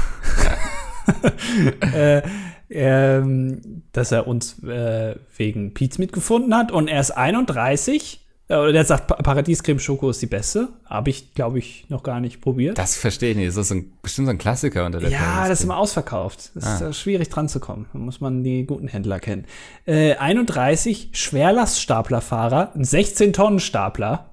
äh, 1.93 2.21
ähm, 2.69 3.83
dass 3.91 4.11
er 4.11 4.27
uns 4.27 4.63
äh, 4.63 5.15
wegen 5.35 5.73
Pizza 5.73 5.99
mitgefunden 5.99 6.55
hat 6.55 6.71
und 6.71 6.87
er 6.87 7.01
ist 7.01 7.11
31. 7.11 8.18
Äh, 8.49 8.55
Oder 8.55 8.73
der 8.73 8.83
sagt, 8.83 9.07
Pa- 9.07 9.15
Paradiescreme 9.15 9.79
Schoko 9.79 10.09
ist 10.09 10.21
die 10.21 10.27
beste. 10.27 10.69
Habe 10.85 11.11
ich, 11.11 11.33
glaube 11.35 11.59
ich, 11.59 11.85
noch 11.89 12.01
gar 12.03 12.19
nicht 12.19 12.41
probiert. 12.41 12.77
Das 12.79 12.95
verstehe 12.97 13.31
ich 13.31 13.37
nicht. 13.37 13.47
Ist 13.47 13.57
das 13.57 13.67
so 13.69 13.75
ein, 13.75 13.93
bestimmt 14.01 14.25
so 14.25 14.31
ein 14.31 14.37
Klassiker 14.39 14.85
unter 14.85 14.99
der 14.99 15.09
ja, 15.11 15.47
das 15.47 15.59
ist 15.59 15.65
immer 15.65 15.77
ausverkauft. 15.77 16.51
Das 16.55 16.63
ist 16.63 16.81
Ah. 16.81 16.89
äh, 16.89 16.93
schwierig 16.93 17.29
dran 17.29 17.47
zu 17.47 17.59
kommen. 17.59 17.85
Da 17.93 17.99
muss 17.99 18.19
man 18.21 18.43
die 18.43 18.65
guten 18.65 18.87
Händler 18.87 19.19
kennen. 19.19 19.45
Äh, 19.85 20.15
31, 20.15 21.09
Schwerlaststaplerfahrer, 21.13 22.73
ein 22.75 22.83
16-Tonnen-Stapler, 22.83 24.31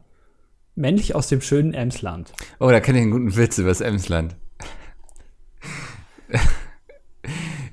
männlich 0.74 1.14
aus 1.14 1.28
dem 1.28 1.42
schönen 1.42 1.74
Emsland. 1.74 2.32
Oh, 2.58 2.70
da 2.70 2.80
kenne 2.80 2.98
ich 2.98 3.02
einen 3.02 3.12
guten 3.12 3.36
Witz 3.36 3.58
über 3.58 3.68
das 3.68 3.82
Emsland. 3.82 4.34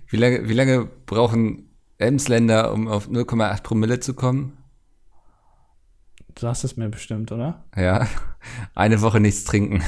wie, 0.10 0.18
lange, 0.18 0.48
wie 0.50 0.54
lange 0.54 0.88
brauchen 1.06 1.70
Emsländer, 1.98 2.72
um 2.74 2.88
auf 2.88 3.08
0,8 3.08 3.64
Promille 3.64 4.00
zu 4.00 4.14
kommen? 4.14 4.58
Du 6.36 6.42
sagst 6.42 6.64
es 6.64 6.78
mir 6.78 6.90
bestimmt, 6.90 7.32
oder? 7.32 7.64
Ja, 7.76 8.08
eine 8.76 9.02
Woche 9.02 9.20
nichts 9.20 9.44
trinken. 9.44 9.84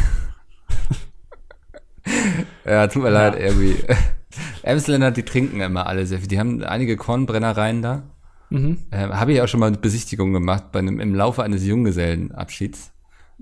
ja, 2.65 2.87
tut 2.87 3.03
mir 3.03 3.09
leid, 3.09 3.35
irgendwie. 3.37 3.75
Emsländer, 4.63 5.11
die 5.11 5.23
trinken 5.23 5.61
immer 5.61 5.87
alle 5.87 6.05
sehr 6.05 6.19
viel. 6.19 6.27
Die 6.27 6.39
haben 6.39 6.63
einige 6.63 6.97
Kornbrennereien 6.97 7.81
da. 7.81 8.03
Mhm. 8.49 8.79
Ähm, 8.91 9.13
Habe 9.13 9.33
ich 9.33 9.41
auch 9.41 9.47
schon 9.47 9.59
mal 9.59 9.67
eine 9.67 9.77
Besichtigung 9.77 10.33
gemacht 10.33 10.71
bei 10.71 10.79
einem, 10.79 10.99
im 10.99 11.15
Laufe 11.15 11.43
eines 11.43 11.65
Junggesellenabschieds. 11.65 12.91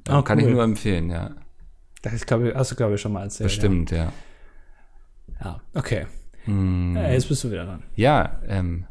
Ähm, 0.08 0.16
Ah, 0.16 0.22
Kann 0.22 0.40
ich 0.40 0.48
nur 0.48 0.64
empfehlen, 0.64 1.10
ja. 1.10 1.32
Das 2.02 2.26
glaub 2.26 2.44
ich, 2.44 2.54
hast 2.54 2.72
du, 2.72 2.76
glaube 2.76 2.96
ich, 2.96 3.02
schon 3.02 3.14
mal 3.14 3.24
erzählt. 3.24 3.48
Bestimmt, 3.48 3.92
ja. 3.92 4.12
Ja, 5.40 5.46
ja 5.46 5.62
okay. 5.74 6.08
Hm. 6.46 6.96
Äh, 6.98 7.14
jetzt 7.14 7.30
bist 7.30 7.44
du 7.44 7.52
wieder 7.52 7.66
dran. 7.66 7.84
Ja, 7.96 8.42
ähm, 8.48 8.86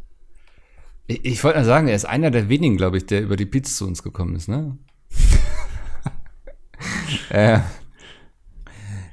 ich, 1.06 1.24
ich 1.24 1.44
wollte 1.44 1.58
nur 1.58 1.66
sagen, 1.66 1.88
er 1.88 1.94
ist 1.94 2.04
einer 2.04 2.30
der 2.30 2.48
wenigen, 2.48 2.76
glaube 2.76 2.96
ich, 2.96 3.06
der 3.06 3.22
über 3.22 3.36
die 3.36 3.46
Pizza 3.46 3.76
zu 3.76 3.86
uns 3.86 4.02
gekommen 4.02 4.36
ist, 4.36 4.48
ne? 4.48 4.76
äh, 7.30 7.60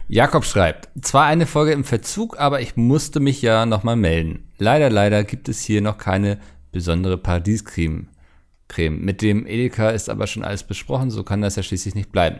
Jakob 0.08 0.46
schreibt, 0.46 0.90
zwar 1.02 1.26
eine 1.26 1.46
Folge 1.46 1.72
im 1.72 1.84
Verzug, 1.84 2.40
aber 2.40 2.62
ich 2.62 2.76
musste 2.76 3.20
mich 3.20 3.42
ja 3.42 3.66
nochmal 3.66 3.96
melden. 3.96 4.50
Leider, 4.58 4.90
leider 4.90 5.24
gibt 5.24 5.50
es 5.50 5.62
hier 5.62 5.82
noch 5.82 5.98
keine 5.98 6.40
besondere 6.72 7.18
Paradiescreme. 7.18 8.08
Creme. 8.70 9.00
Mit 9.00 9.22
dem 9.22 9.46
Edeka 9.46 9.90
ist 9.90 10.10
aber 10.10 10.28
schon 10.28 10.44
alles 10.44 10.64
besprochen, 10.64 11.10
so 11.10 11.24
kann 11.24 11.42
das 11.42 11.58
ja 11.58 11.64
schließlich 11.64 11.96
nicht 11.96 12.12
bleiben. 12.12 12.40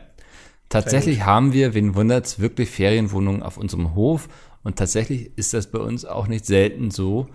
Tatsächlich 0.70 1.26
haben 1.26 1.52
wir, 1.52 1.74
wen 1.74 1.96
wundert's, 1.96 2.40
wirklich 2.40 2.70
Ferienwohnungen 2.70 3.42
auf 3.42 3.58
unserem 3.58 3.96
Hof 3.96 4.30
und 4.64 4.78
tatsächlich 4.78 5.36
ist 5.36 5.54
das 5.54 5.72
bei 5.72 5.80
uns 5.80 6.06
auch 6.06 6.28
nicht 6.28 6.46
selten 6.46 6.92
so, 6.92 7.28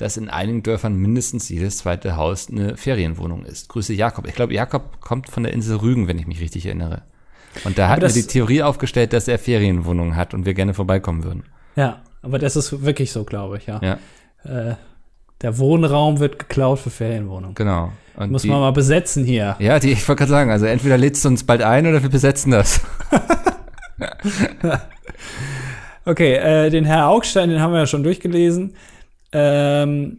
dass 0.00 0.16
in 0.16 0.28
einigen 0.30 0.62
Dörfern 0.62 0.96
mindestens 0.96 1.48
jedes 1.48 1.78
zweite 1.78 2.16
Haus 2.16 2.48
eine 2.50 2.76
Ferienwohnung 2.76 3.44
ist. 3.44 3.68
Grüße 3.68 3.92
Jakob. 3.92 4.26
Ich 4.26 4.34
glaube, 4.34 4.54
Jakob 4.54 5.00
kommt 5.00 5.28
von 5.28 5.42
der 5.42 5.52
Insel 5.52 5.76
Rügen, 5.76 6.08
wenn 6.08 6.18
ich 6.18 6.26
mich 6.26 6.40
richtig 6.40 6.66
erinnere. 6.66 7.02
Und 7.64 7.78
da 7.78 7.88
hat 7.88 8.02
das- 8.02 8.14
die 8.14 8.22
Theorie 8.26 8.62
aufgestellt, 8.62 9.12
dass 9.12 9.28
er 9.28 9.38
Ferienwohnungen 9.38 10.16
hat 10.16 10.32
und 10.34 10.46
wir 10.46 10.54
gerne 10.54 10.72
vorbeikommen 10.74 11.24
würden. 11.24 11.42
Ja, 11.76 12.00
aber 12.22 12.38
das 12.38 12.56
ist 12.56 12.84
wirklich 12.84 13.12
so, 13.12 13.24
glaube 13.24 13.58
ich, 13.58 13.66
ja. 13.66 13.80
Ja, 13.82 13.98
Äh, 14.70 14.74
der 15.42 15.58
Wohnraum 15.58 16.18
wird 16.18 16.38
geklaut 16.38 16.78
für 16.78 16.90
Ferienwohnungen. 16.90 17.54
genau. 17.54 17.92
Und 18.16 18.30
Muss 18.32 18.42
die, 18.42 18.48
man 18.48 18.60
mal 18.60 18.72
besetzen 18.72 19.24
hier. 19.24 19.56
ja, 19.58 19.78
die, 19.78 19.92
ich 19.92 20.06
wollte 20.08 20.20
gerade 20.20 20.30
sagen, 20.30 20.50
also 20.50 20.66
entweder 20.66 20.98
lädst 20.98 21.24
du 21.24 21.28
uns 21.28 21.44
bald 21.44 21.62
ein 21.62 21.86
oder 21.86 22.02
wir 22.02 22.10
besetzen 22.10 22.50
das. 22.52 22.80
Okay, 26.06 26.34
äh, 26.34 26.70
den 26.70 26.84
Herr 26.86 27.08
Augstein, 27.08 27.50
den 27.50 27.60
haben 27.60 27.72
wir 27.72 27.80
ja 27.80 27.86
schon 27.86 28.02
durchgelesen. 28.02 28.74
Ähm, 29.32 30.18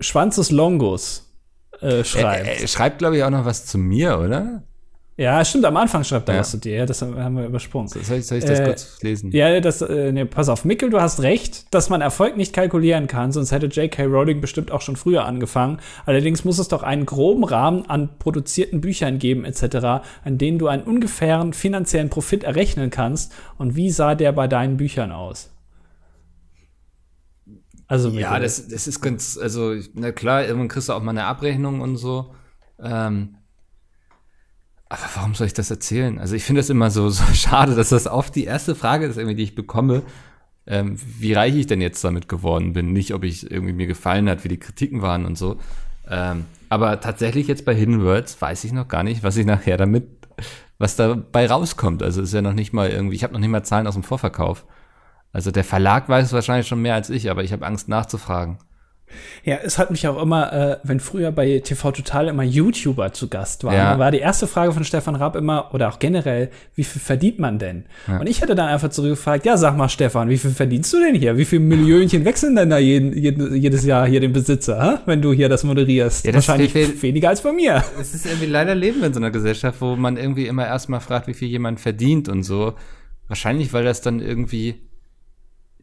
Schwanzus 0.00 0.50
Longus 0.50 1.32
äh, 1.80 2.04
schreibt. 2.04 2.46
Er, 2.46 2.60
er 2.60 2.66
schreibt, 2.68 2.98
glaube 2.98 3.16
ich, 3.16 3.24
auch 3.24 3.30
noch 3.30 3.44
was 3.44 3.66
zu 3.66 3.78
mir, 3.78 4.18
oder? 4.18 4.62
Ja, 5.18 5.42
stimmt, 5.46 5.64
am 5.64 5.78
Anfang 5.78 6.04
schreibt 6.04 6.28
er 6.28 6.34
Ja. 6.34 6.40
was 6.42 6.50
zu 6.50 6.58
dir, 6.58 6.76
ja, 6.76 6.84
das 6.84 7.00
haben 7.00 7.36
wir 7.38 7.46
übersprungen. 7.46 7.88
Soll 7.88 8.18
ich, 8.18 8.26
soll 8.26 8.36
ich 8.36 8.44
das 8.44 8.60
Äh, 8.60 8.64
kurz 8.64 8.98
lesen? 9.02 9.32
Ja, 9.32 9.60
das, 9.60 9.80
äh, 9.80 10.12
nee, 10.12 10.26
pass 10.26 10.50
auf, 10.50 10.66
Mikkel, 10.66 10.90
du 10.90 11.00
hast 11.00 11.22
recht, 11.22 11.72
dass 11.72 11.88
man 11.88 12.02
Erfolg 12.02 12.36
nicht 12.36 12.52
kalkulieren 12.52 13.06
kann, 13.06 13.32
sonst 13.32 13.50
hätte 13.50 13.64
J.K. 13.68 14.04
Rowling 14.04 14.42
bestimmt 14.42 14.70
auch 14.70 14.82
schon 14.82 14.96
früher 14.96 15.24
angefangen. 15.24 15.78
Allerdings 16.04 16.44
muss 16.44 16.58
es 16.58 16.68
doch 16.68 16.82
einen 16.82 17.06
groben 17.06 17.44
Rahmen 17.44 17.88
an 17.88 18.10
produzierten 18.18 18.82
Büchern 18.82 19.18
geben, 19.18 19.46
etc., 19.46 20.04
an 20.22 20.36
denen 20.36 20.58
du 20.58 20.68
einen 20.68 20.82
ungefähren 20.82 21.54
finanziellen 21.54 22.10
Profit 22.10 22.44
errechnen 22.44 22.90
kannst. 22.90 23.32
Und 23.56 23.74
wie 23.74 23.88
sah 23.90 24.14
der 24.14 24.32
bei 24.32 24.48
deinen 24.48 24.76
Büchern 24.76 25.12
aus? 25.12 25.48
Also, 27.88 28.10
Ja, 28.10 28.38
das, 28.38 28.68
das 28.68 28.86
ist 28.86 29.00
ganz, 29.00 29.38
also, 29.38 29.74
na 29.94 30.12
klar, 30.12 30.44
irgendwann 30.44 30.68
kriegst 30.68 30.88
du 30.88 30.92
auch 30.92 31.02
mal 31.02 31.10
eine 31.10 31.24
Abrechnung 31.24 31.80
und 31.80 31.96
so. 31.96 32.34
Ähm, 32.80 33.36
aber 34.88 35.02
warum 35.14 35.34
soll 35.34 35.48
ich 35.48 35.54
das 35.54 35.70
erzählen? 35.70 36.18
Also 36.18 36.36
ich 36.36 36.44
finde 36.44 36.60
das 36.60 36.70
immer 36.70 36.90
so, 36.90 37.08
so 37.08 37.24
schade, 37.34 37.74
dass 37.74 37.88
das 37.88 38.06
oft 38.06 38.34
die 38.34 38.44
erste 38.44 38.74
Frage 38.74 39.06
ist, 39.06 39.16
irgendwie, 39.16 39.36
die 39.36 39.42
ich 39.42 39.54
bekomme, 39.54 40.02
ähm, 40.66 40.96
wie 41.18 41.32
reich 41.32 41.56
ich 41.56 41.66
denn 41.66 41.80
jetzt 41.80 42.02
damit 42.04 42.28
geworden 42.28 42.72
bin. 42.72 42.92
Nicht, 42.92 43.14
ob 43.14 43.24
ich 43.24 43.50
irgendwie 43.50 43.72
mir 43.72 43.86
gefallen 43.86 44.28
hat, 44.28 44.44
wie 44.44 44.48
die 44.48 44.58
Kritiken 44.58 45.02
waren 45.02 45.24
und 45.24 45.36
so. 45.36 45.58
Ähm, 46.08 46.44
aber 46.68 47.00
tatsächlich 47.00 47.46
jetzt 47.48 47.64
bei 47.64 47.74
Hidden 47.74 48.04
Words 48.04 48.40
weiß 48.40 48.64
ich 48.64 48.72
noch 48.72 48.88
gar 48.88 49.02
nicht, 49.02 49.22
was 49.22 49.36
ich 49.36 49.46
nachher 49.46 49.76
damit, 49.76 50.06
was 50.78 50.96
dabei 50.96 51.46
rauskommt. 51.48 52.02
Also 52.02 52.22
ist 52.22 52.34
ja 52.34 52.42
noch 52.42 52.52
nicht 52.52 52.72
mal 52.72 52.90
irgendwie, 52.90 53.16
ich 53.16 53.24
habe 53.24 53.32
noch 53.32 53.40
nicht 53.40 53.48
mal 53.48 53.64
Zahlen 53.64 53.86
aus 53.86 53.94
dem 53.94 54.02
Vorverkauf. 54.02 54.64
Also 55.36 55.50
der 55.50 55.64
Verlag 55.64 56.08
weiß 56.08 56.32
wahrscheinlich 56.32 56.66
schon 56.66 56.80
mehr 56.80 56.94
als 56.94 57.10
ich, 57.10 57.30
aber 57.30 57.44
ich 57.44 57.52
habe 57.52 57.66
Angst 57.66 57.90
nachzufragen. 57.90 58.56
Ja, 59.44 59.56
es 59.62 59.78
hat 59.78 59.90
mich 59.90 60.08
auch 60.08 60.20
immer, 60.20 60.50
äh, 60.50 60.76
wenn 60.82 60.98
früher 60.98 61.30
bei 61.30 61.58
TV 61.60 61.92
Total 61.92 62.28
immer 62.28 62.42
YouTuber 62.42 63.12
zu 63.12 63.28
Gast 63.28 63.62
waren, 63.62 63.74
Ja. 63.74 63.98
war 63.98 64.10
die 64.10 64.18
erste 64.18 64.46
Frage 64.46 64.72
von 64.72 64.82
Stefan 64.82 65.14
Raab 65.14 65.36
immer, 65.36 65.74
oder 65.74 65.90
auch 65.90 65.98
generell, 65.98 66.48
wie 66.74 66.84
viel 66.84 67.02
verdient 67.02 67.38
man 67.38 67.58
denn? 67.58 67.84
Und 68.08 68.26
ich 68.30 68.40
hätte 68.40 68.54
dann 68.54 68.68
einfach 68.68 68.88
zurückgefragt, 68.88 69.44
ja, 69.44 69.58
sag 69.58 69.76
mal 69.76 69.90
Stefan, 69.90 70.30
wie 70.30 70.38
viel 70.38 70.52
verdienst 70.52 70.90
du 70.94 71.00
denn 71.00 71.14
hier? 71.14 71.36
Wie 71.36 71.44
viel 71.44 71.60
Millionchen 71.60 72.24
wechseln 72.24 72.56
denn 72.56 72.70
da 72.70 72.78
jeden, 72.78 73.12
jeden, 73.12 73.54
jedes 73.54 73.84
Jahr 73.84 74.06
hier 74.08 74.20
den 74.20 74.32
Besitzer, 74.32 74.82
hä? 74.82 74.98
wenn 75.04 75.20
du 75.20 75.34
hier 75.34 75.50
das 75.50 75.64
moderierst? 75.64 76.24
Ja, 76.24 76.32
das 76.32 76.48
Wahrscheinlich 76.48 76.72
fehlt- 76.72 77.02
weniger 77.02 77.28
als 77.28 77.42
bei 77.42 77.52
mir. 77.52 77.84
Es 78.00 78.14
ist 78.14 78.24
irgendwie 78.24 78.46
leider 78.46 78.74
leben 78.74 79.00
wir 79.00 79.08
in 79.08 79.12
so 79.14 79.20
einer 79.20 79.30
Gesellschaft, 79.30 79.82
wo 79.82 79.96
man 79.96 80.16
irgendwie 80.16 80.46
immer 80.46 80.66
erstmal 80.66 81.00
fragt, 81.00 81.26
wie 81.28 81.34
viel 81.34 81.48
jemand 81.48 81.78
verdient 81.78 82.30
und 82.30 82.42
so. 82.42 82.72
Wahrscheinlich, 83.28 83.72
weil 83.74 83.84
das 83.84 84.00
dann 84.00 84.20
irgendwie 84.20 84.80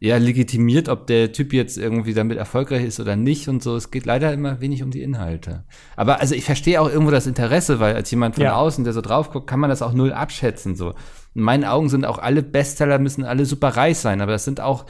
ja 0.06 0.16
legitimiert, 0.18 0.88
ob 0.88 1.06
der 1.06 1.32
Typ 1.32 1.52
jetzt 1.52 1.78
irgendwie 1.78 2.14
damit 2.14 2.36
erfolgreich 2.38 2.84
ist 2.84 3.00
oder 3.00 3.16
nicht 3.16 3.48
und 3.48 3.62
so. 3.62 3.74
Es 3.76 3.90
geht 3.90 4.04
leider 4.06 4.32
immer 4.32 4.60
wenig 4.60 4.82
um 4.82 4.90
die 4.90 5.02
Inhalte. 5.02 5.64
Aber 5.96 6.20
also 6.20 6.34
ich 6.34 6.44
verstehe 6.44 6.80
auch 6.80 6.88
irgendwo 6.90 7.10
das 7.10 7.26
Interesse, 7.26 7.80
weil 7.80 7.94
als 7.94 8.10
jemand 8.10 8.34
von 8.34 8.44
Ja. 8.44 8.56
außen, 8.56 8.84
der 8.84 8.92
so 8.92 9.00
drauf 9.00 9.30
guckt, 9.30 9.46
kann 9.46 9.60
man 9.60 9.70
das 9.70 9.82
auch 9.82 9.92
null 9.92 10.12
abschätzen. 10.12 10.76
So. 10.76 10.94
In 11.34 11.42
meinen 11.42 11.64
Augen 11.64 11.88
sind 11.88 12.04
auch 12.04 12.18
alle 12.18 12.42
Bestseller 12.42 12.98
müssen 12.98 13.24
alle 13.24 13.46
super 13.46 13.68
reich 13.68 13.98
sein, 13.98 14.20
aber 14.20 14.32
das 14.32 14.44
sind 14.44 14.60
auch 14.60 14.84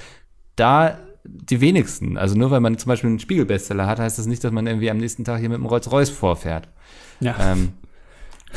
da 0.57 0.99
die 1.25 1.61
wenigsten. 1.61 2.19
Also 2.19 2.37
nur 2.37 2.51
weil 2.51 2.61
man 2.61 2.77
zum 2.77 2.89
Beispiel 2.89 3.09
einen 3.11 3.19
Spiegel-Bestseller 3.21 3.87
hat, 3.87 3.99
heißt 3.99 4.19
das 4.19 4.27
nicht, 4.27 4.45
dass 4.45 4.53
man 4.53 4.67
irgendwie 4.67 4.91
am 4.91 4.99
nächsten 4.99 5.25
Tag 5.25 5.39
hier 5.41 5.49
mit 5.49 5.57
einem 5.57 5.67
Rolls-Royce 5.67 6.11
vorfährt. 6.11 6.69
Ja. 7.21 7.35
Ähm, 7.41 7.73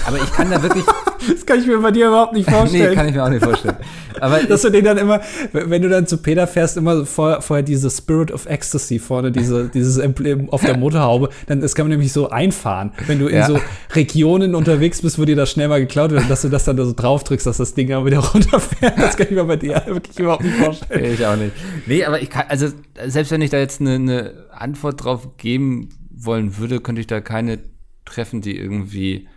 aber 0.05 0.17
ich 0.17 0.31
kann 0.33 0.51
da 0.51 0.61
wirklich. 0.61 0.85
Das 1.27 1.45
kann 1.45 1.59
ich 1.59 1.67
mir 1.67 1.77
bei 1.79 1.91
dir 1.91 2.07
überhaupt 2.07 2.33
nicht 2.33 2.47
nee, 2.49 2.53
vorstellen. 2.55 2.95
kann 2.95 3.07
ich 3.07 3.15
mir 3.15 3.23
auch 3.23 3.29
nicht 3.29 3.43
vorstellen. 3.43 3.77
Aber 4.19 4.39
dass 4.47 4.61
du 4.63 4.69
den 4.69 4.83
dann 4.85 4.97
immer, 4.97 5.21
wenn 5.51 5.81
du 5.81 5.89
dann 5.89 6.07
zu 6.07 6.17
Peter 6.17 6.47
fährst, 6.47 6.77
immer 6.77 6.97
so 6.97 7.05
vor, 7.05 7.41
vorher 7.41 7.63
diese 7.63 7.89
Spirit 7.89 8.31
of 8.31 8.45
Ecstasy 8.47 8.99
vorne, 8.99 9.31
diese, 9.31 9.69
dieses 9.69 9.97
Emblem 9.97 10.49
auf 10.49 10.61
der 10.63 10.77
Motorhaube, 10.77 11.29
dann 11.47 11.61
das 11.61 11.75
kann 11.75 11.85
man 11.85 11.91
nämlich 11.91 12.11
so 12.13 12.29
einfahren. 12.29 12.91
Wenn 13.05 13.19
du 13.19 13.27
in 13.27 13.35
Ja. 13.37 13.47
so 13.47 13.59
Regionen 13.93 14.55
unterwegs 14.55 15.01
bist, 15.01 15.19
wo 15.19 15.25
dir 15.25 15.35
das 15.35 15.51
schnell 15.51 15.67
mal 15.67 15.79
geklaut 15.79 16.11
wird, 16.11 16.29
dass 16.29 16.41
du 16.41 16.49
das 16.49 16.65
dann 16.65 16.77
da 16.77 16.85
so 16.85 16.93
drauf 16.95 17.23
drückst, 17.23 17.45
dass 17.45 17.57
das 17.57 17.73
Ding 17.73 17.89
dann 17.89 18.05
wieder 18.05 18.19
runterfährt, 18.19 18.97
das 18.97 19.15
kann 19.17 19.27
ich 19.29 19.35
mir 19.35 19.43
bei 19.45 19.55
dir 19.57 19.81
wirklich 19.85 20.17
überhaupt 20.19 20.43
nicht 20.43 20.55
vorstellen. 20.57 21.13
ich 21.13 21.25
auch 21.25 21.35
nicht. 21.35 21.51
Nee, 21.85 22.03
aber 22.05 22.21
ich 22.21 22.29
kann, 22.29 22.45
also 22.49 22.67
selbst 23.07 23.31
wenn 23.31 23.41
ich 23.41 23.49
da 23.51 23.57
jetzt 23.57 23.81
eine, 23.81 23.95
eine 23.95 24.33
Antwort 24.51 25.03
drauf 25.03 25.37
geben 25.37 25.89
wollen 26.11 26.57
würde, 26.57 26.79
könnte 26.79 27.01
ich 27.01 27.07
da 27.07 27.21
keine 27.21 27.59
treffen, 28.05 28.41
die 28.41 28.57
irgendwie 28.57 29.27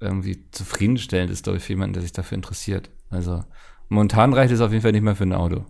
irgendwie 0.00 0.44
zufriedenstellend 0.50 1.30
ist, 1.30 1.44
glaube 1.44 1.58
ich, 1.58 1.64
für 1.64 1.72
jemanden, 1.72 1.94
der 1.94 2.02
sich 2.02 2.12
dafür 2.12 2.36
interessiert. 2.36 2.90
Also 3.10 3.44
momentan 3.88 4.32
reicht 4.32 4.52
es 4.52 4.60
auf 4.60 4.70
jeden 4.70 4.82
Fall 4.82 4.92
nicht 4.92 5.02
mehr 5.02 5.16
für 5.16 5.24
ein 5.24 5.32
Auto. 5.32 5.64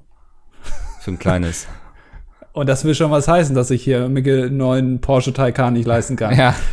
Für 1.01 1.12
ein 1.12 1.18
kleines. 1.18 1.66
Und 2.53 2.68
das 2.68 2.85
will 2.85 2.95
schon 2.95 3.11
was 3.11 3.29
heißen, 3.29 3.55
dass 3.55 3.70
ich 3.70 3.85
hier 3.85 4.09
Mickel 4.09 4.51
neuen 4.51 5.01
Porsche 5.01 5.33
Taycan 5.33 5.74
nicht 5.74 5.87
leisten 5.87 6.16
kann. 6.16 6.37
ja. 6.37 6.55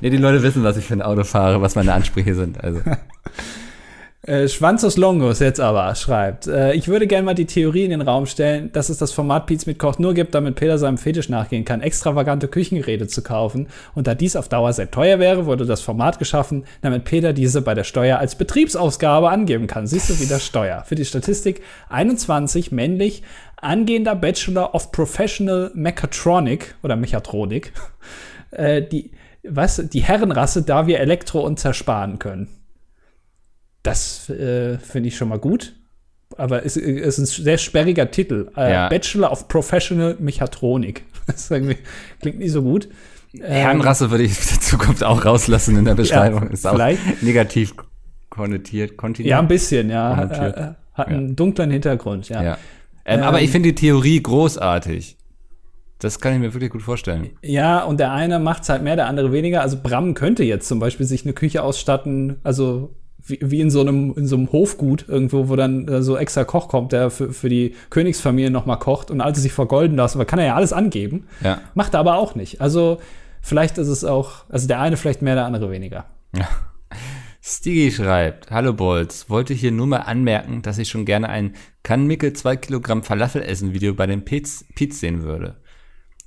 Nee, 0.00 0.10
die 0.10 0.16
Leute 0.16 0.42
wissen, 0.42 0.64
was 0.64 0.76
ich 0.76 0.84
für 0.84 0.94
ein 0.94 1.02
Auto 1.02 1.24
fahre, 1.24 1.62
was 1.62 1.76
meine 1.76 1.92
Ansprüche 1.92 2.34
sind. 2.34 2.62
Also. 2.62 2.80
Äh, 4.24 4.46
Schwanzus 4.46 4.96
Longus 4.96 5.40
jetzt 5.40 5.58
aber 5.58 5.92
schreibt, 5.96 6.46
äh, 6.46 6.74
ich 6.74 6.86
würde 6.86 7.08
gerne 7.08 7.24
mal 7.24 7.34
die 7.34 7.46
Theorie 7.46 7.82
in 7.82 7.90
den 7.90 8.02
Raum 8.02 8.26
stellen, 8.26 8.70
dass 8.72 8.88
es 8.88 8.98
das 8.98 9.10
Format 9.10 9.46
Pizza 9.46 9.68
mit 9.68 9.80
Koch 9.80 9.98
nur 9.98 10.14
gibt, 10.14 10.36
damit 10.36 10.54
Peter 10.54 10.78
seinem 10.78 10.96
Fetisch 10.96 11.28
nachgehen 11.28 11.64
kann, 11.64 11.80
extravagante 11.80 12.46
Küchengeräte 12.46 13.08
zu 13.08 13.22
kaufen. 13.24 13.66
Und 13.96 14.06
da 14.06 14.14
dies 14.14 14.36
auf 14.36 14.48
Dauer 14.48 14.72
sehr 14.74 14.92
teuer 14.92 15.18
wäre, 15.18 15.46
wurde 15.46 15.66
das 15.66 15.80
Format 15.80 16.20
geschaffen, 16.20 16.66
damit 16.82 17.02
Peter 17.02 17.32
diese 17.32 17.62
bei 17.62 17.74
der 17.74 17.82
Steuer 17.82 18.20
als 18.20 18.36
Betriebsausgabe 18.36 19.28
angeben 19.28 19.66
kann. 19.66 19.88
Siehst 19.88 20.08
du 20.08 20.20
wieder 20.20 20.38
Steuer. 20.38 20.84
Für 20.86 20.94
die 20.94 21.04
Statistik 21.04 21.60
21 21.88 22.70
männlich, 22.70 23.24
angehender 23.56 24.14
Bachelor 24.14 24.72
of 24.72 24.92
Professional 24.92 25.72
Mechatronic 25.74 26.76
oder 26.84 26.94
Mechatronik. 26.94 27.72
Äh, 28.54 28.82
die, 28.82 29.12
was? 29.44 29.76
Die 29.76 30.02
Herrenrasse, 30.02 30.60
da 30.60 30.86
wir 30.86 31.00
Elektro 31.00 31.40
und 31.40 31.58
zersparen 31.58 32.18
können. 32.18 32.61
Das 33.82 34.28
äh, 34.30 34.78
finde 34.78 35.08
ich 35.08 35.16
schon 35.16 35.28
mal 35.28 35.38
gut. 35.38 35.74
Aber 36.38 36.64
es, 36.64 36.76
es 36.76 37.18
ist 37.18 37.38
ein 37.38 37.44
sehr 37.44 37.58
sperriger 37.58 38.10
Titel. 38.10 38.48
Äh, 38.56 38.72
Ja. 38.72 38.88
Bachelor 38.88 39.30
of 39.32 39.48
Professional 39.48 40.16
Mechatronik. 40.18 41.04
Das 41.26 41.50
ist 41.52 41.76
klingt 42.20 42.40
nicht 42.40 42.50
so 42.50 42.62
gut. 42.62 42.88
Ähm, 43.34 43.42
Herrenrasse 43.42 44.10
würde 44.10 44.24
ich 44.24 44.34
die 44.36 44.58
Zukunft 44.60 45.04
auch 45.04 45.24
rauslassen 45.24 45.76
in 45.76 45.84
der 45.84 45.94
Beschreibung. 45.94 46.50
ist 46.50 46.66
auch 46.66 46.72
vielleicht. 46.72 47.22
negativ 47.22 47.74
konnotiert. 48.28 48.96
kontinuiert. 48.96 49.30
Ja, 49.30 49.38
ein 49.38 49.46
bisschen, 49.46 49.88
ja. 49.88 50.14
Konnotiert. 50.16 50.56
Äh, 50.56 50.60
äh, 50.60 50.74
hat 50.94 51.08
einen 51.08 51.36
dunklen 51.36 51.70
Hintergrund, 51.70 52.28
ja. 52.28 52.42
Ja. 52.42 52.58
Ähm, 53.04 53.20
Ähm, 53.20 53.24
aber 53.24 53.40
ich 53.40 53.50
finde 53.50 53.68
die 53.68 53.74
Theorie 53.76 54.20
großartig. 54.20 55.16
Das 56.00 56.18
kann 56.18 56.34
ich 56.34 56.40
mir 56.40 56.52
wirklich 56.52 56.70
gut 56.70 56.82
vorstellen. 56.82 57.30
Ja, 57.42 57.84
und 57.84 58.00
der 58.00 58.10
eine 58.10 58.40
macht 58.40 58.64
es 58.64 58.68
halt 58.68 58.82
mehr, 58.82 58.96
der 58.96 59.06
andere 59.06 59.30
weniger. 59.32 59.62
Also 59.62 59.78
Bram 59.80 60.14
könnte 60.14 60.42
jetzt 60.42 60.66
zum 60.66 60.80
Beispiel 60.80 61.06
sich 61.06 61.24
eine 61.24 61.32
Küche 61.32 61.62
ausstatten, 61.62 62.36
also 62.42 62.96
wie, 63.24 63.38
wie 63.42 63.60
in 63.60 63.70
so 63.70 63.80
einem 63.80 64.14
in 64.16 64.26
so 64.26 64.36
einem 64.36 64.50
Hofgut 64.50 65.08
irgendwo, 65.08 65.48
wo 65.48 65.56
dann 65.56 65.86
äh, 65.88 66.02
so 66.02 66.16
extra 66.16 66.44
Koch 66.44 66.68
kommt, 66.68 66.92
der 66.92 67.10
für, 67.10 67.32
für 67.32 67.48
die 67.48 67.74
Königsfamilie 67.90 68.50
noch 68.50 68.66
mal 68.66 68.76
kocht 68.76 69.10
und 69.10 69.20
alte 69.20 69.40
sich 69.40 69.52
vergolden 69.52 69.96
lassen, 69.96 70.18
weil 70.18 70.26
kann 70.26 70.38
er 70.38 70.46
ja 70.46 70.54
alles 70.54 70.72
angeben. 70.72 71.26
Ja. 71.42 71.60
Macht 71.74 71.94
er 71.94 72.00
aber 72.00 72.16
auch 72.16 72.34
nicht. 72.34 72.60
Also 72.60 72.98
vielleicht 73.40 73.78
ist 73.78 73.88
es 73.88 74.04
auch, 74.04 74.44
also 74.48 74.66
der 74.66 74.80
eine 74.80 74.96
vielleicht 74.96 75.22
mehr, 75.22 75.34
der 75.34 75.44
andere 75.44 75.70
weniger. 75.70 76.06
Stiggy 77.44 77.90
schreibt, 77.90 78.50
Hallo 78.52 78.72
Bolz, 78.72 79.28
wollte 79.28 79.52
hier 79.52 79.72
nur 79.72 79.88
mal 79.88 79.98
anmerken, 79.98 80.62
dass 80.62 80.78
ich 80.78 80.88
schon 80.88 81.04
gerne 81.04 81.28
ein 81.28 81.54
Kann 81.82 82.06
Mickel 82.06 82.32
2 82.32 82.56
Kilogramm 82.56 83.02
Falafel 83.02 83.42
essen 83.42 83.74
Video 83.74 83.94
bei 83.94 84.06
den 84.06 84.24
Piz, 84.24 84.64
Piz 84.76 85.00
sehen 85.00 85.22
würde. 85.22 85.56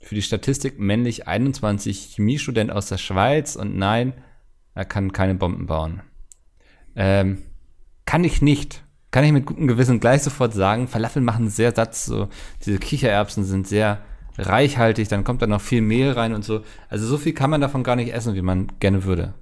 Für 0.01 0.15
die 0.15 0.21
Statistik 0.21 0.77
männlich 0.77 1.25
21, 1.27 2.15
Chemiestudent 2.15 2.69
aus 2.69 2.87
der 2.87 2.97
Schweiz 2.97 3.55
und 3.55 3.77
nein, 3.77 4.13
er 4.73 4.83
kann 4.83 5.13
keine 5.13 5.35
Bomben 5.35 5.67
bauen. 5.67 6.01
Ähm, 6.95 7.43
kann 8.05 8.23
ich 8.23 8.41
nicht. 8.41 8.83
Kann 9.11 9.23
ich 9.23 9.31
mit 9.31 9.45
gutem 9.45 9.67
Gewissen 9.67 9.99
gleich 9.99 10.23
sofort 10.23 10.53
sagen. 10.53 10.87
Falafel 10.87 11.21
machen 11.21 11.49
sehr 11.49 11.73
satt, 11.73 11.95
so 11.95 12.27
diese 12.65 12.79
Kichererbsen 12.79 13.43
sind 13.43 13.67
sehr 13.67 13.99
reichhaltig, 14.37 15.07
dann 15.07 15.23
kommt 15.23 15.41
da 15.41 15.47
noch 15.47 15.61
viel 15.61 15.81
Mehl 15.81 16.11
rein 16.11 16.33
und 16.33 16.43
so. 16.43 16.61
Also 16.89 17.07
so 17.07 17.17
viel 17.17 17.33
kann 17.33 17.49
man 17.49 17.61
davon 17.61 17.83
gar 17.83 17.95
nicht 17.95 18.13
essen, 18.13 18.35
wie 18.35 18.41
man 18.41 18.67
gerne 18.79 19.05
würde. 19.05 19.33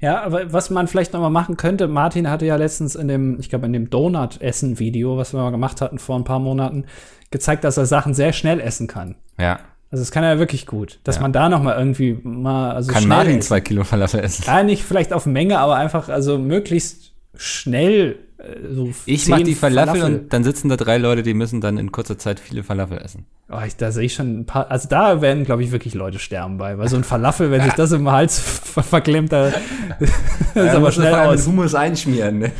Ja, 0.00 0.22
aber 0.22 0.52
was 0.52 0.70
man 0.70 0.88
vielleicht 0.88 1.12
noch 1.12 1.20
mal 1.20 1.30
machen 1.30 1.56
könnte, 1.56 1.88
Martin 1.88 2.28
hatte 2.28 2.46
ja 2.46 2.56
letztens 2.56 2.94
in 2.94 3.08
dem, 3.08 3.38
ich 3.40 3.48
glaube 3.48 3.66
in 3.66 3.72
dem 3.72 3.88
Donut-Essen-Video, 3.90 5.16
was 5.16 5.32
wir 5.32 5.40
mal 5.40 5.50
gemacht 5.50 5.80
hatten 5.80 5.98
vor 5.98 6.16
ein 6.16 6.24
paar 6.24 6.38
Monaten, 6.38 6.84
gezeigt, 7.30 7.64
dass 7.64 7.76
er 7.76 7.86
Sachen 7.86 8.14
sehr 8.14 8.32
schnell 8.32 8.60
essen 8.60 8.86
kann. 8.86 9.16
Ja. 9.38 9.60
Also 9.94 10.02
das 10.02 10.10
kann 10.10 10.24
er 10.24 10.40
wirklich 10.40 10.66
gut, 10.66 10.98
dass 11.04 11.16
Ja. 11.16 11.22
man 11.22 11.32
da 11.32 11.48
noch 11.48 11.62
mal 11.62 11.78
irgendwie 11.78 12.18
mal 12.24 12.72
also 12.72 12.90
Kann 12.92 13.02
schnell 13.04 13.16
Martin 13.16 13.40
zwei 13.42 13.60
Kilo 13.60 13.84
Falafel 13.84 14.18
essen? 14.24 14.42
Ja, 14.44 14.64
nicht 14.64 14.82
vielleicht 14.82 15.12
auf 15.12 15.24
Menge, 15.24 15.60
aber 15.60 15.76
einfach 15.76 16.08
also 16.08 16.36
möglichst 16.36 17.12
schnell 17.36 18.16
äh, 18.38 18.74
so 18.74 18.92
Ich 19.06 19.22
zehn 19.26 19.30
mach 19.36 19.42
die 19.42 19.54
Falafel, 19.54 20.02
und 20.02 20.32
dann 20.32 20.42
sitzen 20.42 20.68
da 20.68 20.76
drei 20.76 20.98
Leute, 20.98 21.22
die 21.22 21.32
müssen 21.32 21.60
dann 21.60 21.78
in 21.78 21.92
kurzer 21.92 22.18
Zeit 22.18 22.40
viele 22.40 22.64
Falafel 22.64 22.98
essen. 22.98 23.26
oh, 23.52 23.60
ich, 23.64 23.76
da 23.76 23.92
sehe 23.92 24.06
ich 24.06 24.14
schon 24.14 24.40
ein 24.40 24.46
paar, 24.46 24.68
also 24.68 24.88
da 24.88 25.20
werden 25.20 25.44
glaube 25.44 25.62
ich 25.62 25.70
wirklich 25.70 25.94
Leute 25.94 26.18
sterben 26.18 26.58
bei, 26.58 26.76
weil 26.76 26.88
so 26.88 26.96
ein 26.96 27.04
Falafel, 27.04 27.52
wenn 27.52 27.62
sich 27.62 27.74
das 27.74 27.92
im 27.92 28.10
Hals 28.10 28.40
ver 28.64 28.82
verklemmt, 28.82 29.30
da 29.32 29.48
ist 30.54 30.74
aber 30.74 30.90
schnell 30.90 31.14
aus. 31.14 31.46
Hummus 31.46 31.76
einschmieren, 31.76 32.40
ne? 32.40 32.50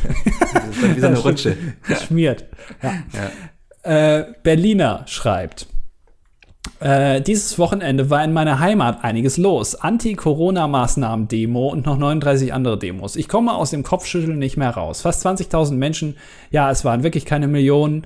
Das 0.53 0.63
ist 0.69 0.83
dann 0.83 0.95
wie 0.95 0.99
so 1.01 1.07
eine 1.07 1.17
Rutsche. 1.19 1.57
schmiert. 2.07 2.45
Ja. 3.83 4.19
Äh, 4.19 4.25
Berliner 4.41 5.03
schreibt. 5.07 5.67
Äh, 6.79 7.21
dieses 7.21 7.57
Wochenende 7.57 8.09
war 8.09 8.23
in 8.23 8.33
meiner 8.33 8.59
Heimat 8.59 9.03
einiges 9.03 9.37
los. 9.37 9.75
Anti-Corona-Maßnahmen-Demo 9.75 11.69
und 11.69 11.85
noch 11.85 11.97
39 11.97 12.53
andere 12.53 12.77
Demos. 12.77 13.15
Ich 13.15 13.29
komme 13.29 13.53
aus 13.53 13.71
dem 13.71 13.83
Kopfschütteln 13.83 14.37
nicht 14.37 14.57
mehr 14.57 14.71
raus. 14.71 15.01
Fast 15.01 15.25
20.000 15.25 15.73
Menschen, 15.73 16.17
ja, 16.51 16.69
es 16.69 16.83
waren 16.83 17.03
wirklich 17.03 17.25
keine 17.25 17.47
Millionen, 17.47 18.05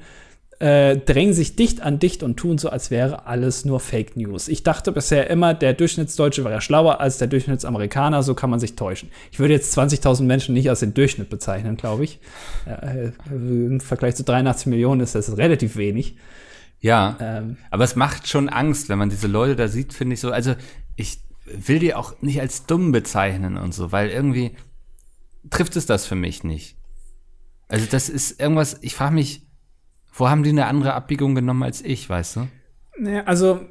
äh, 0.59 0.97
drängen 0.97 1.33
sich 1.33 1.55
dicht 1.55 1.81
an 1.81 1.99
dicht 1.99 2.21
und 2.21 2.37
tun 2.37 2.57
so, 2.57 2.69
als 2.69 2.91
wäre 2.91 3.25
alles 3.25 3.65
nur 3.65 3.79
Fake 3.79 4.17
News. 4.17 4.47
Ich 4.47 4.61
dachte 4.61 4.91
bisher 4.91 5.29
immer, 5.29 5.53
der 5.53 5.73
Durchschnittsdeutsche 5.73 6.43
wäre 6.43 6.61
schlauer 6.61 6.99
als 6.99 7.17
der 7.17 7.29
Durchschnittsamerikaner, 7.29 8.23
so 8.23 8.35
kann 8.35 8.49
man 8.49 8.59
sich 8.59 8.75
täuschen. 8.75 9.09
Ich 9.31 9.39
würde 9.39 9.53
jetzt 9.53 9.75
20.000 9.77 10.23
Menschen 10.23 10.53
nicht 10.53 10.69
als 10.69 10.81
den 10.81 10.93
Durchschnitt 10.93 11.29
bezeichnen, 11.29 11.77
glaube 11.77 12.03
ich. 12.03 12.19
Äh, 12.67 13.11
Im 13.31 13.79
Vergleich 13.79 14.15
zu 14.15 14.23
83 14.23 14.67
Millionen 14.67 15.01
ist 15.01 15.15
das 15.15 15.37
relativ 15.37 15.77
wenig. 15.77 16.15
Ja, 16.81 17.17
ähm, 17.19 17.57
aber 17.71 17.83
es 17.83 17.95
macht 17.95 18.27
schon 18.27 18.49
Angst, 18.49 18.89
wenn 18.89 18.97
man 18.97 19.09
diese 19.09 19.27
Leute 19.27 19.55
da 19.55 19.67
sieht, 19.67 19.93
finde 19.93 20.13
ich 20.13 20.21
so. 20.21 20.31
Also 20.31 20.55
ich 20.95 21.19
will 21.45 21.79
die 21.79 21.93
auch 21.93 22.21
nicht 22.21 22.39
als 22.39 22.65
dumm 22.65 22.91
bezeichnen 22.91 23.57
und 23.57 23.73
so, 23.73 23.91
weil 23.91 24.09
irgendwie 24.09 24.55
trifft 25.49 25.75
es 25.75 25.85
das 25.85 26.05
für 26.05 26.15
mich 26.15 26.43
nicht. 26.43 26.77
Also 27.67 27.85
das 27.89 28.09
ist 28.09 28.39
irgendwas, 28.39 28.77
ich 28.81 28.95
frage 28.95 29.15
mich, 29.15 29.47
wo 30.13 30.29
haben 30.29 30.43
die 30.43 30.49
eine 30.49 30.65
andere 30.67 30.93
Abbiegung 30.93 31.35
genommen 31.35 31.63
als 31.63 31.81
ich, 31.81 32.09
weißt 32.09 32.37
du? 32.37 32.47
Ja, 33.03 33.23
also 33.23 33.61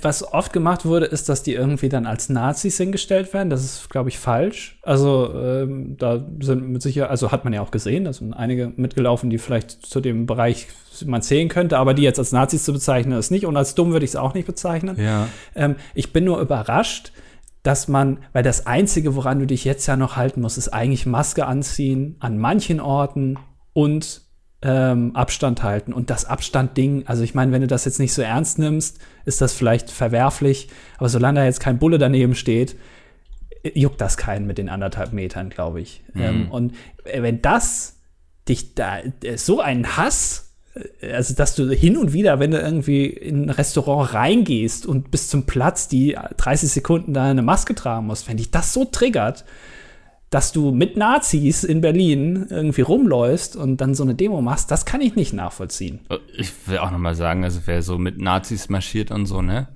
was 0.00 0.32
oft 0.32 0.52
gemacht 0.52 0.84
wurde, 0.84 1.06
ist, 1.06 1.28
dass 1.28 1.42
die 1.42 1.54
irgendwie 1.54 1.88
dann 1.88 2.06
als 2.06 2.28
Nazis 2.28 2.76
hingestellt 2.76 3.34
werden. 3.34 3.50
Das 3.50 3.64
ist, 3.64 3.90
glaube 3.90 4.10
ich, 4.10 4.18
falsch. 4.18 4.78
Also 4.82 5.32
ähm, 5.34 5.96
da 5.98 6.24
sind 6.40 6.68
mit 6.68 6.82
sicher, 6.82 7.10
also 7.10 7.32
hat 7.32 7.44
man 7.44 7.52
ja 7.52 7.62
auch 7.62 7.70
gesehen, 7.70 8.04
da 8.04 8.12
sind 8.12 8.32
einige 8.32 8.72
mitgelaufen, 8.76 9.30
die 9.30 9.38
vielleicht 9.38 9.84
zu 9.84 10.00
dem 10.00 10.26
Bereich 10.26 10.68
man 11.04 11.22
zählen 11.22 11.48
könnte, 11.48 11.78
aber 11.78 11.94
die 11.94 12.02
jetzt 12.02 12.18
als 12.18 12.32
Nazis 12.32 12.64
zu 12.64 12.72
bezeichnen, 12.72 13.18
ist 13.18 13.30
nicht. 13.30 13.46
Und 13.46 13.56
als 13.56 13.74
dumm 13.74 13.92
würde 13.92 14.04
ich 14.04 14.12
es 14.12 14.16
auch 14.16 14.34
nicht 14.34 14.46
bezeichnen. 14.46 14.96
Ja. 15.00 15.28
Ähm, 15.54 15.76
ich 15.94 16.12
bin 16.12 16.24
nur 16.24 16.40
überrascht, 16.40 17.12
dass 17.62 17.88
man, 17.88 18.18
weil 18.32 18.42
das 18.42 18.66
Einzige, 18.66 19.14
woran 19.16 19.38
du 19.38 19.46
dich 19.46 19.64
jetzt 19.64 19.86
ja 19.86 19.96
noch 19.96 20.16
halten 20.16 20.40
musst, 20.40 20.58
ist 20.58 20.68
eigentlich 20.68 21.06
Maske 21.06 21.46
anziehen 21.46 22.16
an 22.20 22.38
manchen 22.38 22.80
Orten 22.80 23.38
und 23.72 24.22
ähm, 24.62 25.14
Abstand 25.14 25.62
halten. 25.62 25.92
Und 25.92 26.10
das 26.10 26.24
Abstandding, 26.24 27.04
also 27.06 27.22
ich 27.22 27.34
meine, 27.34 27.52
wenn 27.52 27.62
du 27.62 27.66
das 27.66 27.84
jetzt 27.84 27.98
nicht 27.98 28.14
so 28.14 28.22
ernst 28.22 28.58
nimmst, 28.58 28.98
ist 29.24 29.40
das 29.40 29.52
vielleicht 29.52 29.90
verwerflich. 29.90 30.68
Aber 30.98 31.08
solange 31.08 31.40
da 31.40 31.44
jetzt 31.44 31.60
kein 31.60 31.78
Bulle 31.78 31.98
daneben 31.98 32.34
steht, 32.34 32.76
juckt 33.74 34.00
das 34.00 34.16
keinen 34.16 34.46
mit 34.46 34.58
den 34.58 34.68
anderthalb 34.68 35.12
Metern, 35.12 35.50
glaube 35.50 35.80
ich. 35.80 36.02
Mhm. 36.14 36.22
Ähm, 36.22 36.50
und 36.50 36.74
wenn 37.04 37.42
das 37.42 37.96
dich 38.48 38.74
da 38.74 38.98
so 39.36 39.60
einen 39.60 39.96
Hass, 39.96 40.52
äh, 41.00 41.12
also 41.12 41.34
dass 41.34 41.54
du 41.54 41.70
hin 41.70 41.96
und 41.96 42.12
wieder, 42.12 42.40
wenn 42.40 42.50
du 42.50 42.60
irgendwie 42.60 43.06
in 43.06 43.46
ein 43.46 43.50
Restaurant 43.50 44.14
reingehst 44.14 44.86
und 44.86 45.10
bis 45.10 45.28
zum 45.28 45.46
Platz 45.46 45.88
die 45.88 46.16
30 46.36 46.70
Sekunden 46.70 47.14
da 47.14 47.30
eine 47.30 47.42
Maske 47.42 47.74
tragen 47.74 48.06
musst, 48.06 48.28
wenn 48.28 48.36
dich 48.36 48.50
das 48.50 48.72
so 48.72 48.84
triggert, 48.84 49.44
dass 50.32 50.50
du 50.50 50.72
mit 50.72 50.96
Nazis 50.96 51.62
in 51.62 51.82
Berlin 51.82 52.46
irgendwie 52.48 52.80
rumläufst 52.80 53.54
und 53.54 53.82
dann 53.82 53.94
so 53.94 54.02
eine 54.02 54.14
Demo 54.14 54.40
machst, 54.40 54.70
das 54.70 54.86
kann 54.86 55.02
ich 55.02 55.14
nicht 55.14 55.34
nachvollziehen. 55.34 56.00
Äh, 56.08 56.16
ich 56.34 56.50
will 56.66 56.78
auch 56.78 56.90
noch 56.90 56.98
mal 56.98 57.14
sagen, 57.14 57.44
also 57.44 57.60
wer 57.66 57.82
so 57.82 57.98
mit 57.98 58.18
Nazis 58.18 58.70
marschiert 58.70 59.10
und 59.10 59.26
so, 59.26 59.42
ne? 59.42 59.68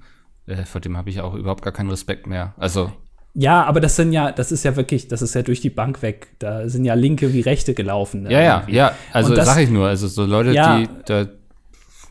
Äh, 0.47 0.65
vor 0.65 0.81
dem 0.81 0.97
habe 0.97 1.11
ich 1.11 1.21
auch 1.21 1.35
überhaupt 1.35 1.63
gar 1.63 1.75
keinen 1.75 1.91
Respekt 1.91 2.27
mehr. 2.27 2.55
Also 2.57 2.91
ja, 3.35 3.65
aber 3.65 3.81
das 3.81 3.97
sind 3.97 4.13
ja, 4.13 4.33
das 4.33 4.51
ist 4.51 4.65
ja 4.65 4.77
wirklich, 4.77 5.09
das 5.09 5.21
ist 5.21 5.35
ja 5.35 5.43
durch 5.43 5.61
die 5.61 5.69
Bank 5.69 6.01
weg. 6.01 6.29
Da 6.39 6.71
sind 6.71 6.87
ja 6.87 6.95
Linke 6.95 7.35
wie 7.35 7.43
Rechte 7.43 7.75
gelaufen. 7.75 8.23
Ne, 8.23 8.33
ja, 8.33 8.41
ja, 8.41 8.65
ja. 8.67 8.93
Also 9.13 9.35
das, 9.35 9.45
sag 9.45 9.59
ich 9.59 9.69
nur, 9.69 9.87
also 9.87 10.09
so 10.09 10.25
Leute, 10.25 10.53
ja, 10.53 10.79
die 10.79 10.89
da 11.05 11.27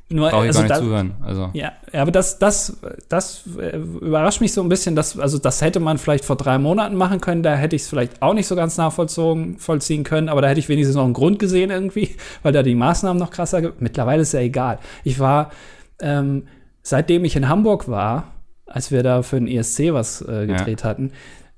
nur, 0.07 0.29
Brauche 0.29 0.43
ich 0.43 0.49
also 0.49 0.59
gar 0.59 0.63
nicht 0.63 0.75
da, 0.75 0.79
zuhören. 0.79 1.15
Also. 1.23 1.49
Ja, 1.53 1.71
aber 1.93 2.11
das, 2.11 2.37
das, 2.37 2.77
das 3.09 3.43
äh, 3.59 3.75
überrascht 3.77 4.39
mich 4.39 4.53
so 4.53 4.61
ein 4.61 4.69
bisschen. 4.69 4.95
Dass, 4.95 5.17
also 5.17 5.39
das 5.39 5.61
hätte 5.61 5.79
man 5.79 5.97
vielleicht 5.97 6.25
vor 6.25 6.35
drei 6.35 6.59
Monaten 6.59 6.95
machen 6.95 7.21
können. 7.21 7.41
Da 7.41 7.55
hätte 7.55 7.75
ich 7.75 7.83
es 7.83 7.87
vielleicht 7.87 8.21
auch 8.21 8.35
nicht 8.35 8.45
so 8.45 8.55
ganz 8.55 8.77
nachvollzogen 8.77 9.57
vollziehen 9.57 10.03
können. 10.03 10.29
Aber 10.29 10.43
da 10.43 10.49
hätte 10.49 10.59
ich 10.59 10.69
wenigstens 10.69 10.95
noch 10.95 11.05
einen 11.05 11.13
Grund 11.13 11.39
gesehen 11.39 11.71
irgendwie, 11.71 12.15
weil 12.43 12.53
da 12.53 12.61
die 12.61 12.75
Maßnahmen 12.75 13.19
noch 13.19 13.31
krasser. 13.31 13.73
Mittlerweile 13.79 14.21
ist 14.21 14.33
ja 14.33 14.41
egal. 14.41 14.77
Ich 15.03 15.19
war, 15.19 15.49
ähm, 15.99 16.47
seitdem 16.83 17.25
ich 17.25 17.35
in 17.35 17.49
Hamburg 17.49 17.89
war, 17.89 18.35
als 18.67 18.91
wir 18.91 19.01
da 19.01 19.23
für 19.23 19.39
den 19.39 19.47
ESC 19.47 19.91
was 19.91 20.21
äh, 20.21 20.45
gedreht 20.45 20.81
ja. 20.81 20.89
hatten, 20.89 21.13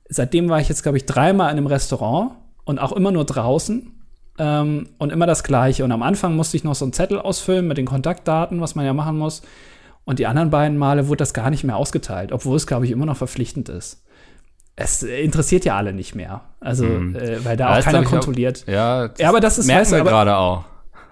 seitdem 0.07 0.47
war 0.47 0.61
ich 0.61 0.69
jetzt, 0.69 0.83
glaube 0.83 0.97
ich, 0.97 1.05
dreimal 1.05 1.51
in 1.51 1.57
einem 1.57 1.67
Restaurant 1.67 2.31
und 2.63 2.79
auch 2.79 2.93
immer 2.93 3.11
nur 3.11 3.25
draußen 3.25 3.91
ähm, 4.37 4.89
und 4.97 5.11
immer 5.11 5.25
das 5.25 5.43
Gleiche. 5.43 5.83
Und 5.83 5.91
am 5.91 6.03
Anfang 6.03 6.35
musste 6.35 6.57
ich 6.57 6.63
noch 6.63 6.75
so 6.75 6.85
einen 6.85 6.93
Zettel 6.93 7.19
ausfüllen 7.19 7.67
mit 7.67 7.77
den 7.77 7.85
Kontaktdaten, 7.85 8.61
was 8.61 8.75
man 8.75 8.85
ja 8.85 8.93
machen 8.93 9.17
muss. 9.17 9.41
Und 10.05 10.19
die 10.19 10.27
anderen 10.27 10.49
beiden 10.49 10.77
Male 10.77 11.07
wurde 11.07 11.17
das 11.17 11.33
gar 11.33 11.49
nicht 11.49 11.63
mehr 11.63 11.75
ausgeteilt, 11.75 12.31
obwohl 12.31 12.55
es, 12.55 12.65
glaube 12.65 12.85
ich, 12.85 12.91
immer 12.91 13.05
noch 13.05 13.17
verpflichtend 13.17 13.67
ist. 13.69 14.03
Es 14.75 15.03
interessiert 15.03 15.65
ja 15.65 15.75
alle 15.75 15.91
nicht 15.91 16.15
mehr. 16.15 16.41
Also, 16.59 16.85
hm. 16.85 17.15
äh, 17.15 17.43
weil 17.43 17.57
da 17.57 17.77
auch 17.77 17.83
keiner 17.83 18.03
kontrolliert. 18.03 18.63
Auch, 18.67 18.71
ja, 18.71 19.09
ja, 19.17 19.29
aber 19.29 19.39
das 19.39 19.57
ist 19.57 19.65
merken 19.65 19.91
wir 19.91 20.03
gerade 20.03 20.37
auch. 20.37 20.65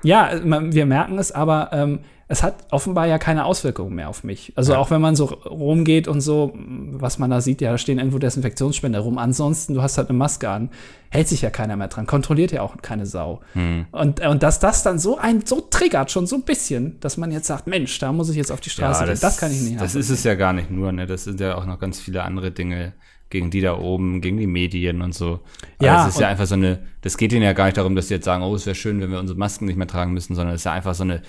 Ja, 0.04 0.30
wir 0.44 0.86
merken 0.86 1.18
es, 1.18 1.32
aber 1.32 1.72
ähm, 1.74 2.00
es 2.28 2.42
hat 2.42 2.66
offenbar 2.72 3.06
ja 3.06 3.20
keine 3.20 3.46
Auswirkungen 3.46 3.94
mehr 3.94 4.10
auf 4.10 4.24
mich. 4.24 4.52
Also 4.56 4.74
ja. 4.74 4.80
auch 4.80 4.90
wenn 4.90 5.00
man 5.00 5.16
so 5.16 5.26
rumgeht 5.26 6.08
und 6.08 6.22
so, 6.22 6.54
was 6.56 7.20
man 7.20 7.30
da 7.30 7.40
sieht, 7.40 7.62
ja, 7.62 7.72
da 7.72 7.78
stehen 7.78 8.00
irgendwo 8.00 8.18
Desinfektionsspender 8.18 9.00
rum. 9.00 9.20
Ansonsten, 9.20 9.76
du 9.76 9.84
hast 9.84 10.00
halt 10.00 10.10
eine 10.10 10.18
Maske 10.18 10.50
an, 10.50 10.72
hält 11.10 11.28
sich 11.28 11.44
ja 11.44 11.52
keiner 11.52 11.76
mehr 11.76 11.88
dran, 11.88 12.08
kontrolliert 12.08 12.52
ja 12.52 12.64
auch 12.64 12.78
keine 12.82 13.06
Sau. 13.06 13.42
Hm. 13.54 13.86
Und, 13.92 14.26
und 14.26 14.42
dass 14.42 14.60
das 14.60 14.82
dann 14.82 14.98
so 14.98 15.20
ein, 15.20 15.46
so 15.46 15.62
triggert 15.62 16.10
schon 16.10 16.26
so 16.26 16.38
ein 16.38 16.42
bisschen, 16.42 17.00
dass 17.00 17.18
man 17.18 17.32
jetzt 17.32 17.46
sagt, 17.46 17.68
Mensch, 17.68 18.00
da 18.00 18.12
muss 18.12 18.30
ich 18.30 18.38
jetzt 18.38 18.52
auf 18.52 18.60
die 18.60 18.72
Straße 18.72 19.02
ja, 19.02 19.06
das, 19.06 19.20
gehen, 19.20 19.28
das 19.30 19.38
kann 19.38 19.52
ich 19.52 19.62
nicht 19.62 19.80
Das 19.80 19.94
ist 19.94 20.10
es 20.10 20.24
ja 20.24 20.34
gar 20.34 20.54
nicht 20.54 20.72
nur, 20.72 20.92
ne? 20.92 21.06
Das 21.06 21.26
sind 21.26 21.40
ja 21.40 21.56
auch 21.56 21.66
noch 21.66 21.80
ganz 21.80 22.00
viele 22.00 22.24
andere 22.24 22.50
Dinge 22.50 22.94
gegen 23.30 23.52
die 23.52 23.62
da 23.62 23.78
oben, 23.78 24.22
gegen 24.22 24.38
die 24.38 24.48
Medien 24.48 25.02
und 25.02 25.14
so. 25.14 25.42
Aber 25.78 25.86
ja, 25.86 26.08
es 26.08 26.16
ist 26.16 26.22
ja 26.22 26.28
einfach 26.28 26.46
so 26.46 26.56
eine, 26.56 26.80
das 27.02 27.18
geht 27.18 27.34
ihnen 27.34 27.42
ja 27.44 27.54
gar 27.54 27.66
nicht 27.66 27.78
darum, 27.78 27.96
dass 27.96 28.08
sie 28.08 28.14
jetzt 28.16 28.26
sagen, 28.26 28.44
oh, 28.44 28.56
es 28.56 28.66
wäre 28.66 28.76
schön, 28.76 29.02
wenn 29.02 29.12
wir 29.12 29.20
unsere 29.20 29.38
Masken 29.38 29.66
nicht 29.66 29.78
mehr 29.78 29.88
tragen 29.88 30.14
müssen, 30.14 30.36
sondern 30.36 30.56
es 30.56 30.62
ist 30.62 30.66
ja 30.66 30.72
einfach 30.72 30.96
so 30.96 31.04
eine 31.04 31.22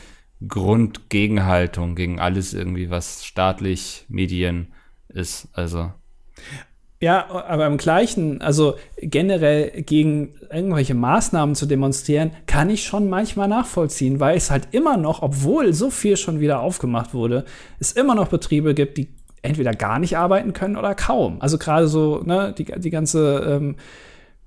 Grundgegenhaltung 0.47 1.95
gegen 1.95 2.21
alles 2.21 2.55
irgendwie, 2.55 2.91
was 2.91 3.25
staatlich 3.25 4.05
Medien 4.09 4.69
ist. 5.09 5.49
Also. 5.53 5.93
Ja, 7.01 7.29
aber 7.29 7.67
im 7.67 7.77
gleichen, 7.77 8.41
also 8.41 8.77
generell 8.97 9.83
gegen 9.83 10.35
irgendwelche 10.51 10.95
Maßnahmen 10.95 11.55
zu 11.55 11.67
demonstrieren, 11.67 12.31
kann 12.47 12.71
ich 12.71 12.85
schon 12.85 13.11
manchmal 13.11 13.49
nachvollziehen, 13.49 14.19
weil 14.19 14.37
es 14.37 14.51
halt 14.51 14.69
immer 14.73 14.97
noch, 14.97 15.21
obwohl 15.21 15.75
so 15.75 15.91
viel 15.91 16.17
schon 16.17 16.41
wieder 16.41 16.61
aufgemacht 16.61 17.13
wurde, 17.13 17.45
es 17.79 17.93
immer 17.93 18.15
noch 18.15 18.29
Betriebe 18.29 18.73
gibt, 18.73 18.97
die 18.97 19.09
entweder 19.43 19.73
gar 19.73 19.99
nicht 19.99 20.17
arbeiten 20.17 20.55
können 20.55 20.77
oder 20.77 20.95
kaum. 20.95 21.41
Also 21.41 21.59
gerade 21.59 21.87
so, 21.87 22.23
ne, 22.25 22.55
die, 22.57 22.65
die 22.65 22.91
ganze 22.91 23.45
ähm, 23.47 23.77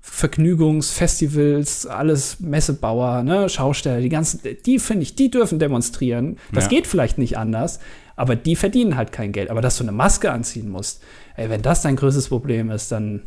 Vergnügungsfestivals, 0.02 1.86
alles 1.86 2.40
Messebauer, 2.40 3.22
ne, 3.22 3.48
Schausteller, 3.48 4.00
die 4.00 4.08
ganzen, 4.08 4.40
die 4.64 4.78
finde 4.78 5.02
ich, 5.02 5.14
die 5.14 5.30
dürfen 5.30 5.58
demonstrieren. 5.58 6.38
Das 6.52 6.64
ja. 6.64 6.70
geht 6.70 6.86
vielleicht 6.86 7.18
nicht 7.18 7.36
anders, 7.36 7.80
aber 8.16 8.34
die 8.34 8.56
verdienen 8.56 8.96
halt 8.96 9.12
kein 9.12 9.32
Geld. 9.32 9.50
Aber 9.50 9.60
dass 9.60 9.76
du 9.76 9.84
eine 9.84 9.92
Maske 9.92 10.32
anziehen 10.32 10.70
musst, 10.70 11.02
ey, 11.36 11.50
wenn 11.50 11.62
das 11.62 11.82
dein 11.82 11.96
größtes 11.96 12.28
Problem 12.28 12.70
ist, 12.70 12.90
dann 12.92 13.22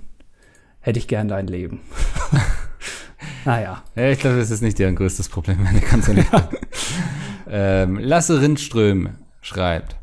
hätte 0.79 0.99
ich 0.99 1.07
gern 1.07 1.27
dein 1.27 1.47
Leben. 1.47 1.81
naja. 3.45 3.83
Ja, 3.95 4.09
ich 4.09 4.19
glaube, 4.19 4.37
das 4.37 4.49
ist 4.49 4.61
nicht 4.61 4.79
deren 4.79 4.95
größtes 4.95 5.29
Problem, 5.29 5.59
wenn 5.63 5.77
ich 5.77 5.89
ganz 5.89 6.07
ehrlich 6.07 6.25
ähm, 7.49 7.99
Lasse 7.99 8.41
Rindström 8.41 9.09
schreibt. 9.41 9.95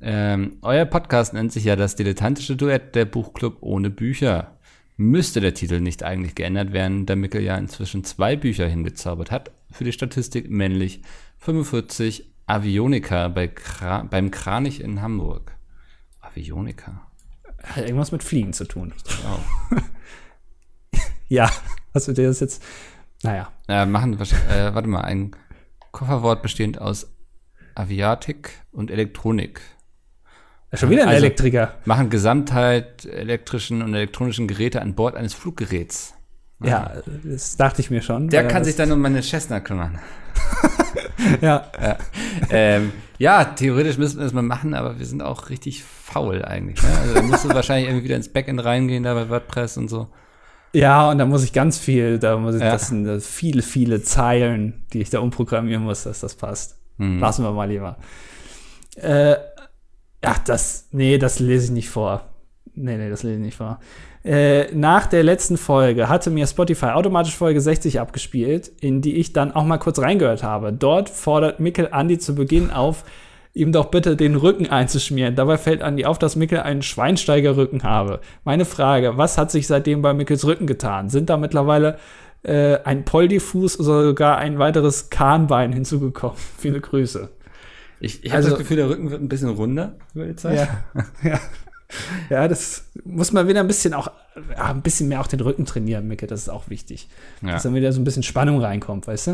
Ähm, 0.00 0.56
euer 0.62 0.84
Podcast 0.86 1.34
nennt 1.34 1.52
sich 1.52 1.64
ja 1.64 1.76
das 1.76 1.94
dilettantische 1.96 2.56
Duett 2.56 2.94
der 2.94 3.04
Buchclub 3.04 3.58
ohne 3.60 3.90
Bücher 3.90 4.53
müsste 4.96 5.40
der 5.40 5.54
Titel 5.54 5.80
nicht 5.80 6.02
eigentlich 6.02 6.34
geändert 6.34 6.72
werden, 6.72 7.06
da 7.06 7.16
Mickel 7.16 7.42
ja 7.42 7.56
inzwischen 7.56 8.04
zwei 8.04 8.36
Bücher 8.36 8.68
hingezaubert 8.68 9.30
hat. 9.30 9.50
Für 9.70 9.84
die 9.84 9.92
Statistik 9.92 10.50
männlich 10.50 11.02
45 11.38 12.30
Avionika 12.46 13.28
bei 13.28 13.48
Kra 13.48 14.02
beim 14.02 14.30
Kranich 14.30 14.80
in 14.80 15.02
Hamburg. 15.02 15.56
Avionika. 16.20 17.06
Hat 17.62 17.84
irgendwas 17.84 18.12
mit 18.12 18.22
Fliegen 18.22 18.52
zu 18.52 18.64
tun. 18.66 18.92
Oh. 19.26 19.76
ja, 21.28 21.50
du 21.92 22.12
dir 22.12 22.28
das 22.28 22.40
jetzt. 22.40 22.62
Naja. 23.22 23.50
Äh, 23.68 23.86
machen, 23.86 24.14
äh, 24.14 24.74
warte 24.74 24.88
mal, 24.88 25.00
ein 25.00 25.34
Kofferwort 25.92 26.42
bestehend 26.42 26.78
aus 26.80 27.10
Aviatik 27.74 28.62
und 28.70 28.90
Elektronik. 28.90 29.60
Schon 30.76 30.90
wieder 30.90 31.02
ein 31.02 31.08
also 31.08 31.24
Elektriker. 31.24 31.74
Machen 31.84 32.10
Gesamtheit 32.10 33.04
elektrischen 33.04 33.82
und 33.82 33.94
elektronischen 33.94 34.48
Geräte 34.48 34.82
an 34.82 34.94
Bord 34.94 35.16
eines 35.16 35.34
Fluggeräts. 35.34 36.14
Ja, 36.62 36.92
das 37.24 37.56
dachte 37.56 37.80
ich 37.80 37.90
mir 37.90 38.02
schon. 38.02 38.28
Der 38.28 38.48
kann 38.48 38.64
sich 38.64 38.76
dann 38.76 38.90
um 38.92 39.00
meine 39.00 39.22
Cessna 39.22 39.60
kümmern. 39.60 39.98
ja. 41.40 41.66
Ja. 41.80 41.98
Ähm, 42.50 42.92
ja, 43.18 43.44
theoretisch 43.44 43.98
müssen 43.98 44.18
wir 44.18 44.24
das 44.24 44.32
mal 44.32 44.42
machen, 44.42 44.74
aber 44.74 44.98
wir 44.98 45.06
sind 45.06 45.22
auch 45.22 45.50
richtig 45.50 45.84
faul 45.84 46.44
eigentlich. 46.44 46.82
Ne? 46.82 46.88
Also 47.00 47.14
da 47.14 47.22
musst 47.22 47.44
du 47.44 47.48
wahrscheinlich 47.50 47.88
irgendwie 47.88 48.04
wieder 48.04 48.16
ins 48.16 48.32
Backend 48.32 48.64
reingehen, 48.64 49.02
da 49.02 49.14
bei 49.14 49.28
WordPress 49.28 49.76
und 49.76 49.88
so. 49.88 50.08
Ja, 50.72 51.08
und 51.10 51.18
da 51.18 51.26
muss 51.26 51.44
ich 51.44 51.52
ganz 51.52 51.78
viel, 51.78 52.18
da 52.18 52.36
muss 52.36 52.56
ich, 52.56 52.60
ja. 52.60 52.72
das 52.72 52.88
sind 52.88 53.22
viele, 53.22 53.62
viele 53.62 54.02
Zeilen, 54.02 54.84
die 54.92 55.00
ich 55.00 55.10
da 55.10 55.20
umprogrammieren 55.20 55.84
muss, 55.84 56.02
dass 56.02 56.20
das 56.20 56.34
passt. 56.34 56.78
Mhm. 56.98 57.20
Lassen 57.20 57.44
wir 57.44 57.52
mal 57.52 57.68
lieber. 57.68 57.96
Äh, 58.96 59.36
Ach, 60.26 60.38
das, 60.38 60.88
nee, 60.92 61.18
das 61.18 61.38
lese 61.38 61.66
ich 61.66 61.70
nicht 61.70 61.90
vor. 61.90 62.22
Nee, 62.74 62.96
nee, 62.96 63.10
das 63.10 63.22
lese 63.22 63.36
ich 63.36 63.42
nicht 63.42 63.56
vor. 63.56 63.78
Äh, 64.24 64.74
nach 64.74 65.06
der 65.06 65.22
letzten 65.22 65.58
Folge 65.58 66.08
hatte 66.08 66.30
mir 66.30 66.46
Spotify 66.46 66.86
automatisch 66.86 67.36
Folge 67.36 67.60
60 67.60 68.00
abgespielt, 68.00 68.72
in 68.80 69.02
die 69.02 69.16
ich 69.16 69.32
dann 69.32 69.52
auch 69.52 69.64
mal 69.64 69.78
kurz 69.78 69.98
reingehört 69.98 70.42
habe. 70.42 70.72
Dort 70.72 71.10
fordert 71.10 71.60
Mikkel 71.60 71.88
Andi 71.90 72.18
zu 72.18 72.34
Beginn 72.34 72.70
auf, 72.70 73.04
ihm 73.52 73.70
doch 73.70 73.86
bitte 73.86 74.16
den 74.16 74.34
Rücken 74.34 74.68
einzuschmieren. 74.68 75.36
Dabei 75.36 75.58
fällt 75.58 75.82
Andi 75.82 76.06
auf, 76.06 76.18
dass 76.18 76.36
Mikkel 76.36 76.60
einen 76.60 76.82
Schweinsteigerrücken 76.82 77.82
habe. 77.82 78.20
Meine 78.44 78.64
Frage, 78.64 79.18
was 79.18 79.36
hat 79.36 79.50
sich 79.50 79.66
seitdem 79.66 80.00
bei 80.00 80.14
Mickels 80.14 80.46
Rücken 80.46 80.66
getan? 80.66 81.10
Sind 81.10 81.28
da 81.28 81.36
mittlerweile 81.36 81.98
äh, 82.42 82.78
ein 82.82 83.04
Poldifuß 83.04 83.78
oder 83.78 84.04
sogar 84.04 84.38
ein 84.38 84.58
weiteres 84.58 85.10
Kahnbein 85.10 85.72
hinzugekommen? 85.72 86.36
Viele 86.58 86.80
Grüße. 86.80 87.28
Ich, 88.04 88.24
ich 88.24 88.30
habe 88.30 88.36
also, 88.36 88.50
das 88.50 88.58
Gefühl, 88.58 88.76
der 88.76 88.88
Rücken 88.88 89.10
wird 89.10 89.22
ein 89.22 89.28
bisschen 89.28 89.48
runder 89.48 89.96
über 90.14 90.26
die 90.26 90.36
Zeit. 90.36 90.56
Ja, 90.56 91.04
ja. 91.22 91.40
Ja, 92.28 92.48
das 92.48 92.90
muss 93.04 93.32
man 93.32 93.46
wieder 93.46 93.60
ein 93.60 93.66
bisschen 93.66 93.94
auch, 93.94 94.10
ja, 94.50 94.64
ein 94.70 94.82
bisschen 94.82 95.08
mehr 95.08 95.20
auch 95.20 95.26
den 95.26 95.40
Rücken 95.40 95.64
trainieren, 95.64 96.08
Micke, 96.08 96.26
das 96.26 96.42
ist 96.42 96.48
auch 96.48 96.68
wichtig. 96.68 97.08
Ja. 97.42 97.52
Dass 97.52 97.62
dann 97.62 97.74
wieder 97.74 97.92
so 97.92 98.00
ein 98.00 98.04
bisschen 98.04 98.22
Spannung 98.22 98.60
reinkommt, 98.60 99.06
weißt 99.06 99.28
du? 99.28 99.30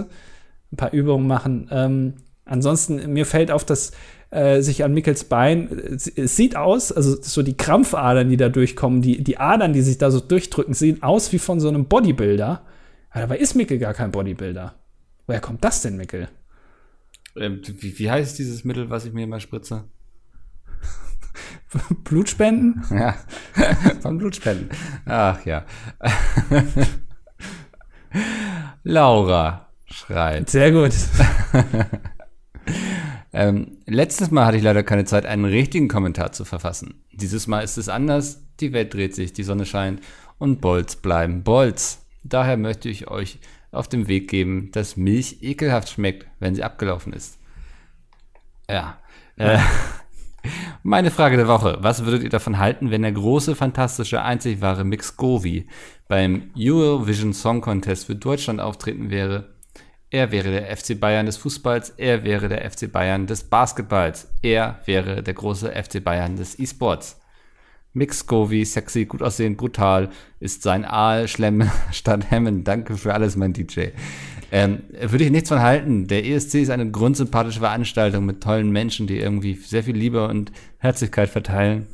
Ein 0.73 0.77
paar 0.77 0.93
Übungen 0.93 1.27
machen. 1.27 1.69
Ähm, 1.71 2.15
ansonsten, 2.45 3.13
mir 3.13 3.25
fällt 3.25 3.51
auf, 3.51 3.65
dass 3.65 3.93
äh, 4.31 4.61
sich 4.61 4.85
an 4.85 4.93
Mickels 4.93 5.25
Bein, 5.25 5.69
es 5.95 6.37
sieht 6.37 6.57
aus, 6.57 6.93
also 6.93 7.17
so 7.21 7.43
die 7.43 7.57
Krampfadern, 7.57 8.29
die 8.29 8.37
da 8.37 8.49
durchkommen, 8.49 9.01
die, 9.03 9.23
die 9.25 9.39
Adern, 9.39 9.73
die 9.73 9.83
sich 9.83 9.99
da 9.99 10.11
so 10.11 10.21
durchdrücken, 10.21 10.75
sehen 10.75 11.03
aus 11.03 11.33
wie 11.33 11.39
von 11.39 11.61
so 11.61 11.69
einem 11.69 11.87
Bodybuilder. 11.87 12.63
Aber 13.11 13.21
dabei 13.21 13.39
ist 13.39 13.55
Mickel 13.55 13.79
gar 13.79 13.95
kein 13.95 14.13
Bodybuilder. 14.13 14.75
Woher 15.27 15.41
kommt 15.41 15.65
das 15.65 15.83
denn, 15.83 15.97
Mickel? 15.97 16.29
Ähm, 17.37 17.61
wie, 17.65 17.99
wie 17.99 18.11
heißt 18.11 18.39
dieses 18.39 18.65
Mittel, 18.65 18.91
was 18.91 19.05
ich 19.05 19.13
mir 19.13 19.25
immer 19.25 19.41
spritze? 19.41 19.85
Blutspenden? 22.05 22.85
Ja, 22.91 23.17
von 24.01 24.19
Blutspenden. 24.19 24.71
Ach 25.07 25.45
ja. 25.45 25.65
Laura 28.83 29.69
schreibt. 29.87 30.51
Sehr 30.51 30.73
gut. 30.73 30.93
ähm, 33.33 33.79
letztes 33.87 34.31
Mal 34.31 34.47
hatte 34.47 34.57
ich 34.57 34.63
leider 34.63 34.83
keine 34.83 35.05
Zeit, 35.05 35.27
einen 35.27 35.45
richtigen 35.45 35.89
Kommentar 35.89 36.33
zu 36.33 36.45
verfassen. 36.45 37.05
Dieses 37.13 37.47
Mal 37.47 37.61
ist 37.61 37.79
es 37.79 37.89
anders. 37.89 38.43
Die 38.59 38.73
Welt 38.73 38.93
dreht 38.93 39.15
sich, 39.15 39.33
die 39.33 39.45
Sonne 39.45 39.67
scheint 39.67 40.01
und 40.39 40.61
Bolz 40.61 40.97
bleiben 40.97 41.45
Bolz. 41.45 42.05
Daher 42.23 42.57
möchte 42.57 42.89
ich 42.89 43.09
euch 43.09 43.39
auf 43.73 43.89
den 43.89 44.09
Weg 44.09 44.29
geben, 44.29 44.71
dass 44.73 44.97
Milch 44.97 45.39
ekelhaft 45.43 45.91
schmeckt, 45.91 46.27
wenn 46.39 46.55
sie 46.55 46.65
abgelaufen 46.65 47.13
ist. 47.13 47.39
Ja. 48.69 48.99
Äh, 49.37 49.59
meine 50.83 51.11
Frage 51.11 51.37
der 51.37 51.49
Woche. 51.49 51.79
Was 51.81 52.05
würdet 52.05 52.23
ihr 52.23 52.31
davon 52.31 52.59
halten, 52.59 52.91
wenn 52.91 53.03
der 53.03 53.13
große, 53.13 53.55
fantastische, 53.55 54.23
einzig 54.23 54.61
wahre 54.61 54.85
Mix 54.85 55.17
Govi 55.17 55.69
beim 56.09 56.51
Eurovision 56.57 57.33
Song 57.33 57.61
Contest 57.61 58.07
für 58.07 58.17
Deutschland 58.17 58.61
auftreten 58.61 59.11
wäre? 59.11 59.55
Er 60.13 60.33
wäre 60.33 60.51
der 60.51 60.77
FC 60.77 60.99
Bayern 60.99 61.27
des 61.27 61.37
Fußballs, 61.37 61.91
er 61.91 62.25
wäre 62.25 62.49
der 62.49 62.69
FC 62.69 62.91
Bayern 62.91 63.29
des 63.29 63.45
Basketballs, 63.45 64.29
er 64.43 64.81
wäre 64.85 65.23
der 65.23 65.35
große 65.35 65.71
FC 65.71 66.03
Bayern 66.03 66.35
des 66.35 66.59
E-Sports. 66.59 67.20
Mix 67.93 68.27
Govi, 68.27 68.65
sexy, 68.65 69.05
gut 69.05 69.23
aussehend, 69.23 69.57
brutal, 69.57 70.11
ist 70.39 70.63
sein 70.63 70.85
Aal, 70.85 71.27
Schlemm 71.29 71.69
statt 71.93 72.31
Hemmen. 72.31 72.65
Danke 72.65 72.97
für 72.97 73.15
alles, 73.15 73.37
mein 73.37 73.53
DJ. 73.53 73.89
Ähm, 74.53 74.83
würde 75.01 75.25
ich 75.25 75.31
nichts 75.31 75.49
von 75.49 75.61
halten. 75.61 76.07
Der 76.07 76.27
ESC 76.27 76.57
ist 76.57 76.71
eine 76.71 76.91
grundsympathische 76.91 77.61
Veranstaltung 77.61 78.27
mit 78.27 78.43
tollen 78.43 78.71
Menschen, 78.71 79.07
die 79.07 79.19
irgendwie 79.19 79.55
sehr 79.55 79.85
viel 79.85 79.97
Liebe 79.97 80.27
und 80.27 80.51
Herzlichkeit 80.79 81.29
verteilen. 81.29 81.87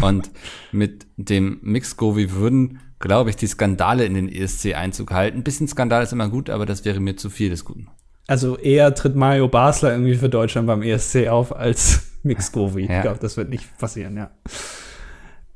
Und 0.00 0.30
mit 0.70 1.06
dem 1.16 1.58
Mix-Govi 1.62 2.32
würden, 2.32 2.80
glaube 2.98 3.30
ich, 3.30 3.36
die 3.36 3.46
Skandale 3.46 4.04
in 4.04 4.14
den 4.14 4.28
ESC 4.28 4.74
Einzug 4.74 5.12
halten. 5.12 5.38
Ein 5.38 5.44
bisschen 5.44 5.68
Skandal 5.68 6.02
ist 6.02 6.12
immer 6.12 6.28
gut, 6.28 6.50
aber 6.50 6.66
das 6.66 6.84
wäre 6.84 7.00
mir 7.00 7.16
zu 7.16 7.30
viel 7.30 7.50
des 7.50 7.64
Guten. 7.64 7.88
Also 8.26 8.56
eher 8.56 8.94
tritt 8.94 9.16
Mario 9.16 9.48
Basler 9.48 9.92
irgendwie 9.92 10.14
für 10.14 10.28
Deutschland 10.28 10.66
beim 10.66 10.82
ESC 10.82 11.28
auf 11.28 11.54
als 11.54 12.02
Mix-Govi. 12.22 12.86
Ja. 12.86 12.96
Ich 12.96 13.02
glaube, 13.02 13.18
das 13.20 13.36
wird 13.36 13.48
nicht 13.48 13.78
passieren, 13.78 14.16
ja. 14.16 14.30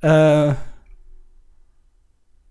Äh, 0.07 0.55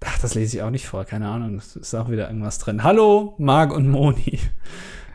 Ach, 0.08 0.20
das 0.22 0.36
lese 0.36 0.58
ich 0.58 0.64
auch 0.64 0.70
nicht 0.70 0.88
vor, 0.88 1.06
keine 1.06 1.30
Ahnung. 1.30 1.56
Es 1.58 1.76
ist 1.76 1.95
auch 1.95 2.12
wieder 2.12 2.28
irgendwas 2.28 2.60
drin. 2.60 2.84
Hallo, 2.84 3.34
Marc 3.38 3.74
und 3.74 3.89
Moni. 3.89 4.39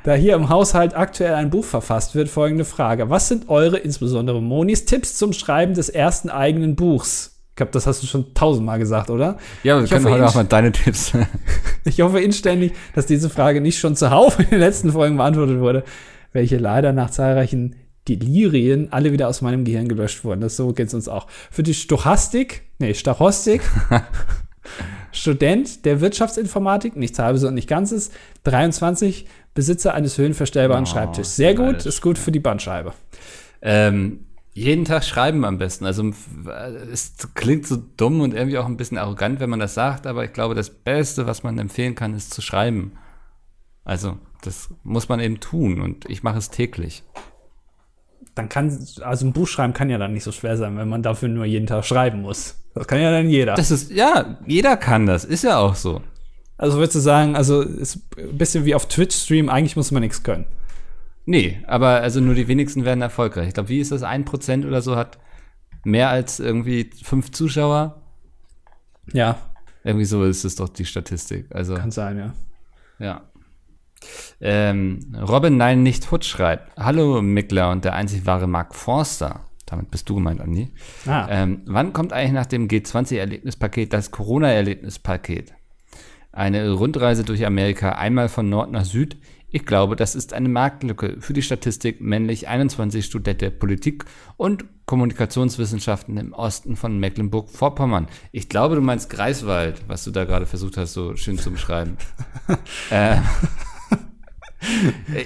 Da 0.05 0.15
hier 0.15 0.35
im 0.35 0.49
Haushalt 0.49 0.97
aktuell 0.97 1.35
ein 1.35 1.51
Buch 1.51 1.65
verfasst 1.65 2.15
wird, 2.15 2.31
folgende 2.31 2.65
Frage. 2.65 3.11
Was 3.11 3.29
sind 3.29 3.51
eure, 3.51 3.77
insbesondere 3.77 4.41
Monis, 4.41 4.87
Tipps 4.87 5.17
zum 5.17 5.35
Schreiben 5.35 5.75
des 5.75 5.91
ersten 5.91 6.31
eigenen 6.31 6.75
Buchs? 6.75 7.43
Ich 7.51 7.57
glaube, 7.57 7.73
das 7.73 7.87
hast 7.87 8.03
du 8.03 8.07
schon 8.07 8.33
tausendmal 8.33 8.79
gesagt, 8.79 9.11
oder? 9.11 9.37
Ja, 9.63 9.77
wir 9.77 9.85
ich 9.85 9.91
können 9.91 10.09
heute 10.09 10.27
auch 10.27 10.35
mal 10.35 10.45
deine 10.45 10.73
Tipps. 10.73 11.13
ich 11.85 12.01
hoffe 12.01 12.21
inständig, 12.21 12.73
dass 12.95 13.05
diese 13.05 13.29
Frage 13.29 13.61
nicht 13.61 13.79
schon 13.79 13.97
zuhauf 13.97 14.39
in 14.39 14.49
den 14.49 14.61
letzten 14.61 14.93
Folgen 14.93 15.19
beantwortet 15.19 15.61
wurde, 15.61 15.85
welche 16.33 16.57
leider 16.57 16.95
nach 16.95 17.11
zahlreichen 17.11 17.77
Delirien 18.19 18.93
alle 18.93 19.13
wieder 19.13 19.29
aus 19.29 19.43
meinem 19.43 19.65
Gehirn 19.65 19.89
gelöscht 19.89 20.25
wurden. 20.25 20.41
Das 20.41 20.57
so 20.57 20.73
geht's 20.73 20.95
uns 20.95 21.09
auch. 21.09 21.27
Für 21.51 21.63
die 21.63 21.75
Stochastik, 21.75 22.63
nee, 22.79 22.95
Stachostik 22.95 23.63
Student 25.13 25.85
der 25.85 26.01
Wirtschaftsinformatik, 26.01 26.97
nichts 26.97 27.19
halbes 27.19 27.45
und 27.45 27.55
nicht 27.55 27.69
ganzes, 27.69 28.11
23, 28.45 29.27
Besitzer 29.55 29.95
eines 29.95 30.17
höhenverstellbaren 30.19 30.85
oh, 30.85 30.87
Schreibtisches. 30.87 31.37
Sehr 31.37 31.55
gut, 31.55 31.85
ist 31.85 32.01
gut 32.01 32.19
für 32.19 32.31
die 32.31 32.41
Bandscheibe. 32.41 32.93
Ähm, 33.63 34.21
jeden 34.53 34.85
Tag 34.85 35.05
schreiben 35.05 35.45
am 35.45 35.59
besten. 35.59 35.85
Also 35.85 36.13
es 36.93 37.15
klingt 37.35 37.67
so 37.67 37.77
dumm 37.97 38.21
und 38.21 38.35
irgendwie 38.35 38.59
auch 38.59 38.67
ein 38.67 38.77
bisschen 38.77 38.99
arrogant, 38.99 39.41
wenn 39.41 39.51
man 39.51 39.61
das 39.61 39.75
sagt, 39.75 40.07
aber 40.07 40.25
ich 40.25 40.33
glaube, 40.33 40.55
das 40.55 40.71
Beste, 40.71 41.27
was 41.27 41.43
man 41.43 41.59
empfehlen 41.59 41.95
kann, 41.95 42.15
ist 42.15 42.33
zu 42.33 42.43
schreiben. 42.43 42.93
Also 43.85 44.19
das 44.43 44.69
muss 44.85 45.09
man 45.09 45.21
eben 45.21 45.41
tun 45.41 45.81
und 45.81 46.09
ich 46.09 46.23
mache 46.23 46.39
es 46.39 46.51
täglich 46.51 47.03
dann 48.35 48.49
kann, 48.49 48.87
also 49.03 49.27
ein 49.27 49.33
Buch 49.33 49.47
schreiben 49.47 49.73
kann 49.73 49.91
ja 49.91 49.99
dann 49.99 50.13
nicht 50.13 50.25
so 50.25 50.33
schwer 50.33 50.57
sein, 50.57 50.77
wenn 50.77 50.89
man 50.89 51.03
dafür 51.03 51.29
nur 51.29 51.45
jeden 51.45 51.67
Tag 51.67 51.85
schreiben 51.85 52.23
muss. 52.23 52.57
Das 52.75 52.87
kann 52.87 53.01
ja 53.01 53.11
dann 53.11 53.29
jeder. 53.29 53.55
Das 53.55 53.71
ist, 53.71 53.91
ja, 53.91 54.39
jeder 54.47 54.77
kann 54.77 55.07
das, 55.07 55.25
ist 55.25 55.45
ja 55.45 55.59
auch 55.59 55.75
so. 55.75 56.03
Also 56.57 56.77
würdest 56.77 56.95
du 56.95 57.01
sagen, 57.01 57.37
also 57.37 57.63
ist 57.63 58.01
ein 58.19 58.37
bisschen 58.37 58.65
wie 58.65 58.75
auf 58.75 58.87
Twitch-Stream, 58.87 59.49
eigentlich 59.49 59.77
muss 59.77 59.91
man 59.91 60.03
nichts 60.03 60.23
können. 60.23 60.47
Nee, 61.27 61.63
aber 61.67 62.01
also 62.01 62.21
nur 62.21 62.35
die 62.35 62.49
wenigsten 62.49 62.85
werden 62.85 63.03
erfolgreich. 63.03 63.49
Ich 63.49 63.55
glaube, 63.55 63.69
wie 63.69 63.81
ist 63.81 63.93
das? 63.93 64.03
Ein 64.03 64.25
Prozent 64.25 64.65
oder 64.65 64.83
so 64.83 64.97
hat 64.97 65.19
mehr 65.85 66.11
als 66.11 66.41
irgendwie 66.41 66.91
fünf 67.03 67.31
Zuschauer. 67.31 68.03
Ja. 69.13 69.39
Irgendwie 69.85 70.05
so 70.05 70.25
ist 70.25 70.45
es 70.45 70.57
doch 70.57 70.69
die 70.69 70.85
Statistik. 70.85 71.47
Also. 71.51 71.75
Kann 71.75 71.91
sein, 71.91 72.19
ja. 72.19 72.35
Ja. 72.99 73.30
Ähm, 74.41 75.15
Robin 75.29 75.57
Nein 75.57 75.83
nicht 75.83 76.11
Hut 76.11 76.25
schreibt: 76.25 76.77
Hallo 76.77 77.23
Mickler 77.23 77.71
und 77.71 77.85
der 77.85 77.95
einzig 77.95 78.27
wahre 78.27 78.47
Mark 78.47 78.75
Forster. 78.75 79.41
Damit 79.67 79.91
bist 79.91 80.09
du 80.09 80.17
gemeint, 80.17 80.41
Andi. 80.41 80.71
Ah. 81.07 81.29
Ähm, 81.31 81.63
wann 81.67 81.93
kommt 81.93 82.13
eigentlich 82.13 82.33
nach 82.33 82.47
dem 82.47 82.67
G20-Erlebnispaket 82.67 83.93
das 83.93 84.11
Corona-Erlebnispaket? 84.11 85.55
Eine 86.33 86.73
Rundreise 86.73 87.25
durch 87.25 87.47
Amerika, 87.47 87.93
einmal 87.93 88.29
von 88.29 88.49
Nord 88.49 88.73
nach 88.73 88.85
Süd. 88.85 89.17
Ich 89.53 89.67
glaube, 89.67 89.97
das 89.97 90.15
ist 90.15 90.33
eine 90.33 90.49
Marktlücke 90.49 91.17
für 91.21 91.33
die 91.33 91.43
Statistik 91.43 92.01
männlich 92.01 92.47
21 92.47 93.05
Studenten 93.05 93.59
Politik 93.59 94.05
und 94.37 94.65
Kommunikationswissenschaften 94.87 96.17
im 96.17 96.33
Osten 96.33 96.77
von 96.77 96.99
Mecklenburg-Vorpommern. 96.99 98.09
Ich 98.33 98.49
glaube, 98.49 98.77
du 98.77 98.81
meinst 98.81 99.11
Greifswald, 99.11 99.83
was 99.89 100.05
du 100.05 100.13
da 100.13 100.25
gerade 100.25 100.47
versucht 100.47 100.77
hast, 100.77 100.93
so 100.93 101.17
schön 101.17 101.39
zu 101.39 101.51
beschreiben. 101.51 101.97
äh, 102.91 103.17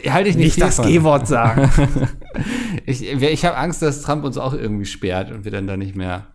halte 0.08 0.28
ich 0.28 0.36
nicht, 0.36 0.56
nicht 0.56 0.60
das 0.60 0.80
G-Wort 0.80 1.26
sagen. 1.26 1.70
ich 2.86 3.02
ich 3.10 3.44
habe 3.44 3.56
Angst, 3.56 3.82
dass 3.82 4.02
Trump 4.02 4.24
uns 4.24 4.38
auch 4.38 4.54
irgendwie 4.54 4.84
sperrt 4.84 5.30
und 5.30 5.44
wir 5.44 5.52
dann 5.52 5.66
da 5.66 5.76
nicht 5.76 5.96
mehr 5.96 6.26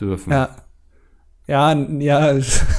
dürfen. 0.00 0.32
Ja. 0.32 0.56
Ja, 1.46 1.72
ja. 1.72 2.34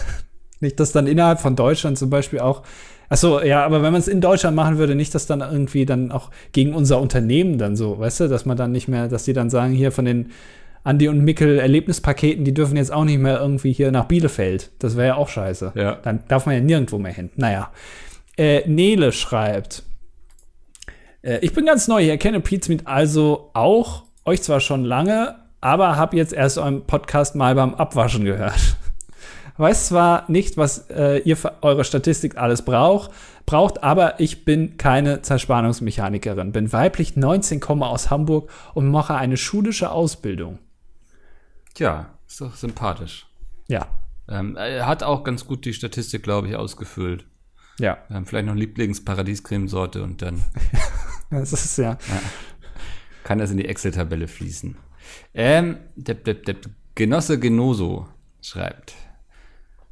nicht, 0.60 0.80
dass 0.80 0.92
dann 0.92 1.08
innerhalb 1.08 1.40
von 1.40 1.56
Deutschland 1.56 1.98
zum 1.98 2.10
Beispiel 2.10 2.40
auch. 2.40 2.64
Achso, 3.08 3.40
ja, 3.42 3.64
aber 3.64 3.84
wenn 3.84 3.92
man 3.92 4.02
es 4.02 4.08
in 4.08 4.20
Deutschland 4.20 4.56
machen 4.56 4.80
würde, 4.80 4.96
nicht, 4.96 5.14
dass 5.14 5.28
dann 5.28 5.42
irgendwie 5.42 5.86
dann 5.86 6.12
auch 6.12 6.32
gegen 6.54 6.74
unser 6.74 7.00
Unternehmen 7.00 7.60
dann 7.60 7.76
so, 7.76 8.00
weißt 8.00 8.22
du, 8.22 8.28
dass 8.28 8.46
man 8.46 8.58
dann 8.58 8.72
nicht 8.72 8.88
mehr, 8.88 9.08
dass 9.08 9.26
die 9.26 9.34
dann 9.34 9.52
sagen, 9.52 9.74
hier 9.74 9.92
von 9.92 10.06
den 10.06 10.32
Andi 10.84 11.08
und 11.08 11.24
Mickel 11.24 11.60
Erlebnispaketen, 11.60 12.46
die 12.46 12.54
dürfen 12.54 12.78
jetzt 12.78 12.92
auch 12.92 13.06
nicht 13.06 13.20
mehr 13.20 13.40
irgendwie 13.40 13.74
hier 13.74 13.92
nach 13.92 14.06
Bielefeld. 14.06 14.72
Das 14.80 14.96
wäre 14.96 15.08
ja 15.08 15.16
auch 15.16 15.30
scheiße. 15.30 15.74
Ja. 15.76 15.96
Dann 15.96 16.24
darf 16.28 16.46
man 16.46 16.56
ja 16.56 16.62
nirgendwo 16.62 16.98
mehr 16.98 17.14
hin. 17.14 17.30
Naja. 17.36 17.72
Äh, 18.38 18.68
Nele 18.68 19.12
schreibt, 19.12 19.84
äh, 21.22 21.40
ich 21.40 21.54
bin 21.54 21.66
ganz 21.66 21.88
neu 21.88 22.04
hier, 22.04 22.18
kenne 22.18 22.40
Pizmeet 22.40 22.86
also 22.86 23.50
auch, 23.54 24.04
euch 24.26 24.42
zwar 24.42 24.60
schon 24.60 24.84
lange, 24.84 25.36
aber 25.62 25.96
habe 25.96 26.18
jetzt 26.18 26.34
erst 26.34 26.58
euren 26.58 26.86
Podcast 26.86 27.36
mal 27.36 27.56
beim 27.56 27.74
Abwaschen 27.74 28.26
gehört. 28.26 28.78
weiß 29.58 29.88
zwar 29.88 30.30
nicht, 30.30 30.58
was 30.58 30.90
äh, 30.90 31.20
ihr 31.20 31.38
für 31.38 31.64
eure 31.64 31.84
Statistik 31.84 32.38
alles 32.38 32.64
braucht, 32.64 33.12
braucht, 33.46 33.84
aber 33.84 34.20
ich 34.20 34.46
bin 34.46 34.78
keine 34.78 35.22
Zerspannungsmechanikerin. 35.22 36.52
Bin 36.52 36.74
weiblich 36.74 37.16
19, 37.16 37.60
komme 37.60 37.88
aus 37.88 38.10
Hamburg 38.10 38.50
und 38.74 38.90
mache 38.90 39.16
eine 39.16 39.38
schulische 39.38 39.92
Ausbildung. 39.92 40.60
Ja, 41.78 42.10
ist 42.28 42.42
doch 42.42 42.56
sympathisch. 42.56 43.28
Ja. 43.68 43.88
Ähm, 44.28 44.56
er 44.56 44.88
hat 44.88 45.04
auch 45.04 45.24
ganz 45.24 45.46
gut 45.46 45.66
die 45.66 45.74
Statistik, 45.74 46.24
glaube 46.24 46.48
ich, 46.48 46.56
ausgefüllt. 46.56 47.26
Ja. 47.80 47.98
Ähm, 48.10 48.26
vielleicht 48.26 48.48
noch 48.48 48.56
Lieblingsparadiescremesorte 48.56 50.04
und 50.04 50.22
dann 50.22 50.44
Das 51.30 51.54
ist 51.54 51.78
ja. 51.78 51.98
kann 53.24 53.40
das 53.40 53.52
in 53.52 53.58
die 53.58 53.66
Excel-Tabelle 53.66 54.28
fließen. 54.28 54.78
Ähm, 55.34 55.78
der, 55.96 56.16
der, 56.16 56.36
der 56.36 56.56
Genosse 56.94 57.40
Genoso 57.40 58.08
schreibt. 58.42 58.96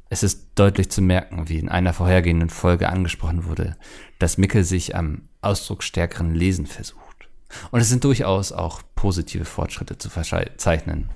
Es 0.08 0.22
ist 0.22 0.50
deutlich 0.54 0.90
zu 0.90 1.02
merken, 1.02 1.48
wie 1.48 1.58
in 1.58 1.68
einer 1.68 1.92
vorhergehenden 1.92 2.50
Folge 2.50 2.88
angesprochen 2.88 3.44
wurde, 3.44 3.76
dass 4.18 4.38
Mickel 4.38 4.64
sich 4.64 4.94
am 4.94 5.22
ausdrucksstärkeren 5.40 6.34
Lesen 6.34 6.66
versucht. 6.66 7.28
Und 7.70 7.80
es 7.80 7.88
sind 7.88 8.04
durchaus 8.04 8.52
auch 8.52 8.82
positive 8.94 9.44
Fortschritte 9.44 9.98
zu 9.98 10.10
verzeichnen. 10.10 11.10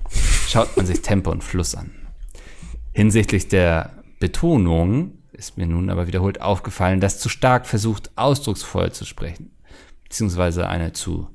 Schaut 0.47 0.75
man 0.77 0.85
sich 0.85 1.01
Tempo 1.01 1.31
und 1.31 1.43
Fluss 1.43 1.75
an. 1.75 1.91
Hinsichtlich 2.91 3.47
der 3.47 4.03
Betonung 4.19 5.18
ist 5.39 5.57
mir 5.57 5.65
nun 5.65 5.89
aber 5.89 6.05
wiederholt 6.05 6.41
aufgefallen, 6.41 6.99
dass 6.99 7.19
zu 7.19 7.29
stark 7.29 7.65
versucht, 7.65 8.11
ausdrucksvoll 8.17 8.91
zu 8.91 9.05
sprechen, 9.05 9.51
beziehungsweise 10.03 10.67
eine 10.67 10.91
zu 10.91 11.29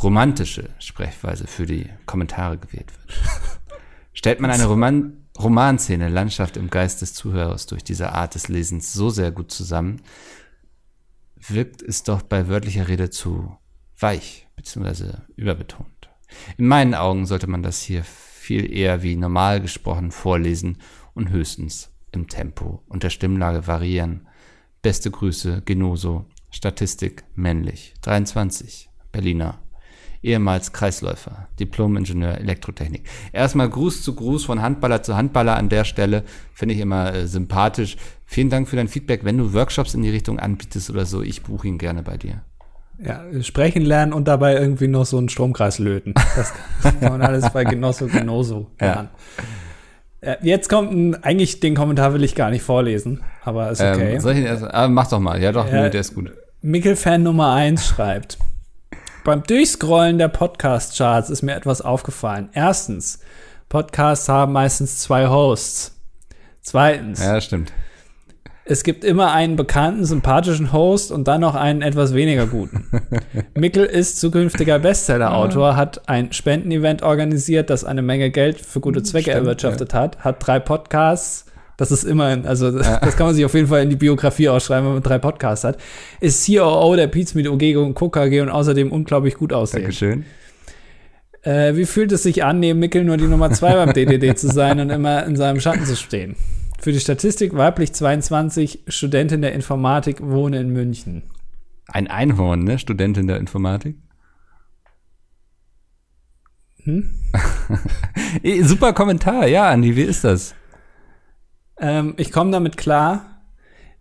romantische 0.00 0.70
Sprechweise 0.78 1.46
für 1.46 1.66
die 1.66 1.88
Kommentare 2.04 2.58
gewählt 2.58 2.92
wird. 2.92 3.18
Stellt 4.12 4.40
man 4.40 4.50
eine 4.50 4.66
Roman 4.66 5.22
Romanszene, 5.38 6.08
Landschaft 6.08 6.56
im 6.56 6.70
Geist 6.70 7.02
des 7.02 7.12
Zuhörers 7.12 7.66
durch 7.66 7.84
diese 7.84 8.12
Art 8.12 8.34
des 8.34 8.48
Lesens 8.48 8.94
so 8.94 9.10
sehr 9.10 9.32
gut 9.32 9.50
zusammen, 9.50 10.00
wirkt 11.36 11.82
es 11.82 12.04
doch 12.04 12.22
bei 12.22 12.48
wörtlicher 12.48 12.88
Rede 12.88 13.10
zu 13.10 13.54
weich 13.98 14.48
beziehungsweise 14.56 15.26
überbetont. 15.36 16.08
In 16.56 16.66
meinen 16.66 16.94
Augen 16.94 17.26
sollte 17.26 17.46
man 17.48 17.62
das 17.62 17.82
hier 17.82 18.02
viel 18.04 18.72
eher 18.72 19.02
wie 19.02 19.16
normal 19.16 19.60
gesprochen 19.60 20.10
vorlesen 20.10 20.78
und 21.12 21.28
höchstens 21.28 21.90
im 22.16 22.26
Tempo 22.26 22.82
und 22.88 23.04
der 23.04 23.10
Stimmlage 23.10 23.66
variieren. 23.66 24.26
Beste 24.82 25.10
Grüße, 25.10 25.62
Genoso, 25.64 26.24
Statistik, 26.50 27.24
männlich, 27.34 27.94
23, 28.02 28.88
Berliner, 29.12 29.58
ehemals 30.22 30.72
Kreisläufer, 30.72 31.48
Diplom-Ingenieur 31.60 32.38
Elektrotechnik. 32.38 33.04
Erstmal 33.32 33.68
Gruß 33.68 34.02
zu 34.02 34.14
Gruß 34.14 34.44
von 34.44 34.62
Handballer 34.62 35.02
zu 35.02 35.16
Handballer 35.16 35.56
an 35.56 35.68
der 35.68 35.84
Stelle, 35.84 36.24
finde 36.52 36.74
ich 36.74 36.80
immer 36.80 37.14
äh, 37.14 37.26
sympathisch. 37.26 37.96
Vielen 38.24 38.50
Dank 38.50 38.68
für 38.68 38.76
dein 38.76 38.88
Feedback. 38.88 39.24
Wenn 39.24 39.38
du 39.38 39.52
Workshops 39.52 39.94
in 39.94 40.02
die 40.02 40.10
Richtung 40.10 40.38
anbietest 40.38 40.90
oder 40.90 41.06
so, 41.06 41.22
ich 41.22 41.42
buche 41.42 41.68
ihn 41.68 41.78
gerne 41.78 42.02
bei 42.02 42.16
dir. 42.16 42.42
Ja, 42.98 43.22
sprechen 43.42 43.82
lernen 43.82 44.14
und 44.14 44.26
dabei 44.26 44.54
irgendwie 44.54 44.88
noch 44.88 45.04
so 45.04 45.18
einen 45.18 45.28
Stromkreis 45.28 45.78
löten. 45.78 46.14
Das 46.14 46.54
kann 46.82 46.96
man 47.00 47.22
alles 47.22 47.50
bei 47.50 47.64
Genosso 47.64 48.06
Genoso 48.06 48.70
machen. 48.80 49.08
Ja. 49.38 49.44
Jetzt 50.42 50.68
kommt 50.68 50.92
ein, 50.92 51.22
eigentlich 51.22 51.60
den 51.60 51.74
Kommentar 51.74 52.12
will 52.14 52.24
ich 52.24 52.34
gar 52.34 52.50
nicht 52.50 52.62
vorlesen, 52.62 53.22
aber 53.44 53.70
ist 53.70 53.80
okay. 53.80 54.14
Ähm, 54.14 54.20
soll 54.20 54.32
ich 54.32 54.44
erst, 54.44 54.64
ah, 54.64 54.88
mach 54.88 55.08
doch 55.08 55.20
mal. 55.20 55.40
Ja, 55.40 55.52
doch, 55.52 55.66
nee, 55.66 55.90
der 55.90 56.00
ist 56.00 56.14
gut. 56.14 56.32
Mickel-Fan 56.62 57.22
Nummer 57.22 57.52
1 57.52 57.86
schreibt: 57.86 58.38
Beim 59.24 59.42
Durchscrollen 59.42 60.18
der 60.18 60.28
Podcast-Charts 60.28 61.30
ist 61.30 61.42
mir 61.42 61.54
etwas 61.54 61.80
aufgefallen. 61.80 62.48
Erstens, 62.52 63.20
Podcasts 63.68 64.28
haben 64.28 64.52
meistens 64.52 64.98
zwei 64.98 65.28
Hosts. 65.28 65.92
Zweitens, 66.62 67.22
Ja, 67.22 67.40
stimmt. 67.40 67.72
Es 68.68 68.82
gibt 68.82 69.04
immer 69.04 69.32
einen 69.32 69.54
bekannten, 69.54 70.04
sympathischen 70.04 70.72
Host 70.72 71.12
und 71.12 71.28
dann 71.28 71.40
noch 71.40 71.54
einen 71.54 71.82
etwas 71.82 72.14
weniger 72.14 72.48
guten. 72.48 72.84
Mickel 73.54 73.84
ist 73.84 74.20
zukünftiger 74.20 74.80
Bestseller-Autor, 74.80 75.76
hat 75.76 76.08
ein 76.08 76.32
Spendenevent 76.32 77.02
organisiert, 77.02 77.70
das 77.70 77.84
eine 77.84 78.02
Menge 78.02 78.30
Geld 78.30 78.60
für 78.60 78.80
gute 78.80 79.04
Zwecke 79.04 79.30
Stimmt, 79.30 79.36
erwirtschaftet 79.36 79.94
hat, 79.94 80.18
hat 80.18 80.44
drei 80.44 80.58
Podcasts. 80.58 81.46
Das 81.76 81.92
ist 81.92 82.04
immerhin, 82.04 82.44
also 82.44 82.72
das, 82.72 83.00
das 83.00 83.16
kann 83.16 83.26
man 83.26 83.34
sich 83.36 83.44
auf 83.44 83.54
jeden 83.54 83.68
Fall 83.68 83.82
in 83.82 83.90
die 83.90 83.96
Biografie 83.96 84.48
ausschreiben, 84.48 84.86
wenn 84.86 84.94
man 84.94 85.02
drei 85.02 85.18
Podcasts 85.18 85.62
hat. 85.62 85.78
Ist 86.20 86.46
COO 86.46 86.96
der 86.96 87.06
Pizmeet 87.06 87.48
OG 87.48 87.76
und 87.76 88.16
AG 88.16 88.40
und 88.40 88.48
außerdem 88.48 88.90
unglaublich 88.90 89.34
gut 89.34 89.52
aussehen. 89.52 89.82
Dankeschön. 89.82 90.24
Äh, 91.42 91.76
wie 91.76 91.84
fühlt 91.84 92.10
es 92.10 92.24
sich 92.24 92.42
an, 92.42 92.58
neben 92.58 92.80
Mickel 92.80 93.04
nur 93.04 93.16
die 93.16 93.28
Nummer 93.28 93.52
zwei 93.52 93.74
beim 93.74 93.92
DDD 93.94 94.36
zu 94.36 94.48
sein 94.48 94.80
und 94.80 94.90
immer 94.90 95.24
in 95.24 95.36
seinem 95.36 95.60
Schatten 95.60 95.84
zu 95.84 95.94
stehen? 95.94 96.34
Für 96.78 96.92
die 96.92 97.00
Statistik 97.00 97.56
weiblich 97.56 97.92
22, 97.92 98.84
Studentin 98.88 99.42
der 99.42 99.52
Informatik, 99.52 100.18
wohne 100.20 100.60
in 100.60 100.70
München. 100.70 101.22
Ein 101.88 102.08
Einhorn, 102.08 102.64
ne? 102.64 102.78
Studentin 102.78 103.26
der 103.26 103.38
Informatik. 103.38 103.96
Hm? 106.84 107.10
Eh, 108.42 108.62
Super 108.62 108.92
Kommentar, 108.92 109.46
ja, 109.46 109.70
Andi, 109.70 109.96
wie 109.96 110.02
ist 110.02 110.24
das? 110.24 110.54
Ähm, 111.78 112.14
ich 112.16 112.32
komme 112.32 112.50
damit 112.50 112.76
klar, 112.76 113.24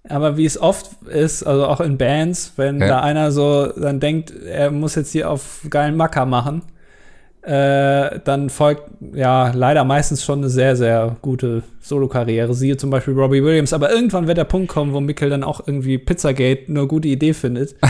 aber 0.07 0.35
wie 0.37 0.45
es 0.45 0.57
oft 0.59 1.03
ist, 1.03 1.43
also 1.43 1.65
auch 1.67 1.79
in 1.79 1.97
Bands, 1.97 2.53
wenn 2.57 2.79
Ja. 2.79 2.87
da 2.87 2.99
einer 3.01 3.31
so 3.31 3.67
dann 3.71 3.99
denkt, 3.99 4.31
er 4.31 4.71
muss 4.71 4.95
jetzt 4.95 5.11
hier 5.11 5.29
auf 5.29 5.65
geilen 5.69 5.95
Macker 5.95 6.25
machen, 6.25 6.63
äh, 7.45 8.19
dann 8.23 8.49
folgt 8.49 8.89
ja 9.13 9.51
leider 9.53 9.83
meistens 9.83 10.23
schon 10.23 10.39
eine 10.39 10.49
sehr, 10.49 10.75
sehr 10.75 11.15
gute 11.21 11.63
Solo-Karriere. 11.81 12.53
Siehe 12.53 12.77
zum 12.77 12.89
Beispiel 12.89 13.13
Robbie 13.13 13.43
Williams. 13.43 13.71
Aber 13.73 13.91
irgendwann 13.91 14.27
wird 14.27 14.37
der 14.37 14.45
Punkt 14.45 14.67
kommen, 14.69 14.93
wo 14.93 14.99
Mikkel 14.99 15.29
dann 15.29 15.43
auch 15.43 15.61
irgendwie 15.65 15.97
Pizzagate 15.97 16.63
eine 16.69 16.87
gute 16.87 17.07
Idee 17.07 17.33
findet. 17.33 17.73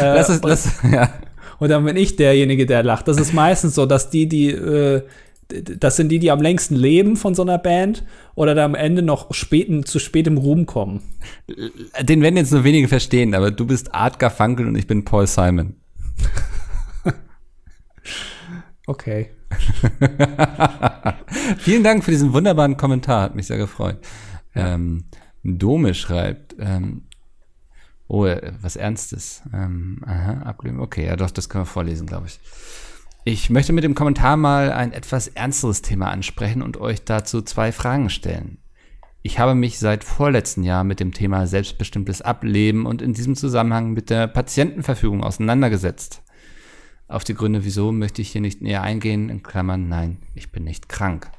äh, 0.00 0.14
Lass 0.14 0.28
es, 0.28 0.36
und- 0.36 0.48
lass, 0.48 0.68
ja. 0.92 1.10
und 1.58 1.68
dann 1.70 1.84
bin 1.84 1.96
ich 1.96 2.16
derjenige, 2.16 2.66
der 2.66 2.82
lacht. 2.84 3.08
Das 3.08 3.18
ist 3.18 3.32
meistens 3.34 3.74
so, 3.74 3.86
dass 3.86 4.10
die, 4.10 4.28
die, 4.28 4.50
äh, 4.50 5.02
das 5.48 5.96
sind 5.96 6.08
die, 6.10 6.18
die 6.20 6.30
am 6.30 6.40
längsten 6.40 6.74
leben 6.76 7.16
von 7.16 7.34
so 7.34 7.42
einer 7.42 7.58
Band 7.58 8.04
oder 8.34 8.54
da 8.54 8.64
am 8.64 8.74
Ende 8.74 9.02
noch 9.02 9.34
späten, 9.34 9.84
zu 9.84 9.98
spätem 9.98 10.38
Ruhm 10.38 10.64
kommen. 10.66 11.02
Den 12.00 12.22
werden 12.22 12.36
jetzt 12.36 12.52
nur 12.52 12.64
wenige 12.64 12.88
verstehen, 12.88 13.34
aber 13.34 13.50
du 13.50 13.66
bist 13.66 13.94
Art 13.94 14.18
Garfunkel 14.18 14.66
und 14.66 14.76
ich 14.76 14.86
bin 14.86 15.04
Paul 15.04 15.26
Simon. 15.26 15.74
Okay. 18.86 19.30
Vielen 21.58 21.84
Dank 21.84 22.04
für 22.04 22.10
diesen 22.10 22.32
wunderbaren 22.32 22.76
Kommentar, 22.76 23.22
hat 23.22 23.34
mich 23.34 23.46
sehr 23.46 23.56
gefreut. 23.56 23.98
Ähm, 24.54 25.04
Dome 25.42 25.94
schreibt, 25.94 26.54
ähm, 26.58 27.02
oh, 28.08 28.26
äh, 28.26 28.52
was 28.60 28.76
Ernstes. 28.76 29.42
Ähm, 29.52 30.02
aha, 30.04 30.42
abgelehnt. 30.42 30.80
Okay, 30.80 31.06
ja 31.06 31.16
doch, 31.16 31.30
das 31.30 31.48
können 31.48 31.62
wir 31.64 31.66
vorlesen, 31.66 32.06
glaube 32.06 32.26
ich. 32.26 32.40
Ich 33.24 33.48
möchte 33.48 33.72
mit 33.72 33.84
dem 33.84 33.94
Kommentar 33.94 34.36
mal 34.36 34.70
ein 34.70 34.92
etwas 34.92 35.28
ernsteres 35.28 35.80
Thema 35.80 36.10
ansprechen 36.10 36.60
und 36.60 36.76
euch 36.76 37.04
dazu 37.04 37.40
zwei 37.40 37.72
Fragen 37.72 38.10
stellen. 38.10 38.58
Ich 39.22 39.38
habe 39.38 39.54
mich 39.54 39.78
seit 39.78 40.04
vorletzten 40.04 40.62
Jahr 40.62 40.84
mit 40.84 41.00
dem 41.00 41.14
Thema 41.14 41.46
selbstbestimmtes 41.46 42.20
Ableben 42.20 42.84
und 42.84 43.00
in 43.00 43.14
diesem 43.14 43.34
Zusammenhang 43.34 43.92
mit 43.92 44.10
der 44.10 44.26
Patientenverfügung 44.26 45.24
auseinandergesetzt. 45.24 46.22
Auf 47.14 47.22
die 47.22 47.34
Gründe, 47.34 47.64
wieso, 47.64 47.92
möchte 47.92 48.22
ich 48.22 48.32
hier 48.32 48.40
nicht 48.40 48.60
näher 48.60 48.82
eingehen. 48.82 49.28
In 49.28 49.44
Klammern, 49.44 49.88
nein, 49.88 50.18
ich 50.34 50.50
bin 50.50 50.64
nicht 50.64 50.88
krank. 50.88 51.30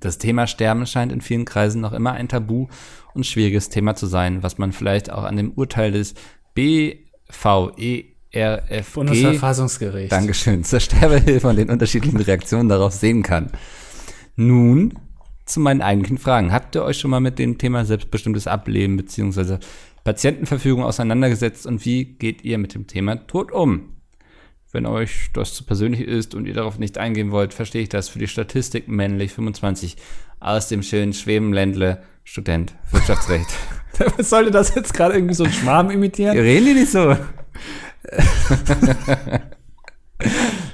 Das 0.00 0.18
Thema 0.18 0.48
Sterben 0.48 0.86
scheint 0.86 1.12
in 1.12 1.20
vielen 1.20 1.44
Kreisen 1.44 1.80
noch 1.80 1.92
immer 1.92 2.14
ein 2.14 2.26
Tabu 2.26 2.66
und 3.14 3.24
schwieriges 3.26 3.68
Thema 3.68 3.94
zu 3.94 4.06
sein, 4.06 4.42
was 4.42 4.58
man 4.58 4.72
vielleicht 4.72 5.12
auch 5.12 5.22
an 5.22 5.36
dem 5.36 5.52
Urteil 5.52 5.92
des 5.92 6.14
E 6.56 6.96
BVERFG 7.30 8.94
Bundesverfassungsgericht. 8.94 10.10
Dankeschön. 10.10 10.64
Zur 10.64 10.80
Sterbehilfe 10.80 11.46
und 11.46 11.54
den 11.56 11.70
unterschiedlichen 11.70 12.20
Reaktionen 12.20 12.68
darauf 12.68 12.92
sehen 12.92 13.22
kann. 13.22 13.52
Nun 14.34 14.94
zu 15.46 15.60
meinen 15.60 15.80
eigentlichen 15.80 16.18
Fragen. 16.18 16.52
Habt 16.52 16.74
ihr 16.74 16.82
euch 16.82 16.98
schon 16.98 17.12
mal 17.12 17.20
mit 17.20 17.38
dem 17.38 17.56
Thema 17.56 17.84
selbstbestimmtes 17.84 18.48
Ableben 18.48 18.96
bzw. 18.96 19.58
Patientenverfügung 20.02 20.82
auseinandergesetzt 20.82 21.68
und 21.68 21.84
wie 21.84 22.04
geht 22.04 22.42
ihr 22.42 22.58
mit 22.58 22.74
dem 22.74 22.88
Thema 22.88 23.14
Tod 23.28 23.52
um? 23.52 23.93
Wenn 24.74 24.86
euch 24.86 25.30
das 25.32 25.54
zu 25.54 25.62
persönlich 25.62 26.00
ist 26.00 26.34
und 26.34 26.46
ihr 26.46 26.54
darauf 26.54 26.80
nicht 26.80 26.98
eingehen 26.98 27.30
wollt, 27.30 27.54
verstehe 27.54 27.82
ich 27.82 27.90
das. 27.90 28.08
Für 28.08 28.18
die 28.18 28.26
Statistik 28.26 28.88
männlich 28.88 29.32
25 29.32 29.96
aus 30.40 30.66
dem 30.66 30.82
schönen 30.82 31.12
Schwebenländle, 31.12 32.02
Student, 32.24 32.74
Wirtschaftsrecht. 32.90 33.46
Sollte 34.18 34.50
das 34.50 34.74
jetzt 34.74 34.92
gerade 34.92 35.14
irgendwie 35.14 35.34
so 35.34 35.44
ein 35.44 35.52
Schwarm 35.52 35.90
imitieren? 35.90 36.36
Reden 36.36 36.66
die 36.66 36.74
nicht 36.74 36.90
so? 36.90 37.10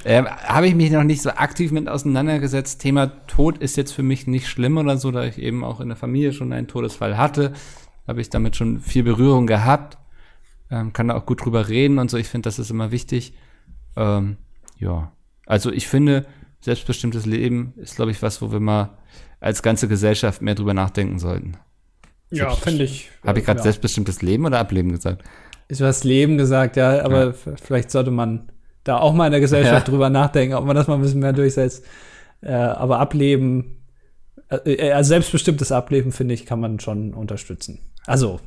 ähm, 0.03 0.27
Habe 0.27 0.67
ich 0.67 0.73
mich 0.73 0.89
noch 0.89 1.03
nicht 1.03 1.21
so 1.21 1.29
aktiv 1.29 1.71
mit 1.71 1.87
auseinandergesetzt. 1.87 2.81
Thema 2.81 3.05
Tod 3.27 3.59
ist 3.59 3.77
jetzt 3.77 3.91
für 3.91 4.01
mich 4.01 4.25
nicht 4.25 4.47
schlimm 4.47 4.77
oder 4.77 4.97
so, 4.97 5.11
da 5.11 5.25
ich 5.25 5.37
eben 5.37 5.63
auch 5.63 5.79
in 5.79 5.89
der 5.89 5.97
Familie 5.97 6.33
schon 6.33 6.51
einen 6.53 6.67
Todesfall 6.67 7.17
hatte. 7.17 7.53
Habe 8.07 8.19
ich 8.19 8.31
damit 8.31 8.55
schon 8.55 8.79
viel 8.79 9.03
Berührung 9.03 9.45
gehabt. 9.45 9.99
Ähm, 10.71 10.91
kann 10.91 11.09
da 11.09 11.15
auch 11.15 11.27
gut 11.27 11.45
drüber 11.45 11.69
reden 11.69 11.99
und 11.99 12.09
so. 12.09 12.17
Ich 12.17 12.29
finde, 12.29 12.47
das 12.47 12.57
ist 12.57 12.71
immer 12.71 12.89
wichtig. 12.89 13.35
Ähm, 13.95 14.37
ja. 14.77 15.11
Also 15.45 15.71
ich 15.71 15.87
finde, 15.87 16.25
selbstbestimmtes 16.61 17.25
Leben 17.25 17.73
ist, 17.77 17.95
glaube 17.95 18.11
ich, 18.11 18.21
was, 18.21 18.41
wo 18.41 18.51
wir 18.51 18.59
mal 18.59 18.97
als 19.39 19.63
ganze 19.63 19.87
Gesellschaft 19.87 20.41
mehr 20.41 20.55
drüber 20.55 20.73
nachdenken 20.73 21.19
sollten. 21.19 21.57
Ja, 22.29 22.51
finde 22.51 22.83
ich. 22.83 23.09
Habe 23.25 23.39
ich 23.39 23.45
gerade 23.45 23.59
ja. 23.59 23.63
selbstbestimmtes 23.63 24.21
Leben 24.21 24.45
oder 24.45 24.59
Ableben 24.59 24.91
gesagt? 24.91 25.23
Ist 25.67 25.81
was 25.81 26.03
Leben 26.03 26.37
gesagt, 26.37 26.77
ja, 26.77 27.03
aber 27.03 27.27
Ja. 27.27 27.33
vielleicht 27.61 27.91
sollte 27.91 28.11
man 28.11 28.51
da 28.83 28.97
auch 28.97 29.13
mal 29.13 29.25
in 29.27 29.31
der 29.31 29.41
Gesellschaft 29.41 29.87
Ja. 29.87 29.91
drüber 29.91 30.09
nachdenken, 30.09 30.55
ob 30.55 30.65
man 30.65 30.75
das 30.75 30.87
mal 30.87 30.95
ein 30.95 31.01
bisschen 31.01 31.19
mehr 31.19 31.33
durchsetzt. 31.33 31.85
Äh, 32.41 32.53
aber 32.53 32.99
Ableben, 32.99 33.83
äh, 34.49 34.55
äh, 34.73 34.91
also 34.93 35.09
selbstbestimmtes 35.09 35.71
Ableben, 35.71 36.11
finde 36.11 36.33
ich, 36.33 36.45
kann 36.45 36.59
man 36.59 36.79
schon 36.79 37.13
unterstützen. 37.13 37.79
Also, 38.05 38.39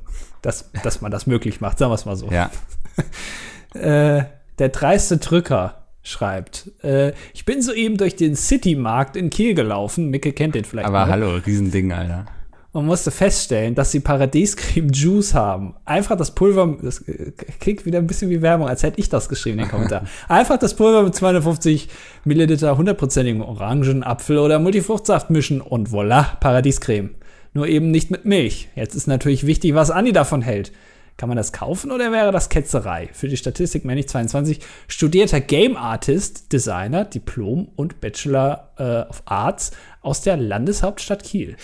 dass, 0.43 0.71
dass 0.83 1.01
man 1.01 1.13
das 1.13 1.27
möglich 1.27 1.61
macht, 1.61 1.79
sagen 1.79 1.91
wir 1.91 1.95
es 1.97 2.07
mal 2.07 2.17
so. 2.17 2.31
Ja. 2.31 2.51
Äh, 3.75 4.27
der 4.59 4.69
dreiste 4.71 5.19
Drücker 5.19 5.85
schreibt, 6.03 6.71
äh, 6.83 7.13
ich 7.33 7.45
bin 7.45 7.63
soeben 7.63 7.97
durch 7.97 8.15
den 8.17 8.37
City-Markt 8.37 9.17
in 9.17 9.31
Kiel 9.31 9.55
gelaufen. 9.55 10.11
Micke 10.11 10.33
kennt 10.33 10.55
den 10.55 10.65
vielleicht. 10.65 10.87
Aber 10.87 11.07
noch. 11.07 11.13
hallo, 11.13 11.37
Riesending, 11.37 11.93
Alter. 11.93 12.27
und 12.73 12.87
musste 12.87 13.11
feststellen, 13.11 13.75
dass 13.75 13.91
sie 13.91 14.01
Paradiescreme 14.01 14.91
Juice 14.91 15.33
haben. 15.33 15.75
Einfach 15.87 16.17
das 16.17 16.35
Pulver, 16.35 16.77
das 16.83 17.01
äh, 17.09 17.33
klingt 17.59 17.87
wieder 17.87 17.99
ein 17.99 18.07
bisschen 18.07 18.31
wie 18.31 18.43
Werbung, 18.43 18.69
als 18.69 18.83
hätte 18.83 19.01
ich 19.01 19.09
das 19.09 19.29
geschrieben 19.29 19.59
in 19.59 19.65
den 19.65 19.71
Kommentar. 19.71 20.05
Einfach 20.29 20.59
das 20.59 20.75
Pulver 20.75 21.03
mit 21.03 21.15
250 21.15 21.89
Milliliter 22.25 22.77
hundertprozentigen 22.77 23.41
Orangenapfel 23.41 24.39
oder 24.39 24.59
Multifruchtsaft 24.59 25.31
mischen 25.31 25.61
und 25.63 25.89
voilà, 25.89 26.37
Paradiescreme. 26.41 27.15
Nur 27.55 27.69
eben 27.69 27.93
nicht 27.93 28.11
mit 28.11 28.25
Milch. 28.25 28.69
Jetzt 28.75 28.97
ist 28.97 29.07
natürlich 29.07 29.47
wichtig, 29.47 29.75
was 29.75 29.91
Andi 29.91 30.13
davon 30.13 30.43
hält. 30.43 30.73
Kann 31.17 31.29
man 31.29 31.37
das 31.37 31.53
kaufen 31.53 31.93
oder 31.93 32.11
wäre 32.11 32.33
das 32.33 32.49
Ketzerei? 32.49 33.09
Für 33.13 33.29
die 33.29 33.37
Statistik 33.37 33.85
männlich 33.85 34.09
22, 34.09 34.61
studierter 34.89 35.41
Game 35.41 35.77
Artist, 35.77 36.53
Designer, 36.53 37.05
Diplom 37.05 37.69
und 37.77 38.01
Bachelor 38.01 38.73
äh, 38.79 39.09
of 39.09 39.23
Arts 39.27 39.71
aus 40.01 40.23
der 40.23 40.37
Landeshauptstadt 40.37 41.23
Kiel. 41.23 41.57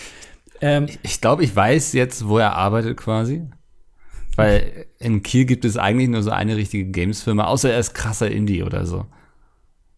Ähm, 0.61 0.87
Ich 1.03 1.19
glaube, 1.19 1.43
ich 1.43 1.53
weiß 1.53 1.93
jetzt, 1.93 2.27
wo 2.27 2.37
er 2.37 2.53
arbeitet 2.55 2.95
quasi. 2.97 3.47
Weil 4.37 4.85
in 4.99 5.21
Kiel 5.23 5.43
gibt 5.45 5.65
es 5.65 5.75
eigentlich 5.75 6.07
nur 6.07 6.23
so 6.23 6.31
eine 6.31 6.55
richtige 6.55 6.85
Games-Firma, 6.89 7.43
außer 7.45 7.71
er 7.71 7.79
ist 7.79 7.93
krasser 7.93 8.31
Indie 8.31 8.63
oder 8.63 8.85
so. 8.85 9.05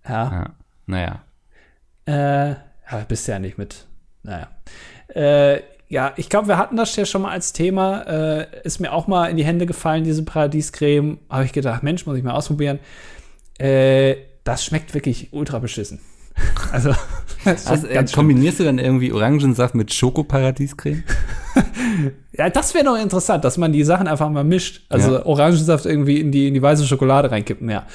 ja. 0.08 0.32
Ja. 0.32 0.56
Naja. 0.86 1.24
Äh, 2.06 2.56
aber 2.88 3.06
bist 3.08 3.28
ja 3.28 3.40
nicht 3.40 3.58
mit. 3.58 3.88
Naja. 4.24 4.50
Äh, 5.10 5.62
ja, 5.94 6.12
ich 6.16 6.28
glaube, 6.28 6.48
wir 6.48 6.58
hatten 6.58 6.76
das 6.76 6.96
ja 6.96 7.06
schon 7.06 7.22
mal 7.22 7.30
als 7.30 7.54
Thema. 7.54 8.02
Äh, 8.08 8.48
ist 8.64 8.80
mir 8.80 8.92
auch 8.92 9.06
mal 9.06 9.28
in 9.28 9.38
die 9.38 9.46
Hände 9.46 9.68
gefallen, 9.68 10.04
diese 10.04 10.24
Paradiescreme. 10.24 11.20
Habe 11.30 11.46
ich 11.46 11.54
gedacht, 11.54 11.84
Mensch, 11.84 12.08
muss 12.08 12.18
ich 12.18 12.24
mal 12.24 12.34
ausprobieren. 12.34 12.80
Äh, 13.60 14.16
das 14.44 14.66
schmeckt 14.66 14.96
wirklich 14.96 15.30
ultra 15.32 15.60
beschissen. 15.60 16.00
Also, 16.72 16.96
Also, 17.46 17.86
äh, 17.86 18.04
kombinierst 18.12 18.60
du 18.60 18.64
dann 18.64 18.80
irgendwie 18.80 19.14
Orangensaft 19.14 19.76
mit 19.76 19.94
Schokoparadiescreme? 19.94 21.04
Ja, 22.36 22.50
das 22.50 22.74
wäre 22.74 22.84
noch 22.84 23.00
interessant, 23.00 23.46
dass 23.46 23.60
man 23.60 23.72
die 23.72 23.84
Sachen 23.84 24.08
einfach 24.08 24.28
mal 24.28 24.44
mischt. 24.44 24.82
Also 24.90 25.14
Ja. 25.14 25.26
Orangensaft 25.28 25.86
irgendwie 25.86 26.20
in 26.20 26.32
die, 26.32 26.48
in 26.48 26.56
die 26.56 26.62
weiße 26.64 26.88
Schokolade 26.88 27.30
reinkippen, 27.30 27.70
ja. 27.70 27.86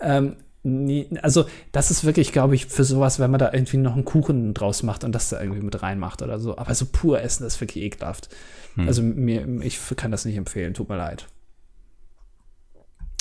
Ähm, 0.00 0.36
nee, 0.68 1.08
also, 1.22 1.46
das 1.72 1.90
ist 1.90 2.04
wirklich, 2.04 2.32
glaube 2.32 2.54
ich, 2.54 2.66
für 2.66 2.84
sowas, 2.84 3.18
wenn 3.18 3.30
man 3.30 3.40
da 3.40 3.52
irgendwie 3.52 3.78
noch 3.78 3.94
einen 3.94 4.04
Kuchen 4.04 4.54
draus 4.54 4.82
macht 4.82 5.04
und 5.04 5.12
das 5.12 5.28
da 5.28 5.40
irgendwie 5.40 5.62
mit 5.62 5.82
reinmacht 5.82 6.22
oder 6.22 6.38
so. 6.38 6.56
Aber 6.56 6.74
so 6.74 6.86
pur 6.86 7.20
essen, 7.20 7.44
das 7.44 7.54
ist 7.54 7.60
wirklich 7.60 7.84
ekelhaft. 7.84 8.28
Also, 8.76 9.02
mir, 9.02 9.44
ich 9.62 9.78
kann 9.96 10.12
das 10.12 10.24
nicht 10.24 10.36
empfehlen, 10.36 10.74
tut 10.74 10.88
mir 10.88 10.96
leid. 10.96 11.26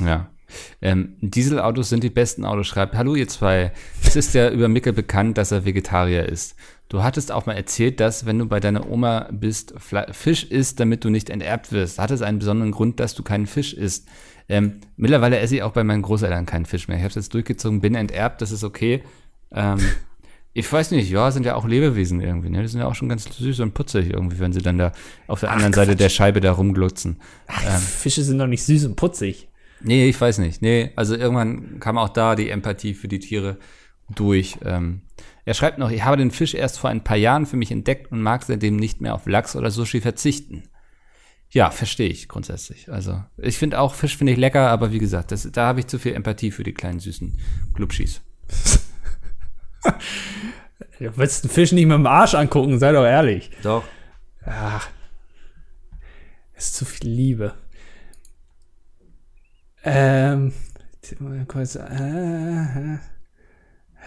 Ja. 0.02 0.30
Ähm, 0.82 1.16
Dieselautos 1.20 1.90
sind 1.90 2.04
die 2.04 2.10
besten 2.10 2.46
Autos, 2.46 2.68
schreibt. 2.68 2.96
Hallo 2.96 3.16
ihr 3.16 3.28
zwei. 3.28 3.72
Es 4.04 4.16
ist 4.16 4.34
ja 4.34 4.50
über 4.50 4.68
Mickel 4.68 4.94
bekannt, 4.94 5.38
dass 5.38 5.52
er 5.52 5.66
Vegetarier 5.66 6.28
ist. 6.28 6.56
Du 6.90 7.04
hattest 7.04 7.32
auch 7.32 7.46
mal 7.46 7.58
erzählt, 7.58 8.00
dass, 8.00 8.26
wenn 8.26 8.40
du 8.40 8.46
bei 8.46 8.60
deiner 8.62 8.90
Oma 8.90 9.28
bist, 9.32 9.74
Fisch 10.12 10.46
isst, 10.46 10.80
damit 10.80 11.04
du 11.04 11.10
nicht 11.10 11.30
enterbt 11.30 11.72
wirst. 11.74 12.00
Hat 12.00 12.12
es 12.12 12.22
einen 12.22 12.40
besonderen 12.40 12.72
Grund, 12.72 13.00
dass 13.00 13.14
du 13.14 13.24
keinen 13.24 13.48
Fisch 13.48 13.74
isst? 13.74 14.08
Ähm, 14.50 14.80
mittlerweile 14.96 15.40
esse 15.40 15.56
ich 15.56 15.64
auch 15.64 15.74
bei 15.74 15.84
meinen 15.84 16.02
Großeltern 16.02 16.46
keinen 16.46 16.66
Fisch 16.66 16.88
mehr. 16.88 16.98
Ich 16.98 17.04
habe 17.04 17.10
es 17.10 17.16
jetzt 17.16 17.34
durchgezogen, 17.34 17.82
bin 17.82 17.96
enterbt, 17.96 18.42
das 18.42 18.52
ist 18.52 18.64
okay. 18.64 19.04
Ähm, 19.52 19.80
ich 20.54 20.72
weiß 20.72 20.92
nicht, 20.92 21.10
ja, 21.12 21.32
sind 21.32 21.46
ja 21.46 21.56
auch 21.56 21.68
Lebewesen 21.68 22.22
irgendwie, 22.22 22.50
ne? 22.50 22.62
Die 22.62 22.68
sind 22.68 22.80
ja 22.80 22.88
auch 22.88 22.96
schon 22.96 23.10
ganz 23.10 23.26
süß 23.26 23.60
und 23.60 23.74
putzig 23.74 24.10
irgendwie, 24.10 24.40
wenn 24.40 24.54
sie 24.54 24.62
dann 24.62 24.78
da 24.78 24.92
auf 25.28 25.42
der 25.42 25.52
anderen 25.52 25.74
Seite 25.74 25.96
der 25.96 26.10
Scheibe 26.10 26.42
da 26.42 26.54
rumglutzen. 26.54 27.20
Fische 27.78 28.24
sind 28.24 28.40
doch 28.40 28.48
nicht 28.48 28.64
süß 28.64 28.86
und 28.86 28.96
putzig. 28.96 29.50
Nee, 29.82 30.10
ich 30.10 30.20
weiß 30.20 30.40
nicht. 30.40 30.62
Nee, 30.62 30.92
also 30.96 31.16
irgendwann 31.16 31.80
kam 31.80 31.98
auch 31.98 32.10
da 32.10 32.36
die 32.36 32.50
Empathie 32.50 32.94
für 32.94 33.08
die 33.08 33.20
Tiere 33.20 33.58
durch. 34.16 34.58
Ähm, 34.64 35.02
er 35.46 35.54
schreibt 35.54 35.78
noch, 35.78 35.92
ich 35.92 36.04
habe 36.04 36.18
den 36.18 36.32
Fisch 36.32 36.56
erst 36.56 36.80
vor 36.80 36.90
ein 36.90 37.04
paar 37.04 37.18
Jahren 37.18 37.46
für 37.46 37.58
mich 37.58 37.72
entdeckt 37.72 38.12
und 38.12 38.22
mag 38.22 38.44
seitdem 38.44 38.76
nicht 38.76 39.02
mehr 39.02 39.14
auf 39.14 39.28
Lachs 39.28 39.56
oder 39.56 39.72
Sushi 39.72 40.02
verzichten. 40.02 40.64
Ja, 41.50 41.72
verstehe 41.72 42.10
ich 42.10 42.28
grundsätzlich. 42.28 42.92
Also 42.92 43.24
ich 43.38 43.58
finde 43.58 43.80
auch 43.80 43.96
Fisch 43.96 44.18
finde 44.18 44.34
ich 44.34 44.40
lecker, 44.40 44.70
aber 44.70 44.92
wie 44.92 45.00
gesagt, 45.00 45.32
das, 45.32 45.50
da 45.52 45.68
habe 45.68 45.80
ich 45.80 45.88
zu 45.88 45.98
viel 45.98 46.14
Empathie 46.14 46.52
für 46.52 46.64
die 46.64 46.74
kleinen 46.74 47.00
süßen 47.00 47.40
Glubschis. 47.74 48.22
Du 51.00 51.16
willst 51.16 51.44
den 51.44 51.52
Fisch 51.52 51.72
nicht 51.72 51.86
mit 51.86 51.94
dem 51.96 52.08
Arsch 52.08 52.34
angucken, 52.34 52.80
sei 52.80 52.92
doch 52.92 53.06
ehrlich. 53.06 53.52
Doch. 53.62 53.84
Ach, 54.44 54.90
ist 56.56 56.76
zu 56.76 56.86
viel 56.86 57.10
Liebe. 57.10 57.54
Ähm, 59.84 60.54
kurz, 61.48 61.76
äh, 61.76 61.84
äh, 61.84 62.96
äh, 62.96 62.98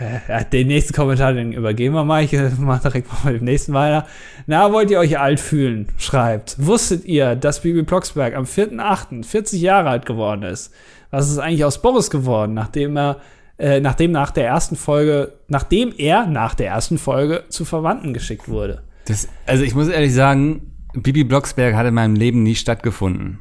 den 0.52 0.66
nächsten 0.68 0.94
Kommentar, 0.94 1.32
den 1.32 1.52
übergehen 1.52 1.92
wir 1.92 2.04
mal. 2.04 2.22
Ich 2.24 2.32
äh, 2.32 2.50
mach 2.58 2.80
direkt 2.80 3.08
mal 3.12 3.32
mit 3.32 3.42
dem 3.42 3.44
nächsten 3.44 3.72
weiter. 3.72 4.06
Na, 4.46 4.72
wollt 4.72 4.90
ihr 4.90 4.98
euch 4.98 5.18
alt 5.18 5.40
fühlen? 5.40 5.88
Schreibt. 5.98 6.56
Wusstet 6.58 7.04
ihr, 7.04 7.36
dass 7.36 7.60
Bibi 7.62 7.82
Blocksberg 7.82 8.34
am 8.34 8.44
4.8. 8.44 9.24
40 9.24 9.60
Jahre 9.60 9.90
alt 9.90 10.06
geworden 10.06 10.42
ist? 10.42 10.72
Was 11.10 11.30
ist 11.30 11.38
eigentlich 11.38 11.64
aus 11.64 11.82
Boris 11.82 12.10
geworden, 12.10 12.54
nachdem 12.54 12.96
er, 12.96 13.16
äh, 13.58 13.80
nachdem 13.80 14.12
nach 14.12 14.30
der 14.30 14.46
ersten 14.46 14.76
Folge, 14.76 15.32
nachdem 15.48 15.92
er 15.96 16.26
nach 16.26 16.54
der 16.54 16.68
ersten 16.68 16.98
Folge 16.98 17.44
zu 17.48 17.64
Verwandten 17.64 18.14
geschickt 18.14 18.48
wurde? 18.48 18.82
Das, 19.06 19.28
also 19.46 19.64
ich 19.64 19.74
muss 19.74 19.88
ehrlich 19.88 20.14
sagen, 20.14 20.72
Bibi 20.94 21.24
Blocksberg 21.24 21.74
hat 21.74 21.86
in 21.86 21.94
meinem 21.94 22.14
Leben 22.14 22.42
nie 22.42 22.54
stattgefunden. 22.54 23.40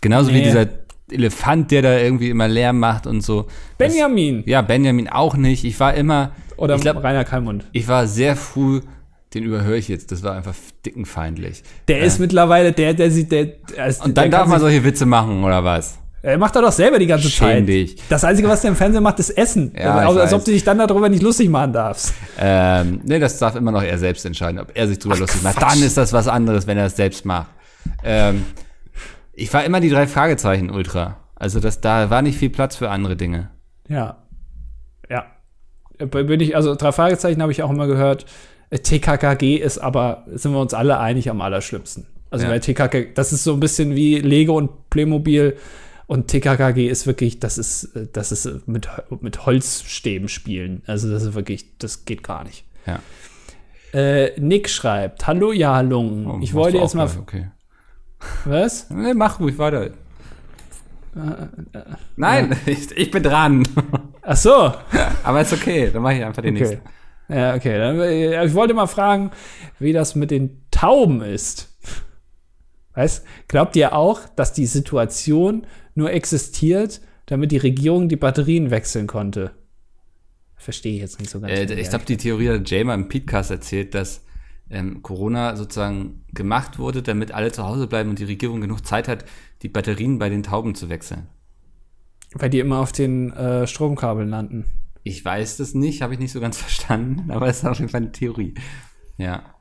Genauso 0.00 0.30
wie 0.30 0.38
Nee. 0.38 0.44
dieser 0.44 0.66
Elefant, 1.12 1.70
der 1.70 1.82
da 1.82 1.98
irgendwie 1.98 2.30
immer 2.30 2.48
Lärm 2.48 2.78
macht 2.78 3.06
und 3.06 3.20
so. 3.22 3.42
Das- 3.78 3.88
Benjamin 3.92 4.42
Ja, 4.46 4.62
Benjamin 4.62 5.08
auch 5.08 5.34
nicht. 5.36 5.64
Ich 5.64 5.78
war 5.80 5.94
immer, 5.94 6.32
oder 6.56 6.74
ich 6.76 6.80
glaube, 6.82 7.02
Rainer 7.02 7.24
Kalmund. 7.24 7.66
ich 7.72 7.88
war 7.88 8.06
sehr 8.06 8.36
früh, 8.36 8.80
den 9.34 9.44
überhöre 9.44 9.76
ich 9.76 9.88
jetzt, 9.88 10.10
das 10.12 10.22
war 10.22 10.34
einfach 10.34 10.54
dickenfeindlich. 10.84 11.62
Der 11.88 12.00
ist 12.00 12.18
mittlerweile 12.18 12.72
der, 12.72 12.94
der 12.94 13.10
sieht, 13.10 13.30
der, 13.32 13.48
also 13.78 14.04
Und 14.04 14.16
dann 14.16 14.30
darf 14.30 14.46
man 14.48 14.58
solche 14.60 14.82
Witze 14.84 15.06
machen, 15.06 15.44
oder 15.44 15.62
was? 15.64 15.98
Er 16.20 16.36
macht 16.36 16.56
er 16.56 16.62
doch 16.62 16.72
selber 16.72 16.98
die 16.98 17.06
ganze 17.06 17.30
Schäm 17.30 17.46
Zeit. 17.60 17.68
dich. 17.68 17.96
Das 18.08 18.24
Einzige, 18.24 18.48
was 18.48 18.60
der 18.62 18.70
im 18.70 18.76
Fernsehen 18.76 19.04
macht, 19.04 19.20
ist 19.20 19.30
Essen. 19.30 19.72
Ja, 19.78 19.94
als, 19.98 20.14
ich 20.14 20.20
als 20.20 20.32
ob 20.32 20.38
weiß. 20.40 20.44
du 20.46 20.50
dich 20.50 20.64
dann 20.64 20.78
darüber 20.78 21.08
nicht 21.08 21.22
lustig 21.22 21.48
machen 21.48 21.72
darfst. 21.72 22.12
Ähm, 22.40 23.00
nee, 23.04 23.20
das 23.20 23.38
darf 23.38 23.54
immer 23.54 23.70
noch 23.70 23.84
er 23.84 23.98
selbst 23.98 24.26
entscheiden, 24.26 24.58
ob 24.58 24.72
er 24.74 24.88
sich 24.88 24.98
drüber 24.98 25.16
lustig 25.16 25.42
macht. 25.42 25.56
Quatsch. 25.58 25.74
Dann 25.74 25.82
ist 25.82 25.96
das 25.96 26.12
was 26.12 26.26
anderes, 26.26 26.66
wenn 26.66 26.76
er 26.76 26.86
es 26.86 26.96
selbst 26.96 27.24
macht. 27.24 27.46
Ähm, 28.02 28.44
ich 29.38 29.52
war 29.54 29.64
immer 29.64 29.80
die 29.80 29.90
drei 29.90 30.06
Fragezeichen 30.06 30.70
Ultra. 30.70 31.16
Also 31.36 31.60
das, 31.60 31.80
da 31.80 32.10
war 32.10 32.22
nicht 32.22 32.38
viel 32.38 32.50
Platz 32.50 32.76
für 32.76 32.90
andere 32.90 33.16
Dinge. 33.16 33.50
Ja. 33.88 34.18
Ja. 35.08 35.26
Äh, 35.98 36.06
Bin 36.06 36.40
ich, 36.40 36.56
also 36.56 36.74
drei 36.74 36.92
Fragezeichen 36.92 37.40
habe 37.40 37.52
ich 37.52 37.62
auch 37.62 37.70
immer 37.70 37.86
gehört. 37.86 38.26
Äh, 38.70 38.80
TKKG 38.80 39.56
ist 39.56 39.78
aber, 39.78 40.24
sind 40.32 40.52
wir 40.52 40.60
uns 40.60 40.74
alle 40.74 40.98
einig, 40.98 41.30
am 41.30 41.40
allerschlimmsten. 41.40 42.06
Also 42.30 42.44
Ja. 42.44 42.50
bei 42.50 42.58
TKKG, 42.58 43.14
das 43.14 43.32
ist 43.32 43.44
so 43.44 43.54
ein 43.54 43.60
bisschen 43.60 43.94
wie 43.94 44.18
Lego 44.18 44.56
und 44.56 44.90
Playmobil. 44.90 45.56
Und 46.06 46.28
TKKG 46.28 46.88
ist 46.88 47.06
wirklich, 47.06 47.38
das 47.38 47.58
ist, 47.58 47.94
äh, 47.94 48.08
das 48.12 48.32
ist 48.32 48.66
mit, 48.66 48.88
mit 49.20 49.46
Holzstäben 49.46 50.28
spielen. 50.28 50.82
Also 50.86 51.10
das 51.10 51.22
ist 51.22 51.34
wirklich, 51.34 51.78
das 51.78 52.04
geht 52.04 52.22
gar 52.24 52.44
nicht. 52.44 52.64
Ja. 52.86 53.00
Äh, 53.92 54.38
Nick 54.40 54.68
schreibt, 54.68 55.26
hallo 55.26 55.52
Jahlungen. 55.52 56.26
Oh, 56.26 56.38
ich 56.42 56.52
wollte 56.54 56.78
jetzt 56.78 56.94
mal, 56.94 57.08
Okay. 57.20 57.46
Was? 58.44 58.90
Nee, 58.90 59.14
mach 59.14 59.40
ruhig 59.40 59.58
weiter. 59.58 59.86
Äh, 59.86 59.90
Nein, 62.16 62.56
ich, 62.66 62.90
ich 62.96 63.10
bin 63.10 63.22
dran. 63.22 63.66
Ach 64.22 64.36
so. 64.36 64.72
Aber 65.24 65.40
ist 65.40 65.52
okay, 65.52 65.90
dann 65.92 66.02
mache 66.02 66.14
ich 66.14 66.24
einfach 66.24 66.42
den 66.42 66.54
Okay. 66.56 66.64
nächsten. 66.64 66.88
Ja, 67.28 67.54
okay. 67.54 67.78
Dann, 67.78 68.00
äh, 68.00 68.44
ich 68.44 68.54
wollte 68.54 68.74
mal 68.74 68.86
fragen, 68.86 69.30
wie 69.78 69.92
das 69.92 70.14
mit 70.14 70.30
den 70.30 70.62
Tauben 70.70 71.20
ist. 71.22 71.68
Weißt, 72.94 73.24
glaubt 73.46 73.76
ihr 73.76 73.92
auch, 73.94 74.20
dass 74.34 74.52
die 74.52 74.66
Situation 74.66 75.66
nur 75.94 76.10
existiert, 76.12 77.00
damit 77.26 77.52
die 77.52 77.58
Regierung 77.58 78.08
die 78.08 78.16
Batterien 78.16 78.70
wechseln 78.70 79.06
konnte? 79.06 79.52
Verstehe 80.56 80.94
ich 80.94 81.00
jetzt 81.00 81.20
nicht 81.20 81.30
so 81.30 81.38
ganz. 81.40 81.52
Äh, 81.52 81.72
ich 81.74 81.88
glaube, 81.90 82.04
die 82.06 82.16
Theorie 82.16 82.48
hat 82.50 82.68
Jay 82.68 82.82
mal 82.82 82.94
im 82.94 83.08
Podcast 83.08 83.50
erzählt, 83.50 83.94
dass 83.94 84.22
ähm, 84.70 85.02
Corona 85.02 85.56
sozusagen 85.56 86.24
gemacht 86.32 86.78
wurde, 86.78 87.02
damit 87.02 87.32
alle 87.32 87.52
zu 87.52 87.64
Hause 87.64 87.86
bleiben 87.86 88.10
und 88.10 88.18
die 88.18 88.24
Regierung 88.24 88.60
genug 88.60 88.84
Zeit 88.86 89.08
hat, 89.08 89.24
die 89.62 89.68
Batterien 89.68 90.18
bei 90.18 90.28
den 90.28 90.42
Tauben 90.42 90.74
zu 90.74 90.88
wechseln. 90.88 91.28
Weil 92.34 92.50
die 92.50 92.58
immer 92.58 92.78
auf 92.78 92.92
den 92.92 93.32
äh, 93.32 93.66
Stromkabeln 93.66 94.28
landen. 94.28 94.66
Ich 95.02 95.24
weiß 95.24 95.56
das 95.56 95.74
nicht, 95.74 96.02
habe 96.02 96.14
ich 96.14 96.20
nicht 96.20 96.32
so 96.32 96.40
ganz 96.40 96.56
verstanden, 96.58 97.30
aber 97.30 97.48
es 97.48 97.58
ist 97.58 97.64
auf 97.64 97.78
jeden 97.78 97.90
Fall 97.90 98.02
eine 98.02 98.12
Theorie. 98.12 98.54
Ja. 99.16 99.54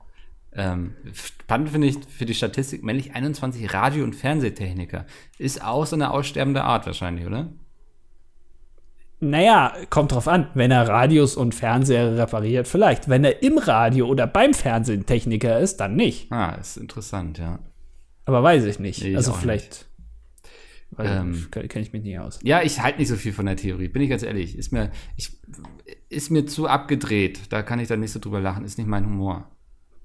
Ähm, 0.54 0.96
spannend 1.14 1.70
finde 1.70 1.88
ich 1.88 1.98
für 2.10 2.26
die 2.26 2.34
Statistik 2.34 2.84
männlich 2.84 3.14
21 3.14 3.74
Radio- 3.74 4.04
und 4.04 4.16
Fernsehtechniker. 4.16 5.06
Ist 5.38 5.64
auch 5.64 5.86
so 5.86 5.96
eine 5.96 6.12
aussterbende 6.12 6.64
Art 6.64 6.86
wahrscheinlich, 6.86 7.26
oder? 7.26 7.54
Naja, 9.20 9.74
kommt 9.90 10.12
drauf 10.12 10.28
an. 10.28 10.50
Wenn 10.54 10.70
er 10.70 10.88
Radios 10.88 11.36
und 11.36 11.56
Fernseher 11.56 12.18
repariert, 12.18 12.68
vielleicht. 12.68 13.10
Wenn 13.10 13.24
er 13.24 13.42
im 13.42 13.58
Radio 13.58 14.08
oder 14.08 14.28
beim 14.28 14.54
Fernsehen 14.54 15.06
Techniker 15.06 15.60
ist, 15.60 15.78
dann 15.78 15.96
nicht. 15.96 16.32
Ah, 16.32 16.52
ist 16.52 16.78
interessant, 16.78 17.40
ja. 17.40 17.60
Aber 18.26 18.44
weiß 18.44 18.66
ich 18.66 18.78
nicht. 18.78 19.04
Ich 19.04 19.16
also 19.16 19.34
vielleicht. 19.34 19.88
Ähm, 21.00 21.34
ich, 21.34 21.52
kenne 21.52 21.68
kenn 21.68 21.82
ich 21.82 21.94
mich 21.94 22.04
nicht 22.04 22.20
aus. 22.20 22.40
Ja, 22.44 22.62
ich 22.62 22.80
halte 22.82 23.00
nicht 23.00 23.08
so 23.08 23.16
viel 23.16 23.34
von 23.34 23.46
der 23.46 23.56
Theorie, 23.56 23.88
bin 23.88 24.02
ich 24.02 24.10
ganz 24.10 24.24
ehrlich. 24.24 24.58
Ist 24.58 24.72
mir, 24.72 24.92
ich, 25.16 25.32
ist 26.10 26.30
mir 26.30 26.46
zu 26.46 26.68
abgedreht. 26.68 27.42
Da 27.50 27.64
kann 27.64 27.80
ich 27.80 27.88
dann 27.88 28.00
nicht 28.00 28.12
so 28.12 28.20
drüber 28.20 28.40
lachen. 28.40 28.66
Ist 28.66 28.78
nicht 28.78 28.88
mein 28.88 29.06
Humor. 29.06 29.50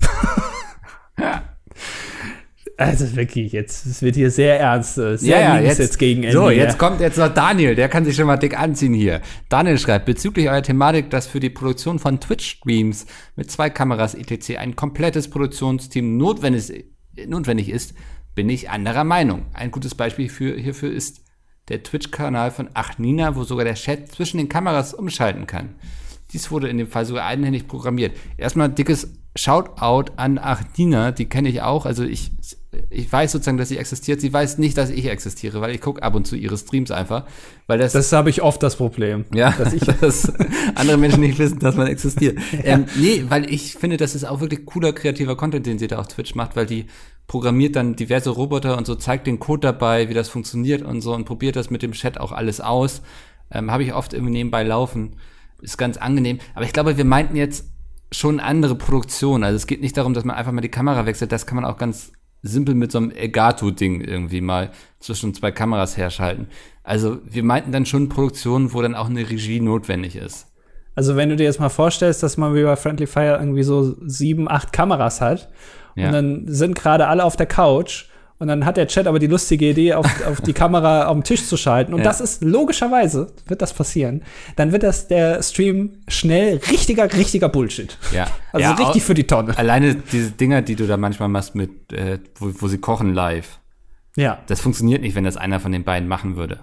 Also 2.78 3.14
wirklich, 3.16 3.52
jetzt, 3.52 3.86
es 3.86 4.02
wird 4.02 4.16
hier 4.16 4.30
sehr 4.30 4.58
ernst. 4.58 4.98
äh, 4.98 5.16
Sehr 5.18 5.40
Ja, 5.40 5.42
ja, 5.42 5.58
liebes 5.58 5.78
jetzt, 5.78 5.98
gegen 5.98 6.22
Ende. 6.22 6.36
So, 6.36 6.50
jetzt 6.50 6.78
kommt 6.78 7.00
jetzt 7.00 7.18
noch 7.18 7.32
Daniel, 7.32 7.74
der 7.74 7.88
kann 7.88 8.04
sich 8.04 8.16
schon 8.16 8.26
mal 8.26 8.38
dick 8.38 8.58
anziehen 8.58 8.94
hier. 8.94 9.20
Daniel 9.48 9.78
schreibt, 9.78 10.06
bezüglich 10.06 10.48
eurer 10.48 10.62
Thematik, 10.62 11.10
dass 11.10 11.26
für 11.26 11.40
die 11.40 11.50
Produktion 11.50 11.98
von 11.98 12.18
Twitch-Streams 12.18 13.06
mit 13.36 13.50
zwei 13.50 13.70
Kameras 13.70 14.14
etc. 14.14 14.56
ein 14.58 14.74
komplettes 14.74 15.28
Produktionsteam 15.28 16.16
notwendig, 16.16 16.86
notwendig 17.26 17.68
ist, 17.68 17.94
bin 18.34 18.48
ich 18.48 18.70
anderer 18.70 19.04
Meinung. 19.04 19.46
Ein 19.52 19.70
gutes 19.70 19.94
Beispiel 19.94 20.28
für, 20.28 20.56
hierfür 20.56 20.92
ist 20.92 21.22
der 21.68 21.82
Twitch-Kanal 21.82 22.50
von 22.50 22.70
Achnina, 22.74 23.36
wo 23.36 23.44
sogar 23.44 23.64
der 23.64 23.74
Chat 23.74 24.10
zwischen 24.10 24.38
den 24.38 24.48
Kameras 24.48 24.94
umschalten 24.94 25.46
kann. 25.46 25.76
Dies 26.32 26.50
wurde 26.50 26.68
in 26.68 26.78
dem 26.78 26.88
Fall 26.88 27.04
sogar 27.04 27.26
einhändig 27.26 27.68
programmiert. 27.68 28.16
Erstmal 28.38 28.68
ein 28.68 28.74
dickes 28.74 29.18
Shoutout 29.36 30.12
an 30.16 30.38
Achnina, 30.38 31.12
die 31.12 31.26
kenne 31.26 31.48
ich 31.48 31.62
auch. 31.62 31.86
Also 31.86 32.04
ich, 32.04 32.32
ich 32.88 33.12
weiß 33.12 33.32
sozusagen, 33.32 33.58
dass 33.58 33.68
sie 33.68 33.76
existiert. 33.76 34.20
Sie 34.20 34.32
weiß 34.32 34.56
nicht, 34.58 34.78
dass 34.78 34.88
ich 34.90 35.06
existiere, 35.06 35.60
weil 35.60 35.74
ich 35.74 35.80
gucke 35.82 36.02
ab 36.02 36.14
und 36.14 36.26
zu 36.26 36.36
ihre 36.36 36.56
Streams 36.56 36.90
einfach. 36.90 37.24
Weil 37.66 37.78
das, 37.78 37.92
Das 37.92 38.12
habe 38.12 38.30
ich 38.30 38.40
oft 38.42 38.62
das 38.62 38.76
Problem. 38.76 39.26
ja, 39.34 39.50
dass 39.52 39.72
ich- 39.74 39.82
dass 40.00 40.32
andere 40.74 40.96
Menschen 40.96 41.20
nicht 41.20 41.38
wissen, 41.38 41.58
dass 41.58 41.76
man 41.76 41.86
existiert. 41.86 42.38
ähm, 42.64 42.86
nee, 42.96 43.24
weil 43.28 43.52
ich 43.52 43.74
finde, 43.74 43.98
das 43.98 44.14
ist 44.14 44.24
auch 44.24 44.40
wirklich 44.40 44.64
cooler 44.64 44.92
kreativer 44.92 45.36
Content, 45.36 45.66
den 45.66 45.78
sie 45.78 45.86
da 45.86 45.98
auf 45.98 46.08
Twitch 46.08 46.34
macht, 46.34 46.56
weil 46.56 46.64
die 46.66 46.86
programmiert 47.26 47.76
dann 47.76 47.94
diverse 47.94 48.30
Roboter 48.30 48.76
und 48.78 48.86
so 48.86 48.94
zeigt 48.94 49.26
den 49.26 49.38
Code 49.38 49.60
dabei, 49.60 50.08
wie 50.08 50.14
das 50.14 50.28
funktioniert 50.28 50.82
und 50.82 51.02
so 51.02 51.14
und 51.14 51.24
probiert 51.24 51.56
das 51.56 51.70
mit 51.70 51.82
dem 51.82 51.92
Chat 51.92 52.18
auch 52.18 52.32
alles 52.32 52.60
aus. 52.60 53.02
Ähm, 53.50 53.70
Habe 53.70 53.84
ich 53.84 53.92
oft 53.92 54.14
irgendwie 54.14 54.32
nebenbei 54.32 54.62
laufen. 54.62 55.16
Ist 55.60 55.76
ganz 55.76 55.98
angenehm. 55.98 56.38
Aber 56.54 56.64
ich 56.64 56.72
glaube, 56.72 56.96
wir 56.96 57.04
meinten 57.04 57.36
jetzt 57.36 57.66
schon 58.10 58.40
andere 58.40 58.74
Produktionen. 58.74 59.44
Also 59.44 59.56
es 59.56 59.66
geht 59.66 59.80
nicht 59.82 59.96
darum, 59.96 60.14
dass 60.14 60.24
man 60.24 60.36
einfach 60.36 60.52
mal 60.52 60.60
die 60.62 60.68
Kamera 60.70 61.06
wechselt. 61.06 61.32
Das 61.32 61.46
kann 61.46 61.56
man 61.56 61.64
auch 61.64 61.76
ganz 61.76 62.12
simpel 62.42 62.74
mit 62.74 62.90
so 62.92 62.98
einem 62.98 63.10
Elgato-Ding 63.10 64.00
irgendwie 64.00 64.40
mal 64.40 64.70
zwischen 64.98 65.32
zwei 65.34 65.50
Kameras 65.52 65.96
herschalten. 65.96 66.48
Also 66.82 67.18
wir 67.24 67.44
meinten 67.44 67.72
dann 67.72 67.86
schon 67.86 68.08
Produktionen, 68.08 68.72
wo 68.72 68.82
dann 68.82 68.94
auch 68.94 69.08
eine 69.08 69.28
Regie 69.28 69.60
notwendig 69.60 70.16
ist. 70.16 70.48
Also 70.94 71.16
wenn 71.16 71.28
du 71.30 71.36
dir 71.36 71.44
jetzt 71.44 71.60
mal 71.60 71.68
vorstellst, 71.68 72.22
dass 72.22 72.36
man 72.36 72.54
wie 72.54 72.64
bei 72.64 72.76
Friendly 72.76 73.06
Fire 73.06 73.38
irgendwie 73.38 73.62
so 73.62 73.94
sieben, 74.04 74.50
acht 74.50 74.72
Kameras 74.72 75.20
hat 75.20 75.48
Ja. 75.94 76.06
und 76.06 76.12
dann 76.12 76.44
sind 76.48 76.74
gerade 76.74 77.06
alle 77.06 77.24
auf 77.24 77.36
der 77.36 77.46
Couch 77.46 78.06
und 78.42 78.48
dann 78.48 78.64
hat 78.66 78.76
der 78.76 78.88
Chat 78.88 79.06
aber 79.06 79.18
die 79.20 79.28
lustige 79.28 79.70
Idee, 79.70 79.94
auf, 79.94 80.06
auf 80.26 80.40
die 80.40 80.52
Kamera 80.52 81.06
auf 81.06 81.14
dem 81.14 81.22
Tisch 81.22 81.46
zu 81.46 81.56
schalten. 81.56 81.94
Und 81.94 82.00
Ja. 82.00 82.04
das 82.06 82.20
ist 82.20 82.42
logischerweise, 82.42 83.28
wird 83.46 83.62
das 83.62 83.72
passieren, 83.72 84.22
dann 84.56 84.72
wird 84.72 84.82
das 84.82 85.06
der 85.06 85.40
Stream 85.42 85.98
schnell 86.08 86.56
richtiger, 86.70 87.04
richtiger 87.12 87.48
Bullshit. 87.48 87.96
Ja. 88.12 88.26
Also 88.52 88.64
ja, 88.68 88.74
richtig 88.74 89.02
für 89.04 89.14
die 89.14 89.26
Tonne. 89.26 89.56
Alleine 89.56 89.94
diese 89.94 90.32
Dinger, 90.32 90.60
die 90.60 90.74
du 90.76 90.86
da 90.86 90.96
manchmal 90.98 91.28
machst 91.30 91.54
mit, 91.54 91.90
äh, 91.92 92.18
wo, 92.34 92.52
wo 92.58 92.68
sie 92.68 92.76
kochen 92.78 93.14
live. 93.14 93.60
Ja. 94.16 94.40
Das 94.46 94.60
funktioniert 94.60 95.00
nicht, 95.00 95.14
wenn 95.14 95.24
das 95.24 95.38
einer 95.38 95.58
von 95.60 95.72
den 95.72 95.84
beiden 95.84 96.06
machen 96.08 96.36
würde. 96.36 96.58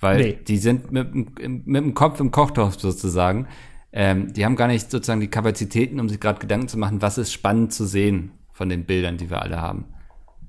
Weil 0.00 0.18
Nee. 0.18 0.38
die 0.46 0.58
sind 0.58 0.92
mit, 0.92 1.14
dem- 1.14 1.62
mit 1.64 1.82
dem 1.84 1.94
Kopf 1.94 2.20
im 2.20 2.30
Kochtopf 2.32 2.78
sozusagen. 2.78 3.46
Ähm, 3.92 4.32
die 4.34 4.44
haben 4.44 4.56
gar 4.56 4.66
nicht 4.68 4.90
sozusagen 4.90 5.20
die 5.22 5.28
Kapazitäten, 5.30 6.00
um 6.00 6.10
sich 6.10 6.20
gerade 6.20 6.38
Gedanken 6.38 6.68
zu 6.68 6.76
machen, 6.78 7.00
was 7.00 7.16
ist 7.16 7.32
spannend 7.32 7.72
zu 7.72 7.86
sehen 7.86 8.32
von 8.52 8.68
den 8.68 8.84
Bildern, 8.84 9.16
die 9.16 9.30
wir 9.30 9.40
alle 9.40 9.58
haben. 9.62 9.86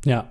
Ja. 0.07 0.25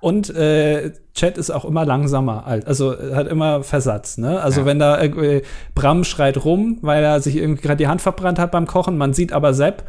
Und 0.00 0.28
äh, 0.34 0.92
Chat 1.14 1.38
ist 1.38 1.50
auch 1.50 1.64
immer 1.64 1.86
langsamer, 1.86 2.46
also 2.46 2.92
äh, 2.94 3.14
hat 3.14 3.26
immer 3.26 3.62
Versatz. 3.62 4.18
Ne? 4.18 4.38
Also 4.40 4.60
Ja. 4.60 4.66
wenn 4.66 4.78
da 4.78 5.00
irgendwie 5.00 5.40
Bram 5.74 6.04
schreit 6.04 6.44
rum, 6.44 6.78
weil 6.82 7.02
er 7.02 7.20
sich 7.22 7.36
irgendwie 7.36 7.62
gerade 7.62 7.76
die 7.78 7.86
Hand 7.88 8.02
verbrannt 8.02 8.38
hat 8.38 8.50
beim 8.50 8.66
Kochen, 8.66 8.98
man 8.98 9.14
sieht 9.14 9.32
aber 9.32 9.54
Sepp, 9.54 9.84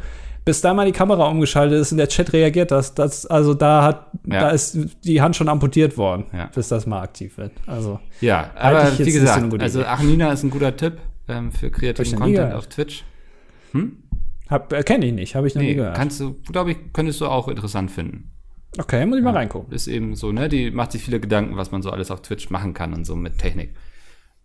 bis 0.46 0.62
da 0.62 0.72
mal 0.72 0.86
die 0.86 0.92
Kamera 0.92 1.28
umgeschaltet 1.28 1.78
ist 1.80 1.92
und 1.92 1.98
der 1.98 2.08
Chat 2.08 2.32
reagiert, 2.32 2.70
das, 2.70 2.94
das 2.94 3.26
also 3.26 3.52
da 3.52 3.82
hat, 3.82 4.06
Ja. 4.26 4.40
da 4.40 4.48
ist 4.50 4.78
die 5.04 5.20
Hand 5.20 5.36
schon 5.36 5.48
amputiert 5.50 5.98
worden, 5.98 6.24
Ja. 6.32 6.48
bis 6.54 6.68
das 6.68 6.86
mal 6.86 7.02
aktiv 7.02 7.36
wird. 7.36 7.52
Also 7.66 7.98
Ja, 8.22 8.52
aber 8.54 8.90
wie 8.98 9.12
gesagt, 9.12 9.60
also. 9.60 9.82
Achnina 9.84 10.32
ist 10.32 10.44
ein 10.44 10.50
guter 10.50 10.74
Tipp 10.74 10.94
ähm, 11.28 11.52
für 11.52 11.70
kreativen 11.70 12.12
nie 12.20 12.36
Content 12.36 12.54
auf 12.54 12.68
Twitch. 12.68 13.04
hab 14.48 14.72
äh, 14.72 14.82
kenne 14.82 15.06
ich 15.06 15.12
nicht, 15.12 15.34
habe 15.34 15.46
ich 15.46 15.54
noch 15.54 15.62
nie 15.62 15.68
Nee, 15.68 15.74
gehört. 15.74 15.96
kannst 15.96 16.20
du, 16.20 16.36
glaube 16.50 16.70
ich, 16.70 16.78
könntest 16.92 17.20
du 17.20 17.26
auch 17.26 17.48
interessant 17.48 17.90
finden. 17.90 18.30
Okay, 18.78 19.06
muss 19.06 19.18
ich 19.18 19.24
mal 19.24 19.34
reingucken. 19.34 19.72
Ist 19.72 19.86
eben 19.86 20.14
so, 20.14 20.32
ne? 20.32 20.48
Die 20.48 20.70
macht 20.70 20.92
sich 20.92 21.02
viele 21.02 21.20
Gedanken, 21.20 21.56
was 21.56 21.70
man 21.70 21.82
so 21.82 21.90
alles 21.90 22.10
auf 22.10 22.22
Twitch 22.22 22.50
machen 22.50 22.74
kann 22.74 22.92
und 22.94 23.04
so 23.04 23.16
mit 23.16 23.38
Technik. 23.38 23.74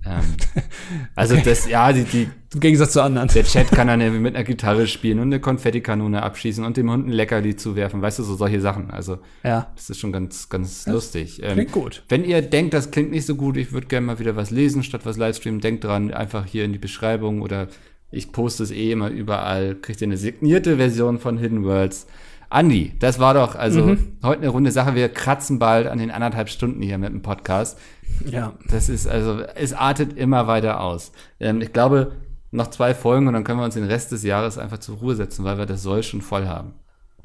Ähm, 0.06 0.22
also 1.16 1.36
das, 1.38 1.70
ja, 1.70 1.94
die, 1.94 2.04
die, 2.04 2.28
Im 2.54 2.60
Gegensatz 2.60 2.94
zu 2.94 3.04
anderen. 3.04 3.28
der 3.28 3.44
Chat 3.44 3.70
kann 3.70 3.88
dann 3.88 4.02
irgendwie 4.02 4.22
mit 4.22 4.36
einer 4.36 4.44
Gitarre 4.44 4.88
spielen 4.88 5.20
und 5.20 5.28
eine 5.28 5.40
Konfettikanone 5.40 6.24
abschießen 6.24 6.66
und 6.66 6.78
dem 6.78 6.90
Hund 6.90 7.08
ein 7.08 7.12
Leckerli 7.12 7.56
zuwerfen, 7.56 8.02
weißt 8.02 8.20
du, 8.20 8.24
so 8.24 8.36
solche 8.36 8.62
Sachen. 8.62 8.90
Also 8.90 9.20
Ja. 9.44 9.72
das 9.76 9.90
ist 9.90 10.00
schon 10.00 10.12
ganz, 10.12 10.50
ganz 10.50 10.88
lustig. 10.88 11.42
Ähm, 11.44 11.54
klingt 11.54 11.72
gut. 11.72 12.04
Wenn 12.10 12.24
ihr 12.24 12.42
denkt, 12.42 12.74
das 12.74 12.92
klingt 12.92 13.12
nicht 13.12 13.26
so 13.26 13.36
gut, 13.36 13.58
ich 13.58 13.72
würde 13.74 13.88
gerne 13.88 14.08
mal 14.08 14.20
wieder 14.20 14.36
was 14.36 14.50
lesen, 14.50 14.84
statt 14.84 15.02
was 15.06 15.18
livestreamen, 15.18 15.62
denkt 15.62 15.84
dran, 15.84 16.12
einfach 16.12 16.46
hier 16.46 16.66
in 16.66 16.74
die 16.74 16.80
Beschreibung 16.80 17.42
oder 17.42 17.68
ich 18.10 18.32
poste 18.32 18.64
es 18.64 18.72
eh 18.72 18.92
immer 18.92 19.10
überall, 19.10 19.76
kriegt 19.76 20.02
ihr 20.02 20.08
eine 20.08 20.18
signierte 20.18 20.78
Version 20.78 21.20
von 21.20 21.38
Hidden 21.38 21.64
Worlds. 21.64 22.08
Andi, 22.52 22.94
das 23.00 23.18
war 23.20 23.34
doch 23.34 23.56
also 23.56 23.82
Mhm. 23.86 24.18
heute 24.24 24.42
eine 24.42 24.50
runde 24.50 24.72
Sache. 24.72 24.94
Wir 24.94 25.08
kratzen 25.10 25.58
bald 25.58 25.88
an 25.88 25.98
den 26.00 26.12
anderthalb 26.12 26.50
Stunden 26.50 26.82
hier 26.82 26.98
mit 26.98 27.10
dem 27.10 27.22
Podcast. 27.22 27.78
Ja. 28.26 28.54
Das 28.70 28.90
ist 28.90 29.08
also, 29.08 29.40
es 29.56 29.74
artet 29.74 30.18
immer 30.18 30.48
weiter 30.48 30.82
aus. 30.82 31.12
Ähm, 31.40 31.62
ich 31.62 31.72
glaube, 31.72 32.12
noch 32.52 32.68
zwei 32.68 32.94
Folgen 32.94 33.28
und 33.28 33.34
dann 33.34 33.46
können 33.46 33.60
wir 33.60 33.64
uns 33.66 33.76
den 33.76 33.86
Rest 33.86 34.12
des 34.12 34.24
Jahres 34.24 34.58
einfach 34.58 34.80
zur 34.80 34.98
Ruhe 34.98 35.16
setzen, 35.16 35.46
weil 35.46 35.58
wir 35.58 35.66
das 35.66 35.82
Soll 35.82 36.04
schon 36.04 36.22
voll 36.22 36.48
haben. 36.48 36.74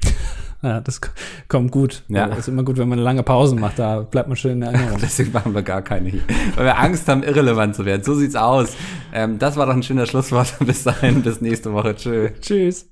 Ja, 0.63 0.81
das 0.81 1.03
kommt 1.49 1.71
gut. 1.71 2.03
Ja. 2.09 2.25
Ist 2.27 2.49
immer 2.49 2.63
gut, 2.63 2.79
wenn 2.79 2.89
man 2.89 2.99
eine 2.99 3.05
lange 3.05 3.23
Pause 3.23 3.55
macht, 3.57 3.79
da 3.79 4.01
bleibt 4.01 4.27
man 4.29 4.39
schön 4.39 4.53
in 4.53 4.63
Erinnerung. 4.63 4.99
Deswegen 5.03 5.31
machen 5.31 5.55
wir 5.55 5.63
gar 5.63 5.83
keine 5.83 6.09
hier. 6.09 6.23
Weil 6.57 6.65
wir 6.65 6.79
Angst 6.79 7.07
haben, 7.09 7.23
irrelevant 7.23 7.77
zu 7.77 7.85
werden. 7.85 8.03
So 8.03 8.15
sieht's 8.15 8.35
aus. 8.37 8.75
Ähm, 9.13 9.39
das 9.39 9.57
war 9.59 9.67
doch 9.67 9.75
ein 9.75 9.83
schöner 9.83 10.07
Schlusswort. 10.07 10.55
Bis 10.67 10.83
dahin, 10.83 11.23
bis 11.23 11.43
nächste 11.43 11.75
Woche. 11.75 11.95
Tschö. 11.95 12.31
Tschüss. 12.41 12.89